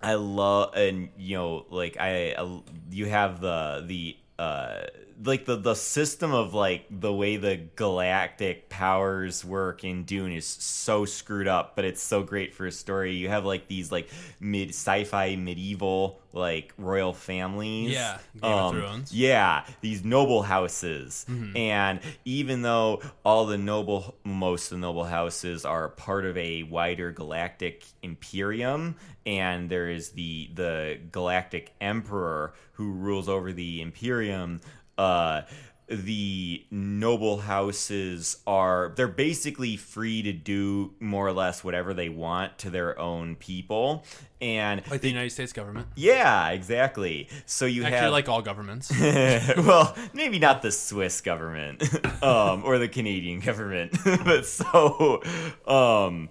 I 0.00 0.14
love 0.14 0.74
and 0.74 1.10
you 1.16 1.36
know 1.36 1.66
like 1.70 1.96
I, 1.98 2.34
I 2.36 2.60
you 2.90 3.06
have 3.06 3.40
the 3.40 3.84
the 3.86 4.16
uh 4.38 4.80
like 5.24 5.44
the 5.44 5.56
the 5.56 5.74
system 5.74 6.32
of 6.32 6.54
like 6.54 6.86
the 6.90 7.12
way 7.12 7.36
the 7.36 7.60
galactic 7.76 8.68
powers 8.68 9.44
work 9.44 9.84
in 9.84 10.04
Dune 10.04 10.32
is 10.32 10.46
so 10.46 11.04
screwed 11.04 11.48
up, 11.48 11.76
but 11.76 11.84
it's 11.84 12.02
so 12.02 12.22
great 12.22 12.54
for 12.54 12.66
a 12.66 12.72
story. 12.72 13.14
You 13.14 13.28
have 13.28 13.44
like 13.44 13.68
these 13.68 13.92
like 13.92 14.08
mid 14.40 14.70
sci-fi 14.70 15.36
medieval 15.36 16.20
like 16.32 16.72
royal 16.78 17.12
families. 17.12 17.92
Yeah, 17.92 18.18
Game 18.40 18.52
of 18.52 18.74
um, 18.74 18.80
Thrones. 18.80 19.12
Yeah, 19.12 19.64
these 19.80 20.04
noble 20.04 20.42
houses. 20.42 21.26
Mm-hmm. 21.28 21.56
And 21.56 22.00
even 22.24 22.62
though 22.62 23.02
all 23.24 23.46
the 23.46 23.58
noble, 23.58 24.16
most 24.24 24.72
of 24.72 24.78
the 24.78 24.82
noble 24.82 25.04
houses 25.04 25.64
are 25.64 25.88
part 25.88 26.24
of 26.24 26.36
a 26.36 26.62
wider 26.64 27.12
galactic 27.12 27.84
imperium, 28.02 28.96
and 29.26 29.68
there 29.70 29.88
is 29.90 30.10
the 30.10 30.50
the 30.54 30.98
galactic 31.10 31.72
emperor 31.80 32.54
who 32.72 32.92
rules 32.92 33.28
over 33.28 33.52
the 33.52 33.80
imperium. 33.80 34.60
Uh, 34.98 35.42
the 35.88 36.64
noble 36.70 37.38
houses 37.38 38.38
are 38.46 38.92
they're 38.96 39.08
basically 39.08 39.76
free 39.76 40.22
to 40.22 40.32
do 40.32 40.94
more 41.00 41.26
or 41.26 41.32
less 41.34 41.62
whatever 41.62 41.92
they 41.92 42.08
want 42.08 42.56
to 42.56 42.70
their 42.70 42.98
own 42.98 43.36
people 43.36 44.02
and 44.40 44.82
Like 44.90 45.02
the 45.02 45.08
United 45.10 45.30
States 45.30 45.52
government. 45.52 45.88
yeah 45.94 46.48
exactly 46.50 47.28
so 47.44 47.66
you 47.66 47.82
Actually, 47.82 47.98
have 47.98 48.12
like 48.12 48.28
all 48.28 48.40
governments. 48.40 48.90
well, 49.00 49.94
maybe 50.14 50.38
not 50.38 50.62
the 50.62 50.72
Swiss 50.72 51.20
government 51.20 51.82
um, 52.22 52.62
or 52.64 52.78
the 52.78 52.88
Canadian 52.88 53.40
government, 53.40 53.92
but 54.24 54.46
so, 54.46 55.20
um, 55.66 56.30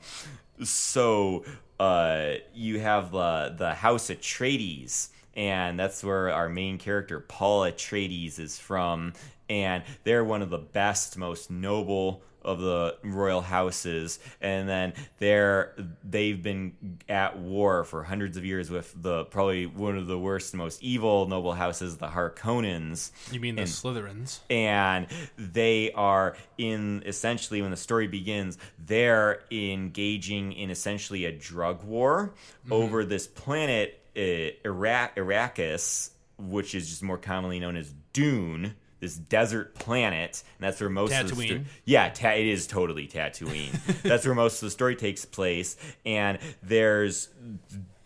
so 0.64 1.44
uh, 1.80 2.34
you 2.56 2.80
have 2.80 3.12
the 3.12 3.54
the 3.58 3.74
House 3.76 4.10
of 4.10 4.20
Atreides, 4.22 5.10
and 5.36 5.80
that's 5.80 6.04
where 6.04 6.32
our 6.32 6.50
main 6.50 6.78
character 6.78 7.20
Paul 7.20 7.62
Atreides 7.62 8.40
is 8.40 8.58
from, 8.60 9.14
and 9.50 9.84
they're 10.04 10.24
one 10.24 10.42
of 10.42 10.50
the 10.50 10.58
best, 10.58 11.18
most 11.18 11.50
noble 11.52 12.24
of 12.44 12.60
the 12.60 12.98
royal 13.04 13.42
houses. 13.42 14.18
And 14.42 14.68
then 14.68 14.94
they're 15.20 15.76
they've 16.04 16.42
been 16.42 16.98
at 17.08 17.38
war 17.38 17.84
for 17.84 18.04
hundreds 18.04 18.36
of 18.36 18.44
years 18.44 18.72
with 18.72 18.92
the 19.00 19.26
probably 19.26 19.68
one 19.68 19.96
of 19.96 20.08
the 20.08 20.18
worst 20.18 20.56
most 20.56 20.82
evil 20.82 21.28
noble 21.28 21.54
houses 21.54 21.98
the 21.98 22.08
harkonnens. 22.08 23.12
You 23.32 23.40
mean 23.40 23.56
the 23.56 23.62
And- 23.62 23.70
Slytherins? 23.70 24.40
and 24.50 25.06
they 25.38 25.92
are 25.92 26.36
in 26.58 27.04
essentially 27.06 27.62
when 27.62 27.70
the 27.72 27.78
story 27.78 28.08
begins 28.08 28.58
they're 28.84 29.44
engaging 29.52 30.54
in 30.54 30.72
essentially 30.72 31.26
a 31.26 31.32
drug 31.32 31.84
war 31.84 32.34
mm-hmm. 32.64 32.74
over 32.74 33.06
this 33.06 33.28
planet 33.28 34.01
Uh, 34.16 34.52
Iraq 34.66 35.16
Arrakis 35.16 36.12
which 36.38 36.74
is 36.74 36.90
just 36.90 37.04
more 37.04 37.18
commonly 37.18 37.60
known 37.60 37.76
as 37.78 37.94
Dune 38.14 38.76
this 39.00 39.16
desert 39.16 39.74
planet 39.76 40.44
and 40.60 40.66
that's 40.68 40.80
where 40.80 40.90
most 40.90 41.14
of 41.14 41.30
the 41.30 41.36
sto- 41.36 41.44
Tatooine. 41.56 41.66
yeah 41.86 42.10
ta- 42.10 42.32
it 42.32 42.46
is 42.48 42.68
totally 42.68 43.08
Tatooine 43.08 43.72
that's 44.04 44.26
where 44.26 44.36
most 44.36 44.56
of 44.62 44.68
the 44.68 44.72
story 44.72 44.96
takes 44.96 45.24
place 45.26 45.78
and 46.06 46.38
there's 46.62 47.30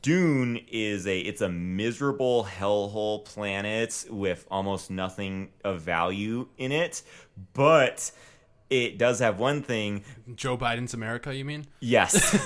Dune 0.02 0.60
is 0.70 1.08
a 1.08 1.20
it's 1.20 1.42
a 1.42 1.50
miserable 1.50 2.44
hellhole 2.46 3.26
planet 3.26 4.06
with 4.12 4.46
almost 4.52 4.92
nothing 4.92 5.50
of 5.64 5.82
value 5.82 6.48
in 6.60 6.72
it, 6.72 7.02
but 7.54 8.12
it 8.70 9.00
does 9.00 9.18
have 9.18 9.40
one 9.40 9.64
thing. 9.64 10.04
Joe 10.36 10.60
Biden's 10.60 10.94
America, 10.94 11.34
you 11.34 11.44
mean? 11.44 11.66
Yes, 11.80 12.38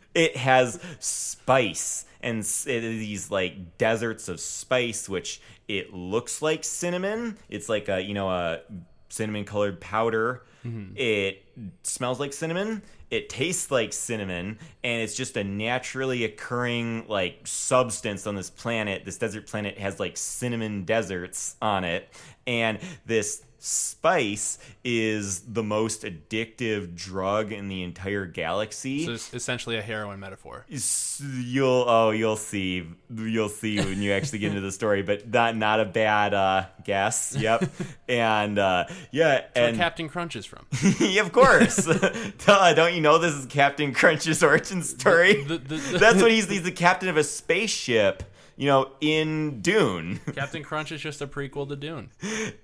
it 0.14 0.34
has 0.38 0.80
spice 0.98 2.06
and 2.24 2.40
s- 2.40 2.66
it 2.66 2.82
is 2.82 2.98
these 2.98 3.30
like 3.30 3.78
deserts 3.78 4.28
of 4.28 4.40
spice, 4.40 5.08
which 5.08 5.40
it 5.68 5.94
looks 5.94 6.42
like 6.42 6.64
cinnamon. 6.64 7.38
It's 7.48 7.68
like 7.68 7.88
a 7.88 8.00
you 8.00 8.14
know 8.14 8.28
a 8.28 8.60
cinnamon 9.08 9.44
colored 9.44 9.80
powder. 9.80 10.42
Mm-hmm. 10.64 10.96
It 10.96 11.44
smells 11.82 12.18
like 12.18 12.32
cinnamon. 12.32 12.82
It 13.10 13.28
tastes 13.28 13.70
like 13.70 13.92
cinnamon, 13.92 14.58
and 14.82 15.02
it's 15.02 15.14
just 15.14 15.36
a 15.36 15.44
naturally 15.44 16.24
occurring 16.24 17.06
like 17.06 17.46
substance 17.46 18.26
on 18.26 18.34
this 18.34 18.50
planet. 18.50 19.04
This 19.04 19.18
desert 19.18 19.46
planet 19.46 19.78
has 19.78 20.00
like 20.00 20.16
cinnamon 20.16 20.84
deserts 20.84 21.54
on 21.62 21.84
it, 21.84 22.08
and 22.46 22.78
this 23.06 23.44
spice 23.64 24.58
is 24.84 25.40
the 25.40 25.62
most 25.62 26.02
addictive 26.02 26.94
drug 26.94 27.50
in 27.50 27.68
the 27.68 27.82
entire 27.82 28.26
galaxy. 28.26 29.06
So 29.06 29.12
it's 29.12 29.32
essentially 29.32 29.78
a 29.78 29.82
heroin 29.82 30.20
metaphor. 30.20 30.66
You'll 30.68 31.84
oh 31.88 32.10
you'll 32.10 32.36
see 32.36 32.86
you'll 33.14 33.48
see 33.48 33.78
when 33.78 34.02
you 34.02 34.12
actually 34.12 34.40
get 34.40 34.50
into 34.50 34.60
the 34.60 34.72
story 34.72 35.02
but 35.02 35.28
not 35.32 35.56
not 35.56 35.80
a 35.80 35.84
bad 35.84 36.34
uh 36.34 36.66
guess 36.84 37.34
yep 37.38 37.64
and 38.08 38.58
uh 38.58 38.84
yeah 39.12 39.44
Where 39.54 39.68
and 39.68 39.76
Captain 39.76 40.08
Crunch 40.08 40.36
is 40.36 40.44
from. 40.44 40.66
yeah, 41.00 41.22
of 41.22 41.32
course 41.32 41.76
Duh, 42.46 42.74
don't 42.74 42.94
you 42.94 43.00
know 43.00 43.16
this 43.18 43.32
is 43.32 43.46
captain 43.46 43.94
crunch's 43.94 44.42
origin 44.42 44.82
story 44.82 45.42
The- 45.44 45.58
the- 45.58 45.76
the- 45.76 45.98
that's 45.98 46.20
what 46.20 46.30
he's 46.30 46.48
he's 46.50 46.64
the 46.64 46.72
captain 46.72 47.08
of 47.08 47.16
a 47.16 47.24
spaceship 47.24 48.24
you 48.56 48.66
know, 48.66 48.90
in 49.00 49.60
Dune. 49.60 50.20
Captain 50.34 50.62
Crunch 50.62 50.92
is 50.92 51.00
just 51.00 51.20
a 51.20 51.26
prequel 51.26 51.68
to 51.68 51.76
Dune. 51.76 52.10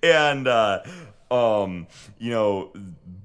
and 0.02 0.46
uh 0.48 0.82
um 1.30 1.86
you 2.18 2.30
know 2.30 2.72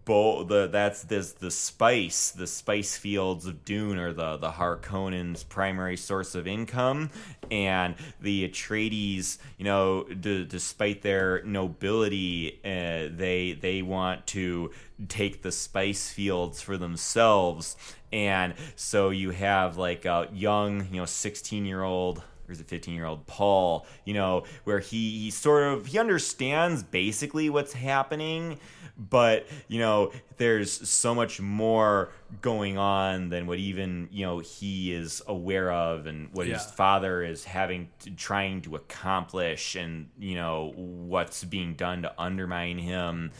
bo- 0.06 0.44
the 0.44 0.68
that's 0.68 1.04
this 1.06 1.32
the 1.34 1.50
spice 1.50 2.30
the 2.30 2.46
spice 2.46 2.96
fields 2.96 3.48
of 3.48 3.66
dune 3.66 3.98
are 3.98 4.14
the 4.14 4.38
the 4.38 4.52
harkonnens 4.52 5.48
primary 5.50 5.98
source 5.98 6.36
of 6.36 6.46
income 6.46 7.10
and 7.50 7.96
the 8.22 8.48
atreides 8.48 9.40
you 9.58 9.66
know 9.66 10.04
d- 10.04 10.46
despite 10.46 11.02
their 11.02 11.42
nobility 11.46 12.60
uh, 12.64 13.10
they 13.18 13.58
they 13.60 13.82
want 13.82 14.28
to 14.28 14.70
take 15.08 15.42
the 15.42 15.52
spice 15.52 16.12
fields 16.12 16.62
for 16.62 16.78
themselves 16.78 17.76
and 18.14 18.54
so 18.76 19.10
you 19.10 19.32
have 19.32 19.78
like 19.78 20.06
a 20.06 20.30
young 20.32 20.86
you 20.92 21.00
know 21.00 21.06
16 21.06 21.66
year 21.66 21.82
old 21.82 22.22
or 22.48 22.52
is 22.52 22.60
it 22.60 22.68
15 22.68 22.94
year 22.94 23.06
old 23.06 23.26
Paul, 23.28 23.86
you 24.06 24.14
know, 24.14 24.44
where 24.64 24.80
he, 24.80 25.20
he 25.20 25.32
sort 25.32 25.64
of 25.64 25.88
he 25.88 26.00
understands 26.00 26.84
basically 26.84 27.50
what's 27.50 27.74
happening, 27.74 28.60
but 28.98 29.48
you 29.68 29.80
know, 29.80 30.12
there's 30.38 30.88
so 30.88 31.16
much 31.16 31.40
more 31.42 32.10
going 32.42 32.78
on 32.78 33.30
than 33.30 33.48
what 33.48 33.60
even, 33.60 34.10
you 34.12 34.26
know, 34.26 34.40
he 34.40 34.94
is 34.94 35.22
aware 35.28 35.72
of 35.72 36.06
and 36.06 36.30
what 36.34 36.48
his 36.48 36.66
father 36.66 37.24
is 37.24 37.44
having 37.46 37.90
to, 38.00 38.12
trying 38.12 38.62
to 38.62 38.76
accomplish 38.76 39.76
and, 39.76 40.10
you 40.20 40.36
know, 40.36 40.74
what's 40.76 41.44
being 41.44 41.76
done 41.76 42.02
to 42.02 42.14
undermine 42.18 42.78
him. 42.78 43.32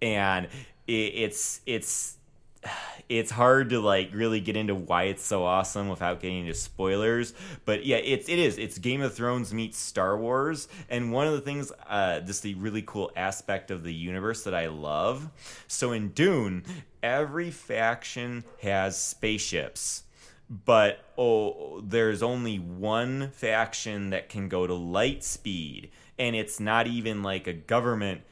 And 0.00 0.46
it, 0.86 0.92
it's 0.92 1.60
it's 1.66 2.16
it's 3.08 3.30
hard 3.30 3.70
to 3.70 3.80
like 3.80 4.10
really 4.12 4.40
get 4.40 4.56
into 4.56 4.74
why 4.74 5.04
it's 5.04 5.24
so 5.24 5.44
awesome 5.44 5.88
without 5.88 6.20
getting 6.20 6.40
into 6.40 6.54
spoilers 6.54 7.34
but 7.64 7.84
yeah 7.84 7.96
it's 7.96 8.28
it 8.28 8.38
is. 8.38 8.58
It's 8.58 8.78
game 8.78 9.02
of 9.02 9.14
thrones 9.14 9.52
meets 9.52 9.78
star 9.78 10.16
wars 10.16 10.68
and 10.88 11.12
one 11.12 11.26
of 11.26 11.32
the 11.32 11.40
things 11.40 11.72
uh 11.88 12.20
just 12.20 12.42
the 12.42 12.54
really 12.54 12.82
cool 12.82 13.10
aspect 13.16 13.70
of 13.70 13.82
the 13.82 13.92
universe 13.92 14.44
that 14.44 14.54
i 14.54 14.68
love 14.68 15.28
so 15.66 15.92
in 15.92 16.10
dune 16.10 16.64
every 17.02 17.50
faction 17.50 18.44
has 18.60 18.98
spaceships 18.98 20.04
but 20.48 21.04
oh 21.18 21.80
there's 21.84 22.22
only 22.22 22.58
one 22.58 23.30
faction 23.32 24.10
that 24.10 24.28
can 24.28 24.48
go 24.48 24.66
to 24.66 24.74
light 24.74 25.24
speed 25.24 25.90
and 26.18 26.36
it's 26.36 26.60
not 26.60 26.86
even 26.86 27.22
like 27.22 27.46
a 27.46 27.52
government 27.52 28.22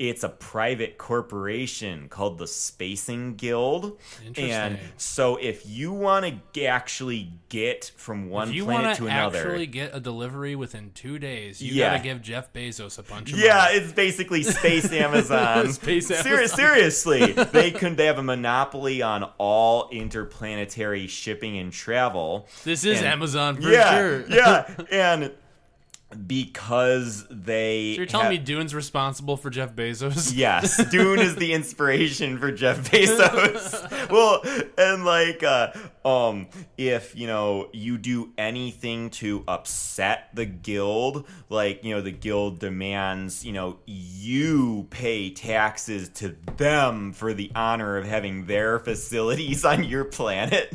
it's 0.00 0.24
a 0.24 0.30
private 0.30 0.96
corporation 0.96 2.08
called 2.08 2.38
the 2.38 2.46
Spacing 2.46 3.34
Guild. 3.34 4.00
And 4.34 4.78
so 4.96 5.36
if 5.36 5.68
you 5.68 5.92
want 5.92 6.24
to 6.54 6.64
actually 6.64 7.34
get 7.50 7.92
from 7.96 8.30
one 8.30 8.48
planet 8.48 8.66
want 8.66 8.96
to 8.96 9.02
to 9.02 9.06
another. 9.08 9.38
actually 9.50 9.66
get 9.66 9.94
a 9.94 10.00
delivery 10.00 10.56
within 10.56 10.92
two 10.94 11.18
days, 11.18 11.60
you 11.60 11.74
Yeah. 11.74 11.90
gotta 11.90 12.02
give 12.02 12.22
Jeff 12.22 12.50
Bezos 12.54 12.98
a 12.98 13.02
bunch 13.02 13.30
of 13.34 13.38
yeah, 13.38 13.56
money. 13.58 13.74
it's 13.76 13.92
basically 13.92 14.42
Space 14.58 14.90
Amazon. 14.90 15.70
Space 15.74 16.10
Amazon. 16.10 16.48
seriously, 16.56 17.32
they 17.52 17.70
can 17.70 17.94
they 17.96 18.06
have 18.06 18.18
a 18.18 18.22
monopoly 18.22 19.02
on 19.02 19.24
all 19.36 19.90
interplanetary 19.90 21.08
shipping 21.08 21.58
and 21.58 21.72
travel. 21.72 22.48
This 22.64 22.84
is 22.86 22.98
And- 22.98 23.06
Amazon 23.06 23.56
for 23.56 23.68
yeah, 23.68 23.94
sure. 23.98 24.24
yeah, 24.30 24.74
and 24.90 25.32
because 26.26 27.26
they 27.30 27.92
So 27.94 27.98
you're 27.98 28.06
telling 28.06 28.26
ha- 28.26 28.30
me 28.30 28.38
Dune's 28.38 28.74
responsible 28.74 29.36
for 29.36 29.50
Jeff 29.50 29.74
Bezos? 29.74 30.32
Yes, 30.36 30.76
Dune 30.90 31.18
is 31.20 31.36
the 31.36 31.52
inspiration 31.52 32.38
for 32.38 32.50
Jeff 32.52 32.78
Bezos. 32.90 34.10
well, 34.10 34.40
and 34.78 35.04
like, 35.04 35.42
uh, 35.42 35.72
um, 36.04 36.48
if 36.78 37.14
you 37.16 37.26
know 37.26 37.68
you 37.72 37.98
do 37.98 38.32
anything 38.38 39.10
to 39.10 39.44
upset 39.46 40.28
the 40.34 40.46
guild, 40.46 41.26
like 41.48 41.84
you 41.84 41.94
know 41.94 42.00
the 42.00 42.10
guild 42.10 42.58
demands, 42.58 43.44
you 43.44 43.52
know, 43.52 43.78
you 43.86 44.86
pay 44.90 45.30
taxes 45.30 46.08
to 46.10 46.36
them 46.56 47.12
for 47.12 47.34
the 47.34 47.50
honor 47.54 47.96
of 47.96 48.06
having 48.06 48.46
their 48.46 48.78
facilities 48.78 49.64
on 49.64 49.84
your 49.84 50.04
planet. 50.04 50.72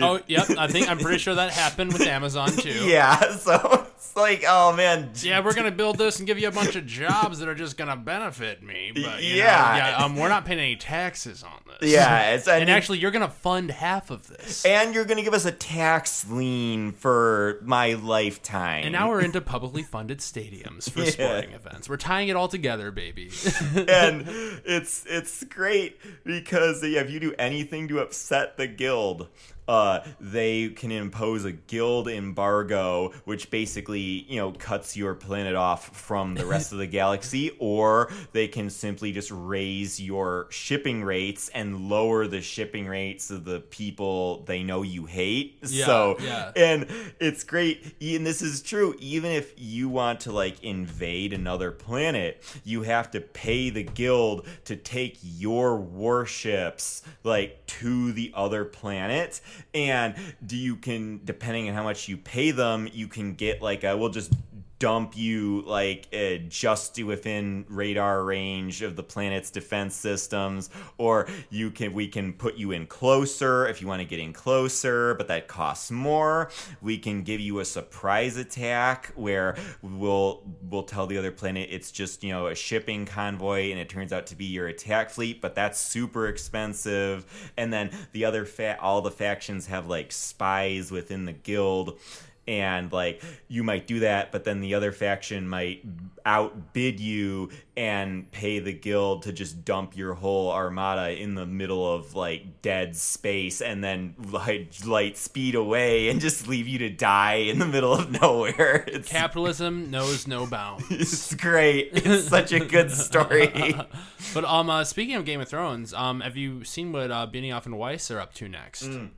Oh, 0.00 0.20
yep. 0.26 0.50
I 0.58 0.66
think 0.68 0.88
I'm 0.88 0.98
pretty 0.98 1.18
sure 1.18 1.34
that 1.34 1.50
happened 1.52 1.92
with 1.92 2.02
Amazon 2.02 2.50
too. 2.50 2.70
yeah. 2.88 3.36
So 3.36 3.86
it's 3.94 4.16
like, 4.16 4.44
oh 4.46 4.72
man, 4.74 5.10
Yeah, 5.22 5.40
we're 5.44 5.54
gonna 5.54 5.70
build 5.70 5.98
this 5.98 6.18
and 6.18 6.26
give 6.26 6.38
you 6.38 6.48
a 6.48 6.52
bunch 6.52 6.76
of 6.76 6.86
jobs 6.86 7.38
that 7.38 7.48
are 7.48 7.54
just 7.54 7.76
gonna 7.76 7.96
benefit 7.96 8.62
me. 8.62 8.90
But 8.94 9.22
you 9.22 9.30
know, 9.34 9.36
Yeah. 9.44 9.76
yeah, 9.76 10.04
um, 10.04 10.16
we're 10.16 10.28
not 10.28 10.44
paying 10.44 10.58
any 10.58 10.76
taxes 10.76 11.42
on 11.42 11.52
this. 11.80 11.90
yeah, 11.90 12.32
it's 12.32 12.48
and 12.48 12.68
actually, 12.70 12.98
you're 12.98 13.10
gonna 13.10 13.28
fund 13.28 13.70
half 13.70 14.10
of 14.10 14.26
this. 14.26 14.63
And 14.64 14.94
you're 14.94 15.04
gonna 15.04 15.22
give 15.22 15.34
us 15.34 15.44
a 15.44 15.52
tax 15.52 16.28
lien 16.28 16.92
for 16.92 17.58
my 17.62 17.94
lifetime. 17.94 18.84
And 18.84 18.92
now 18.92 19.08
we're 19.10 19.20
into 19.20 19.40
publicly 19.40 19.82
funded 19.82 20.18
stadiums 20.18 20.90
for 20.90 21.00
Yeah. 21.04 21.10
sporting 21.10 21.50
events. 21.52 21.88
We're 21.88 21.96
tying 21.96 22.28
it 22.28 22.36
all 22.36 22.48
together, 22.48 22.90
baby. 22.90 23.30
and 23.76 24.24
it's 24.64 25.04
it's 25.06 25.44
great 25.44 25.98
because 26.24 26.82
yeah, 26.84 27.00
if 27.00 27.10
you 27.10 27.20
do 27.20 27.34
anything 27.38 27.88
to 27.88 28.00
upset 28.00 28.56
the 28.56 28.66
guild, 28.66 29.28
uh, 29.66 30.00
they 30.20 30.68
can 30.68 30.90
impose 30.90 31.44
a 31.44 31.52
guild 31.52 32.08
embargo, 32.08 33.12
which 33.24 33.50
basically 33.50 34.00
you 34.28 34.36
know 34.36 34.52
cuts 34.52 34.96
your 34.96 35.14
planet 35.14 35.54
off 35.54 35.96
from 35.96 36.34
the 36.34 36.46
rest 36.46 36.72
of 36.72 36.78
the 36.78 36.86
galaxy, 36.94 37.56
or 37.58 38.10
they 38.32 38.48
can 38.48 38.70
simply 38.70 39.12
just 39.12 39.30
raise 39.30 40.00
your 40.00 40.46
shipping 40.50 41.02
rates 41.02 41.48
and 41.54 41.88
lower 41.88 42.26
the 42.26 42.40
shipping 42.40 42.86
rates 42.86 43.30
of 43.30 43.44
the 43.44 43.60
people 43.60 44.42
they 44.44 44.62
know 44.62 44.82
you 44.82 45.06
hate. 45.06 45.58
Yeah, 45.74 45.86
so 45.86 46.16
yeah. 46.20 46.52
and 46.54 46.86
it's 47.18 47.42
great 47.42 47.96
and 48.00 48.24
this 48.24 48.42
is 48.42 48.62
true 48.62 48.94
even 49.00 49.32
if 49.32 49.52
you 49.56 49.88
want 49.88 50.20
to 50.20 50.32
like 50.32 50.62
invade 50.62 51.32
another 51.32 51.72
planet 51.72 52.42
you 52.64 52.82
have 52.82 53.10
to 53.12 53.20
pay 53.20 53.70
the 53.70 53.82
guild 53.82 54.46
to 54.66 54.76
take 54.76 55.18
your 55.22 55.76
warships 55.76 57.02
like 57.24 57.66
to 57.66 58.12
the 58.12 58.30
other 58.36 58.64
planet 58.64 59.40
and 59.74 60.14
do 60.46 60.56
you 60.56 60.76
can 60.76 61.20
depending 61.24 61.68
on 61.68 61.74
how 61.74 61.82
much 61.82 62.08
you 62.08 62.16
pay 62.16 62.50
them 62.50 62.88
you 62.92 63.08
can 63.08 63.34
get 63.34 63.62
like 63.62 63.84
a 63.84 63.96
we'll 63.96 64.08
just 64.08 64.32
dump 64.78 65.16
you 65.16 65.62
like 65.66 66.08
uh, 66.12 66.36
just 66.48 67.02
within 67.02 67.64
radar 67.68 68.24
range 68.24 68.82
of 68.82 68.96
the 68.96 69.02
planet's 69.02 69.50
defense 69.50 69.94
systems 69.94 70.70
or 70.98 71.28
you 71.50 71.70
can 71.70 71.92
we 71.92 72.08
can 72.08 72.32
put 72.32 72.56
you 72.56 72.72
in 72.72 72.86
closer 72.86 73.66
if 73.66 73.80
you 73.80 73.86
want 73.86 74.00
to 74.00 74.04
get 74.04 74.18
in 74.18 74.32
closer 74.32 75.14
but 75.14 75.28
that 75.28 75.48
costs 75.48 75.90
more. 75.90 76.50
We 76.82 76.98
can 76.98 77.22
give 77.22 77.40
you 77.40 77.60
a 77.60 77.64
surprise 77.64 78.36
attack 78.36 79.12
where 79.14 79.56
we'll 79.82 80.42
we'll 80.68 80.82
tell 80.82 81.06
the 81.06 81.18
other 81.18 81.32
planet 81.32 81.68
it's 81.70 81.90
just 81.90 82.24
you 82.24 82.32
know 82.32 82.48
a 82.48 82.54
shipping 82.54 83.06
convoy 83.06 83.70
and 83.70 83.78
it 83.78 83.88
turns 83.88 84.12
out 84.12 84.26
to 84.28 84.36
be 84.36 84.44
your 84.44 84.68
attack 84.68 85.10
fleet 85.10 85.40
but 85.40 85.54
that's 85.54 85.78
super 85.78 86.28
expensive. 86.28 87.52
And 87.56 87.72
then 87.72 87.90
the 88.12 88.24
other 88.24 88.44
fa- 88.44 88.78
all 88.80 89.02
the 89.02 89.10
factions 89.10 89.66
have 89.66 89.86
like 89.86 90.12
spies 90.12 90.90
within 90.90 91.24
the 91.24 91.32
guild 91.32 91.98
and 92.46 92.92
like 92.92 93.22
you 93.48 93.62
might 93.64 93.86
do 93.86 94.00
that 94.00 94.30
but 94.32 94.44
then 94.44 94.60
the 94.60 94.74
other 94.74 94.92
faction 94.92 95.48
might 95.48 95.82
outbid 96.26 97.00
you 97.00 97.50
and 97.76 98.30
pay 98.32 98.58
the 98.58 98.72
guild 98.72 99.22
to 99.22 99.32
just 99.32 99.64
dump 99.64 99.96
your 99.96 100.14
whole 100.14 100.50
armada 100.50 101.10
in 101.20 101.34
the 101.34 101.44
middle 101.46 101.90
of 101.92 102.14
like 102.14 102.62
dead 102.62 102.96
space 102.96 103.60
and 103.60 103.82
then 103.82 104.14
light, 104.30 104.84
light 104.86 105.16
speed 105.16 105.54
away 105.54 106.08
and 106.08 106.20
just 106.20 106.46
leave 106.48 106.66
you 106.68 106.78
to 106.78 106.88
die 106.90 107.34
in 107.34 107.58
the 107.58 107.66
middle 107.66 107.92
of 107.92 108.10
nowhere 108.22 108.84
it's, 108.86 109.08
Capitalism 109.08 109.90
knows 109.90 110.26
no 110.26 110.46
bounds. 110.46 110.84
it's 110.90 111.34
great 111.34 111.90
it's 111.92 112.28
such 112.28 112.52
a 112.52 112.60
good 112.60 112.90
story 112.90 113.74
But 114.32 114.44
um, 114.46 114.70
uh, 114.70 114.84
speaking 114.84 115.14
of 115.16 115.24
Game 115.24 115.40
of 115.40 115.48
Thrones, 115.48 115.92
um, 115.92 116.20
have 116.20 116.36
you 116.36 116.64
seen 116.64 116.90
what 116.92 117.10
uh, 117.10 117.26
Benioff 117.30 117.66
and 117.66 117.78
Weiss 117.78 118.10
are 118.10 118.18
up 118.18 118.34
to 118.34 118.48
next? 118.48 118.84
Mm. 118.84 119.10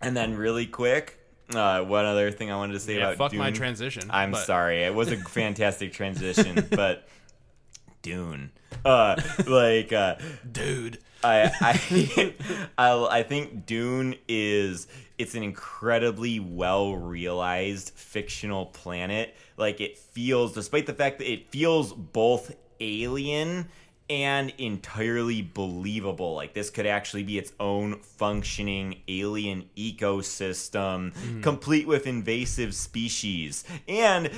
and 0.00 0.16
then 0.16 0.36
really 0.36 0.66
quick 0.66 1.19
uh, 1.54 1.82
one 1.84 2.04
other 2.04 2.30
thing 2.30 2.50
i 2.50 2.56
wanted 2.56 2.74
to 2.74 2.80
say 2.80 2.96
Yeah, 2.96 3.10
about 3.10 3.30
fuck 3.30 3.32
my 3.38 3.50
transition. 3.50 4.04
I'm 4.10 4.32
but- 4.32 4.44
sorry. 4.46 4.82
It 4.84 4.94
was 4.94 5.10
a 5.10 5.16
fantastic 5.40 5.92
transition, 5.92 6.66
but 6.70 7.08
Dune. 8.02 8.50
Uh, 8.84 9.20
like 9.46 9.92
uh, 9.92 10.16
dude. 10.50 10.98
I 11.22 11.50
I, 11.60 12.34
I 12.78 13.18
I 13.18 13.22
think 13.24 13.66
Dune 13.66 14.14
is 14.26 14.86
it's 15.18 15.34
an 15.34 15.42
incredibly 15.42 16.40
well 16.40 16.94
realized 16.96 17.90
fictional 17.94 18.66
planet. 18.66 19.36
Like 19.58 19.82
it 19.82 19.98
feels, 19.98 20.54
despite 20.54 20.86
the 20.86 20.94
fact 20.94 21.18
that 21.18 21.30
it 21.30 21.50
feels 21.50 21.92
both 21.92 22.54
alien 22.80 23.68
and 24.10 24.52
entirely 24.58 25.40
believable. 25.40 26.34
Like 26.34 26.52
this 26.52 26.68
could 26.68 26.84
actually 26.84 27.22
be 27.22 27.38
its 27.38 27.52
own 27.60 28.00
functioning 28.00 29.00
alien 29.08 29.70
ecosystem, 29.76 31.12
complete 31.42 31.86
with 31.86 32.06
invasive 32.06 32.74
species 32.74 33.64
and 33.88 34.28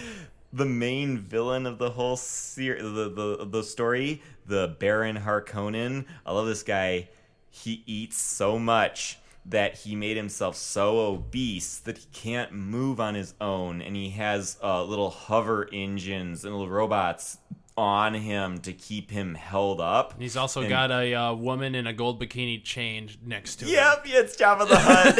the 0.53 0.67
main 0.67 1.17
villain 1.17 1.65
of 1.65 1.79
the 1.79 1.91
whole 1.91 2.17
ser- 2.17 2.83
the, 2.83 3.09
the 3.09 3.47
the 3.47 3.63
story, 3.63 4.23
the 4.47 4.77
Baron 4.79 5.17
Harkonnen. 5.17 6.05
I 6.27 6.33
love 6.33 6.47
this 6.47 6.63
guy. 6.63 7.09
He 7.51 7.83
eats 7.87 8.19
so 8.19 8.59
much 8.59 9.19
that 9.45 9.79
he 9.79 9.97
made 9.97 10.17
himself 10.17 10.55
so 10.55 11.01
obese 11.01 11.79
that 11.79 11.99
he 11.99 12.07
can't 12.13 12.53
move 12.53 13.01
on 13.01 13.15
his 13.15 13.35
own, 13.41 13.83
and 13.83 13.97
he 13.97 14.11
has 14.11 14.59
uh, 14.63 14.85
little 14.85 15.11
hover 15.11 15.69
engines 15.73 16.45
and 16.45 16.55
little 16.55 16.69
robots 16.69 17.39
on 17.77 18.15
him 18.15 18.59
to 18.61 18.73
keep 18.73 19.11
him 19.11 19.35
held 19.35 19.81
up. 19.81 20.15
He's 20.19 20.37
also 20.37 20.61
And- 20.61 20.69
got 20.69 20.91
a 20.91 21.15
uh, 21.15 21.33
woman 21.35 21.75
in 21.75 21.87
a 21.87 21.93
gold 21.93 22.21
bikini 22.21 22.63
chained 22.63 23.17
next 23.27 23.57
to 23.57 23.65
him. 23.65 23.73
Yep, 23.73 24.07
yeah, 24.07 24.21
it's 24.21 24.37
Jabba 24.37 24.69
the 24.69 24.77
Hutt. 24.79 25.17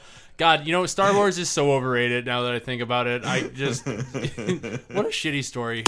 God, 0.38 0.66
you 0.66 0.72
know, 0.72 0.84
Star 0.86 1.14
Wars 1.14 1.38
is 1.38 1.48
so 1.48 1.72
overrated 1.72 2.26
now 2.26 2.42
that 2.42 2.52
I 2.52 2.58
think 2.58 2.82
about 2.82 3.06
it. 3.06 3.24
I 3.24 3.42
just. 3.48 3.86
what 3.86 3.96
a 3.96 5.10
shitty 5.10 5.44
story. 5.44 5.82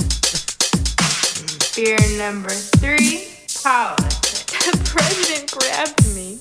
Fear 1.74 1.98
number 2.18 2.50
three, 2.50 3.28
politics. 3.62 4.44
The 4.64 4.80
president 4.90 5.52
grabbed 5.52 6.14
me. 6.14 6.38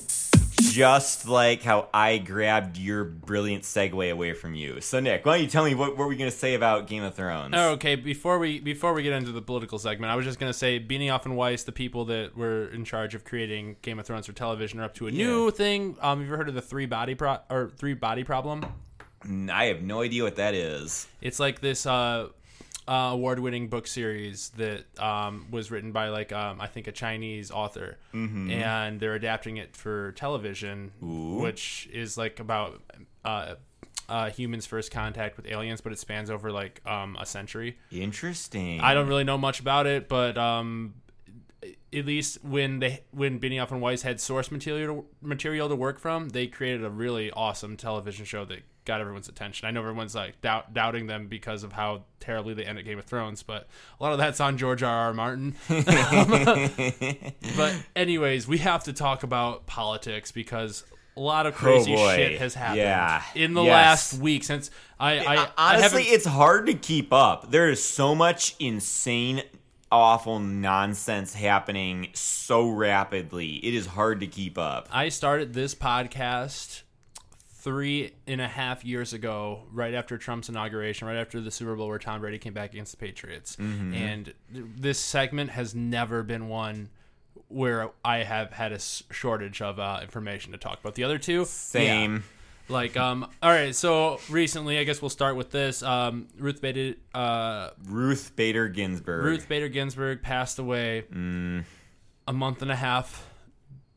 Just 0.72 1.26
like 1.26 1.62
how 1.62 1.88
I 1.92 2.18
grabbed 2.18 2.76
your 2.78 3.04
brilliant 3.04 3.64
segue 3.64 4.10
away 4.12 4.32
from 4.32 4.54
you. 4.54 4.80
So 4.80 5.00
Nick, 5.00 5.24
why 5.26 5.36
don't 5.36 5.44
you 5.44 5.50
tell 5.50 5.64
me 5.64 5.74
what, 5.74 5.90
what 5.90 5.98
were 5.98 6.08
we 6.08 6.16
going 6.16 6.30
to 6.30 6.36
say 6.36 6.54
about 6.54 6.86
Game 6.86 7.02
of 7.02 7.14
Thrones? 7.14 7.54
Oh, 7.56 7.70
okay. 7.70 7.94
Before 7.94 8.38
we 8.38 8.60
before 8.60 8.92
we 8.92 9.02
get 9.02 9.12
into 9.12 9.32
the 9.32 9.42
political 9.42 9.78
segment, 9.78 10.12
I 10.12 10.16
was 10.16 10.24
just 10.24 10.38
gonna 10.38 10.52
say 10.52 10.78
Benioff 10.80 11.24
and 11.24 11.36
Weiss, 11.36 11.64
the 11.64 11.72
people 11.72 12.04
that 12.06 12.36
were 12.36 12.68
in 12.68 12.84
charge 12.84 13.14
of 13.14 13.24
creating 13.24 13.76
Game 13.82 13.98
of 13.98 14.06
Thrones 14.06 14.26
for 14.26 14.32
television, 14.32 14.80
are 14.80 14.84
up 14.84 14.94
to 14.94 15.06
a 15.06 15.10
new 15.10 15.50
thing. 15.50 15.96
Um, 16.00 16.18
have 16.18 16.26
you 16.26 16.32
ever 16.32 16.36
heard 16.36 16.48
of 16.48 16.54
the 16.54 16.62
three 16.62 16.86
body 16.86 17.14
pro- 17.14 17.40
or 17.50 17.70
three 17.76 17.94
body 17.94 18.24
problem? 18.24 18.64
I 19.50 19.64
have 19.66 19.82
no 19.82 20.02
idea 20.02 20.22
what 20.22 20.36
that 20.36 20.54
is. 20.54 21.08
It's 21.20 21.40
like 21.40 21.60
this 21.60 21.86
uh, 21.86 22.28
uh, 22.88 23.10
award-winning 23.12 23.68
book 23.68 23.86
series 23.86 24.48
that 24.56 24.84
um, 24.98 25.46
was 25.50 25.70
written 25.70 25.92
by 25.92 26.08
like 26.08 26.32
um, 26.32 26.60
I 26.60 26.66
think 26.66 26.86
a 26.86 26.92
Chinese 26.92 27.50
author, 27.50 27.98
and 28.50 28.98
they're 28.98 29.14
adapting 29.14 29.58
it 29.58 29.76
for 29.76 30.12
television, 30.12 30.92
Ooh. 31.02 31.40
which 31.42 31.88
is 31.92 32.16
like 32.16 32.40
about 32.40 32.80
uh, 33.24 33.54
uh, 34.08 34.30
humans' 34.30 34.64
first 34.64 34.90
contact 34.90 35.36
with 35.36 35.46
aliens, 35.46 35.82
but 35.82 35.92
it 35.92 35.98
spans 35.98 36.30
over 36.30 36.50
like 36.50 36.80
um, 36.86 37.16
a 37.20 37.26
century. 37.26 37.78
Interesting. 37.92 38.80
I 38.80 38.94
don't 38.94 39.06
really 39.06 39.24
know 39.24 39.38
much 39.38 39.60
about 39.60 39.86
it, 39.86 40.08
but 40.08 40.38
um, 40.38 40.94
at 41.62 42.06
least 42.06 42.42
when 42.42 42.78
they 42.78 43.04
when 43.10 43.38
Benioff 43.38 43.70
and 43.70 43.82
Weiss 43.82 44.02
had 44.02 44.20
source 44.20 44.50
material 44.50 45.04
material 45.20 45.68
to 45.68 45.76
work 45.76 45.98
from, 45.98 46.30
they 46.30 46.46
created 46.46 46.84
a 46.84 46.90
really 46.90 47.30
awesome 47.32 47.76
television 47.76 48.24
show 48.24 48.46
that 48.46 48.60
got 48.88 49.00
everyone's 49.00 49.28
attention. 49.28 49.68
I 49.68 49.70
know 49.70 49.80
everyone's 49.80 50.14
like 50.16 50.40
doubt, 50.40 50.74
doubting 50.74 51.06
them 51.06 51.28
because 51.28 51.62
of 51.62 51.72
how 51.72 52.02
terribly 52.18 52.54
they 52.54 52.64
ended 52.64 52.84
Game 52.86 52.98
of 52.98 53.04
Thrones, 53.04 53.44
but 53.44 53.68
a 54.00 54.02
lot 54.02 54.12
of 54.12 54.18
that's 54.18 54.40
on 54.40 54.58
George 54.58 54.82
R. 54.82 54.92
R. 54.92 55.14
Martin. 55.14 55.54
but 57.56 57.76
anyways, 57.94 58.48
we 58.48 58.58
have 58.58 58.84
to 58.84 58.92
talk 58.92 59.22
about 59.22 59.66
politics 59.66 60.32
because 60.32 60.84
a 61.16 61.20
lot 61.20 61.46
of 61.46 61.54
oh, 61.54 61.56
crazy 61.58 61.94
Oh, 61.96 62.14
shit 62.14 62.38
has 62.40 62.54
happened 62.54 62.78
Yeah. 62.78 63.22
in 63.34 63.54
the 63.54 63.62
Yes. 63.62 63.72
last 64.12 64.20
week 64.22 64.44
since 64.44 64.70
I, 64.98 65.18
I, 65.18 65.36
uh, 65.36 65.46
I 65.56 65.74
Honestly, 65.76 66.02
haven't- 66.04 66.14
it's 66.14 66.26
hard 66.26 66.66
to 66.66 66.74
keep 66.74 67.12
up. 67.12 67.50
There 67.50 67.68
is 67.68 67.82
so 67.84 68.14
much 68.14 68.54
insane, 68.58 69.42
awful 69.92 70.38
nonsense 70.38 71.34
happening 71.34 72.08
so 72.14 72.68
rapidly. 72.68 73.56
It 73.56 73.74
is 73.74 73.86
hard 73.86 74.20
to 74.20 74.26
keep 74.26 74.56
up. 74.58 74.88
I 74.90 75.08
started 75.08 75.52
this 75.54 75.74
podcast 75.74 76.82
three 77.60 78.12
and 78.26 78.40
a 78.40 78.46
half 78.48 78.84
years 78.84 79.12
ago, 79.12 79.62
right 79.72 79.92
after 79.94 80.16
Trump's 80.16 80.48
inauguration, 80.48 81.08
right 81.08 81.16
after 81.16 81.40
the 81.40 81.50
Super 81.50 81.74
Bowl 81.74 81.88
where 81.88 81.98
Tom 81.98 82.20
Brady 82.20 82.38
came 82.38 82.52
back 82.54 82.72
against 82.72 82.92
the 82.92 82.98
Patriots. 82.98 83.56
Mm-hmm. 83.56 83.94
And 83.94 84.34
this 84.50 84.98
segment 84.98 85.50
has 85.50 85.74
never 85.74 86.22
been 86.22 86.48
one 86.48 86.88
where 87.48 87.90
I 88.04 88.18
have 88.18 88.52
had 88.52 88.72
a 88.72 88.78
shortage 88.78 89.60
of 89.62 89.78
uh, 89.80 89.98
information 90.02 90.52
to 90.52 90.58
talk 90.58 90.78
about. 90.80 90.94
The 90.94 91.04
other 91.04 91.18
two, 91.18 91.44
Same. 91.46 92.14
yeah. 92.16 92.20
Like, 92.70 92.96
um, 92.98 93.26
all 93.42 93.50
right. 93.50 93.74
So 93.74 94.20
recently, 94.28 94.78
I 94.78 94.84
guess 94.84 95.00
we'll 95.00 95.08
start 95.08 95.36
with 95.36 95.50
this. 95.50 95.82
Um, 95.82 96.28
Ruth 96.38 96.60
Bader, 96.60 96.96
uh, 97.14 97.70
Ruth 97.86 98.36
Bader 98.36 98.68
Ginsburg. 98.68 99.24
Ruth 99.24 99.48
Bader 99.48 99.68
Ginsburg 99.68 100.22
passed 100.22 100.58
away 100.58 101.04
Mm. 101.12 101.64
a 102.28 102.32
month 102.34 102.60
and 102.62 102.70
a 102.70 102.76
half 102.76 103.26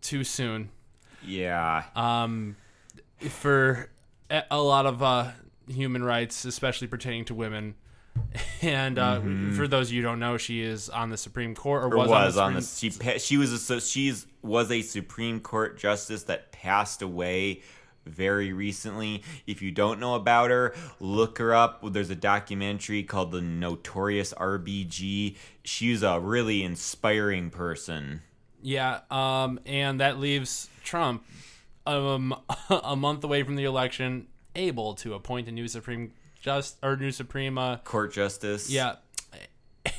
too 0.01 0.23
soon. 0.23 0.69
Yeah. 1.23 1.83
um, 1.95 2.55
for 3.29 3.89
a 4.49 4.61
lot 4.61 4.85
of 4.85 5.01
uh, 5.03 5.31
human 5.67 6.03
rights, 6.03 6.45
especially 6.45 6.87
pertaining 6.87 7.25
to 7.25 7.35
women. 7.35 7.75
And 8.61 8.99
uh, 8.99 9.21
for 9.55 9.67
those 9.67 9.87
of 9.87 9.93
you 9.93 10.01
who 10.03 10.07
don't 10.09 10.19
know, 10.19 10.37
she 10.37 10.61
is 10.61 10.89
on 10.89 11.09
the 11.09 11.17
Supreme 11.17 11.55
Court, 11.55 11.83
or, 11.83 11.87
Mm-hmm. 11.87 11.95
or 11.95 11.97
was, 11.97 12.09
was, 12.09 12.37
on 12.37 12.43
on 12.47 12.53
the 12.53 12.59
the 12.59 12.65
Supreme. 12.65 13.13
she 13.13 13.19
she 13.19 13.37
was 13.37 13.51
a 13.53 13.57
so 13.57 13.79
she's 13.79 14.27
was 14.43 14.69
a 14.69 14.81
Supreme 14.83 15.39
Court 15.39 15.79
justice 15.79 16.23
that 16.23 16.51
passed 16.51 17.01
away 17.01 17.61
very 18.05 18.53
recently. 18.53 19.23
If 19.47 19.61
you 19.63 19.71
don't 19.71 19.99
know 19.99 20.13
about 20.13 20.51
her, 20.51 20.75
look 20.99 21.39
her 21.39 21.55
up. 21.55 21.81
There's 21.91 22.11
a 22.11 22.15
documentary 22.15 23.01
called 23.03 23.31
The 23.31 23.41
Notorious 23.41 24.33
RBG. 24.33 25.37
She's 25.63 26.03
a 26.03 26.19
really 26.19 26.63
inspiring 26.63 27.49
person. 27.49 28.21
yeah, 28.61 28.99
um, 29.09 29.59
and 29.65 29.99
that 30.01 30.19
leaves 30.19 30.69
Trump 30.83 31.23
um, 31.85 32.35
a 32.69 32.95
month 32.95 33.23
away 33.23 33.43
from 33.43 33.55
the 33.55 33.63
election, 33.63 34.27
able 34.55 34.93
to 34.95 35.13
appoint 35.13 35.47
a 35.47 35.51
new 35.51 35.67
Supreme 35.67 36.13
just 36.39 36.77
or 36.81 36.95
new 36.95 37.11
Supreme 37.11 37.57
uh, 37.57 37.77
Court 37.77 38.11
justice. 38.13 38.69
Yeah. 38.69 38.95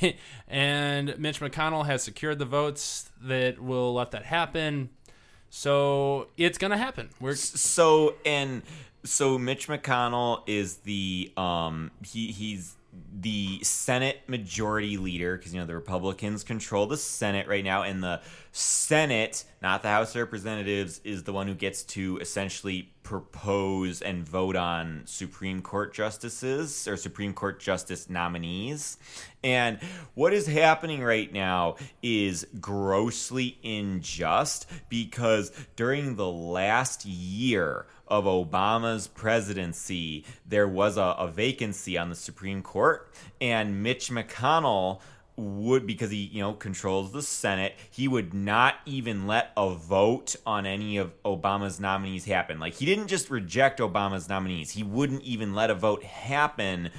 and 0.47 1.17
Mitch 1.19 1.39
McConnell 1.39 1.85
has 1.85 2.03
secured 2.03 2.39
the 2.39 2.45
votes 2.45 3.11
that 3.21 3.59
will 3.59 3.93
let 3.93 4.11
that 4.11 4.25
happen. 4.25 4.89
So 5.49 6.27
it's 6.37 6.57
going 6.57 6.71
to 6.71 6.77
happen. 6.77 7.09
We're 7.19 7.35
So 7.35 8.15
and 8.25 8.63
so 9.03 9.37
Mitch 9.37 9.67
McConnell 9.67 10.41
is 10.47 10.77
the 10.77 11.31
um 11.37 11.91
he 12.03 12.31
he's 12.31 12.75
the 13.19 13.63
Senate 13.63 14.21
majority 14.27 14.97
leader 14.97 15.37
because 15.37 15.53
you 15.53 15.59
know 15.59 15.65
the 15.65 15.75
Republicans 15.75 16.43
control 16.43 16.85
the 16.87 16.97
Senate 16.97 17.47
right 17.47 17.63
now 17.63 17.83
and 17.83 18.03
the 18.03 18.21
Senate, 18.51 19.45
not 19.61 19.81
the 19.81 19.89
House 19.89 20.11
of 20.11 20.21
Representatives, 20.21 21.01
is 21.03 21.23
the 21.23 21.33
one 21.33 21.47
who 21.47 21.55
gets 21.55 21.83
to 21.83 22.17
essentially 22.19 22.93
propose 23.03 24.01
and 24.01 24.27
vote 24.27 24.55
on 24.55 25.01
Supreme 25.05 25.61
Court 25.61 25.93
justices 25.93 26.87
or 26.87 26.95
Supreme 26.97 27.33
Court 27.33 27.59
justice 27.59 28.09
nominees. 28.09 28.97
And 29.43 29.79
what 30.13 30.33
is 30.33 30.47
happening 30.47 31.01
right 31.03 31.31
now 31.31 31.75
is 32.01 32.47
grossly 32.59 33.57
unjust 33.63 34.69
because 34.89 35.51
during 35.75 36.15
the 36.15 36.29
last 36.29 37.05
year 37.05 37.87
of 38.07 38.25
Obama's 38.25 39.07
presidency, 39.07 40.25
there 40.45 40.67
was 40.67 40.97
a, 40.97 41.15
a 41.17 41.27
vacancy 41.27 41.97
on 41.97 42.09
the 42.09 42.15
Supreme 42.15 42.61
Court, 42.61 43.09
and 43.39 43.81
Mitch 43.81 44.09
McConnell 44.09 44.99
would 45.35 45.87
because 45.87 46.11
he 46.11 46.17
you 46.17 46.41
know 46.41 46.53
controls 46.53 47.11
the 47.11 47.21
senate 47.21 47.73
he 47.89 48.07
would 48.07 48.33
not 48.33 48.75
even 48.85 49.25
let 49.25 49.51
a 49.57 49.73
vote 49.73 50.35
on 50.45 50.65
any 50.65 50.97
of 50.97 51.11
obama's 51.23 51.79
nominees 51.79 52.25
happen. 52.25 52.59
Like 52.59 52.75
he 52.75 52.85
didn't 52.85 53.07
just 53.07 53.29
reject 53.29 53.79
obama's 53.79 54.29
nominees. 54.29 54.71
He 54.71 54.83
wouldn't 54.83 55.23
even 55.23 55.55
let 55.55 55.71
a 55.71 55.75
vote 55.75 56.03
happen 56.03 56.91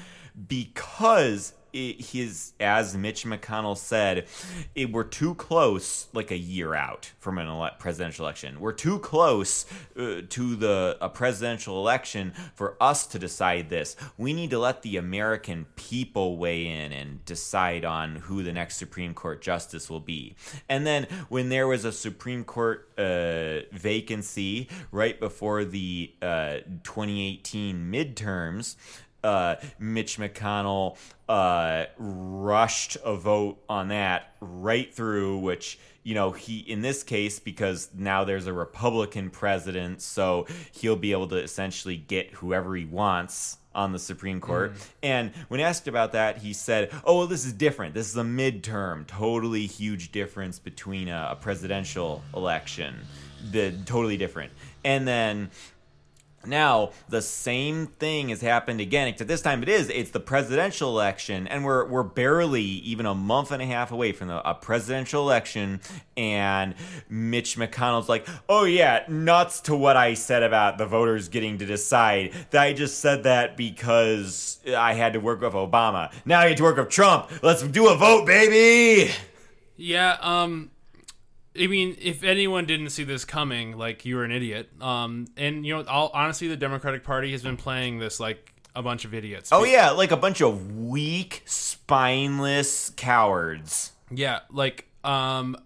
because 0.48 1.52
it, 1.75 2.01
his 2.07 2.53
as 2.61 2.97
mitch 2.97 3.25
mcconnell 3.25 3.77
said 3.77 4.27
it, 4.75 4.93
we're 4.93 5.05
too 5.05 5.35
close 5.35 6.07
like 6.12 6.31
a 6.31 6.37
year 6.37 6.75
out 6.75 7.12
from 7.18 7.39
an 7.39 7.47
ele- 7.47 7.70
presidential 7.79 8.25
election. 8.25 8.61
We're 8.61 8.72
too 8.72 8.99
close 9.01 9.66
uh, 9.99 10.22
to 10.29 10.57
the 10.57 10.97
a 11.01 11.09
presidential 11.09 11.79
election 11.79 12.33
for 12.55 12.77
us 12.81 13.07
to 13.09 13.18
decide 13.18 13.68
this. 13.68 13.97
We 14.16 14.33
need 14.33 14.51
to 14.51 14.59
let 14.59 14.83
the 14.83 14.97
american 14.97 15.66
people 15.77 16.39
weigh 16.39 16.66
in 16.66 16.93
and 16.93 17.25
decide 17.25 17.85
on 17.85 18.16
who 18.16 18.43
the 18.43 18.53
next 18.53 18.77
supreme 18.77 19.14
court 19.14 19.43
justice 19.43 19.91
will 19.91 20.01
be. 20.01 20.37
And 20.68 20.87
then 20.87 21.07
when 21.29 21.49
there 21.49 21.66
was 21.66 21.85
a 21.85 21.93
supreme 21.93 22.45
court 22.45 22.89
uh, 22.97 23.61
vacancy 23.72 24.68
right 24.93 25.18
before 25.18 25.64
the 25.64 26.14
uh, 26.22 26.59
2018 26.85 27.91
midterms 27.91 28.77
uh, 29.25 29.57
Mitch 29.79 30.18
McConnell 30.18 30.97
uh, 31.29 31.86
rushed 31.98 32.97
a 33.05 33.16
vote 33.16 33.59
on 33.69 33.89
that 33.89 34.35
right 34.40 34.93
through, 34.94 35.39
which 35.39 35.78
you 36.03 36.15
know 36.15 36.32
he 36.32 36.59
in 36.59 36.82
this 36.82 37.03
case 37.03 37.40
because 37.40 37.89
now 37.97 38.24
there's 38.24 38.47
a 38.47 38.53
Republican 38.53 39.31
president, 39.31 40.03
so 40.03 40.47
he'll 40.73 40.97
be 40.97 41.12
able 41.12 41.28
to 41.28 41.36
essentially 41.36 41.97
get 41.97 42.31
whoever 42.32 42.77
he 42.77 42.85
wants 42.85 43.57
on 43.74 43.93
the 43.93 43.98
Supreme 43.98 44.40
Court. 44.40 44.73
And 45.03 45.32
when 45.48 45.59
asked 45.59 45.89
about 45.89 46.12
that, 46.12 46.39
he 46.39 46.53
said, 46.53 46.93
"Oh, 47.05 47.19
well, 47.19 47.27
this 47.27 47.47
is 47.47 47.53
different. 47.55 47.94
This 47.94 48.11
is 48.11 48.16
a 48.16 48.23
midterm. 48.23 49.07
Totally 49.07 49.66
huge 49.66 50.12
difference 50.12 50.59
between 50.59 51.09
a, 51.09 51.31
a 51.32 51.36
presidential 51.36 52.23
election. 52.35 53.01
The 53.51 53.73
totally 53.86 54.19
different." 54.19 54.53
And 54.85 55.09
then 55.09 55.51
Now, 56.47 56.91
the 57.09 57.23
same 57.23 57.87
thing 57.87 58.29
has 58.29 58.41
happened 58.41 58.81
again, 58.81 59.09
except 59.09 59.29
this 59.29 59.43
time 59.43 59.62
it 59.62 59.69
is. 59.69 59.89
It's 59.91 60.11
the 60.11 60.21
presidential 60.21 60.91
election, 60.91 61.47
and 61.49 61.65
we're 61.65 61.87
we're 61.87 62.03
barely 62.03 62.62
even 62.62 63.07
a 63.07 63.15
month 63.15 63.51
and 63.51 63.62
a 63.62 63.66
half 63.66 63.93
away 63.93 64.12
from 64.12 64.29
the, 64.29 64.49
a 64.49 64.55
presidential 64.55 65.23
election. 65.23 65.81
And 66.16 66.75
Mitch 67.09 67.57
McConnell's 67.57 68.09
like, 68.09 68.27
"Oh 68.49 68.65
yeah, 68.65 69.05
nuts 69.09 69.61
to 69.62 69.77
what 69.77 69.97
I 69.97 70.15
said 70.15 70.43
about 70.43 70.79
the 70.79 70.87
voters 70.87 71.29
getting 71.29 71.59
to 71.59 71.66
decide. 71.66 72.33
That 72.51 72.62
I 72.62 72.73
just 72.73 73.01
said 73.01 73.25
that 73.25 73.57
because 73.57 74.61
I 74.77 74.95
had 74.95 75.15
to 75.15 75.21
work 75.21 75.41
with 75.41 75.53
Obama. 75.53 76.12
Now 76.25 76.41
I 76.41 76.49
get 76.49 76.59
to 76.59 76.62
work 76.62 76.77
with 76.77 76.89
Trump. 76.89 77.31
Let's 77.43 77.62
do 77.62 77.89
a 77.89 77.97
vote, 77.97 78.27
baby." 78.27 79.11
Yeah, 79.77 80.16
um 80.21 80.71
I 81.59 81.66
mean, 81.68 81.97
if 82.01 82.24
anyone 82.24 82.66
didn't 82.66 82.90
see 82.90 83.05
this 83.05 83.24
coming, 83.24 83.76
like 83.76 84.05
you're 84.05 84.24
an 84.24 84.32
idiot. 84.32 84.70
Um 84.81 85.26
and 85.36 85.64
you 85.64 85.74
know, 85.76 85.85
all, 85.85 86.10
honestly 86.12 86.48
the 86.48 86.56
Democratic 86.56 87.05
Party 87.05 87.32
has 87.32 87.43
been 87.43 87.56
playing 87.56 87.98
this 87.98 88.18
like 88.20 88.52
a 88.74 88.82
bunch 88.82 89.05
of 89.05 89.14
idiots. 89.14 89.51
Oh 89.52 89.64
yeah, 89.64 89.90
like 89.90 90.10
a 90.10 90.16
bunch 90.16 90.40
of 90.40 90.76
weak, 90.76 91.43
spineless 91.47 92.90
cowards. 92.97 93.93
Yeah, 94.10 94.40
like 94.51 94.86
um 95.05 95.56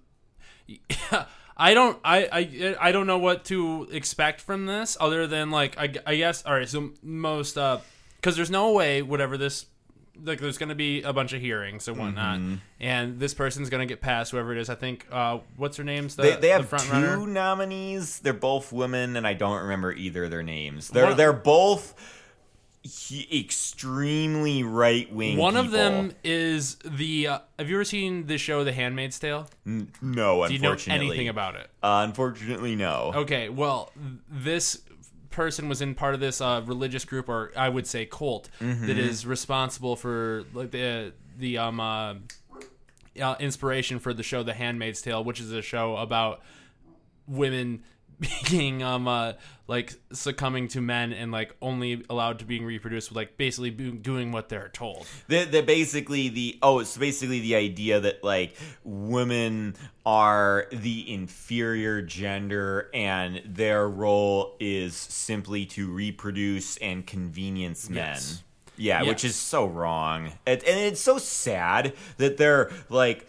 I 1.56 1.74
don't 1.74 1.98
I, 2.04 2.28
I 2.30 2.76
I 2.88 2.92
don't 2.92 3.06
know 3.06 3.18
what 3.18 3.46
to 3.46 3.88
expect 3.90 4.40
from 4.40 4.66
this 4.66 4.96
other 5.00 5.26
than 5.26 5.50
like 5.50 5.78
I, 5.78 5.92
I 6.06 6.16
guess 6.16 6.44
all 6.44 6.54
right 6.54 6.68
so 6.68 6.90
most 7.02 7.56
uh 7.58 7.78
cuz 8.22 8.36
there's 8.36 8.50
no 8.50 8.72
way 8.72 9.02
whatever 9.02 9.36
this 9.36 9.66
like 10.24 10.40
there's 10.40 10.58
going 10.58 10.68
to 10.68 10.74
be 10.74 11.02
a 11.02 11.12
bunch 11.12 11.32
of 11.32 11.40
hearings 11.40 11.86
and 11.88 11.96
whatnot 11.98 12.38
Mm-hmm. 12.38 12.54
and 12.80 13.18
this 13.20 13.34
person's 13.34 13.70
going 13.70 13.80
to 13.86 13.92
get 13.92 14.00
past 14.00 14.32
whoever 14.32 14.52
it 14.52 14.58
is 14.58 14.68
I 14.68 14.74
think 14.74 15.06
uh 15.10 15.38
what's 15.56 15.76
her 15.76 15.84
name's 15.84 16.16
the, 16.16 16.22
They, 16.22 16.30
they 16.32 16.38
the 16.48 16.52
have 16.54 16.68
front 16.68 16.84
two 16.84 16.92
runner 16.92 17.26
nominees. 17.26 18.20
They're 18.20 18.32
both 18.32 18.72
women, 18.72 19.16
and 19.16 19.26
I 19.26 19.34
don't 19.34 19.62
remember 19.62 19.92
either 19.92 20.24
of 20.24 20.30
their 20.30 20.42
names. 20.42 20.88
They're 20.88 21.06
One- 21.06 21.16
they're 21.16 21.32
both 21.32 21.94
he, 22.82 23.40
extremely 23.40 24.62
right 24.62 25.12
wing. 25.12 25.36
one 25.36 25.56
of 25.56 25.70
them 25.72 26.12
is 26.24 26.76
the 26.84 27.26
uh, 27.26 27.38
have 27.58 27.68
you 27.68 27.76
ever 27.76 27.84
seen 27.84 28.26
the 28.26 28.38
show 28.38 28.64
The 28.64 28.72
Handmaid's 28.72 29.18
Tale 29.18 29.48
no, 29.66 30.46
do 30.46 30.54
you 30.54 30.60
know 30.60 30.76
anything 30.86 31.28
about 31.28 31.54
it 31.56 31.68
Uh, 31.82 32.04
unfortunately, 32.06 32.76
no. 32.76 33.12
Okay, 33.14 33.48
well, 33.50 33.92
this 34.30 34.80
person 35.38 35.68
was 35.68 35.80
in 35.80 35.94
part 35.94 36.14
of 36.14 36.20
this 36.20 36.40
uh, 36.40 36.60
religious 36.66 37.04
group, 37.04 37.28
or 37.28 37.52
I 37.56 37.68
would 37.68 37.86
say 37.86 38.04
cult, 38.06 38.48
Mm-hmm. 38.60 38.86
that 38.88 38.98
is 38.98 39.24
responsible 39.24 39.94
for 39.96 40.42
like 40.52 40.72
the 40.72 41.12
the 41.38 41.58
um 41.58 41.78
uh, 41.78 42.14
uh, 43.20 43.36
inspiration 43.38 43.98
for 44.00 44.12
the 44.12 44.22
show 44.24 44.42
The 44.42 44.52
Handmaid's 44.54 45.00
Tale, 45.00 45.22
which 45.22 45.40
is 45.40 45.52
a 45.52 45.62
show 45.62 45.96
about 45.96 46.40
women 47.28 47.82
being 48.48 48.82
um 48.82 49.06
uh, 49.06 49.34
like 49.68 49.94
succumbing 50.12 50.66
to 50.68 50.80
men 50.80 51.12
and 51.12 51.30
like 51.30 51.54
only 51.60 52.02
allowed 52.08 52.38
to 52.38 52.44
being 52.44 52.64
reproduced, 52.64 53.14
like 53.14 53.36
basically 53.36 53.70
doing 53.70 54.32
what 54.32 54.48
they're 54.48 54.70
told. 54.70 55.06
They're, 55.28 55.44
they're 55.44 55.62
basically 55.62 56.28
the 56.30 56.58
oh, 56.62 56.80
it's 56.80 56.96
basically 56.96 57.40
the 57.40 57.54
idea 57.54 58.00
that 58.00 58.24
like 58.24 58.56
women 58.82 59.76
are 60.06 60.66
the 60.72 61.12
inferior 61.12 62.00
gender 62.00 62.90
and 62.94 63.42
their 63.44 63.88
role 63.88 64.56
is 64.58 64.96
simply 64.96 65.66
to 65.66 65.92
reproduce 65.92 66.78
and 66.78 67.06
convenience 67.06 67.88
men. 67.90 68.14
Yes. 68.14 68.42
Yeah, 68.80 69.02
which 69.02 69.24
is 69.24 69.34
so 69.34 69.66
wrong. 69.66 70.32
It, 70.46 70.62
and 70.62 70.78
it's 70.78 71.00
so 71.00 71.18
sad 71.18 71.94
that 72.16 72.36
they're 72.36 72.70
like 72.88 73.26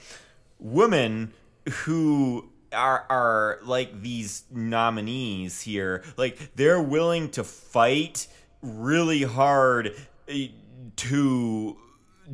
women 0.60 1.34
who 1.70 2.49
are 2.74 3.06
are 3.10 3.60
like 3.64 4.02
these 4.02 4.44
nominees 4.52 5.62
here 5.62 6.04
like 6.18 6.56
they're 6.56 6.82
willing 6.82 7.30
to 7.30 7.44
fight 7.44 8.28
really 8.62 9.24
hard 9.24 9.96
eh, 10.28 10.48
to 10.96 11.78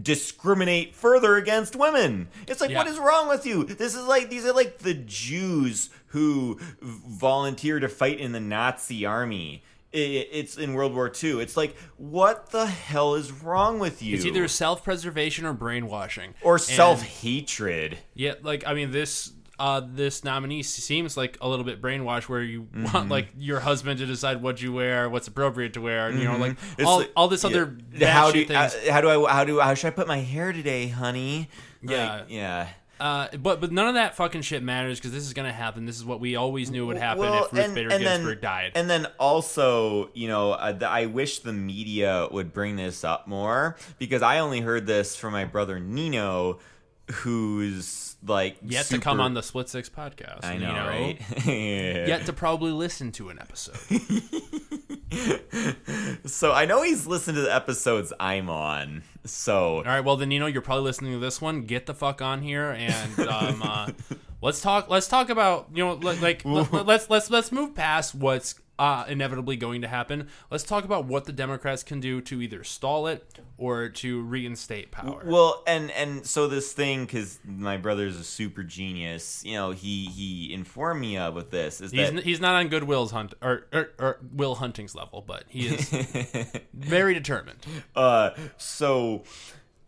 discriminate 0.02 0.94
further 0.94 1.38
against 1.38 1.76
women. 1.76 2.28
It's 2.48 2.60
like 2.60 2.70
Yeah. 2.70 2.80
what 2.80 2.88
is 2.88 3.00
wrong 3.00 3.30
with 3.30 3.46
you? 3.46 3.64
This 3.64 3.96
is 3.96 4.04
like 4.06 4.30
these 4.30 4.46
are 4.46 4.54
like 4.54 4.80
the 4.80 4.94
Jews 4.94 5.90
who 6.08 6.60
volunteer 6.82 7.80
to 7.80 7.88
fight 7.88 8.20
in 8.20 8.32
the 8.32 8.40
Nazi 8.40 9.06
army. 9.06 9.64
It's 9.98 10.58
in 10.58 10.74
World 10.74 10.94
War 10.94 11.10
II. 11.24 11.40
It's 11.42 11.56
like, 11.56 11.74
what 11.96 12.50
the 12.50 12.66
hell 12.66 13.16
is 13.16 13.32
wrong 13.32 13.80
with 13.80 14.02
you? 14.04 14.16
It's 14.16 14.26
either 14.26 14.46
self 14.50 14.84
preservation 14.84 15.46
or 15.46 15.54
brainwashing, 15.54 16.34
or 16.42 16.58
self 16.60 17.02
hatred. 17.02 17.98
Yeah, 18.14 18.34
like 18.42 18.68
I 18.68 18.74
mean, 18.74 18.92
this 18.92 19.32
uh 19.60 19.82
this 19.86 20.24
nominee 20.24 20.64
seems 20.64 21.16
like 21.18 21.38
a 21.42 21.48
little 21.48 21.66
bit 21.66 21.82
brainwashed, 21.82 22.24
where 22.30 22.42
you 22.42 22.64
Mm-hmm. 22.64 22.94
want 22.94 23.10
like 23.10 23.28
your 23.38 23.60
husband 23.60 24.00
to 24.00 24.06
decide 24.06 24.42
what 24.42 24.62
you 24.62 24.74
wear, 24.74 25.10
what's 25.10 25.28
appropriate 25.28 25.74
to 25.74 25.82
wear, 25.82 26.08
and 26.10 26.20
you 26.20 26.26
know, 26.26 26.38
like 26.38 26.54
Mm-hmm. 26.54 26.82
It's 26.82 26.88
all, 26.90 26.98
like- 27.00 27.12
all 27.16 27.28
this 27.28 27.44
other 27.46 27.78
how 28.02 28.32
do 28.32 28.46
uh, 28.54 28.70
how 28.92 29.02
do 29.02 29.10
I 29.28 29.32
how 29.32 29.44
do 29.46 29.60
how 29.60 29.74
should 29.74 29.88
I 29.88 29.92
put 29.92 30.08
my 30.08 30.20
hair 30.20 30.52
today, 30.52 30.88
honey? 30.88 31.50
Like, 31.82 31.92
Yeah. 31.92 32.22
yeah. 32.28 32.68
Uh, 32.98 33.28
but 33.38 33.60
but 33.60 33.74
none 33.74 33.90
of 33.90 33.96
that 33.96 34.16
fucking 34.16 34.42
shit 34.42 34.64
matters 34.64 34.98
because 35.00 35.12
this 35.12 35.24
is 35.24 35.34
gonna 35.34 35.52
happen. 35.52 35.86
This 35.86 35.98
is 35.98 36.06
what 36.06 36.22
we 36.22 36.38
always 36.38 36.72
knew 36.72 36.88
would 36.88 36.96
happen 36.98 37.26
if 37.26 37.52
Ruth 37.52 37.76
Bader 37.76 37.90
Ginsburg 37.90 38.40
died. 38.40 38.72
And 38.76 38.90
then 38.90 39.08
also, 39.20 40.10
you 40.14 40.30
know, 40.30 40.54
uh, 40.54 40.72
the, 40.72 40.88
I 40.90 41.06
wish 41.08 41.40
the 41.40 41.52
media 41.52 42.30
would 42.32 42.54
bring 42.54 42.78
this 42.78 43.04
up 43.04 43.28
more 43.28 43.76
because 44.00 44.22
I 44.22 44.40
only 44.40 44.62
heard 44.62 44.88
this 44.88 45.14
from 45.18 45.34
my 45.34 45.44
brother 45.44 45.78
Nino, 45.78 46.60
who's 47.12 48.05
like 48.26 48.58
Yet 48.64 48.86
to 48.88 49.00
come 49.00 49.20
on 49.20 49.34
the 49.34 49.44
Split 49.44 49.70
Six 49.70 49.90
podcast. 49.90 50.44
I 50.44 50.54
you 50.54 50.60
know, 50.60 50.74
right? 50.74 51.22
Yeah. 51.46 52.08
Yet 52.08 52.26
to 52.26 52.34
probably 52.34 52.72
listen 52.72 53.12
to 53.14 53.30
an 53.30 53.40
episode. 53.40 53.78
So 56.26 56.52
I 56.52 56.66
know 56.66 56.82
he's 56.82 57.06
listened 57.06 57.36
to 57.36 57.42
the 57.42 57.54
episodes 57.54 58.12
I'm 58.20 58.50
on. 58.50 59.04
So 59.26 59.78
All 59.78 59.84
right, 59.84 60.02
well 60.02 60.18
then 60.18 60.32
you 60.32 60.40
know 60.40 60.48
you're 60.48 60.62
probably 60.62 60.84
listening 60.84 61.14
to 61.14 61.20
this 61.20 61.40
one. 61.42 61.62
Get 61.62 61.86
the 61.86 61.94
fuck 61.94 62.22
on 62.22 62.42
here 62.42 62.72
and 62.72 63.20
um, 63.20 63.62
uh, 63.64 63.90
let's 64.42 64.62
talk. 64.62 64.90
Let's 64.90 65.08
talk 65.08 65.30
about 65.30 65.70
you 65.74 65.86
know 65.86 65.94
like, 65.94 66.22
like 66.22 66.46
let, 66.46 66.86
let's 66.86 67.10
let's 67.10 67.30
let's 67.30 67.52
move 67.52 67.76
past 67.76 68.16
what's 68.16 68.56
uh, 68.78 69.06
inevitably 69.08 69.56
going 69.56 69.82
to 69.82 69.88
happen. 69.88 70.28
Let's 70.52 70.64
talk 70.64 70.84
about 70.84 71.06
what 71.06 71.26
the 71.26 71.32
Democrats 71.32 71.84
can 71.84 72.00
do 72.00 72.22
to 72.22 72.42
either 72.42 72.64
stall 72.64 73.08
it 73.08 73.40
or 73.58 73.90
to 73.90 74.22
reinstate 74.24 74.92
power. 74.92 75.24
Well, 75.26 75.64
and 75.66 75.92
and 75.92 76.26
so 76.26 76.48
this 76.48 76.74
thing 76.74 77.06
because 77.06 77.40
my 77.46 77.78
brother's 77.78 78.18
a 78.20 78.24
super 78.24 78.64
genius. 78.64 79.44
You 79.46 79.54
know, 79.54 79.72
he 79.72 80.06
he 80.06 80.54
informed 80.54 81.02
me 81.02 81.18
of 81.18 81.36
with 81.36 81.52
this 81.52 81.80
is 81.82 81.92
He's, 81.92 82.10
that 82.10 82.18
n- 82.18 82.24
he's 82.24 82.40
not 82.42 82.56
on 82.56 82.68
Goodwill's 82.68 83.12
hunt 83.12 83.34
or, 83.42 83.68
or, 83.72 83.90
or 84.00 84.20
Will 84.34 84.56
Hunting's 84.56 84.96
level, 84.96 85.24
but 85.26 85.44
he 85.48 85.68
is 85.68 85.90
very 86.74 87.14
determined. 87.14 87.60
uh 87.96 88.32
so 88.58 89.24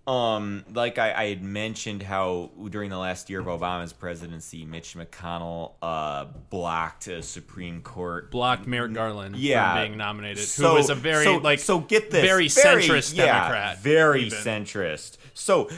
um 0.07 0.63
like 0.73 0.97
I, 0.97 1.13
I 1.13 1.29
had 1.29 1.43
mentioned 1.43 2.01
how 2.01 2.51
during 2.69 2.89
the 2.89 2.97
last 2.97 3.29
year 3.29 3.41
of 3.41 3.45
Obama's 3.47 3.91
presidency, 3.91 4.63
Mitch 4.63 4.95
McConnell 4.95 5.73
uh 5.81 6.25
blocked 6.49 7.07
a 7.07 7.21
Supreme 7.21 7.81
Court 7.81 8.31
Blocked 8.31 8.65
Merrick 8.67 8.93
Garland 8.93 9.35
Yeah. 9.35 9.73
from 9.73 9.83
being 9.83 9.97
nominated, 9.97 10.45
So- 10.45 10.69
who 10.69 10.75
was 10.75 10.89
a 10.89 10.95
very 10.95 11.25
so, 11.25 11.37
like 11.37 11.59
so 11.59 11.79
get 11.79 12.09
this 12.09 12.23
very 12.23 12.47
centrist 12.47 13.15
yeah, 13.15 13.25
Democrat, 13.25 13.79
very 13.79 14.23
even. 14.27 14.39
centrist. 14.39 15.17
So, 15.33 15.69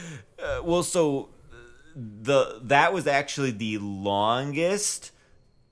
uh, 0.42 0.60
well, 0.64 0.84
so 0.84 1.30
the 1.96 2.60
that 2.62 2.92
was 2.92 3.08
actually 3.08 3.50
the 3.50 3.78
longest 3.78 5.10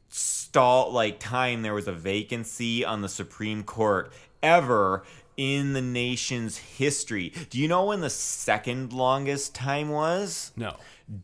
stall 0.09 0.91
like 0.93 1.21
time 1.21 1.63
there 1.63 1.75
was 1.75 1.87
a 1.87 1.93
vacancy 1.93 2.85
on 2.85 3.03
the 3.03 3.09
Supreme 3.09 3.63
Court 3.63 4.11
ever 4.43 5.05
in 5.39 5.73
the 5.73 5.81
nation's 5.81 6.59
history. 6.59 7.33
Do 7.49 7.59
you 7.59 7.69
know 7.69 7.87
when 7.87 8.03
the 8.03 8.11
second 8.11 8.93
longest 8.93 9.55
time 9.55 9.89
was? 9.89 10.53
No, 10.57 10.77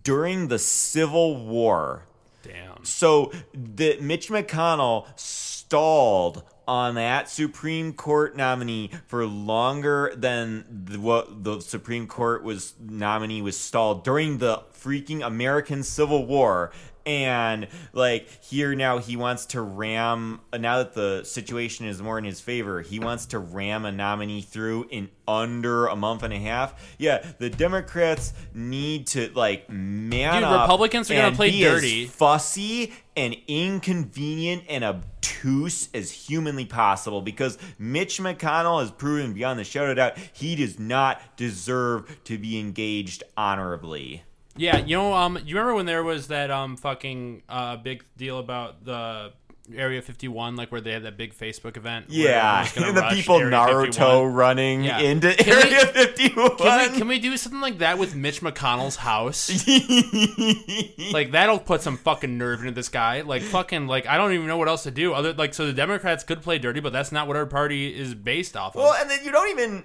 During 0.02 0.48
the 0.48 0.58
Civil 0.58 1.44
War. 1.44 2.06
damn. 2.42 2.82
So 2.84 3.32
the 3.52 3.98
Mitch 4.00 4.28
McConnell 4.28 5.06
stalled 5.18 6.44
on 6.66 6.94
that 6.94 7.28
Supreme 7.28 7.92
Court 7.92 8.36
nominee 8.36 8.90
for 9.06 9.26
longer 9.26 10.12
than 10.16 10.64
the, 10.86 10.98
what 11.00 11.44
the 11.44 11.60
Supreme 11.60 12.06
Court 12.06 12.42
was 12.42 12.74
nominee 12.80 13.42
was 13.42 13.58
stalled 13.58 14.04
during 14.04 14.38
the 14.38 14.62
freaking 14.72 15.26
American 15.26 15.82
Civil 15.82 16.24
War. 16.24 16.70
And 17.06 17.68
like 17.92 18.28
here 18.42 18.74
now, 18.74 18.98
he 18.98 19.16
wants 19.16 19.46
to 19.46 19.60
ram. 19.60 20.40
Now 20.58 20.78
that 20.78 20.94
the 20.94 21.22
situation 21.24 21.86
is 21.86 22.00
more 22.00 22.18
in 22.18 22.24
his 22.24 22.40
favor, 22.40 22.80
he 22.80 22.98
wants 22.98 23.26
to 23.26 23.38
ram 23.38 23.84
a 23.84 23.92
nominee 23.92 24.40
through 24.40 24.86
in 24.90 25.10
under 25.26 25.86
a 25.86 25.96
month 25.96 26.22
and 26.22 26.32
a 26.32 26.38
half. 26.38 26.94
Yeah, 26.98 27.24
the 27.38 27.50
Democrats 27.50 28.32
need 28.54 29.06
to 29.08 29.30
like 29.34 29.68
man 29.70 30.34
Dude, 30.34 30.44
up 30.44 30.62
Republicans 30.62 31.10
are 31.10 31.14
gonna 31.14 31.36
play 31.36 31.50
dirty. 31.60 32.06
fussy 32.06 32.92
and 33.16 33.36
inconvenient 33.46 34.64
and 34.68 34.84
obtuse 34.84 35.88
as 35.94 36.10
humanly 36.10 36.64
possible 36.64 37.22
because 37.22 37.58
Mitch 37.78 38.18
McConnell 38.18 38.80
has 38.80 38.90
proven 38.90 39.32
beyond 39.32 39.58
the 39.58 39.64
shadow 39.64 39.90
of 39.90 39.96
doubt 39.96 40.18
he 40.32 40.56
does 40.56 40.78
not 40.78 41.20
deserve 41.36 42.24
to 42.24 42.38
be 42.38 42.58
engaged 42.58 43.22
honorably. 43.36 44.22
Yeah, 44.56 44.78
you 44.78 44.96
know, 44.96 45.12
um, 45.14 45.38
you 45.44 45.56
remember 45.56 45.74
when 45.74 45.86
there 45.86 46.04
was 46.04 46.28
that 46.28 46.50
um 46.50 46.76
fucking 46.76 47.42
uh 47.48 47.76
big 47.76 48.04
deal 48.16 48.38
about 48.38 48.84
the 48.84 49.32
Area 49.74 50.02
51, 50.02 50.56
like 50.56 50.70
where 50.70 50.82
they 50.82 50.92
had 50.92 51.04
that 51.04 51.16
big 51.16 51.34
Facebook 51.34 51.78
event. 51.78 52.06
Yeah, 52.10 52.68
and 52.76 52.94
the 52.96 53.02
people 53.10 53.36
Area 53.40 53.50
Naruto 53.50 53.86
51. 53.86 54.32
running 54.34 54.84
Yeah. 54.84 54.98
into 54.98 55.32
Can 55.32 55.56
we- 55.56 55.62
Area 55.74 55.86
51. 55.86 56.56
Can 56.58 56.92
we, 56.92 56.98
can 56.98 57.08
we 57.08 57.18
do 57.18 57.34
something 57.38 57.62
like 57.62 57.78
that 57.78 57.96
with 57.98 58.14
Mitch 58.14 58.42
McConnell's 58.42 58.96
house? 58.96 59.48
like 61.12 61.32
that'll 61.32 61.58
put 61.58 61.80
some 61.82 61.96
fucking 61.96 62.36
nerve 62.36 62.60
into 62.60 62.72
this 62.72 62.88
guy. 62.90 63.22
Like 63.22 63.42
fucking 63.42 63.86
like 63.86 64.06
I 64.06 64.18
don't 64.18 64.32
even 64.34 64.46
know 64.46 64.58
what 64.58 64.68
else 64.68 64.82
to 64.84 64.90
do 64.90 65.14
other 65.14 65.32
like 65.32 65.54
so 65.54 65.66
the 65.66 65.72
Democrats 65.72 66.24
could 66.24 66.42
play 66.42 66.58
dirty, 66.58 66.80
but 66.80 66.92
that's 66.92 67.10
not 67.10 67.26
what 67.26 67.36
our 67.36 67.46
party 67.46 67.98
is 67.98 68.14
based 68.14 68.56
off 68.56 68.76
of. 68.76 68.82
well, 68.82 68.94
and 69.00 69.10
then 69.10 69.18
you 69.24 69.32
don't 69.32 69.48
even 69.50 69.84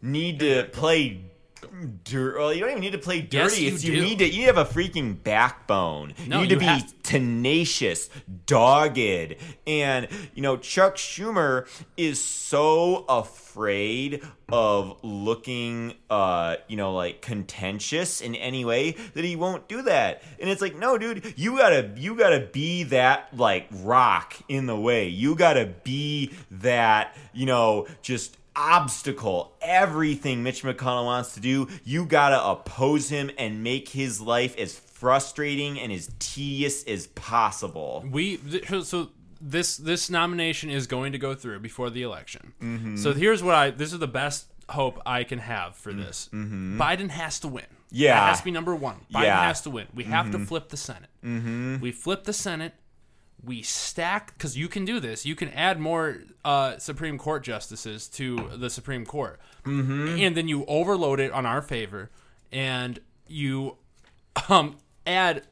need 0.00 0.40
to 0.40 0.64
play 0.72 1.20
dirt. 2.04 2.38
Well, 2.38 2.52
you 2.52 2.60
don't 2.60 2.70
even 2.70 2.80
need 2.80 2.92
to 2.92 2.98
play 2.98 3.20
dirty. 3.20 3.62
Yes, 3.62 3.84
you 3.84 3.94
you 3.94 4.02
need 4.02 4.18
to. 4.18 4.28
You 4.28 4.46
have 4.46 4.58
a 4.58 4.64
freaking 4.64 5.22
backbone. 5.22 6.14
No, 6.26 6.42
you 6.42 6.48
need 6.48 6.58
to 6.58 6.64
you 6.64 6.82
be 6.82 6.84
tenacious, 7.02 8.10
dogged, 8.46 9.36
and 9.66 10.08
you 10.34 10.42
know 10.42 10.56
Chuck 10.56 10.96
Schumer 10.96 11.66
is 11.96 12.22
so 12.22 13.04
afraid 13.08 14.22
of 14.50 14.98
looking, 15.02 15.94
uh, 16.08 16.56
you 16.68 16.76
know, 16.76 16.94
like 16.94 17.20
contentious 17.20 18.20
in 18.20 18.34
any 18.34 18.64
way 18.64 18.92
that 19.14 19.24
he 19.24 19.36
won't 19.36 19.68
do 19.68 19.82
that. 19.82 20.22
And 20.40 20.48
it's 20.48 20.62
like, 20.62 20.74
no, 20.76 20.96
dude, 20.96 21.34
you 21.36 21.58
gotta, 21.58 21.90
you 21.96 22.14
gotta 22.14 22.40
be 22.40 22.84
that 22.84 23.36
like 23.36 23.68
rock 23.70 24.34
in 24.48 24.66
the 24.66 24.76
way. 24.78 25.08
You 25.08 25.34
gotta 25.34 25.66
be 25.84 26.32
that, 26.50 27.14
you 27.34 27.44
know, 27.44 27.86
just 28.00 28.37
obstacle 28.58 29.56
everything 29.62 30.42
Mitch 30.42 30.62
McConnell 30.62 31.04
wants 31.04 31.34
to 31.34 31.40
do. 31.40 31.68
You 31.84 32.04
gotta 32.04 32.42
oppose 32.44 33.08
him 33.08 33.30
and 33.38 33.62
make 33.62 33.88
his 33.90 34.20
life 34.20 34.56
as 34.58 34.74
frustrating 34.74 35.78
and 35.78 35.92
as 35.92 36.10
tedious 36.18 36.82
as 36.84 37.06
possible. 37.08 38.04
we 38.10 38.36
th- 38.38 38.84
so 38.84 39.08
this 39.40 39.76
this 39.76 40.10
nomination 40.10 40.70
is 40.70 40.86
going 40.88 41.12
to 41.12 41.18
go 41.18 41.34
through 41.34 41.60
before 41.60 41.88
the 41.90 42.02
election. 42.02 42.52
Mm-hmm. 42.60 42.96
So 42.96 43.12
here's 43.14 43.42
what 43.42 43.54
I 43.54 43.70
this 43.70 43.92
is 43.92 44.00
the 44.00 44.08
best 44.08 44.46
hope 44.68 45.00
I 45.06 45.24
can 45.24 45.38
have 45.38 45.76
for 45.76 45.92
this. 45.92 46.28
Biden 46.32 47.10
has 47.10 47.40
to 47.40 47.48
win. 47.48 47.64
Mm-hmm. 47.64 47.74
Yeah. 47.90 48.14
that 48.14 48.28
has 48.30 48.38
to 48.40 48.44
be 48.44 48.50
number 48.50 48.74
one. 48.74 48.96
Biden 49.14 49.22
Yeah. 49.22 49.36
Mm-hmm. 49.36 49.44
has 49.44 49.60
to 49.62 49.70
win. 49.70 49.86
We 49.94 50.04
have 50.04 50.30
to 50.32 50.38
flip 50.40 50.68
the 50.68 50.76
Senate. 50.76 51.08
Mm-hmm. 51.24 51.80
We 51.80 51.92
flip 51.92 52.24
the 52.24 52.32
Senate. 52.34 52.74
We 53.44 53.62
stack 53.62 54.34
because 54.34 54.56
you 54.58 54.68
can 54.68 54.84
do 54.84 55.00
this. 55.00 55.24
You 55.24 55.36
can 55.36 55.48
add 55.50 55.78
more 55.78 56.18
uh, 56.44 56.78
Supreme 56.78 57.18
Court 57.18 57.44
justices 57.44 58.08
to 58.10 58.50
the 58.56 58.68
Supreme 58.68 59.06
Court, 59.06 59.38
mm-hmm. 59.64 60.18
and 60.18 60.36
then 60.36 60.48
you 60.48 60.64
overload 60.66 61.20
it 61.20 61.32
on 61.32 61.46
our 61.46 61.62
favor, 61.62 62.10
and 62.50 62.98
you 63.26 63.76
um, 64.48 64.78
add 65.06 65.44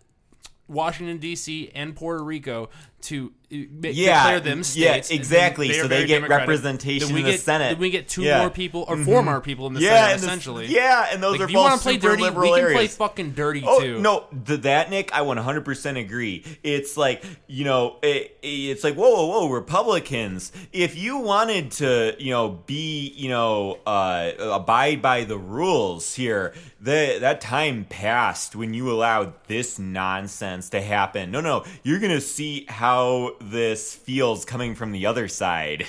Washington 0.68 1.18
D.C. 1.18 1.70
and 1.74 1.94
Puerto 1.94 2.22
Rico 2.24 2.70
to 3.06 3.32
uh, 3.52 3.56
Yeah, 3.82 4.22
declare 4.24 4.40
them 4.40 4.62
yeah, 4.74 4.94
exactly, 5.10 5.68
They 5.68 5.74
so 5.74 5.86
they 5.86 6.04
get 6.06 6.16
democratic. 6.16 6.48
representation 6.48 7.06
Then 7.08 7.14
we 7.14 7.20
in 7.20 7.26
the 7.26 7.32
get, 7.32 7.40
Senate. 7.40 7.68
Then 7.70 7.78
we 7.78 7.90
get 7.90 8.08
two 8.08 8.22
Yeah. 8.22 8.32
Mm-hmm. 8.34 8.40
more 8.42 8.50
people 8.50 8.84
or 8.88 8.96
four 8.98 9.22
more 9.22 9.40
people 9.40 9.68
in 9.68 9.74
the 9.74 9.80
yeah, 9.80 9.90
Senate, 10.08 10.12
and 10.14 10.22
the- 10.22 10.26
essentially. 10.26 10.66
yeah, 10.66 11.06
and 11.12 11.22
those 11.22 11.32
Like, 11.32 11.40
are 11.42 11.44
if 11.44 11.50
you 11.50 11.56
both 11.56 11.70
want 11.70 11.80
to 11.80 11.82
play 11.84 11.96
dirty, 11.96 12.22
we 12.22 12.28
liberal 12.28 12.54
can 12.56 12.72
play 12.72 12.86
fucking 12.88 13.30
dirty 13.32 13.62
Oh 13.64 13.80
too. 13.80 14.00
no, 14.00 14.24
th- 14.46 14.62
that 14.62 14.90
Nick, 14.90 15.14
I 15.14 15.20
100% 15.20 16.00
agree. 16.00 16.44
It's 16.64 16.96
like 16.96 17.22
you 17.46 17.64
know, 17.64 17.96
it, 18.02 18.36
it's 18.42 18.82
like 18.82 18.94
whoa, 18.96 19.10
whoa, 19.14 19.26
whoa, 19.28 19.48
Republicans. 19.48 20.50
If 20.72 20.96
you 20.96 21.18
wanted 21.18 21.70
to, 21.72 22.16
you 22.18 22.30
know, 22.32 22.48
be, 22.66 23.12
you 23.16 23.28
know, 23.28 23.78
uh, 23.86 24.32
abide 24.40 25.00
by 25.00 25.22
the 25.24 25.38
rules 25.38 26.14
here, 26.16 26.52
the 26.80 27.18
that 27.20 27.40
time 27.40 27.84
passed 27.88 28.56
when 28.56 28.74
you 28.74 28.90
allowed 28.90 29.34
this 29.46 29.78
nonsense 29.78 30.68
to 30.70 30.80
happen. 30.80 31.30
No, 31.30 31.40
no, 31.40 31.64
you're 31.84 32.00
gonna 32.00 32.20
see 32.20 32.66
how 32.68 32.95
this 33.40 33.94
feels 33.94 34.44
coming 34.44 34.74
from 34.74 34.93
the 34.93 35.06
other 35.06 35.28
side. 35.28 35.86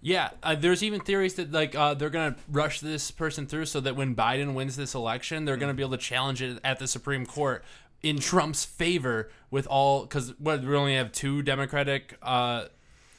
Yeah, 0.00 0.30
uh, 0.42 0.56
there's 0.56 0.82
even 0.82 1.00
theories 1.00 1.34
that 1.34 1.52
like 1.52 1.76
uh, 1.76 1.94
they're 1.94 2.10
gonna 2.10 2.34
rush 2.48 2.80
this 2.80 3.12
person 3.12 3.46
through 3.46 3.66
so 3.66 3.80
that 3.80 3.94
when 3.94 4.16
Biden 4.16 4.54
wins 4.54 4.76
this 4.76 4.94
election, 4.94 5.44
they're 5.44 5.56
gonna 5.56 5.74
be 5.74 5.82
able 5.82 5.92
to 5.92 6.02
challenge 6.02 6.42
it 6.42 6.58
at 6.64 6.80
the 6.80 6.88
Supreme 6.88 7.24
Court 7.24 7.64
in 8.02 8.18
Trump's 8.18 8.64
favor 8.64 9.30
with 9.50 9.66
all 9.68 10.02
because 10.02 10.36
what 10.40 10.62
we 10.62 10.74
only 10.74 10.96
have 10.96 11.12
two 11.12 11.42
Democratic 11.42 12.18
uh, 12.20 12.64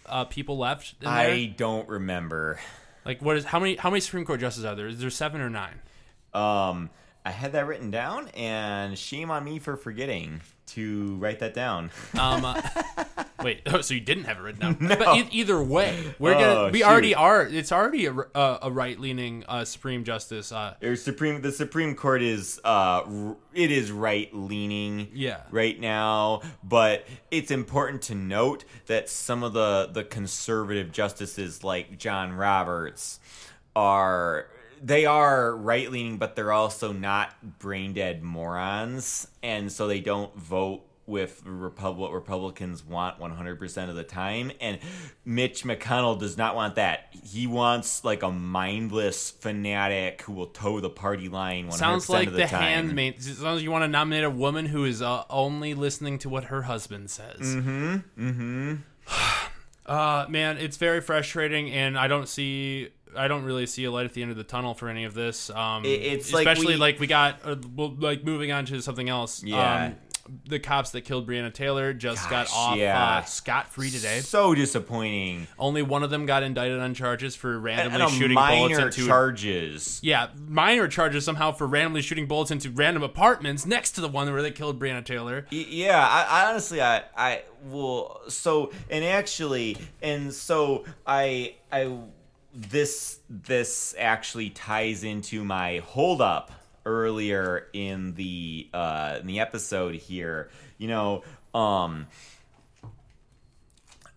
uh, 0.05 0.25
people 0.25 0.57
left. 0.57 0.95
In 1.01 1.07
I 1.07 1.45
don't 1.45 1.87
remember. 1.87 2.59
like 3.05 3.21
what 3.21 3.37
is 3.37 3.45
how 3.45 3.59
many 3.59 3.77
how 3.77 3.89
many 3.89 4.01
Supreme 4.01 4.25
Court 4.25 4.41
justices 4.41 4.65
are 4.65 4.75
there? 4.75 4.87
Is 4.87 4.99
there 4.99 5.09
seven 5.09 5.39
or 5.39 5.49
nine? 5.49 5.79
Um, 6.33 6.89
I 7.25 7.31
had 7.31 7.53
that 7.53 7.65
written 7.65 7.91
down, 7.91 8.27
and 8.29 8.97
shame 8.97 9.31
on 9.31 9.45
me 9.45 9.59
for 9.59 9.77
forgetting 9.77 10.41
to 10.67 11.15
write 11.17 11.39
that 11.39 11.53
down. 11.53 11.91
Um, 12.19 12.45
uh, 12.45 12.61
wait, 13.43 13.61
oh, 13.65 13.81
so 13.81 13.93
you 13.93 13.99
didn't 13.99 14.25
have 14.25 14.37
it 14.37 14.41
written 14.41 14.61
down? 14.61 14.77
But 14.79 15.17
e- 15.17 15.27
either 15.31 15.61
way, 15.61 16.13
we're 16.19 16.33
gonna 16.33 16.45
Oh, 16.45 16.69
we 16.71 16.79
shoot. 16.79 16.85
already 16.85 17.15
are. 17.15 17.45
It's 17.45 17.71
already 17.71 18.05
a, 18.05 18.13
uh, 18.13 18.59
a 18.61 18.71
right 18.71 18.99
leaning 18.99 19.43
uh, 19.47 19.65
Supreme 19.65 20.03
Justice. 20.03 20.51
Uh, 20.51 20.75
Supreme, 20.95 21.41
the 21.41 21.51
Supreme 21.51 21.95
Court 21.95 22.21
is, 22.21 22.59
uh, 22.63 23.01
r- 23.05 23.35
it 23.53 23.71
is 23.71 23.91
right 23.91 24.33
leaning, 24.33 25.09
Yeah. 25.13 25.41
right 25.51 25.77
now. 25.79 26.41
But 26.63 27.05
it's 27.31 27.51
important 27.51 28.03
to 28.03 28.15
note 28.15 28.63
that 28.85 29.09
some 29.09 29.43
of 29.43 29.53
the 29.53 29.89
the 29.91 30.03
conservative 30.03 30.91
justices, 30.91 31.63
like 31.63 31.97
John 31.97 32.31
Roberts, 32.33 33.19
are 33.75 34.47
they 34.83 35.05
are 35.05 35.55
right 35.55 35.89
leaning, 35.89 36.17
but 36.17 36.35
they're 36.35 36.51
also 36.51 36.91
not 36.91 37.59
brain 37.59 37.93
dead 37.93 38.21
morons, 38.21 39.27
and 39.41 39.71
so 39.71 39.87
they 39.87 40.01
don't 40.01 40.35
vote 40.35 40.83
with 41.05 41.41
Repub- 41.45 41.97
what 41.97 42.11
Republicans 42.11 42.83
want 42.83 43.19
100% 43.19 43.89
of 43.89 43.95
the 43.95 44.03
time. 44.03 44.51
And 44.61 44.79
Mitch 45.25 45.63
McConnell 45.63 46.17
does 46.17 46.37
not 46.37 46.55
want 46.55 46.75
that. 46.75 47.07
He 47.11 47.45
wants 47.47 48.05
like 48.05 48.23
a 48.23 48.31
mindless 48.31 49.31
fanatic 49.31 50.21
who 50.21 50.33
will 50.33 50.47
toe 50.47 50.79
the 50.79 50.89
party 50.89 51.29
line 51.29 51.67
100% 51.67 51.73
Sounds 51.73 52.09
like 52.09 52.27
of 52.27 52.33
the, 52.33 52.43
the, 52.43 52.47
time. 52.47 52.61
handmaid. 52.61 53.25
Long 53.39 53.57
as 53.57 53.63
you 53.63 53.71
want 53.71 53.83
to 53.83 53.89
nominate 53.89 54.23
a 54.23 54.29
woman 54.29 54.65
who 54.65 54.85
is 54.85 55.01
uh, 55.01 55.23
only 55.29 55.73
listening 55.73 56.19
to 56.19 56.29
what 56.29 56.45
her 56.45 56.63
husband 56.63 57.09
says. 57.09 57.39
Mm-hmm. 57.41 57.95
Mm-hmm. 58.17 58.75
uh, 59.85 60.25
man, 60.29 60.57
it's 60.57 60.77
very 60.77 61.01
frustrating, 61.01 61.69
and 61.71 61.97
I 61.97 62.07
don't 62.07 62.27
see. 62.27 62.89
I 63.17 63.27
don't 63.27 63.43
really 63.43 63.65
see 63.65 63.83
a 63.85 63.91
light 63.91 64.05
at 64.05 64.13
the 64.13 64.21
end 64.21 64.31
of 64.31 64.37
the 64.37 64.43
tunnel 64.43 64.73
for 64.73 64.89
any 64.89 65.03
of 65.05 65.13
this. 65.13 65.49
Um, 65.49 65.85
It- 65.85 66.01
it's 66.01 66.33
like 66.33 66.47
especially 66.47 66.75
we- 66.75 66.79
like 66.79 66.99
we 66.99 67.07
got 67.07 67.39
uh, 67.45 67.55
well, 67.75 67.93
like 67.97 68.23
moving 68.23 68.51
on 68.51 68.65
to 68.65 68.81
something 68.81 69.09
else. 69.09 69.43
Yeah. 69.43 69.85
Um, 69.85 69.95
the 70.47 70.57
cops 70.57 70.91
that 70.91 71.01
killed 71.01 71.27
Breonna 71.27 71.53
Taylor 71.53 71.91
just 71.91 72.29
got 72.29 72.49
off 72.53 72.77
yeah. 72.77 73.17
uh, 73.17 73.23
scot 73.23 73.73
free 73.73 73.89
today. 73.89 74.21
So 74.21 74.55
disappointing. 74.55 75.47
Only 75.59 75.81
one 75.81 76.01
of 76.01 76.11
them 76.11 76.25
got 76.25 76.43
indicted 76.43 76.79
on 76.79 76.93
charges 76.93 77.35
for 77.35 77.59
randomly 77.59 77.99
and 78.01 78.09
a 78.09 78.15
shooting 78.15 78.35
bullets 78.35 78.73
minor 78.77 78.85
into 78.87 79.05
charges. 79.05 79.99
yeah, 80.01 80.29
minor 80.47 80.87
charges 80.87 81.25
somehow 81.25 81.51
for 81.51 81.67
randomly 81.67 82.01
shooting 82.01 82.25
bullets 82.25 82.51
into 82.51 82.69
random 82.71 83.03
apartments 83.03 83.65
next 83.65 83.91
to 83.91 84.01
the 84.01 84.07
one 84.07 84.31
where 84.31 84.41
they 84.41 84.51
killed 84.51 84.79
Breonna 84.79 85.03
Taylor. 85.03 85.45
Yeah, 85.49 85.99
I, 85.99 86.23
I 86.45 86.49
honestly, 86.51 86.81
I, 86.81 87.03
I 87.17 87.41
will. 87.65 88.21
So, 88.29 88.71
and 88.89 89.03
actually, 89.03 89.75
and 90.01 90.33
so 90.33 90.85
I, 91.05 91.55
I, 91.69 91.97
this, 92.53 93.19
this 93.29 93.95
actually 93.97 94.49
ties 94.49 95.03
into 95.03 95.43
my 95.43 95.79
hold 95.85 96.21
up 96.21 96.51
earlier 96.85 97.67
in 97.73 98.13
the, 98.15 98.69
uh, 98.73 99.17
in 99.21 99.27
the 99.27 99.39
episode 99.39 99.95
here. 99.95 100.49
You 100.77 100.87
know, 100.87 101.23
um, 101.53 102.07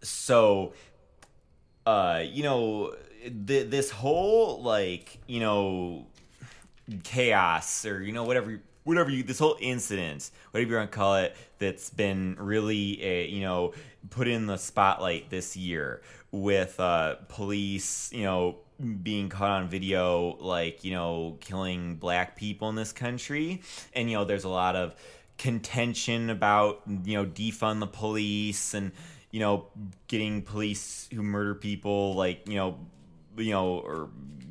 so, 0.03 0.73
uh, 1.85 2.23
you 2.25 2.43
know, 2.43 2.95
th- 3.47 3.71
this 3.71 3.91
whole 3.91 4.63
like, 4.63 5.19
you 5.27 5.41
know, 5.41 6.07
chaos 7.03 7.85
or 7.85 8.03
you 8.03 8.13
know 8.13 8.25
whatever 8.25 8.61
whatever 8.85 9.11
you 9.11 9.23
this 9.23 9.39
whole 9.39 9.57
incident 9.61 10.31
whatever 10.53 10.71
you 10.71 10.77
want 10.77 10.91
to 10.91 10.97
call 10.97 11.17
it 11.17 11.35
that's 11.59 11.91
been 11.91 12.37
really 12.39 13.01
uh, 13.03 13.27
you 13.29 13.41
know 13.41 13.73
put 14.11 14.29
in 14.29 14.47
the 14.47 14.57
spotlight 14.57 15.29
this 15.31 15.57
year 15.57 16.01
with 16.43 16.79
uh 16.81 17.17
police 17.29 18.13
you 18.13 18.25
know 18.25 18.57
being 19.03 19.29
caught 19.29 19.51
on 19.51 19.69
video 19.69 20.37
like 20.39 20.85
you 20.85 20.93
know 20.93 21.39
killing 21.41 21.97
black 21.97 22.37
people 22.37 22.69
in 22.69 22.75
this 22.75 22.93
country. 22.93 23.63
And 23.95 24.11
you 24.11 24.17
know 24.17 24.25
there's 24.25 24.45
a 24.45 24.49
lot 24.49 24.77
of 24.77 24.95
contention 25.39 26.31
about 26.31 26.83
you 27.05 27.17
know 27.17 27.27
defund 27.27 27.81
the 27.81 27.87
police 27.87 28.75
and 28.75 28.93
you 29.31 29.41
know 29.41 29.67
getting 30.09 30.43
police 30.43 31.09
who 31.13 31.23
murder 31.23 31.55
people 31.55 32.15
like 32.15 32.49
you 32.49 32.57
know 32.57 32.79
you 33.37 33.53
know 33.53 33.79
or 33.79 34.09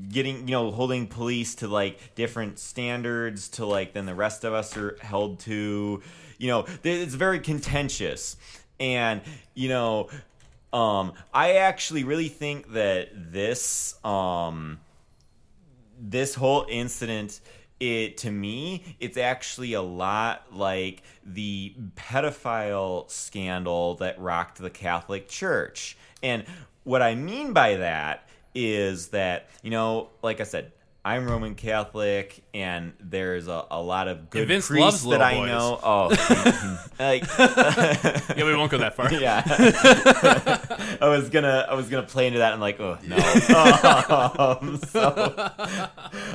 getting 0.09 0.47
you 0.47 0.53
know 0.53 0.71
holding 0.71 1.07
police 1.07 1.55
to 1.55 1.67
like 1.67 2.15
different 2.15 2.59
standards 2.59 3.49
to 3.49 3.65
like 3.65 3.93
than 3.93 4.05
the 4.05 4.15
rest 4.15 4.43
of 4.43 4.53
us 4.53 4.75
are 4.77 4.97
held 5.01 5.39
to. 5.41 6.01
You 6.37 6.47
know 6.47 6.65
it's 6.83 7.13
very 7.13 7.39
contentious. 7.39 8.37
And 8.79 9.21
you 9.53 9.69
know 9.69 10.09
um 10.75 11.13
i 11.33 11.53
actually 11.53 12.03
really 12.03 12.29
think 12.29 12.73
that 12.73 13.09
this 13.31 13.95
um 14.03 14.79
this 15.99 16.35
whole 16.35 16.65
incident 16.69 17.39
it 17.79 18.17
to 18.17 18.31
me 18.31 18.95
it's 18.99 19.17
actually 19.17 19.73
a 19.73 19.81
lot 19.81 20.43
like 20.51 21.03
the 21.25 21.73
pedophile 21.95 23.09
scandal 23.09 23.95
that 23.95 24.19
rocked 24.19 24.59
the 24.59 24.69
Catholic 24.69 25.27
Church. 25.27 25.97
And 26.21 26.45
what 26.83 27.01
I 27.01 27.15
mean 27.15 27.53
by 27.53 27.75
that 27.77 28.27
is 28.53 29.09
that, 29.09 29.49
you 29.63 29.71
know, 29.71 30.09
like 30.21 30.39
I 30.39 30.43
said, 30.43 30.71
I'm 31.07 31.27
Roman 31.27 31.53
Catholic, 31.53 32.43
and 32.51 32.93
there's 32.99 33.47
a, 33.47 33.63
a 33.69 33.79
lot 33.79 34.07
of 34.07 34.31
good 34.31 34.47
Vince 34.47 34.65
priests 34.65 35.05
loves 35.05 35.19
that 35.19 35.21
I 35.21 35.35
boys. 35.35 35.47
know. 35.49 35.79
Oh, 35.83 36.07
like 36.99 37.23
Yeah, 38.35 38.43
we 38.43 38.55
won't 38.55 38.71
go 38.71 38.79
that 38.79 38.95
far. 38.95 39.13
yeah. 39.13 39.43
I 40.99 41.07
was 41.07 41.29
gonna 41.29 41.67
I 41.69 41.75
was 41.75 41.89
gonna 41.89 42.07
play 42.07 42.25
into 42.25 42.39
that 42.39 42.53
and 42.53 42.59
like 42.61 42.79
oh 42.79 42.97
no. 43.03 43.17
um, 44.59 44.77
so 44.87 44.99
uh, 44.99 45.89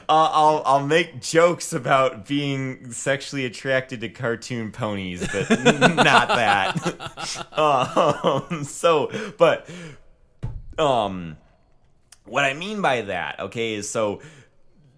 I'll 0.09 0.63
I'll 0.65 0.87
make 0.87 1.21
jokes 1.21 1.73
about 1.73 2.25
being 2.29 2.93
sexually 2.93 3.47
attracted 3.47 4.01
to 4.03 4.09
cartoon 4.09 4.71
ponies, 4.71 5.27
but 5.33 5.51
not 5.97 6.29
that. 6.29 7.59
um, 7.59 8.63
so 8.63 9.11
but 9.37 9.69
um 10.79 11.39
what 12.25 12.45
I 12.45 12.55
mean 12.55 12.81
by 12.81 13.01
that, 13.03 13.41
okay, 13.41 13.75
is 13.75 13.91
so 13.91 14.21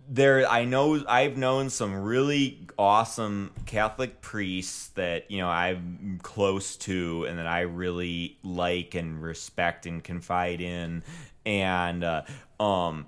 there 0.08 0.46
I 0.48 0.64
know 0.64 1.04
I've 1.06 1.36
known 1.36 1.70
some 1.70 1.94
really 2.02 2.66
awesome 2.78 3.52
Catholic 3.66 4.20
priests 4.20 4.88
that, 4.88 5.30
you 5.30 5.38
know, 5.38 5.48
I'm 5.48 6.18
close 6.22 6.76
to 6.78 7.24
and 7.24 7.38
that 7.38 7.46
I 7.46 7.62
really 7.62 8.38
like 8.42 8.94
and 8.94 9.22
respect 9.22 9.86
and 9.86 10.02
confide 10.02 10.60
in. 10.60 11.02
And 11.44 12.04
uh, 12.04 12.22
um 12.60 13.06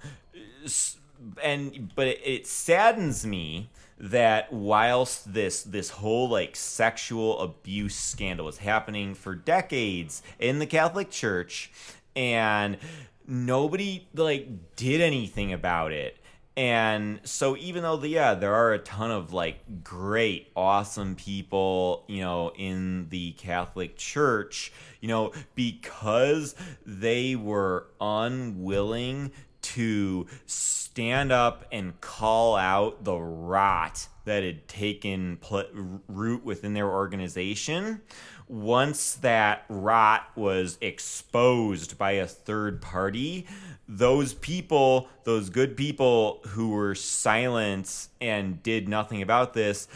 and 1.42 1.92
but 1.94 2.06
it, 2.06 2.20
it 2.24 2.46
saddens 2.46 3.26
me 3.26 3.70
that 3.98 4.52
whilst 4.52 5.32
this 5.32 5.62
this 5.62 5.90
whole 5.90 6.28
like 6.28 6.56
sexual 6.56 7.40
abuse 7.40 7.96
scandal 7.96 8.46
was 8.46 8.58
happening 8.58 9.14
for 9.14 9.34
decades 9.34 10.22
in 10.38 10.58
the 10.58 10.66
Catholic 10.66 11.10
Church 11.10 11.70
and 12.16 12.76
nobody 13.26 14.06
like 14.14 14.76
did 14.76 15.00
anything 15.00 15.52
about 15.52 15.92
it 15.92 16.18
and 16.56 17.20
so 17.24 17.56
even 17.56 17.82
though 17.82 17.96
the, 17.96 18.08
yeah 18.08 18.34
there 18.34 18.54
are 18.54 18.72
a 18.72 18.78
ton 18.78 19.10
of 19.10 19.32
like 19.32 19.58
great 19.82 20.50
awesome 20.54 21.16
people 21.16 22.04
you 22.06 22.20
know 22.20 22.52
in 22.56 23.08
the 23.08 23.32
catholic 23.32 23.96
church 23.96 24.72
you 25.00 25.08
know 25.08 25.32
because 25.54 26.54
they 26.86 27.34
were 27.34 27.86
unwilling 28.00 29.32
to 29.62 30.26
stand 30.46 31.32
up 31.32 31.64
and 31.72 32.00
call 32.00 32.54
out 32.54 33.02
the 33.02 33.16
rot 33.16 34.06
that 34.24 34.42
had 34.42 34.68
taken 34.68 35.38
pl- 35.38 35.64
root 36.06 36.44
within 36.44 36.74
their 36.74 36.88
organization 36.88 38.00
once 38.48 39.14
that 39.14 39.64
rot 39.68 40.24
was 40.36 40.78
exposed 40.80 41.96
by 41.96 42.12
a 42.12 42.26
third 42.26 42.80
party, 42.82 43.46
those 43.88 44.34
people, 44.34 45.08
those 45.24 45.50
good 45.50 45.76
people 45.76 46.40
who 46.48 46.70
were 46.70 46.94
silent 46.94 48.08
and 48.20 48.62
did 48.62 48.88
nothing 48.88 49.22
about 49.22 49.54
this, 49.54 49.88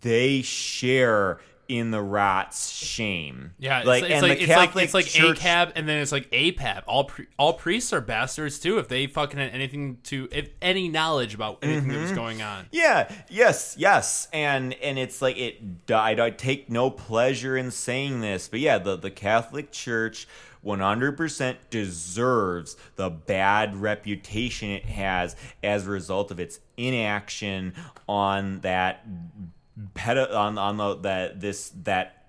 they 0.00 0.42
share 0.42 1.40
in 1.68 1.90
the 1.90 2.00
rat's 2.02 2.70
shame. 2.70 3.52
Yeah, 3.58 3.78
it's 3.78 3.86
like 3.86 4.02
like, 4.02 4.10
it's 4.10 4.20
and 4.20 4.28
like, 4.28 4.38
the 4.38 4.44
it's 4.44 4.48
like 4.56 4.66
Catholic 4.68 4.84
it's 4.84 4.94
like 4.94 5.06
Church- 5.06 5.40
ACAB, 5.40 5.72
and 5.76 5.88
then 5.88 5.98
it's 5.98 6.12
like 6.12 6.30
APAB. 6.30 6.82
All 6.86 7.10
all 7.38 7.52
priests 7.54 7.92
are 7.92 8.00
bastards 8.00 8.58
too. 8.58 8.78
If 8.78 8.88
they 8.88 9.06
fucking 9.06 9.38
had 9.38 9.50
anything 9.52 9.98
to, 10.04 10.28
if 10.32 10.50
any 10.62 10.88
knowledge 10.88 11.34
about 11.34 11.58
anything 11.62 11.88
that 11.88 12.00
was 12.00 12.10
Mm-hmm. 12.10 12.14
going 12.16 12.42
on. 12.42 12.66
Yeah, 12.72 13.10
yes, 13.30 13.74
yes, 13.78 14.28
and 14.32 14.74
and 14.74 14.98
it's 14.98 15.22
like 15.22 15.36
it. 15.38 15.60
I, 15.90 16.10
I 16.20 16.30
take 16.30 16.70
no 16.70 16.90
pleasure 16.90 17.56
in 17.56 17.70
saying 17.70 18.20
this, 18.20 18.48
but 18.48 18.60
yeah, 18.60 18.78
the 18.78 18.96
the 18.96 19.10
Catholic 19.10 19.70
Church. 19.72 20.26
100% 20.64 21.56
deserves 21.68 22.74
the 22.96 23.10
bad 23.10 23.76
reputation 23.76 24.70
it 24.70 24.86
has 24.86 25.36
as 25.62 25.86
a 25.86 25.90
result 25.90 26.30
of 26.30 26.40
its 26.40 26.58
inaction 26.78 27.74
on 28.08 28.60
that 28.60 29.04
pedo- 29.94 30.34
on 30.34 30.58
on 30.58 30.76
the 30.76 30.96
that 31.02 31.40
this 31.40 31.70
that 31.84 32.24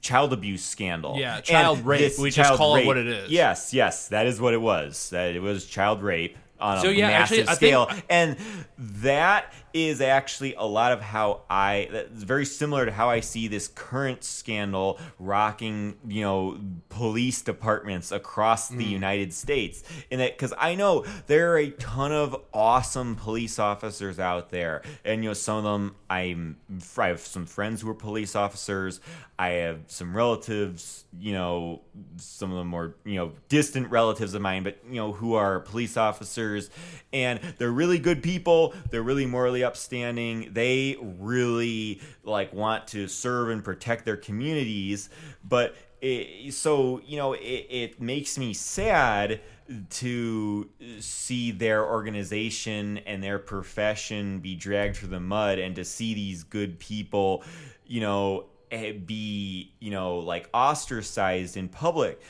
child 0.00 0.32
abuse 0.32 0.64
scandal. 0.64 1.16
Yeah, 1.18 1.36
And 1.36 1.44
child 1.44 1.84
rape. 1.84 2.00
this 2.00 2.18
We 2.18 2.30
just 2.30 2.54
call 2.54 2.76
it 2.76 2.86
what 2.86 2.96
it 2.96 3.06
is. 3.06 3.30
Yes, 3.30 3.74
yes, 3.74 4.08
that 4.08 4.26
is 4.26 4.40
what 4.40 4.54
it 4.54 4.60
was. 4.60 5.10
That 5.10 5.34
it 5.34 5.40
was 5.42 5.66
child 5.66 6.02
rape 6.02 6.36
on 6.58 6.80
So, 6.80 6.88
a 6.88 6.92
yeah, 6.92 7.08
massive 7.08 7.40
actually, 7.40 7.42
I 7.42 7.54
think- 7.54 7.56
scale, 7.56 8.04
and 8.08 8.36
that 8.78 9.52
is 9.72 10.00
actually 10.00 10.54
a 10.54 10.64
lot 10.64 10.92
of 10.92 11.00
how 11.00 11.42
I. 11.48 11.88
That's 11.90 12.22
very 12.22 12.44
similar 12.44 12.86
to 12.86 12.92
how 12.92 13.10
I 13.10 13.20
see 13.20 13.48
this 13.48 13.68
current 13.68 14.24
scandal 14.24 14.98
rocking, 15.18 15.96
you 16.06 16.22
know, 16.22 16.58
police 16.88 17.42
departments 17.42 18.12
across 18.12 18.68
the 18.68 18.84
Mm. 18.84 18.90
United 18.90 19.32
States. 19.32 19.82
In 20.10 20.18
that, 20.18 20.36
because 20.36 20.54
I 20.58 20.74
know 20.74 21.04
there 21.26 21.52
are 21.52 21.58
a 21.58 21.70
ton 21.70 22.12
of 22.12 22.36
awesome 22.52 23.16
police 23.16 23.58
officers 23.58 24.18
out 24.18 24.50
there, 24.50 24.82
and 25.04 25.22
you 25.22 25.30
know, 25.30 25.34
some 25.34 25.56
of 25.58 25.64
them 25.64 25.96
I'm. 26.08 26.56
I 26.98 27.08
have 27.08 27.20
some 27.20 27.46
friends 27.46 27.80
who 27.82 27.90
are 27.90 27.94
police 27.94 28.34
officers. 28.36 29.00
I 29.38 29.48
have 29.50 29.80
some 29.86 30.14
relatives, 30.14 31.04
you 31.18 31.32
know, 31.32 31.80
some 32.18 32.50
of 32.50 32.58
them 32.58 32.66
more, 32.66 32.94
you 33.04 33.14
know, 33.14 33.32
distant 33.48 33.90
relatives 33.90 34.34
of 34.34 34.42
mine, 34.42 34.64
but 34.64 34.78
you 34.86 34.96
know, 34.96 35.12
who 35.12 35.32
are 35.34 35.60
police 35.60 35.96
officers, 35.96 36.68
and 37.12 37.40
they're 37.56 37.70
really 37.70 37.98
good 37.98 38.22
people. 38.22 38.74
They're 38.90 39.02
really 39.02 39.24
morally 39.24 39.59
upstanding. 39.64 40.50
They 40.52 40.96
really 41.00 42.00
like 42.24 42.52
want 42.52 42.88
to 42.88 43.08
serve 43.08 43.50
and 43.50 43.64
protect 43.64 44.04
their 44.04 44.16
communities, 44.16 45.10
but 45.46 45.74
it, 46.00 46.54
so 46.54 47.00
you 47.06 47.16
know, 47.16 47.34
it, 47.34 47.66
it 47.70 48.00
makes 48.00 48.38
me 48.38 48.54
sad 48.54 49.40
to 49.88 50.68
see 50.98 51.52
their 51.52 51.86
organization 51.86 52.98
and 52.98 53.22
their 53.22 53.38
profession 53.38 54.40
be 54.40 54.56
dragged 54.56 54.96
through 54.96 55.08
the 55.08 55.20
mud 55.20 55.58
and 55.58 55.76
to 55.76 55.84
see 55.84 56.12
these 56.12 56.42
good 56.42 56.78
people 56.80 57.44
you 57.86 58.00
know 58.00 58.46
eh, 58.72 58.92
be 58.92 59.72
you 59.78 59.90
know 59.90 60.16
like 60.16 60.48
ostracized 60.52 61.56
in 61.56 61.68
public 61.68 62.20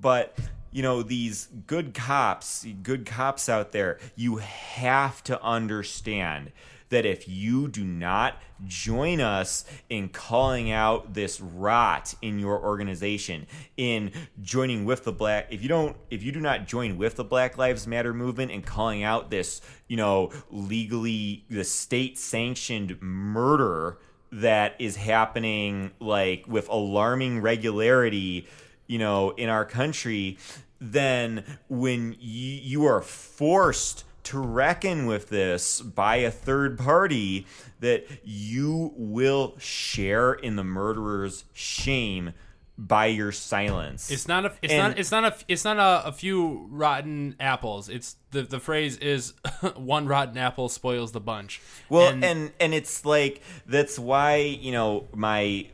but 0.00 0.38
you 0.70 0.82
know 0.82 1.02
these 1.02 1.48
good 1.66 1.94
cops 1.94 2.66
good 2.82 3.06
cops 3.06 3.48
out 3.48 3.72
there 3.72 3.98
you 4.16 4.36
have 4.36 5.22
to 5.24 5.40
understand 5.42 6.52
that 6.90 7.06
if 7.06 7.28
you 7.28 7.68
do 7.68 7.84
not 7.84 8.34
join 8.66 9.20
us 9.20 9.64
in 9.88 10.08
calling 10.08 10.70
out 10.70 11.14
this 11.14 11.40
rot 11.40 12.14
in 12.20 12.38
your 12.38 12.62
organization 12.62 13.46
in 13.76 14.10
joining 14.42 14.84
with 14.84 15.04
the 15.04 15.12
black 15.12 15.46
if 15.50 15.62
you 15.62 15.68
don't 15.68 15.96
if 16.10 16.22
you 16.22 16.30
do 16.30 16.40
not 16.40 16.66
join 16.66 16.98
with 16.98 17.16
the 17.16 17.24
black 17.24 17.56
lives 17.56 17.86
matter 17.86 18.12
movement 18.12 18.50
and 18.50 18.66
calling 18.66 19.02
out 19.02 19.30
this 19.30 19.62
you 19.88 19.96
know 19.96 20.30
legally 20.50 21.44
the 21.48 21.64
state 21.64 22.18
sanctioned 22.18 23.00
murder 23.00 23.98
that 24.32 24.74
is 24.78 24.96
happening 24.96 25.90
like 26.00 26.44
with 26.46 26.68
alarming 26.68 27.40
regularity 27.40 28.46
you 28.90 28.98
know 28.98 29.30
in 29.30 29.48
our 29.48 29.64
country 29.64 30.36
then 30.80 31.44
when 31.68 32.16
you, 32.18 32.58
you 32.62 32.84
are 32.86 33.00
forced 33.02 34.04
to 34.22 34.38
reckon 34.38 35.06
with 35.06 35.28
this 35.28 35.80
by 35.80 36.16
a 36.16 36.30
third 36.30 36.78
party 36.78 37.46
that 37.80 38.06
you 38.24 38.92
will 38.96 39.54
share 39.58 40.32
in 40.32 40.56
the 40.56 40.64
murderer's 40.64 41.44
shame 41.52 42.32
by 42.78 43.04
your 43.06 43.30
silence 43.30 44.10
It's 44.10 44.26
not 44.26 44.46
a. 44.46 44.52
It's 44.62 44.72
And- 44.72 44.88
not. 44.92 44.98
It's 44.98 45.10
not 45.10 45.24
a. 45.24 45.36
It's 45.48 45.64
not 45.64 45.76
a, 45.76 46.08
a 46.08 46.12
few 46.12 46.66
rotten 46.70 47.36
apples. 47.38 47.90
It's 47.90 48.16
the 48.30 48.40
the 48.42 48.58
phrase 48.58 48.96
is 48.96 49.34
one 49.76 50.06
rotten 50.06 50.38
apple 50.38 50.70
spoils 50.70 51.12
the 51.12 51.20
bunch. 51.20 51.60
Well, 51.90 52.08
and, 52.22 52.52
and 52.58 52.72
it's 52.72 53.04
like 53.04 53.42
that's 53.66 53.98
why 53.98 54.36
you 54.36 54.72
know 54.72 55.08
my 55.14 55.66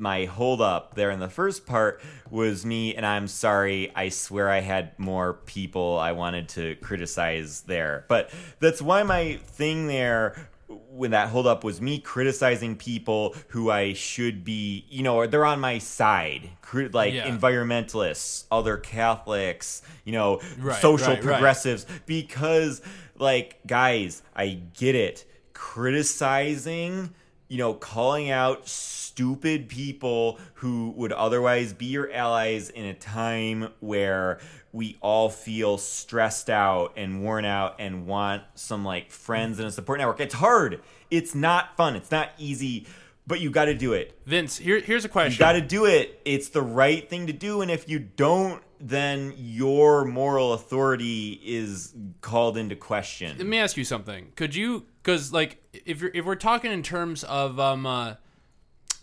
my 0.00 0.24
hold 0.24 0.60
up 0.60 0.94
there 0.94 1.10
in 1.10 1.20
the 1.20 1.28
first 1.28 1.66
part 1.66 2.00
was 2.30 2.64
me 2.66 2.94
and 2.94 3.04
I'm 3.06 3.28
sorry 3.28 3.92
I 3.94 4.08
swear 4.08 4.48
I 4.48 4.60
had 4.60 4.98
more 4.98 5.34
people 5.34 5.98
I 5.98 6.12
wanted 6.12 6.48
to 6.50 6.74
criticize 6.76 7.60
there 7.62 8.04
but 8.08 8.30
that's 8.58 8.80
why 8.80 9.02
my 9.02 9.36
thing 9.36 9.86
there 9.86 10.48
when 10.92 11.10
that 11.10 11.28
hold 11.28 11.46
up 11.48 11.64
was 11.64 11.80
me 11.80 11.98
criticizing 11.98 12.76
people 12.76 13.34
who 13.48 13.70
I 13.70 13.92
should 13.92 14.44
be 14.44 14.84
you 14.88 15.02
know 15.02 15.26
they're 15.26 15.44
on 15.44 15.60
my 15.60 15.78
side 15.78 16.48
like 16.92 17.12
Yeah. 17.12 17.28
environmentalists 17.28 18.44
other 18.50 18.76
Catholics 18.76 19.82
you 20.04 20.12
know 20.12 20.40
Right, 20.58 20.80
social 20.80 21.08
right, 21.08 21.14
right. 21.16 21.22
progressives 21.22 21.86
because 22.06 22.80
like 23.18 23.58
guys 23.66 24.22
i 24.34 24.60
get 24.78 24.94
it 24.94 25.26
criticizing 25.52 27.12
you 27.50 27.58
know, 27.58 27.74
calling 27.74 28.30
out 28.30 28.68
stupid 28.68 29.68
people 29.68 30.38
who 30.54 30.94
would 30.96 31.10
otherwise 31.10 31.72
be 31.72 31.86
your 31.86 32.10
allies 32.12 32.70
in 32.70 32.86
a 32.86 32.94
time 32.94 33.68
where 33.80 34.38
we 34.72 34.96
all 35.00 35.28
feel 35.28 35.76
stressed 35.76 36.48
out 36.48 36.92
and 36.96 37.24
worn 37.24 37.44
out 37.44 37.74
and 37.80 38.06
want 38.06 38.44
some 38.54 38.84
like 38.84 39.10
friends 39.10 39.58
and 39.58 39.66
a 39.66 39.70
support 39.72 39.98
network. 39.98 40.20
It's 40.20 40.34
hard. 40.34 40.80
It's 41.10 41.34
not 41.34 41.76
fun. 41.76 41.96
It's 41.96 42.12
not 42.12 42.30
easy, 42.38 42.86
but 43.26 43.40
you 43.40 43.50
got 43.50 43.64
to 43.64 43.74
do 43.74 43.94
it. 43.94 44.16
Vince, 44.26 44.56
here, 44.56 44.78
here's 44.78 45.04
a 45.04 45.08
question. 45.08 45.32
You 45.32 45.38
got 45.38 45.52
to 45.54 45.60
do 45.60 45.86
it. 45.86 46.20
It's 46.24 46.50
the 46.50 46.62
right 46.62 47.10
thing 47.10 47.26
to 47.26 47.32
do. 47.32 47.62
And 47.62 47.70
if 47.70 47.88
you 47.88 47.98
don't, 47.98 48.62
then 48.78 49.34
your 49.36 50.04
moral 50.04 50.52
authority 50.52 51.40
is 51.44 51.94
called 52.20 52.56
into 52.56 52.76
question. 52.76 53.36
Let 53.36 53.46
me 53.46 53.58
ask 53.58 53.76
you 53.76 53.84
something. 53.84 54.32
Could 54.36 54.54
you, 54.54 54.86
because 55.02 55.32
like, 55.32 55.62
if 55.72 56.00
you're 56.00 56.10
if 56.14 56.24
we're 56.24 56.34
talking 56.34 56.72
in 56.72 56.82
terms 56.82 57.24
of 57.24 57.58
um, 57.60 57.86
uh, 57.86 58.14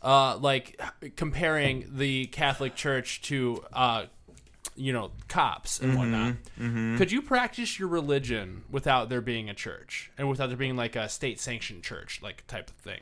uh, 0.01 0.37
like 0.37 0.79
comparing 1.15 1.85
the 1.91 2.25
Catholic 2.27 2.75
Church 2.75 3.21
to 3.23 3.63
uh, 3.73 4.05
you 4.77 4.93
know, 4.93 5.11
cops 5.27 5.79
and 5.79 5.97
whatnot. 5.97 6.35
Could 6.97 7.11
you 7.11 7.21
practice 7.21 7.79
your 7.79 7.87
religion 7.87 8.63
without 8.69 9.09
there 9.09 9.21
being 9.21 9.49
a 9.49 9.53
church 9.53 10.11
and 10.17 10.29
without 10.29 10.47
there 10.47 10.57
being 10.57 10.75
like 10.75 10.95
a 10.95 11.09
state 11.09 11.39
sanctioned 11.39 11.83
church, 11.83 12.21
like 12.21 12.45
type 12.47 12.69
of 12.69 12.75
thing? 12.75 12.99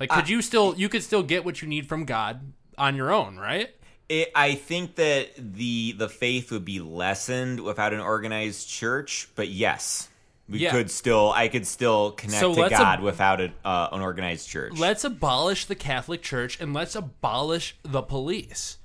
Like, 0.00 0.08
could 0.08 0.28
you 0.30 0.40
still 0.40 0.74
you 0.76 0.88
could 0.88 1.02
still 1.02 1.22
get 1.22 1.44
what 1.44 1.60
you 1.60 1.68
need 1.68 1.86
from 1.86 2.06
God 2.06 2.52
on 2.78 2.96
your 2.96 3.12
own, 3.12 3.36
right? 3.36 3.68
It, 4.08 4.32
I 4.34 4.54
think 4.54 4.96
that 4.96 5.28
the 5.36 5.92
the 5.92 6.08
faith 6.08 6.50
would 6.50 6.64
be 6.64 6.80
lessened 6.80 7.60
without 7.60 7.92
an 7.92 8.00
organized 8.00 8.68
church, 8.68 9.28
but 9.36 9.48
yes, 9.48 10.08
we 10.50 10.58
Yeah. 10.58 10.72
could 10.72 10.90
still. 10.90 11.32
I 11.34 11.48
could 11.48 11.66
still 11.66 12.12
connect 12.12 12.40
So 12.40 12.54
to 12.54 12.68
God 12.68 12.98
ab- 12.98 13.00
without 13.02 13.40
a, 13.40 13.52
uh, 13.64 13.88
an 13.92 14.00
organized 14.00 14.48
church. 14.48 14.72
Let's 14.78 15.04
abolish 15.04 15.66
the 15.66 15.74
Catholic 15.74 16.22
Church 16.22 16.60
and 16.60 16.74
let's 16.74 16.94
abolish 16.94 17.76
the 17.82 18.02
police. 18.02 18.78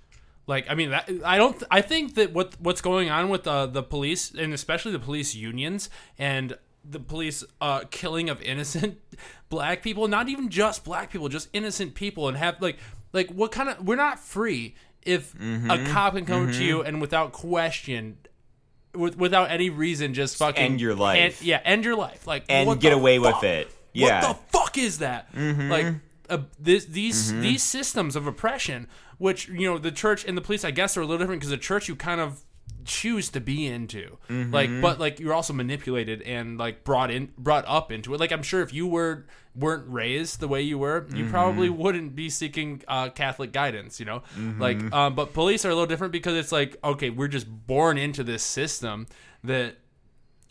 Like, 0.48 0.68
I 0.70 0.76
mean, 0.76 0.92
that, 0.92 1.10
I 1.26 1.38
don't. 1.38 1.62
I 1.72 1.82
think 1.82 2.14
that 2.16 2.32
what 2.34 2.56
what's 2.60 2.82
going 2.82 3.10
on 3.10 3.30
with 3.30 3.44
the 3.46 3.66
the 3.66 3.82
police 3.82 4.32
and 4.32 4.54
especially 4.54 4.92
the 4.92 5.00
police 5.00 5.34
unions 5.34 5.90
and 6.20 6.58
the 6.88 7.00
police 7.00 7.44
uh, 7.60 7.82
killing 7.90 8.30
of 8.30 8.40
innocent 8.44 9.00
black 9.50 9.82
people, 9.82 10.08
not 10.08 10.30
even 10.30 10.50
just 10.50 10.84
black 10.84 11.12
people, 11.12 11.30
just 11.30 11.50
innocent 11.52 11.96
people, 11.96 12.28
and 12.28 12.38
have 12.38 12.62
like 12.62 12.78
like 13.12 13.32
what 13.32 13.52
kind 13.52 13.70
of 13.70 13.84
we're 13.88 13.96
not 13.96 14.20
free 14.20 14.76
if 15.02 15.34
Mm-hmm. 15.34 15.70
a 15.72 15.84
cop 15.92 16.14
can 16.16 16.26
come 16.26 16.52
to 16.52 16.64
you 16.64 16.82
and 16.84 17.02
without 17.02 17.32
question. 17.32 18.18
With, 18.96 19.18
without 19.18 19.52
any 19.52 19.70
reason, 19.70 20.14
just 20.14 20.38
fucking 20.38 20.64
end 20.64 20.82
your 20.82 20.96
life. 20.96 21.18
end- 21.20 21.42
yeah, 21.42 21.62
end 21.64 21.86
your 21.86 21.96
life, 21.96 22.26
like 22.28 22.46
And 22.50 22.80
get 22.80 22.94
away 22.94 23.20
with 23.20 23.44
it. 23.44 23.70
Yeah. 23.94 24.22
Mm-hmm. 24.22 24.28
What 24.28 24.52
the 24.52 24.58
fuck 24.58 24.78
is 24.78 25.00
that? 25.00 25.30
Like 25.36 25.96
uh, 26.30 26.40
this, 26.60 26.86
these 26.86 27.32
these 27.40 27.64
systems 27.64 28.16
of 28.16 28.28
oppression, 28.28 28.88
which 29.18 29.48
you 29.48 29.70
know 29.70 29.78
the 29.78 29.92
church 29.92 30.26
and 30.26 30.38
the 30.38 30.42
police, 30.42 30.66
I 30.66 30.72
guess, 30.72 30.98
are 30.98 31.02
a 31.02 31.06
little 31.06 31.20
different 31.20 31.40
because 31.42 31.52
the 31.52 31.58
church 31.58 31.88
you 31.88 31.96
kind 31.96 32.20
of 32.20 32.44
choose 32.86 33.30
to 33.30 33.40
be 33.42 33.66
into, 33.68 34.18
Mm-hmm. 34.30 34.54
like, 34.54 34.70
but 34.82 35.00
like 35.00 35.20
you're 35.20 35.34
also 35.34 35.54
manipulated 35.54 36.22
and 36.22 36.58
like 36.58 36.84
brought 36.84 37.12
in, 37.12 37.32
brought 37.38 37.66
up 37.68 37.92
into 37.92 38.14
it. 38.14 38.20
Like 38.20 38.32
I'm 38.32 38.44
sure 38.44 38.62
if 38.62 38.74
you 38.74 38.88
were 38.88 39.26
weren't 39.58 39.86
raised 39.88 40.42
the 40.42 40.48
way 40.50 40.62
you 40.62 40.78
were, 40.78 41.06
you 41.16 41.30
probably 41.30 41.70
Mm-hmm. 41.70 41.78
wouldn't 41.82 42.16
be 42.16 42.30
seeking 42.30 42.82
uh, 42.88 43.10
Catholic 43.10 43.52
guidance. 43.54 44.00
You 44.00 44.06
know, 44.06 44.24
like, 44.60 44.78
um, 44.94 45.16
but 45.16 45.34
police 45.34 45.64
are 45.66 45.70
a 45.70 45.74
little 45.74 45.88
different 45.88 46.12
because 46.14 46.36
it's 46.36 46.52
like 46.52 46.78
okay, 46.84 47.10
we're 47.10 47.28
just 47.30 47.48
born 47.68 47.98
into 47.98 48.24
this 48.24 48.44
system 48.44 49.08
that 49.44 49.78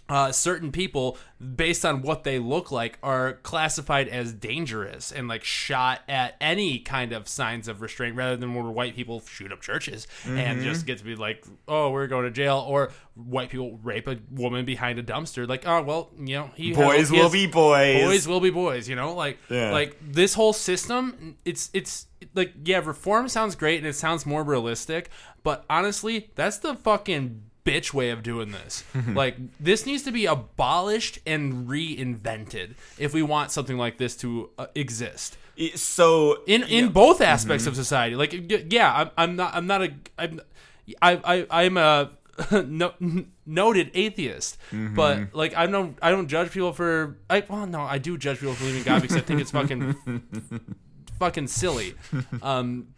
uh, 0.09 0.31
certain 0.32 0.70
people, 0.70 1.16
based 1.56 1.85
on 1.85 2.02
what 2.02 2.24
they 2.24 2.39
look 2.39 2.70
like, 2.70 2.98
are 3.02 3.35
classified 3.43 4.06
as 4.09 4.35
dangerous 4.35 5.10
and 5.10 5.28
like 5.28 5.43
shot 5.44 6.01
at 6.09 6.35
any 6.43 6.78
kind 6.78 7.12
of 7.12 7.26
signs 7.26 7.68
of 7.68 7.81
restraint, 7.81 8.14
rather 8.14 8.36
than 8.36 8.55
where 8.55 8.64
white 8.64 8.94
people 8.94 9.20
shoot 9.20 9.51
up 9.51 9.60
churches 9.62 10.06
and 10.26 10.59
Mm-hmm. 10.59 10.62
just 10.64 10.85
get 10.86 10.98
to 10.98 11.05
be 11.05 11.16
like, 11.16 11.44
"Oh, 11.66 11.90
we're 11.90 12.06
going 12.06 12.24
to 12.24 12.31
jail," 12.31 12.64
or 12.68 12.90
white 13.14 13.48
people 13.48 13.78
rape 13.82 14.06
a 14.06 14.18
woman 14.31 14.64
behind 14.66 14.98
a 14.98 15.02
dumpster. 15.02 15.48
Like, 15.48 15.66
oh 15.66 15.82
well, 15.82 16.10
you 16.18 16.36
know, 16.36 16.51
he 16.55 16.72
boys 16.74 17.09
he 17.09 17.16
will 17.16 17.22
has- 17.24 17.32
be 17.32 17.47
boys. 17.47 18.02
boys 18.05 18.28
will 18.28 18.40
be 18.40 18.51
boys 18.51 18.89
you 18.89 18.97
know 18.97 19.14
like 19.14 19.39
Yeah. 19.48 19.70
like 19.72 19.97
this 20.02 20.35
whole 20.35 20.52
system 20.52 21.36
it's 21.47 21.70
it's 21.72 22.06
like 22.35 22.52
yeah 22.64 22.81
reform 22.85 23.28
sounds 23.28 23.55
great 23.55 23.78
and 23.78 23.86
it 23.86 23.94
sounds 23.94 24.26
more 24.26 24.43
realistic 24.43 25.10
but 25.43 25.64
honestly 25.70 26.31
that's 26.35 26.59
the 26.59 26.74
fucking 26.74 27.43
bitch 27.65 27.93
way 27.93 28.11
of 28.11 28.23
doing 28.23 28.53
this. 28.53 28.85
Like 29.15 29.36
this 29.59 29.86
needs 29.86 30.03
to 30.05 30.12
be 30.12 30.27
abolished 30.27 31.19
and 31.27 31.69
reinvented 31.69 32.74
if 32.99 33.15
we 33.15 33.23
want 33.23 33.51
something 33.51 33.78
like 33.78 33.99
this 33.99 34.16
to 34.16 34.51
uh, 34.59 34.66
exist. 34.74 35.36
So 35.77 36.43
in 36.47 36.62
in 36.65 36.91
both 36.91 37.20
aspects 37.20 37.66
of 37.66 37.77
society. 37.77 38.16
Like, 38.16 38.35
yeah, 38.73 38.93
I'm, 38.95 39.11
I'm 39.16 39.36
not 39.36 39.55
I'm 39.55 39.66
not 39.66 39.82
a 39.82 39.95
I'm 40.19 40.41
I 41.01 41.20
I 41.24 41.65
I'm 41.65 41.77
a 41.77 42.11
no, 42.66 42.93
noted 43.47 43.91
atheist, 43.95 44.59
but 44.73 45.35
like 45.35 45.57
I 45.57 45.66
don't 45.66 45.97
I 46.03 46.11
don't 46.11 46.28
judge 46.28 46.51
people 46.51 46.73
for 46.73 47.16
I 47.31 47.45
well 47.49 47.66
no 47.66 47.82
I 47.82 47.99
do 47.99 48.19
judge 48.19 48.41
people 48.41 48.55
for 48.55 48.65
believing 48.65 48.82
God 48.82 49.03
because 49.03 49.16
I 49.16 49.20
think 49.20 49.41
it's 49.41 49.53
fucking 49.53 49.95
fucking 51.19 51.47
silly. 51.47 51.95
Um, 52.43 52.89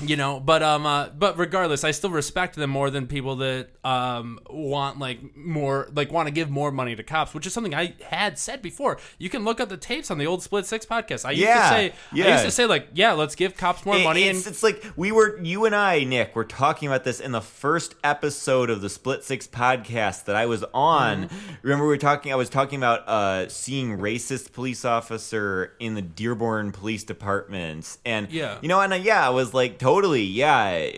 you 0.00 0.16
know, 0.16 0.38
but 0.40 0.62
um, 0.62 0.86
uh, 0.86 1.08
but 1.08 1.38
regardless, 1.38 1.82
I 1.84 1.90
still 1.90 2.10
respect 2.10 2.54
them 2.56 2.70
more 2.70 2.90
than 2.90 3.06
people 3.06 3.36
that 3.36 3.68
um 3.84 4.38
want 4.50 4.98
like 4.98 5.36
more 5.36 5.88
like 5.94 6.12
want 6.12 6.26
to 6.28 6.32
give 6.32 6.50
more 6.50 6.70
money 6.70 6.94
to 6.94 7.02
cops, 7.02 7.34
which 7.34 7.46
is 7.46 7.52
something 7.52 7.74
I 7.74 7.94
had 8.08 8.38
said 8.38 8.62
before. 8.62 8.98
You 9.18 9.28
can 9.28 9.44
look 9.44 9.60
up 9.60 9.68
the 9.68 9.76
tapes 9.76 10.10
on 10.10 10.18
the 10.18 10.26
old 10.26 10.42
Split 10.42 10.66
Six 10.66 10.86
podcast. 10.86 11.24
I 11.24 11.32
used 11.32 11.46
to 11.48 11.68
say, 11.68 11.92
I 12.12 12.32
used 12.32 12.44
to 12.44 12.50
say 12.50 12.66
like, 12.66 12.88
yeah, 12.94 13.12
let's 13.12 13.34
give 13.34 13.56
cops 13.56 13.84
more 13.84 13.96
It- 13.96 14.04
money 14.04 14.22
it's, 14.24 14.46
and 14.46 14.52
it's 14.52 14.62
like 14.62 14.84
we 14.96 15.10
were 15.12 15.38
you 15.42 15.64
and 15.64 15.74
I, 15.74 16.04
Nick, 16.04 16.36
were 16.36 16.44
talking 16.44 16.88
about 16.88 17.04
this 17.04 17.18
in 17.20 17.32
the 17.32 17.40
first 17.40 17.94
episode 18.04 18.70
of 18.70 18.80
the 18.80 18.88
Split 18.88 19.24
Six 19.24 19.46
podcast 19.46 20.24
that 20.26 20.36
I 20.36 20.46
was 20.46 20.64
on. 20.74 21.24
Mm-hmm. 21.24 21.36
Remember 21.62 21.84
we 21.84 21.88
were 21.88 21.96
talking 21.96 22.32
I 22.32 22.36
was 22.36 22.48
talking 22.48 22.78
about 22.78 23.08
uh 23.08 23.48
seeing 23.48 23.98
racist 23.98 24.52
police 24.52 24.84
officer 24.84 25.74
in 25.80 25.94
the 25.94 26.02
Dearborn 26.02 26.72
Police 26.72 27.04
Department. 27.04 27.96
And 28.04 28.30
Yeah. 28.30 28.58
you 28.62 28.68
know, 28.68 28.80
and 28.80 28.92
uh, 28.92 28.96
yeah, 28.96 29.26
I 29.26 29.30
was 29.30 29.54
like 29.54 29.78
totally, 29.88 30.22
yeah, 30.24 30.88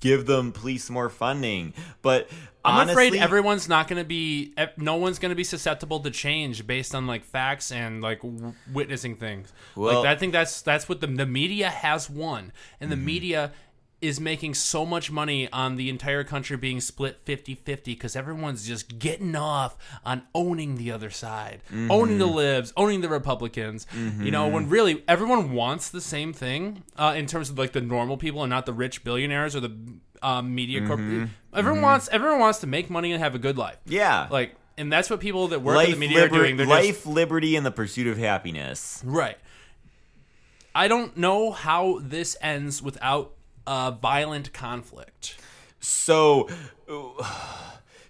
give 0.00 0.26
them 0.26 0.52
police 0.52 0.90
more 0.90 1.08
funding. 1.08 1.74
But 2.02 2.28
I'm 2.64 2.80
honestly, 2.80 3.06
afraid 3.08 3.20
everyone's 3.22 3.68
not 3.68 3.88
going 3.88 4.00
to 4.02 4.06
be. 4.08 4.54
No 4.76 4.96
one's 4.96 5.18
going 5.18 5.30
to 5.30 5.36
be 5.36 5.44
susceptible 5.44 6.00
to 6.00 6.10
change 6.10 6.66
based 6.66 6.94
on 6.94 7.06
like 7.06 7.24
facts 7.24 7.70
and 7.72 8.00
like 8.02 8.22
w- 8.22 8.54
witnessing 8.72 9.16
things. 9.16 9.52
Well- 9.76 10.02
like 10.02 10.06
I 10.06 10.18
think 10.18 10.32
that's 10.32 10.62
that's 10.62 10.88
what 10.88 11.00
the 11.00 11.06
the 11.06 11.26
media 11.26 11.68
has 11.70 12.08
won, 12.08 12.52
and 12.80 12.90
Mm-hmm. 12.90 12.90
the 12.90 12.96
media 13.04 13.52
is 14.06 14.20
making 14.20 14.54
so 14.54 14.84
much 14.84 15.10
money 15.10 15.48
on 15.52 15.76
the 15.76 15.88
entire 15.88 16.22
country 16.24 16.56
being 16.56 16.80
split 16.80 17.24
50-50 17.24 17.84
because 17.84 18.14
everyone's 18.16 18.66
just 18.66 18.98
getting 18.98 19.34
off 19.34 19.76
on 20.04 20.22
owning 20.34 20.76
the 20.76 20.90
other 20.92 21.10
side 21.10 21.60
Mm-hmm. 21.70 21.90
owning 21.90 22.18
the 22.18 22.26
libs 22.26 22.72
owning 22.76 23.00
the 23.00 23.08
republicans 23.08 23.86
you 24.20 24.30
know 24.30 24.48
when 24.48 24.68
really 24.68 25.02
everyone 25.08 25.52
wants 25.52 25.90
the 25.90 26.00
same 26.00 26.32
thing 26.32 26.82
uh, 26.96 27.14
in 27.16 27.26
terms 27.26 27.50
of 27.50 27.58
like 27.58 27.72
the 27.72 27.80
normal 27.80 28.16
people 28.16 28.42
and 28.42 28.50
not 28.50 28.66
the 28.66 28.72
rich 28.72 29.02
billionaires 29.04 29.56
or 29.56 29.60
the 29.60 29.72
um, 30.22 30.54
media 30.54 30.86
corp 30.86 31.00
Mm-hmm. 31.00 31.24
everyone 31.54 31.82
wants 31.82 32.08
everyone 32.12 32.38
wants 32.40 32.58
to 32.60 32.66
make 32.66 32.90
money 32.90 33.12
and 33.12 33.22
have 33.22 33.34
a 33.34 33.38
good 33.38 33.56
life 33.58 33.78
yeah. 33.86 34.28
like 34.30 34.54
and 34.76 34.92
that's 34.92 35.08
what 35.08 35.20
people 35.20 35.48
that 35.48 35.62
work 35.62 35.76
life, 35.76 35.86
in 35.88 35.92
the 35.94 35.98
media 36.00 36.20
liber- 36.22 36.34
are 36.34 36.38
doing 36.42 36.56
they're 36.56 36.66
life, 36.66 36.86
just 37.04 37.06
liberty, 37.06 37.54
and 37.56 37.64
the 37.64 37.70
pursuit 37.70 38.06
of 38.08 38.18
happiness. 38.18 39.00
right 39.04 39.38
i 40.74 40.88
don't 40.88 41.16
know 41.16 41.52
how 41.52 42.00
this 42.02 42.36
ends 42.40 42.82
without 42.82 43.32
uh, 43.66 43.90
violent 43.92 44.52
conflict 44.52 45.36
So, 45.84 46.48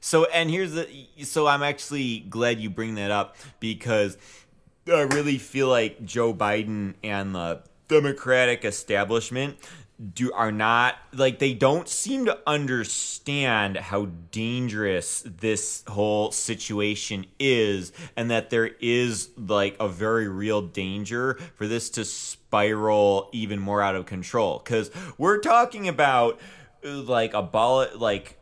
so, 0.00 0.26
and 0.26 0.48
here's 0.48 0.72
the. 0.72 0.88
So, 1.24 1.48
I'm 1.48 1.62
actually 1.64 2.20
glad 2.20 2.60
you 2.60 2.70
bring 2.70 2.94
that 2.94 3.10
up 3.10 3.36
because 3.58 4.16
I 4.86 5.00
really 5.00 5.38
feel 5.38 5.68
like 5.68 6.04
Joe 6.04 6.32
Biden 6.32 6.94
and 7.02 7.34
the 7.34 7.62
Democratic 7.88 8.64
establishment 8.64 9.56
do 10.12 10.32
are 10.32 10.50
not 10.50 10.96
like 11.12 11.38
they 11.38 11.54
don't 11.54 11.88
seem 11.88 12.24
to 12.24 12.38
understand 12.46 13.76
how 13.76 14.06
dangerous 14.32 15.22
this 15.24 15.84
whole 15.86 16.32
situation 16.32 17.26
is 17.38 17.92
and 18.16 18.30
that 18.30 18.50
there 18.50 18.70
is 18.80 19.30
like 19.36 19.76
a 19.78 19.88
very 19.88 20.28
real 20.28 20.62
danger 20.62 21.38
for 21.54 21.68
this 21.68 21.90
to 21.90 22.04
spiral 22.04 23.30
even 23.32 23.60
more 23.60 23.80
out 23.80 23.94
of 23.94 24.04
control. 24.06 24.58
Cuz 24.58 24.90
we're 25.16 25.38
talking 25.38 25.86
about 25.86 26.40
like 26.82 27.32
a 27.32 27.42
ball 27.42 27.86
like 27.94 28.38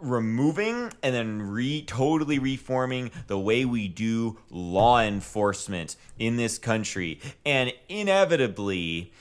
removing 0.00 0.92
and 1.02 1.14
then 1.14 1.42
re 1.42 1.82
totally 1.82 2.38
reforming 2.38 3.10
the 3.28 3.38
way 3.38 3.64
we 3.64 3.88
do 3.88 4.38
law 4.50 5.00
enforcement 5.00 5.96
in 6.18 6.36
this 6.36 6.58
country. 6.58 7.20
And 7.44 7.72
inevitably 7.88 9.12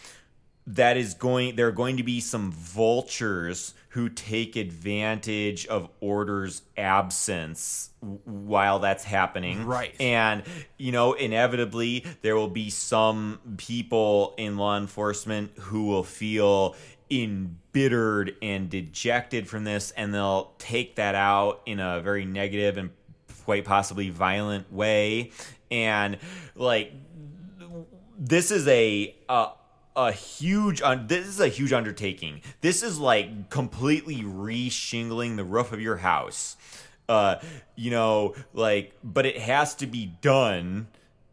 that 0.68 0.98
is 0.98 1.14
going 1.14 1.56
there 1.56 1.68
are 1.68 1.72
going 1.72 1.98
to 1.98 2.04
be 2.04 2.20
some 2.20 2.52
vultures 2.52 3.74
who 3.90 4.10
take 4.10 4.56
advantage 4.56 5.66
of 5.68 5.88
order's 6.00 6.64
absence 6.76 7.92
while 8.26 8.80
that's 8.80 9.04
happening 9.04 9.66
Right. 9.66 9.94
and 10.00 10.44
you 10.78 10.92
know 10.92 11.14
inevitably 11.14 12.04
there 12.24 12.36
will 12.36 12.50
be 12.50 12.70
some 12.72 13.40
people 13.58 14.34
in 14.38 14.58
law 14.58 14.78
enforcement 14.78 15.52
who 15.60 15.86
will 15.86 16.04
feel 16.04 16.76
embittered 17.12 18.36
and 18.42 18.68
dejected 18.70 19.48
from 19.48 19.64
this 19.64 19.92
and 19.92 20.14
they'll 20.14 20.52
take 20.58 20.96
that 20.96 21.14
out 21.14 21.62
in 21.68 21.80
a 21.80 22.02
very 22.02 22.26
negative 22.26 22.78
and 22.78 22.90
quite 23.44 23.64
possibly 23.66 24.10
violent 24.10 24.74
way 24.74 25.32
and 25.70 26.18
like 26.56 26.92
this 28.18 28.50
is 28.50 28.68
a 28.68 29.16
a, 29.30 29.50
a 29.96 30.12
huge 30.12 30.82
un- 30.82 31.08
this 31.08 31.26
is 31.26 31.40
a 31.40 31.48
huge 31.48 31.72
undertaking. 31.72 32.42
This 32.62 32.84
is 32.84 33.00
like 33.00 33.50
completely 33.50 34.24
re-shingling 34.24 35.36
the 35.36 35.44
roof 35.44 35.72
of 35.72 35.80
your 35.82 35.98
house. 35.98 36.58
Uh, 37.08 37.36
you 37.76 37.92
know, 37.92 38.36
like, 38.54 38.94
but 39.04 39.26
it 39.26 39.38
has 39.38 39.76
to 39.76 39.88
be 39.88 40.06
done. 40.22 40.88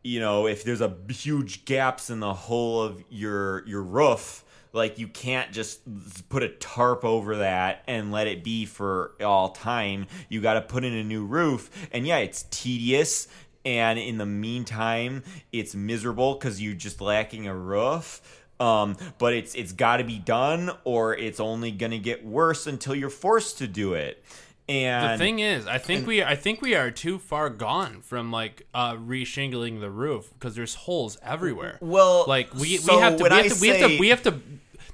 You 0.05 0.21
know, 0.21 0.47
if 0.47 0.65
there's 0.65 0.81
a 0.81 0.97
huge 1.09 1.65
gaps 1.65 2.11
in 2.11 2.21
the 2.21 2.35
whole 2.35 2.83
of 2.83 3.03
your 3.09 3.67
your 3.67 3.83
roof, 3.83 4.45
like 4.73 4.99
you 4.99 5.09
can't 5.09 5.53
just 5.53 5.81
put 6.29 6.43
a 6.43 6.49
tarp 6.49 7.05
over 7.05 7.37
that 7.37 7.83
and 7.87 8.13
let 8.13 8.27
it 8.27 8.45
be 8.45 8.67
for 8.67 9.13
all 9.25 9.51
time. 9.51 10.07
You 10.29 10.41
got 10.41 10.55
to 10.55 10.63
put 10.63 10.85
in 10.85 10.93
a 10.93 11.05
new 11.05 11.25
roof, 11.25 11.71
and 11.93 12.07
yeah, 12.07 12.19
it's 12.19 12.45
tedious 12.51 13.29
and 13.65 13.99
in 13.99 14.19
the 14.19 14.27
meantime 14.27 15.23
it's 15.53 15.73
miserable 15.73 16.35
because 16.35 16.61
you're 16.61 16.75
just 16.75 17.01
lacking 17.01 17.47
a 17.47 17.55
roof 17.55 18.42
um, 18.61 18.97
but 19.19 19.33
it's 19.35 19.55
it's 19.55 19.73
got 19.73 19.99
to 19.99 20.05
be 20.05 20.19
done 20.19 20.71
or 20.85 21.17
it's 21.17 21.41
only 21.41 21.71
gonna 21.71 21.99
get 21.99 22.25
worse 22.25 22.67
until 22.67 22.95
you're 22.95 23.11
forced 23.11 23.59
to 23.59 23.67
do 23.67 23.95
it 23.95 24.23
and 24.69 25.15
The 25.21 25.25
thing 25.25 25.41
is, 25.41 25.67
I 25.67 25.79
think 25.79 26.07
we 26.07 26.23
I 26.23 26.37
think 26.37 26.63
we 26.63 26.75
are 26.75 26.91
too 26.91 27.19
far 27.19 27.51
gone 27.51 28.01
from 28.01 28.31
like 28.31 28.67
uh 28.73 28.95
reshingling 28.95 29.81
the 29.81 29.91
roof 29.91 30.31
because 30.35 30.55
there's 30.55 30.75
holes 30.75 31.19
everywhere. 31.23 31.79
Well, 31.81 32.25
like 32.29 32.55
we 32.55 32.77
so 32.77 32.97
we 32.97 33.03
have 33.03 33.17
to 33.17 33.25
we 33.25 33.29
have 33.31 33.49
to, 33.49 33.61
we 33.61 33.69
have 33.69 33.91
to 33.91 33.99
we 33.99 34.09
have 34.09 34.23
to 34.23 34.41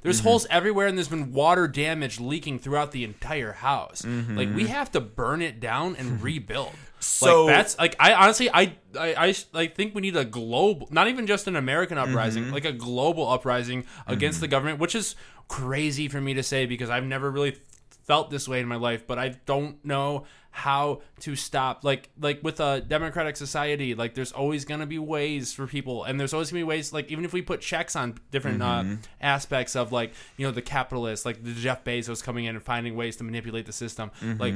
there's 0.02 0.20
holes 0.20 0.47
everywhere 0.48 0.86
and 0.86 0.97
there's 0.97 1.09
been 1.09 1.32
water 1.32 1.68
damage 1.68 2.18
leaking 2.18 2.60
throughout 2.60 2.93
the 2.93 3.05
entire 3.05 3.52
house. 3.52 4.05
Like 4.06 4.55
we 4.55 4.68
have 4.68 4.90
to 4.93 5.01
burn 5.01 5.43
it 5.43 5.60
down 5.60 5.97
and 5.97 6.22
rebuild. 6.22 6.72
So- 7.01 7.47
like 7.47 7.55
that's 7.57 7.79
like 7.79 7.97
I 7.99 8.15
honestly 8.15 8.51
I 8.51 8.77
I 8.99 9.15
I, 9.15 9.35
I 9.55 9.66
think 9.66 9.95
we 9.95 10.03
need 10.03 10.16
a 10.16 10.25
global 10.25 10.89
not 10.91 11.09
even 11.09 11.27
just 11.27 11.47
an 11.47 11.57
American 11.57 11.99
mm-hmm. 11.99 12.11
uprising, 12.11 12.51
like 12.51 12.65
a 12.65 12.73
global 12.73 13.29
uprising 13.29 13.85
against 14.07 14.37
mm-hmm. 14.37 14.43
the 14.43 14.49
government, 14.49 14.79
which 14.79 14.95
is 14.95 15.16
crazy 15.49 16.09
for 16.09 16.20
me 16.20 16.35
to 16.35 16.43
say 16.43 16.66
because 16.66 16.91
I've 16.91 17.05
never 17.05 17.31
really 17.31 17.57
felt 18.05 18.31
this 18.31 18.49
way 18.49 18.61
in 18.61 18.66
my 18.66 18.77
life, 18.77 19.07
but 19.07 19.19
I 19.19 19.29
don't 19.47 19.85
know 19.85 20.25
how 20.51 21.03
to 21.20 21.37
stop 21.37 21.85
like 21.85 22.11
like 22.19 22.43
with 22.43 22.59
a 22.59 22.81
democratic 22.81 23.37
society 23.37 23.95
like 23.95 24.15
there's 24.15 24.33
always 24.33 24.65
going 24.65 24.81
to 24.81 24.87
be 24.87 24.99
ways 24.99 25.53
for 25.53 25.69
people 25.69 26.03
and 26.03 26.19
there's 26.19 26.33
always 26.33 26.51
going 26.51 26.61
to 26.61 26.65
be 26.65 26.69
ways 26.69 26.93
like 26.93 27.12
even 27.12 27.25
if 27.25 27.33
we 27.33 27.41
put 27.41 27.61
checks 27.61 27.95
on 27.95 28.19
different 28.33 28.61
uh, 28.61 28.83
mm-hmm. 28.83 28.95
aspects 29.20 29.77
of 29.77 29.93
like 29.93 30.12
you 30.37 30.45
know 30.45 30.51
the 30.51 30.62
capitalists 30.62 31.25
like 31.25 31.45
the 31.45 31.53
Jeff 31.53 31.85
Bezos 31.85 32.25
coming 32.25 32.47
in 32.47 32.57
and 32.57 32.65
finding 32.65 32.97
ways 32.97 33.15
to 33.16 33.25
manipulate 33.25 33.66
the 33.66 33.73
system 33.73 34.11
like 34.39 34.55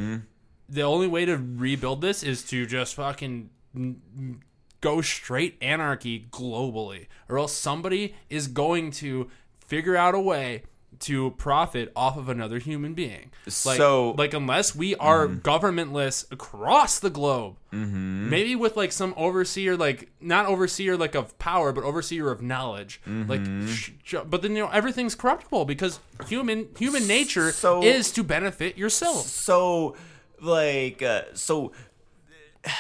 the 0.72 0.82
only 0.82 1.06
way 1.06 1.24
to 1.26 1.36
rebuild 1.36 2.00
this 2.00 2.22
is 2.22 2.42
to 2.44 2.64
just 2.66 2.94
fucking 2.94 3.50
go 4.80 5.00
straight 5.00 5.56
anarchy 5.62 6.26
globally 6.30 7.06
or 7.28 7.38
else 7.38 7.52
somebody 7.52 8.14
is 8.28 8.48
going 8.48 8.90
to 8.90 9.28
figure 9.66 9.96
out 9.96 10.14
a 10.14 10.20
way 10.20 10.62
to 10.98 11.30
profit 11.32 11.90
off 11.96 12.16
of 12.16 12.28
another 12.28 12.58
human 12.58 12.92
being 12.94 13.30
like, 13.64 13.76
So- 13.78 14.10
like 14.18 14.34
unless 14.34 14.74
we 14.74 14.94
are 14.96 15.26
Mm-hmm. 15.26 15.38
governmentless 15.40 16.30
across 16.30 16.98
the 17.00 17.10
globe 17.10 17.56
maybe 17.74 18.54
with 18.54 18.76
like 18.76 18.92
some 18.92 19.14
overseer 19.16 19.76
like 19.78 20.10
not 20.20 20.44
overseer 20.46 20.96
like 20.96 21.14
of 21.14 21.36
power 21.38 21.72
but 21.72 21.84
overseer 21.84 22.30
of 22.30 22.42
knowledge 22.42 23.00
Mm-hmm. 23.08 23.30
like 23.30 23.68
sh- 23.74 23.90
sh- 24.04 24.14
but 24.28 24.42
then 24.42 24.52
you 24.54 24.62
know 24.64 24.68
everything's 24.70 25.14
corruptible 25.14 25.64
because 25.64 25.98
human 26.28 26.68
human 26.78 27.06
nature 27.06 27.50
So- 27.52 27.82
is 27.82 28.10
to 28.12 28.22
benefit 28.22 28.76
yourself 28.76 29.26
so 29.26 29.96
like 30.42 31.02
uh, 31.02 31.22
so 31.34 31.72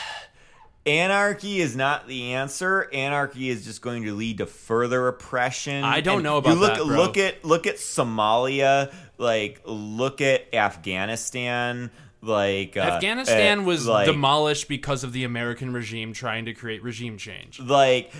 anarchy 0.86 1.60
is 1.60 1.76
not 1.76 2.08
the 2.08 2.34
answer. 2.34 2.88
Anarchy 2.92 3.48
is 3.48 3.64
just 3.64 3.82
going 3.82 4.04
to 4.04 4.14
lead 4.14 4.38
to 4.38 4.46
further 4.46 5.08
oppression. 5.08 5.84
I 5.84 6.00
don't 6.00 6.16
And 6.16 6.24
know 6.24 6.38
about 6.38 6.54
you 6.54 6.60
look 6.60 6.74
that, 6.74 6.86
look 6.86 7.16
at 7.16 7.44
look 7.44 7.66
at 7.66 7.76
somalia 7.76 8.92
like 9.18 9.62
look 9.64 10.20
at 10.20 10.52
afghanistan 10.52 11.90
like 12.22 12.76
uh, 12.76 12.80
Afghanistan 12.80 13.60
uh, 13.60 13.62
was 13.64 13.86
like, 13.86 14.06
demolished 14.06 14.68
because 14.68 15.02
of 15.02 15.12
the 15.12 15.24
American 15.24 15.72
regime 15.72 16.12
trying 16.12 16.44
to 16.44 16.54
create 16.54 16.82
regime 16.84 17.18
change. 17.18 17.58
like 17.58 18.12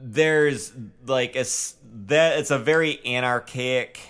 there's 0.00 0.72
like 1.06 1.36
a 1.36 1.44
that 2.06 2.38
it's 2.38 2.50
a 2.50 2.58
very 2.58 3.04
anarchic 3.04 4.00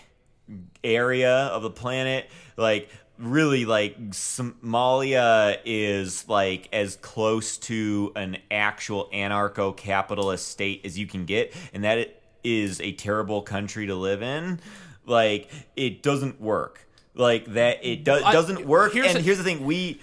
area 0.84 1.32
of 1.32 1.62
the 1.62 1.70
planet. 1.70 2.30
Like 2.56 2.90
really 3.18 3.64
like 3.64 3.96
somalia 4.10 5.58
is 5.64 6.28
like 6.28 6.68
as 6.72 6.96
close 6.96 7.58
to 7.58 8.12
an 8.16 8.36
actual 8.50 9.08
anarcho-capitalist 9.14 10.48
state 10.48 10.80
as 10.84 10.98
you 10.98 11.06
can 11.06 11.24
get 11.24 11.54
and 11.72 11.84
that 11.84 12.20
is 12.42 12.80
a 12.80 12.92
terrible 12.92 13.40
country 13.40 13.86
to 13.86 13.94
live 13.94 14.22
in. 14.22 14.60
Like 15.06 15.48
it 15.76 16.02
doesn't 16.02 16.40
work. 16.40 16.86
Like 17.14 17.46
that 17.54 17.84
it 17.84 18.04
do- 18.04 18.20
doesn't 18.20 18.66
work. 18.66 18.92
here's 18.92 19.06
and 19.08 19.18
a- 19.18 19.20
here's 19.22 19.38
the 19.38 19.44
thing 19.44 19.64
we 19.64 20.00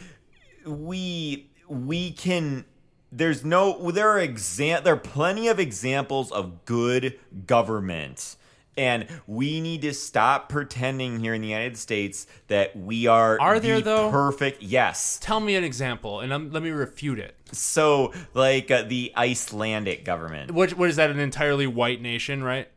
we 0.66 1.50
we 1.68 2.12
can 2.12 2.66
there's 3.12 3.44
no 3.44 3.92
there 3.92 4.10
are 4.10 4.20
exam 4.20 4.84
there 4.84 4.94
are 4.94 4.98
plenty 4.98 5.48
of 5.50 5.60
examples 5.60 6.32
of 6.32 6.66
good 6.66 7.20
government 7.46 8.36
and 8.78 9.08
we 9.28 9.60
need 9.62 9.82
to 9.82 9.94
stop 9.94 10.48
pretending 10.50 11.20
here 11.20 11.34
in 11.34 11.42
the 11.42 11.48
United 11.48 11.78
States 11.78 12.26
that 12.48 12.76
we 12.76 13.06
are 13.08 13.40
Are 13.40 13.60
there, 13.60 13.78
the 13.80 13.84
though? 13.84 14.12
perfect 14.12 14.62
yes 14.62 15.20
Tell 15.22 15.40
me 15.40 15.56
an 15.56 15.64
example, 15.64 16.20
and 16.22 16.32
um, 16.32 16.52
let 16.52 16.64
me 16.64 16.70
refute 16.72 17.20
it. 17.20 17.36
so 17.52 18.14
like 18.34 18.72
uh, 18.72 18.84
the 18.84 19.12
Icelandic 19.18 20.06
government 20.06 20.52
What, 20.52 20.74
what 20.74 20.90
is 20.90 20.96
that? 20.96 21.10
An 21.10 21.20
entirely 21.20 21.68
white 21.68 22.02
nation, 22.02 22.44
right? 22.44 22.68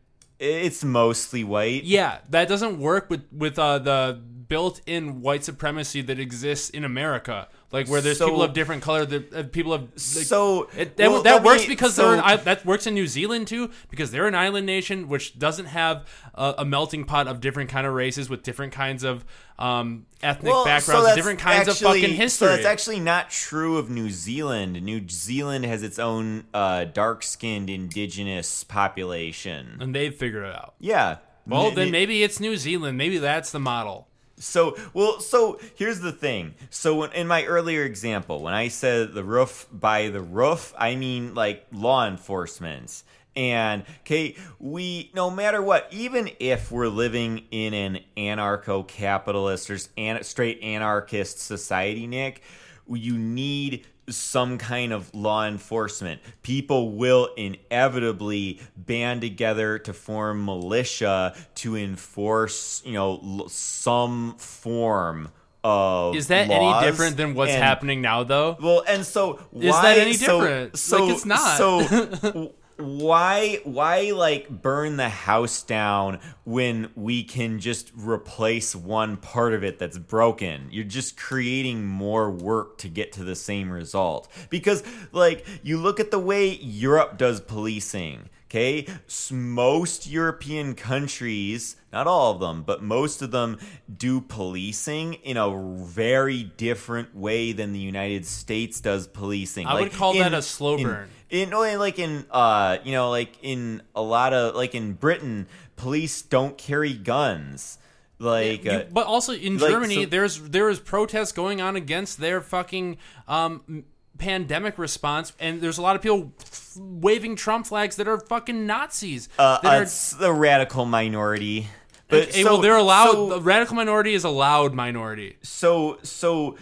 it's 0.41 0.83
mostly 0.85 1.45
white 1.45 1.85
Yeah, 1.85 2.19
that 2.31 2.49
doesn't 2.49 2.79
work 2.79 3.09
with 3.09 3.23
with 3.33 3.59
uh, 3.59 3.79
the 3.79 4.21
built-in 4.49 5.21
white 5.23 5.43
supremacy 5.45 6.03
that 6.03 6.19
exists 6.21 6.69
in 6.71 6.85
America, 6.85 7.49
like 7.75 7.89
where 7.89 8.01
there's 8.01 8.17
So- 8.19 8.27
people 8.27 8.43
of 8.43 8.55
different 8.55 8.83
color, 8.83 9.05
that 9.05 9.35
uh, 9.35 9.43
people 9.43 9.73
of 9.75 9.83
like, 9.83 9.99
so 9.99 10.71
It, 10.77 10.97
that 10.97 11.11
well, 11.11 11.23
that 11.23 11.33
let 11.35 11.43
me- 11.43 11.47
works 11.47 11.67
because 11.67 11.97
they're 11.97 12.15
an, 12.15 12.45
that 12.45 12.65
works 12.65 12.87
in 12.87 12.95
New 12.95 13.07
Zealand 13.07 13.47
too 13.49 13.71
because 13.91 14.11
they're 14.11 14.27
an 14.27 14.35
island 14.35 14.65
nation 14.67 15.09
which 15.09 15.39
doesn't 15.39 15.67
have 15.67 16.07
a, 16.35 16.55
a 16.59 16.65
melting 16.65 17.05
pot 17.05 17.29
of 17.29 17.41
different 17.41 17.69
kind 17.69 17.87
of 17.87 17.93
races 17.93 18.31
with 18.31 18.43
different 18.43 18.73
kinds 18.73 19.03
of 19.05 19.25
um, 19.59 20.07
ethnic 20.23 20.53
Well, 20.53 20.65
backgrounds, 20.65 21.05
that's 21.05 21.17
different 21.17 21.39
kinds 21.41 21.69
actually- 21.69 21.99
of 21.99 22.03
fucking 22.03 22.17
history. 22.17 22.47
So 22.49 22.53
that's 22.55 22.65
actually 22.67 23.01
not 23.01 23.31
true 23.31 23.77
of 23.79 23.91
New 23.91 24.11
Zealand. 24.11 24.81
New 24.83 25.09
Zealand 25.09 25.65
has 25.65 25.83
its 25.83 25.99
own 25.99 26.45
uh, 26.55 26.85
dark-skinned 26.87 27.69
indigenous 27.71 28.65
population. 28.65 29.79
and 29.81 29.95
they've 29.95 30.15
figured 30.15 30.45
it 30.45 30.55
out. 30.55 30.75
Yeah. 30.81 31.19
Well, 31.47 31.67
N- 31.69 31.75
then 31.75 31.91
maybe 31.91 32.23
it's 32.23 32.41
New 32.41 32.57
Zealand. 32.57 32.97
Maybe 32.99 33.19
that's 33.19 33.51
the 33.53 33.61
model. 33.61 34.09
So, 34.45 34.77
well, 34.93 35.21
so 35.21 35.59
here's 35.75 36.01
the 36.01 36.13
thing. 36.13 36.55
So, 36.71 37.05
in 37.05 37.27
my 37.27 37.45
earlier 37.45 37.83
example, 37.85 38.43
when 38.43 38.55
I 38.55 38.69
said 38.69 39.15
the 39.15 39.25
roof 39.25 39.67
by 39.73 40.09
the 40.09 40.21
roof, 40.21 40.75
I 40.79 40.97
mean 40.97 41.35
like 41.35 41.67
law 41.73 42.07
enforcement. 42.07 43.03
And 43.37 43.83
okay, 44.03 44.37
we 44.61 45.11
no 45.15 45.31
matter 45.31 45.61
what, 45.61 45.89
even 45.91 46.31
if 46.39 46.71
we're 46.71 46.89
living 46.89 47.47
in 47.51 47.75
an 47.75 47.99
anarcho-capitalist 48.17 49.71
or 49.71 49.79
straight 50.23 50.63
anarchist 50.63 51.41
society, 51.41 52.07
Nick, 52.07 52.43
you 52.89 53.19
need 53.19 53.87
some 54.09 54.59
kind 54.59 54.93
of 54.93 55.13
law 55.15 55.47
enforcement. 55.47 56.21
People 56.43 56.91
will 56.93 57.29
inevitably 57.37 58.61
band 58.77 59.21
together 59.21 59.79
to 59.81 59.93
form 59.93 60.45
militia 60.45 61.35
to 61.57 61.77
enforce, 61.77 62.83
you 62.85 62.93
know, 62.93 63.21
l- 63.25 63.49
some 63.49 64.35
form 64.39 65.29
of 65.63 66.15
Is 66.17 66.27
that 66.29 66.51
any 66.51 66.87
different 66.87 67.17
than 67.17 67.35
what's 67.35 67.53
And- 67.53 67.63
happening 67.63 68.03
now, 68.03 68.23
though? 68.25 68.57
well, 68.61 68.85
and 68.87 69.05
so 69.07 69.41
why, 69.51 69.63
Is 69.69 69.75
that 69.81 69.99
any 69.99 70.13
so- 70.13 70.41
different? 70.41 70.79
So, 70.79 71.05
Like, 71.05 71.15
it's 71.15 71.25
not. 71.25 71.57
So 71.59 72.53
why 72.77 73.61
why 73.65 74.11
like 74.13 74.49
burn 74.49 74.97
the 74.97 75.09
house 75.09 75.63
down 75.63 76.19
when 76.45 76.91
we 76.95 77.23
can 77.23 77.61
just 77.61 77.93
replace 77.95 78.75
one 78.75 79.17
part 79.17 79.55
of 79.55 79.63
it 79.65 79.79
that's 79.79 79.99
broken? 79.99 80.69
You're 80.71 80.85
just 80.85 81.17
creating 81.17 81.87
more 81.87 82.31
work 82.31 82.79
to 82.79 82.89
get 82.89 83.13
to 83.13 83.25
the 83.25 83.37
same 83.37 83.71
result. 83.71 84.31
Because 84.51 84.83
like 85.13 85.47
you 85.63 85.79
look 85.79 86.01
at 86.01 86.11
the 86.11 86.19
way 86.19 86.49
Europe 86.49 87.19
does 87.19 87.41
policing. 87.41 88.29
Okay, 88.55 88.87
most 89.33 90.07
European 90.07 90.77
countries, 90.77 91.75
not 91.93 92.07
all 92.07 92.31
of 92.31 92.39
them, 92.39 92.63
but 92.63 92.85
most 92.85 93.21
of 93.21 93.33
them 93.33 93.59
do 93.93 94.21
policing 94.21 95.15
in 95.15 95.37
a 95.37 95.77
very 95.83 96.45
different 96.45 97.17
way 97.17 97.51
than 97.51 97.73
the 97.73 97.81
United 97.81 98.25
States 98.25 98.81
does 98.81 99.09
policing. 99.09 99.67
I 99.67 99.81
would 99.81 99.93
call 99.93 100.15
that 100.15 100.33
a 100.33 100.41
slow 100.41 100.77
in- 100.77 100.85
burn. 100.85 101.09
In, 101.31 101.53
only 101.53 101.77
like 101.77 101.99
in 101.99 102.27
uh 102.31 102.79
you 102.85 102.93
know 102.93 103.11
like 103.11 103.33
in 103.43 103.83
a 103.93 104.03
lot 104.03 104.33
of 104.33 104.55
like 104.55 104.77
in 104.77 104.93
Britain, 104.93 105.49
police 105.75 106.23
don't 106.23 106.57
carry 106.57 106.93
guns. 106.93 107.79
Like 108.21 108.65
You- 108.67 108.71
uh, 108.71 108.85
but 108.93 109.09
also 109.09 109.33
in 109.33 109.59
like, 109.59 109.73
Germany, 109.73 110.05
so- 110.05 110.11
there's 110.11 110.41
there 110.41 110.69
is 110.69 110.79
protests 110.79 111.33
going 111.33 111.61
on 111.61 111.75
against 111.75 112.21
their 112.21 112.41
fucking 112.41 112.99
um, 113.27 113.85
pandemic 114.19 114.79
response, 114.79 115.33
and 115.39 115.61
there's 115.61 115.79
a 115.79 115.83
lot 115.83 115.97
of 115.97 116.03
people 116.03 116.33
f- 116.41 116.77
waving 116.79 117.37
Trump 117.37 117.67
flags 117.67 117.97
that 117.97 118.07
are 118.09 118.19
fucking 118.21 118.67
Nazis. 118.67 119.29
uh, 119.39 119.61
that 119.63 119.83
are, 119.83 120.19
the 120.19 120.33
radical 120.33 120.85
minority. 120.85 121.67
But 122.09 122.29
okay, 122.29 122.43
so- 122.43 122.53
well, 122.55 122.61
they're 122.63 122.77
allowed. 122.77 123.13
so- 123.13 123.29
the 123.31 123.41
radical 123.41 123.77
minority 123.77 124.15
is 124.15 124.25
a 124.25 124.29
loud 124.31 124.75
minority. 124.75 125.37
so 125.43 125.99
so 126.03 126.57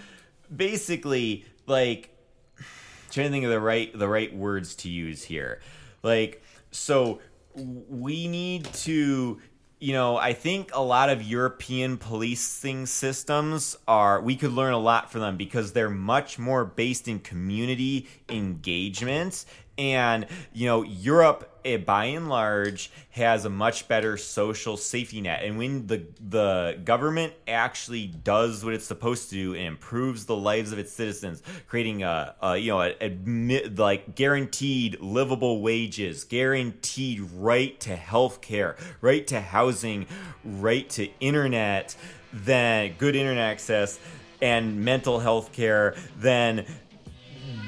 basically 0.54 1.44
like 1.66 2.10
trying 3.10 3.26
to 3.26 3.30
think 3.30 3.44
of 3.44 3.50
the 3.50 3.60
right 3.60 3.96
the 3.98 4.08
right 4.08 4.34
words 4.34 4.74
to 4.76 4.88
use 4.90 5.22
here 5.24 5.60
like 6.02 6.42
so 6.70 7.20
we 7.54 8.28
need 8.28 8.64
to 8.72 9.40
you 9.82 9.92
know 9.92 10.16
i 10.16 10.32
think 10.32 10.70
a 10.74 10.80
lot 10.80 11.10
of 11.10 11.24
european 11.24 11.96
policing 11.96 12.86
systems 12.86 13.76
are 13.88 14.20
we 14.20 14.36
could 14.36 14.52
learn 14.52 14.72
a 14.72 14.78
lot 14.78 15.10
from 15.10 15.22
them 15.22 15.36
because 15.36 15.72
they're 15.72 15.90
much 15.90 16.38
more 16.38 16.64
based 16.64 17.08
in 17.08 17.18
community 17.18 18.06
engagement 18.28 19.44
and 19.82 20.26
you 20.52 20.66
know 20.66 20.82
europe 20.82 21.60
eh, 21.64 21.76
by 21.76 22.04
and 22.06 22.28
large 22.28 22.90
has 23.10 23.44
a 23.44 23.50
much 23.50 23.88
better 23.88 24.16
social 24.16 24.76
safety 24.76 25.20
net. 25.20 25.42
And 25.42 25.58
when 25.58 25.86
the 25.86 26.06
the 26.20 26.78
government 26.84 27.34
actually 27.48 28.06
does 28.06 28.64
what 28.64 28.74
it's 28.74 28.86
supposed 28.86 29.28
to 29.30 29.34
do 29.34 29.54
and 29.54 29.64
improves 29.64 30.24
the 30.26 30.36
lives 30.36 30.72
of 30.72 30.78
its 30.78 30.92
citizens 30.92 31.42
creating 31.66 32.02
a, 32.02 32.34
a 32.40 32.56
you 32.56 32.70
know 32.70 32.80
a, 32.80 33.18
like 33.76 34.14
guaranteed 34.14 35.00
livable 35.00 35.60
wages 35.60 36.24
guaranteed 36.24 37.20
right 37.34 37.78
to 37.80 37.96
health 37.96 38.40
care 38.40 38.76
right 39.00 39.26
to 39.26 39.40
housing 39.40 40.06
right 40.44 40.88
to 40.90 41.08
internet 41.20 41.96
then 42.32 42.94
good 42.98 43.16
internet 43.16 43.50
access 43.50 43.98
and 44.40 44.82
mental 44.84 45.20
health 45.20 45.52
care 45.52 45.94
then 46.16 46.64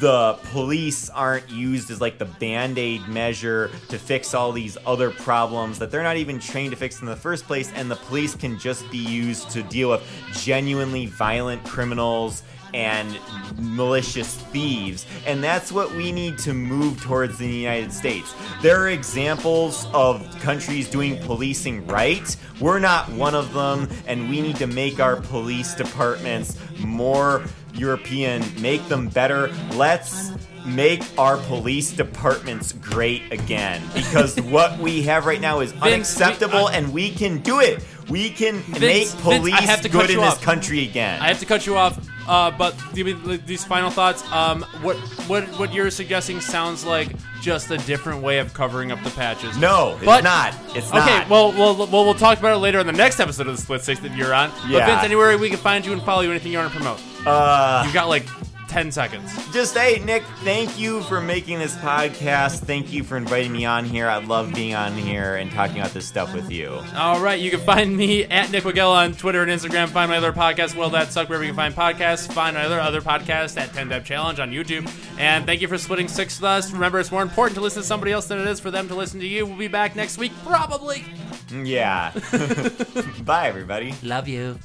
the 0.04 0.38
police 0.52 1.08
aren't 1.08 1.48
used 1.48 1.90
as 1.90 1.98
like 1.98 2.18
the 2.18 2.26
band-aid 2.26 3.08
measure 3.08 3.70
to 3.88 3.98
fix 3.98 4.34
all 4.34 4.52
these 4.52 4.76
other 4.84 5.10
problems 5.10 5.78
that 5.78 5.90
they're 5.90 6.02
not 6.02 6.18
even 6.18 6.38
trained 6.38 6.72
to 6.72 6.76
fix 6.76 7.00
in 7.00 7.06
the 7.06 7.16
first 7.16 7.46
place 7.46 7.72
and 7.74 7.90
the 7.90 7.96
police 7.96 8.34
can 8.34 8.58
just 8.58 8.90
be 8.90 8.98
used 8.98 9.48
to 9.48 9.62
deal 9.62 9.88
with 9.88 10.02
genuinely 10.34 11.06
violent 11.06 11.64
criminals 11.64 12.42
and 12.74 13.18
malicious 13.56 14.34
thieves 14.52 15.06
and 15.26 15.42
that's 15.42 15.72
what 15.72 15.90
we 15.92 16.12
need 16.12 16.36
to 16.36 16.52
move 16.52 17.00
towards 17.00 17.40
in 17.40 17.46
the 17.46 17.56
United 17.56 17.90
States. 17.90 18.34
There 18.60 18.82
are 18.82 18.90
examples 18.90 19.86
of 19.94 20.22
countries 20.40 20.86
doing 20.86 21.16
policing 21.20 21.86
right. 21.86 22.36
We're 22.60 22.78
not 22.78 23.10
one 23.12 23.34
of 23.34 23.54
them 23.54 23.88
and 24.06 24.28
we 24.28 24.42
need 24.42 24.56
to 24.56 24.66
make 24.66 25.00
our 25.00 25.16
police 25.16 25.74
departments 25.74 26.58
more 26.80 27.42
European, 27.74 28.42
make 28.60 28.86
them 28.88 29.08
better. 29.08 29.50
Let's 29.72 30.30
make 30.66 31.02
our 31.18 31.36
police 31.36 31.92
departments 31.92 32.72
great 32.72 33.30
again 33.30 33.82
because 33.94 34.40
what 34.40 34.78
we 34.78 35.02
have 35.02 35.26
right 35.26 35.40
now 35.40 35.60
is 35.60 35.72
unacceptable 35.82 36.64
we- 36.66 36.70
I- 36.70 36.72
and 36.74 36.92
we 36.92 37.10
can 37.10 37.38
do 37.38 37.60
it. 37.60 37.84
We 38.08 38.28
can 38.30 38.62
make 38.78 39.08
police 39.18 39.54
I 39.54 39.62
have 39.62 39.80
to 39.80 39.88
cut 39.88 40.02
good 40.02 40.10
in 40.10 40.16
you 40.16 40.24
this 40.24 40.34
off. 40.34 40.42
country 40.42 40.84
again. 40.84 41.22
I 41.22 41.28
have 41.28 41.38
to 41.40 41.46
cut 41.46 41.64
you 41.66 41.74
off, 41.76 41.98
uh, 42.28 42.50
but 42.50 42.74
give 42.94 43.06
me 43.06 43.14
like, 43.14 43.46
these 43.46 43.64
final 43.64 43.88
thoughts. 43.90 44.22
Um, 44.30 44.60
what 44.82 44.96
what 45.26 45.44
what 45.58 45.72
you're 45.72 45.90
suggesting 45.90 46.38
sounds 46.42 46.84
like 46.84 47.08
just 47.40 47.70
a 47.70 47.78
different 47.78 48.20
way 48.22 48.38
of 48.40 48.52
covering 48.52 48.92
up 48.92 49.02
the 49.04 49.10
patches. 49.10 49.56
no, 49.56 49.94
it's 49.96 50.04
But- 50.04 50.22
not. 50.22 50.54
It's 50.74 50.88
Okay, 50.88 50.98
not. 50.98 51.08
Okay, 51.22 51.30
well, 51.30 51.52
well, 51.52 51.74
well, 51.86 52.04
we'll 52.04 52.12
talk 52.14 52.38
about 52.38 52.54
it 52.56 52.58
later 52.58 52.78
in 52.78 52.86
the 52.86 52.92
next 52.92 53.20
episode 53.20 53.46
of 53.46 53.56
the 53.56 53.62
Split 53.62 53.82
Six 53.82 54.00
that 54.00 54.14
you're 54.14 54.34
on. 54.34 54.50
Yeah. 54.68 54.80
But. 54.80 54.86
Vince, 54.86 55.04
anywhere 55.04 55.36
we 55.38 55.48
can 55.48 55.58
find 55.58 55.84
you 55.86 55.92
and 55.94 56.02
follow 56.02 56.20
you, 56.22 56.30
anything 56.30 56.52
you 56.52 56.58
want 56.58 56.70
to 56.72 56.76
promote, 56.76 57.00
uh, 57.26 57.82
you've 57.84 57.94
got 57.94 58.08
like 58.08 58.26
ten 58.68 58.90
seconds. 58.90 59.30
just 59.52 59.76
hey 59.76 60.02
Nick, 60.04 60.24
thank 60.42 60.76
you 60.78 61.02
for 61.02 61.20
making 61.20 61.60
this 61.60 61.76
podcast. 61.76 62.60
Thank 62.60 62.92
you 62.92 63.04
for 63.04 63.16
inviting 63.16 63.52
me 63.52 63.64
on 63.64 63.84
here. 63.84 64.08
I 64.08 64.16
love 64.16 64.52
being 64.52 64.74
on 64.74 64.94
here 64.94 65.36
and 65.36 65.48
talking 65.52 65.78
about 65.78 65.92
this 65.92 66.08
stuff 66.08 66.34
with 66.34 66.50
you. 66.50 66.80
All 66.96 67.20
right, 67.20 67.38
you 67.40 67.50
can 67.52 67.60
find 67.60 67.96
me 67.96 68.24
at 68.24 68.50
Nick 68.50 68.64
Wigell 68.64 68.90
on 68.90 69.12
Twitter 69.14 69.42
and 69.42 69.50
Instagram. 69.50 69.88
Find 69.90 70.10
my 70.10 70.16
other 70.16 70.32
podcast, 70.32 70.74
Well 70.74 70.90
That 70.90 71.12
Suck, 71.12 71.28
wherever 71.28 71.44
you 71.44 71.50
can 71.54 71.72
find 71.72 71.74
podcasts. 71.74 72.32
Find 72.32 72.56
my 72.56 72.64
other 72.64 72.80
other 72.80 73.00
podcast 73.00 73.56
at 73.60 73.72
10 73.72 73.90
Deb 73.90 74.04
Challenge 74.04 74.40
on 74.40 74.50
YouTube. 74.50 74.90
And 75.20 75.46
thank 75.46 75.60
you 75.60 75.68
for 75.68 75.78
splitting 75.78 76.08
six 76.08 76.40
with 76.40 76.44
us. 76.44 76.72
Remember, 76.72 76.98
it's 76.98 77.12
more 77.12 77.22
important 77.22 77.54
to 77.54 77.60
listen 77.60 77.82
to 77.82 77.86
somebody 77.86 78.10
else 78.10 78.26
than 78.26 78.40
it 78.40 78.46
is 78.48 78.58
for 78.58 78.72
them 78.72 78.88
to 78.88 78.94
listen 78.96 79.20
to 79.20 79.26
you. 79.26 79.46
We'll 79.46 79.56
be 79.56 79.68
back 79.68 79.94
next 79.94 80.18
week, 80.18 80.32
probably. 80.44 81.04
Yeah. 81.52 82.10
Bye, 83.24 83.46
everybody. 83.46 83.94
Love 84.02 84.26
you. 84.26 84.58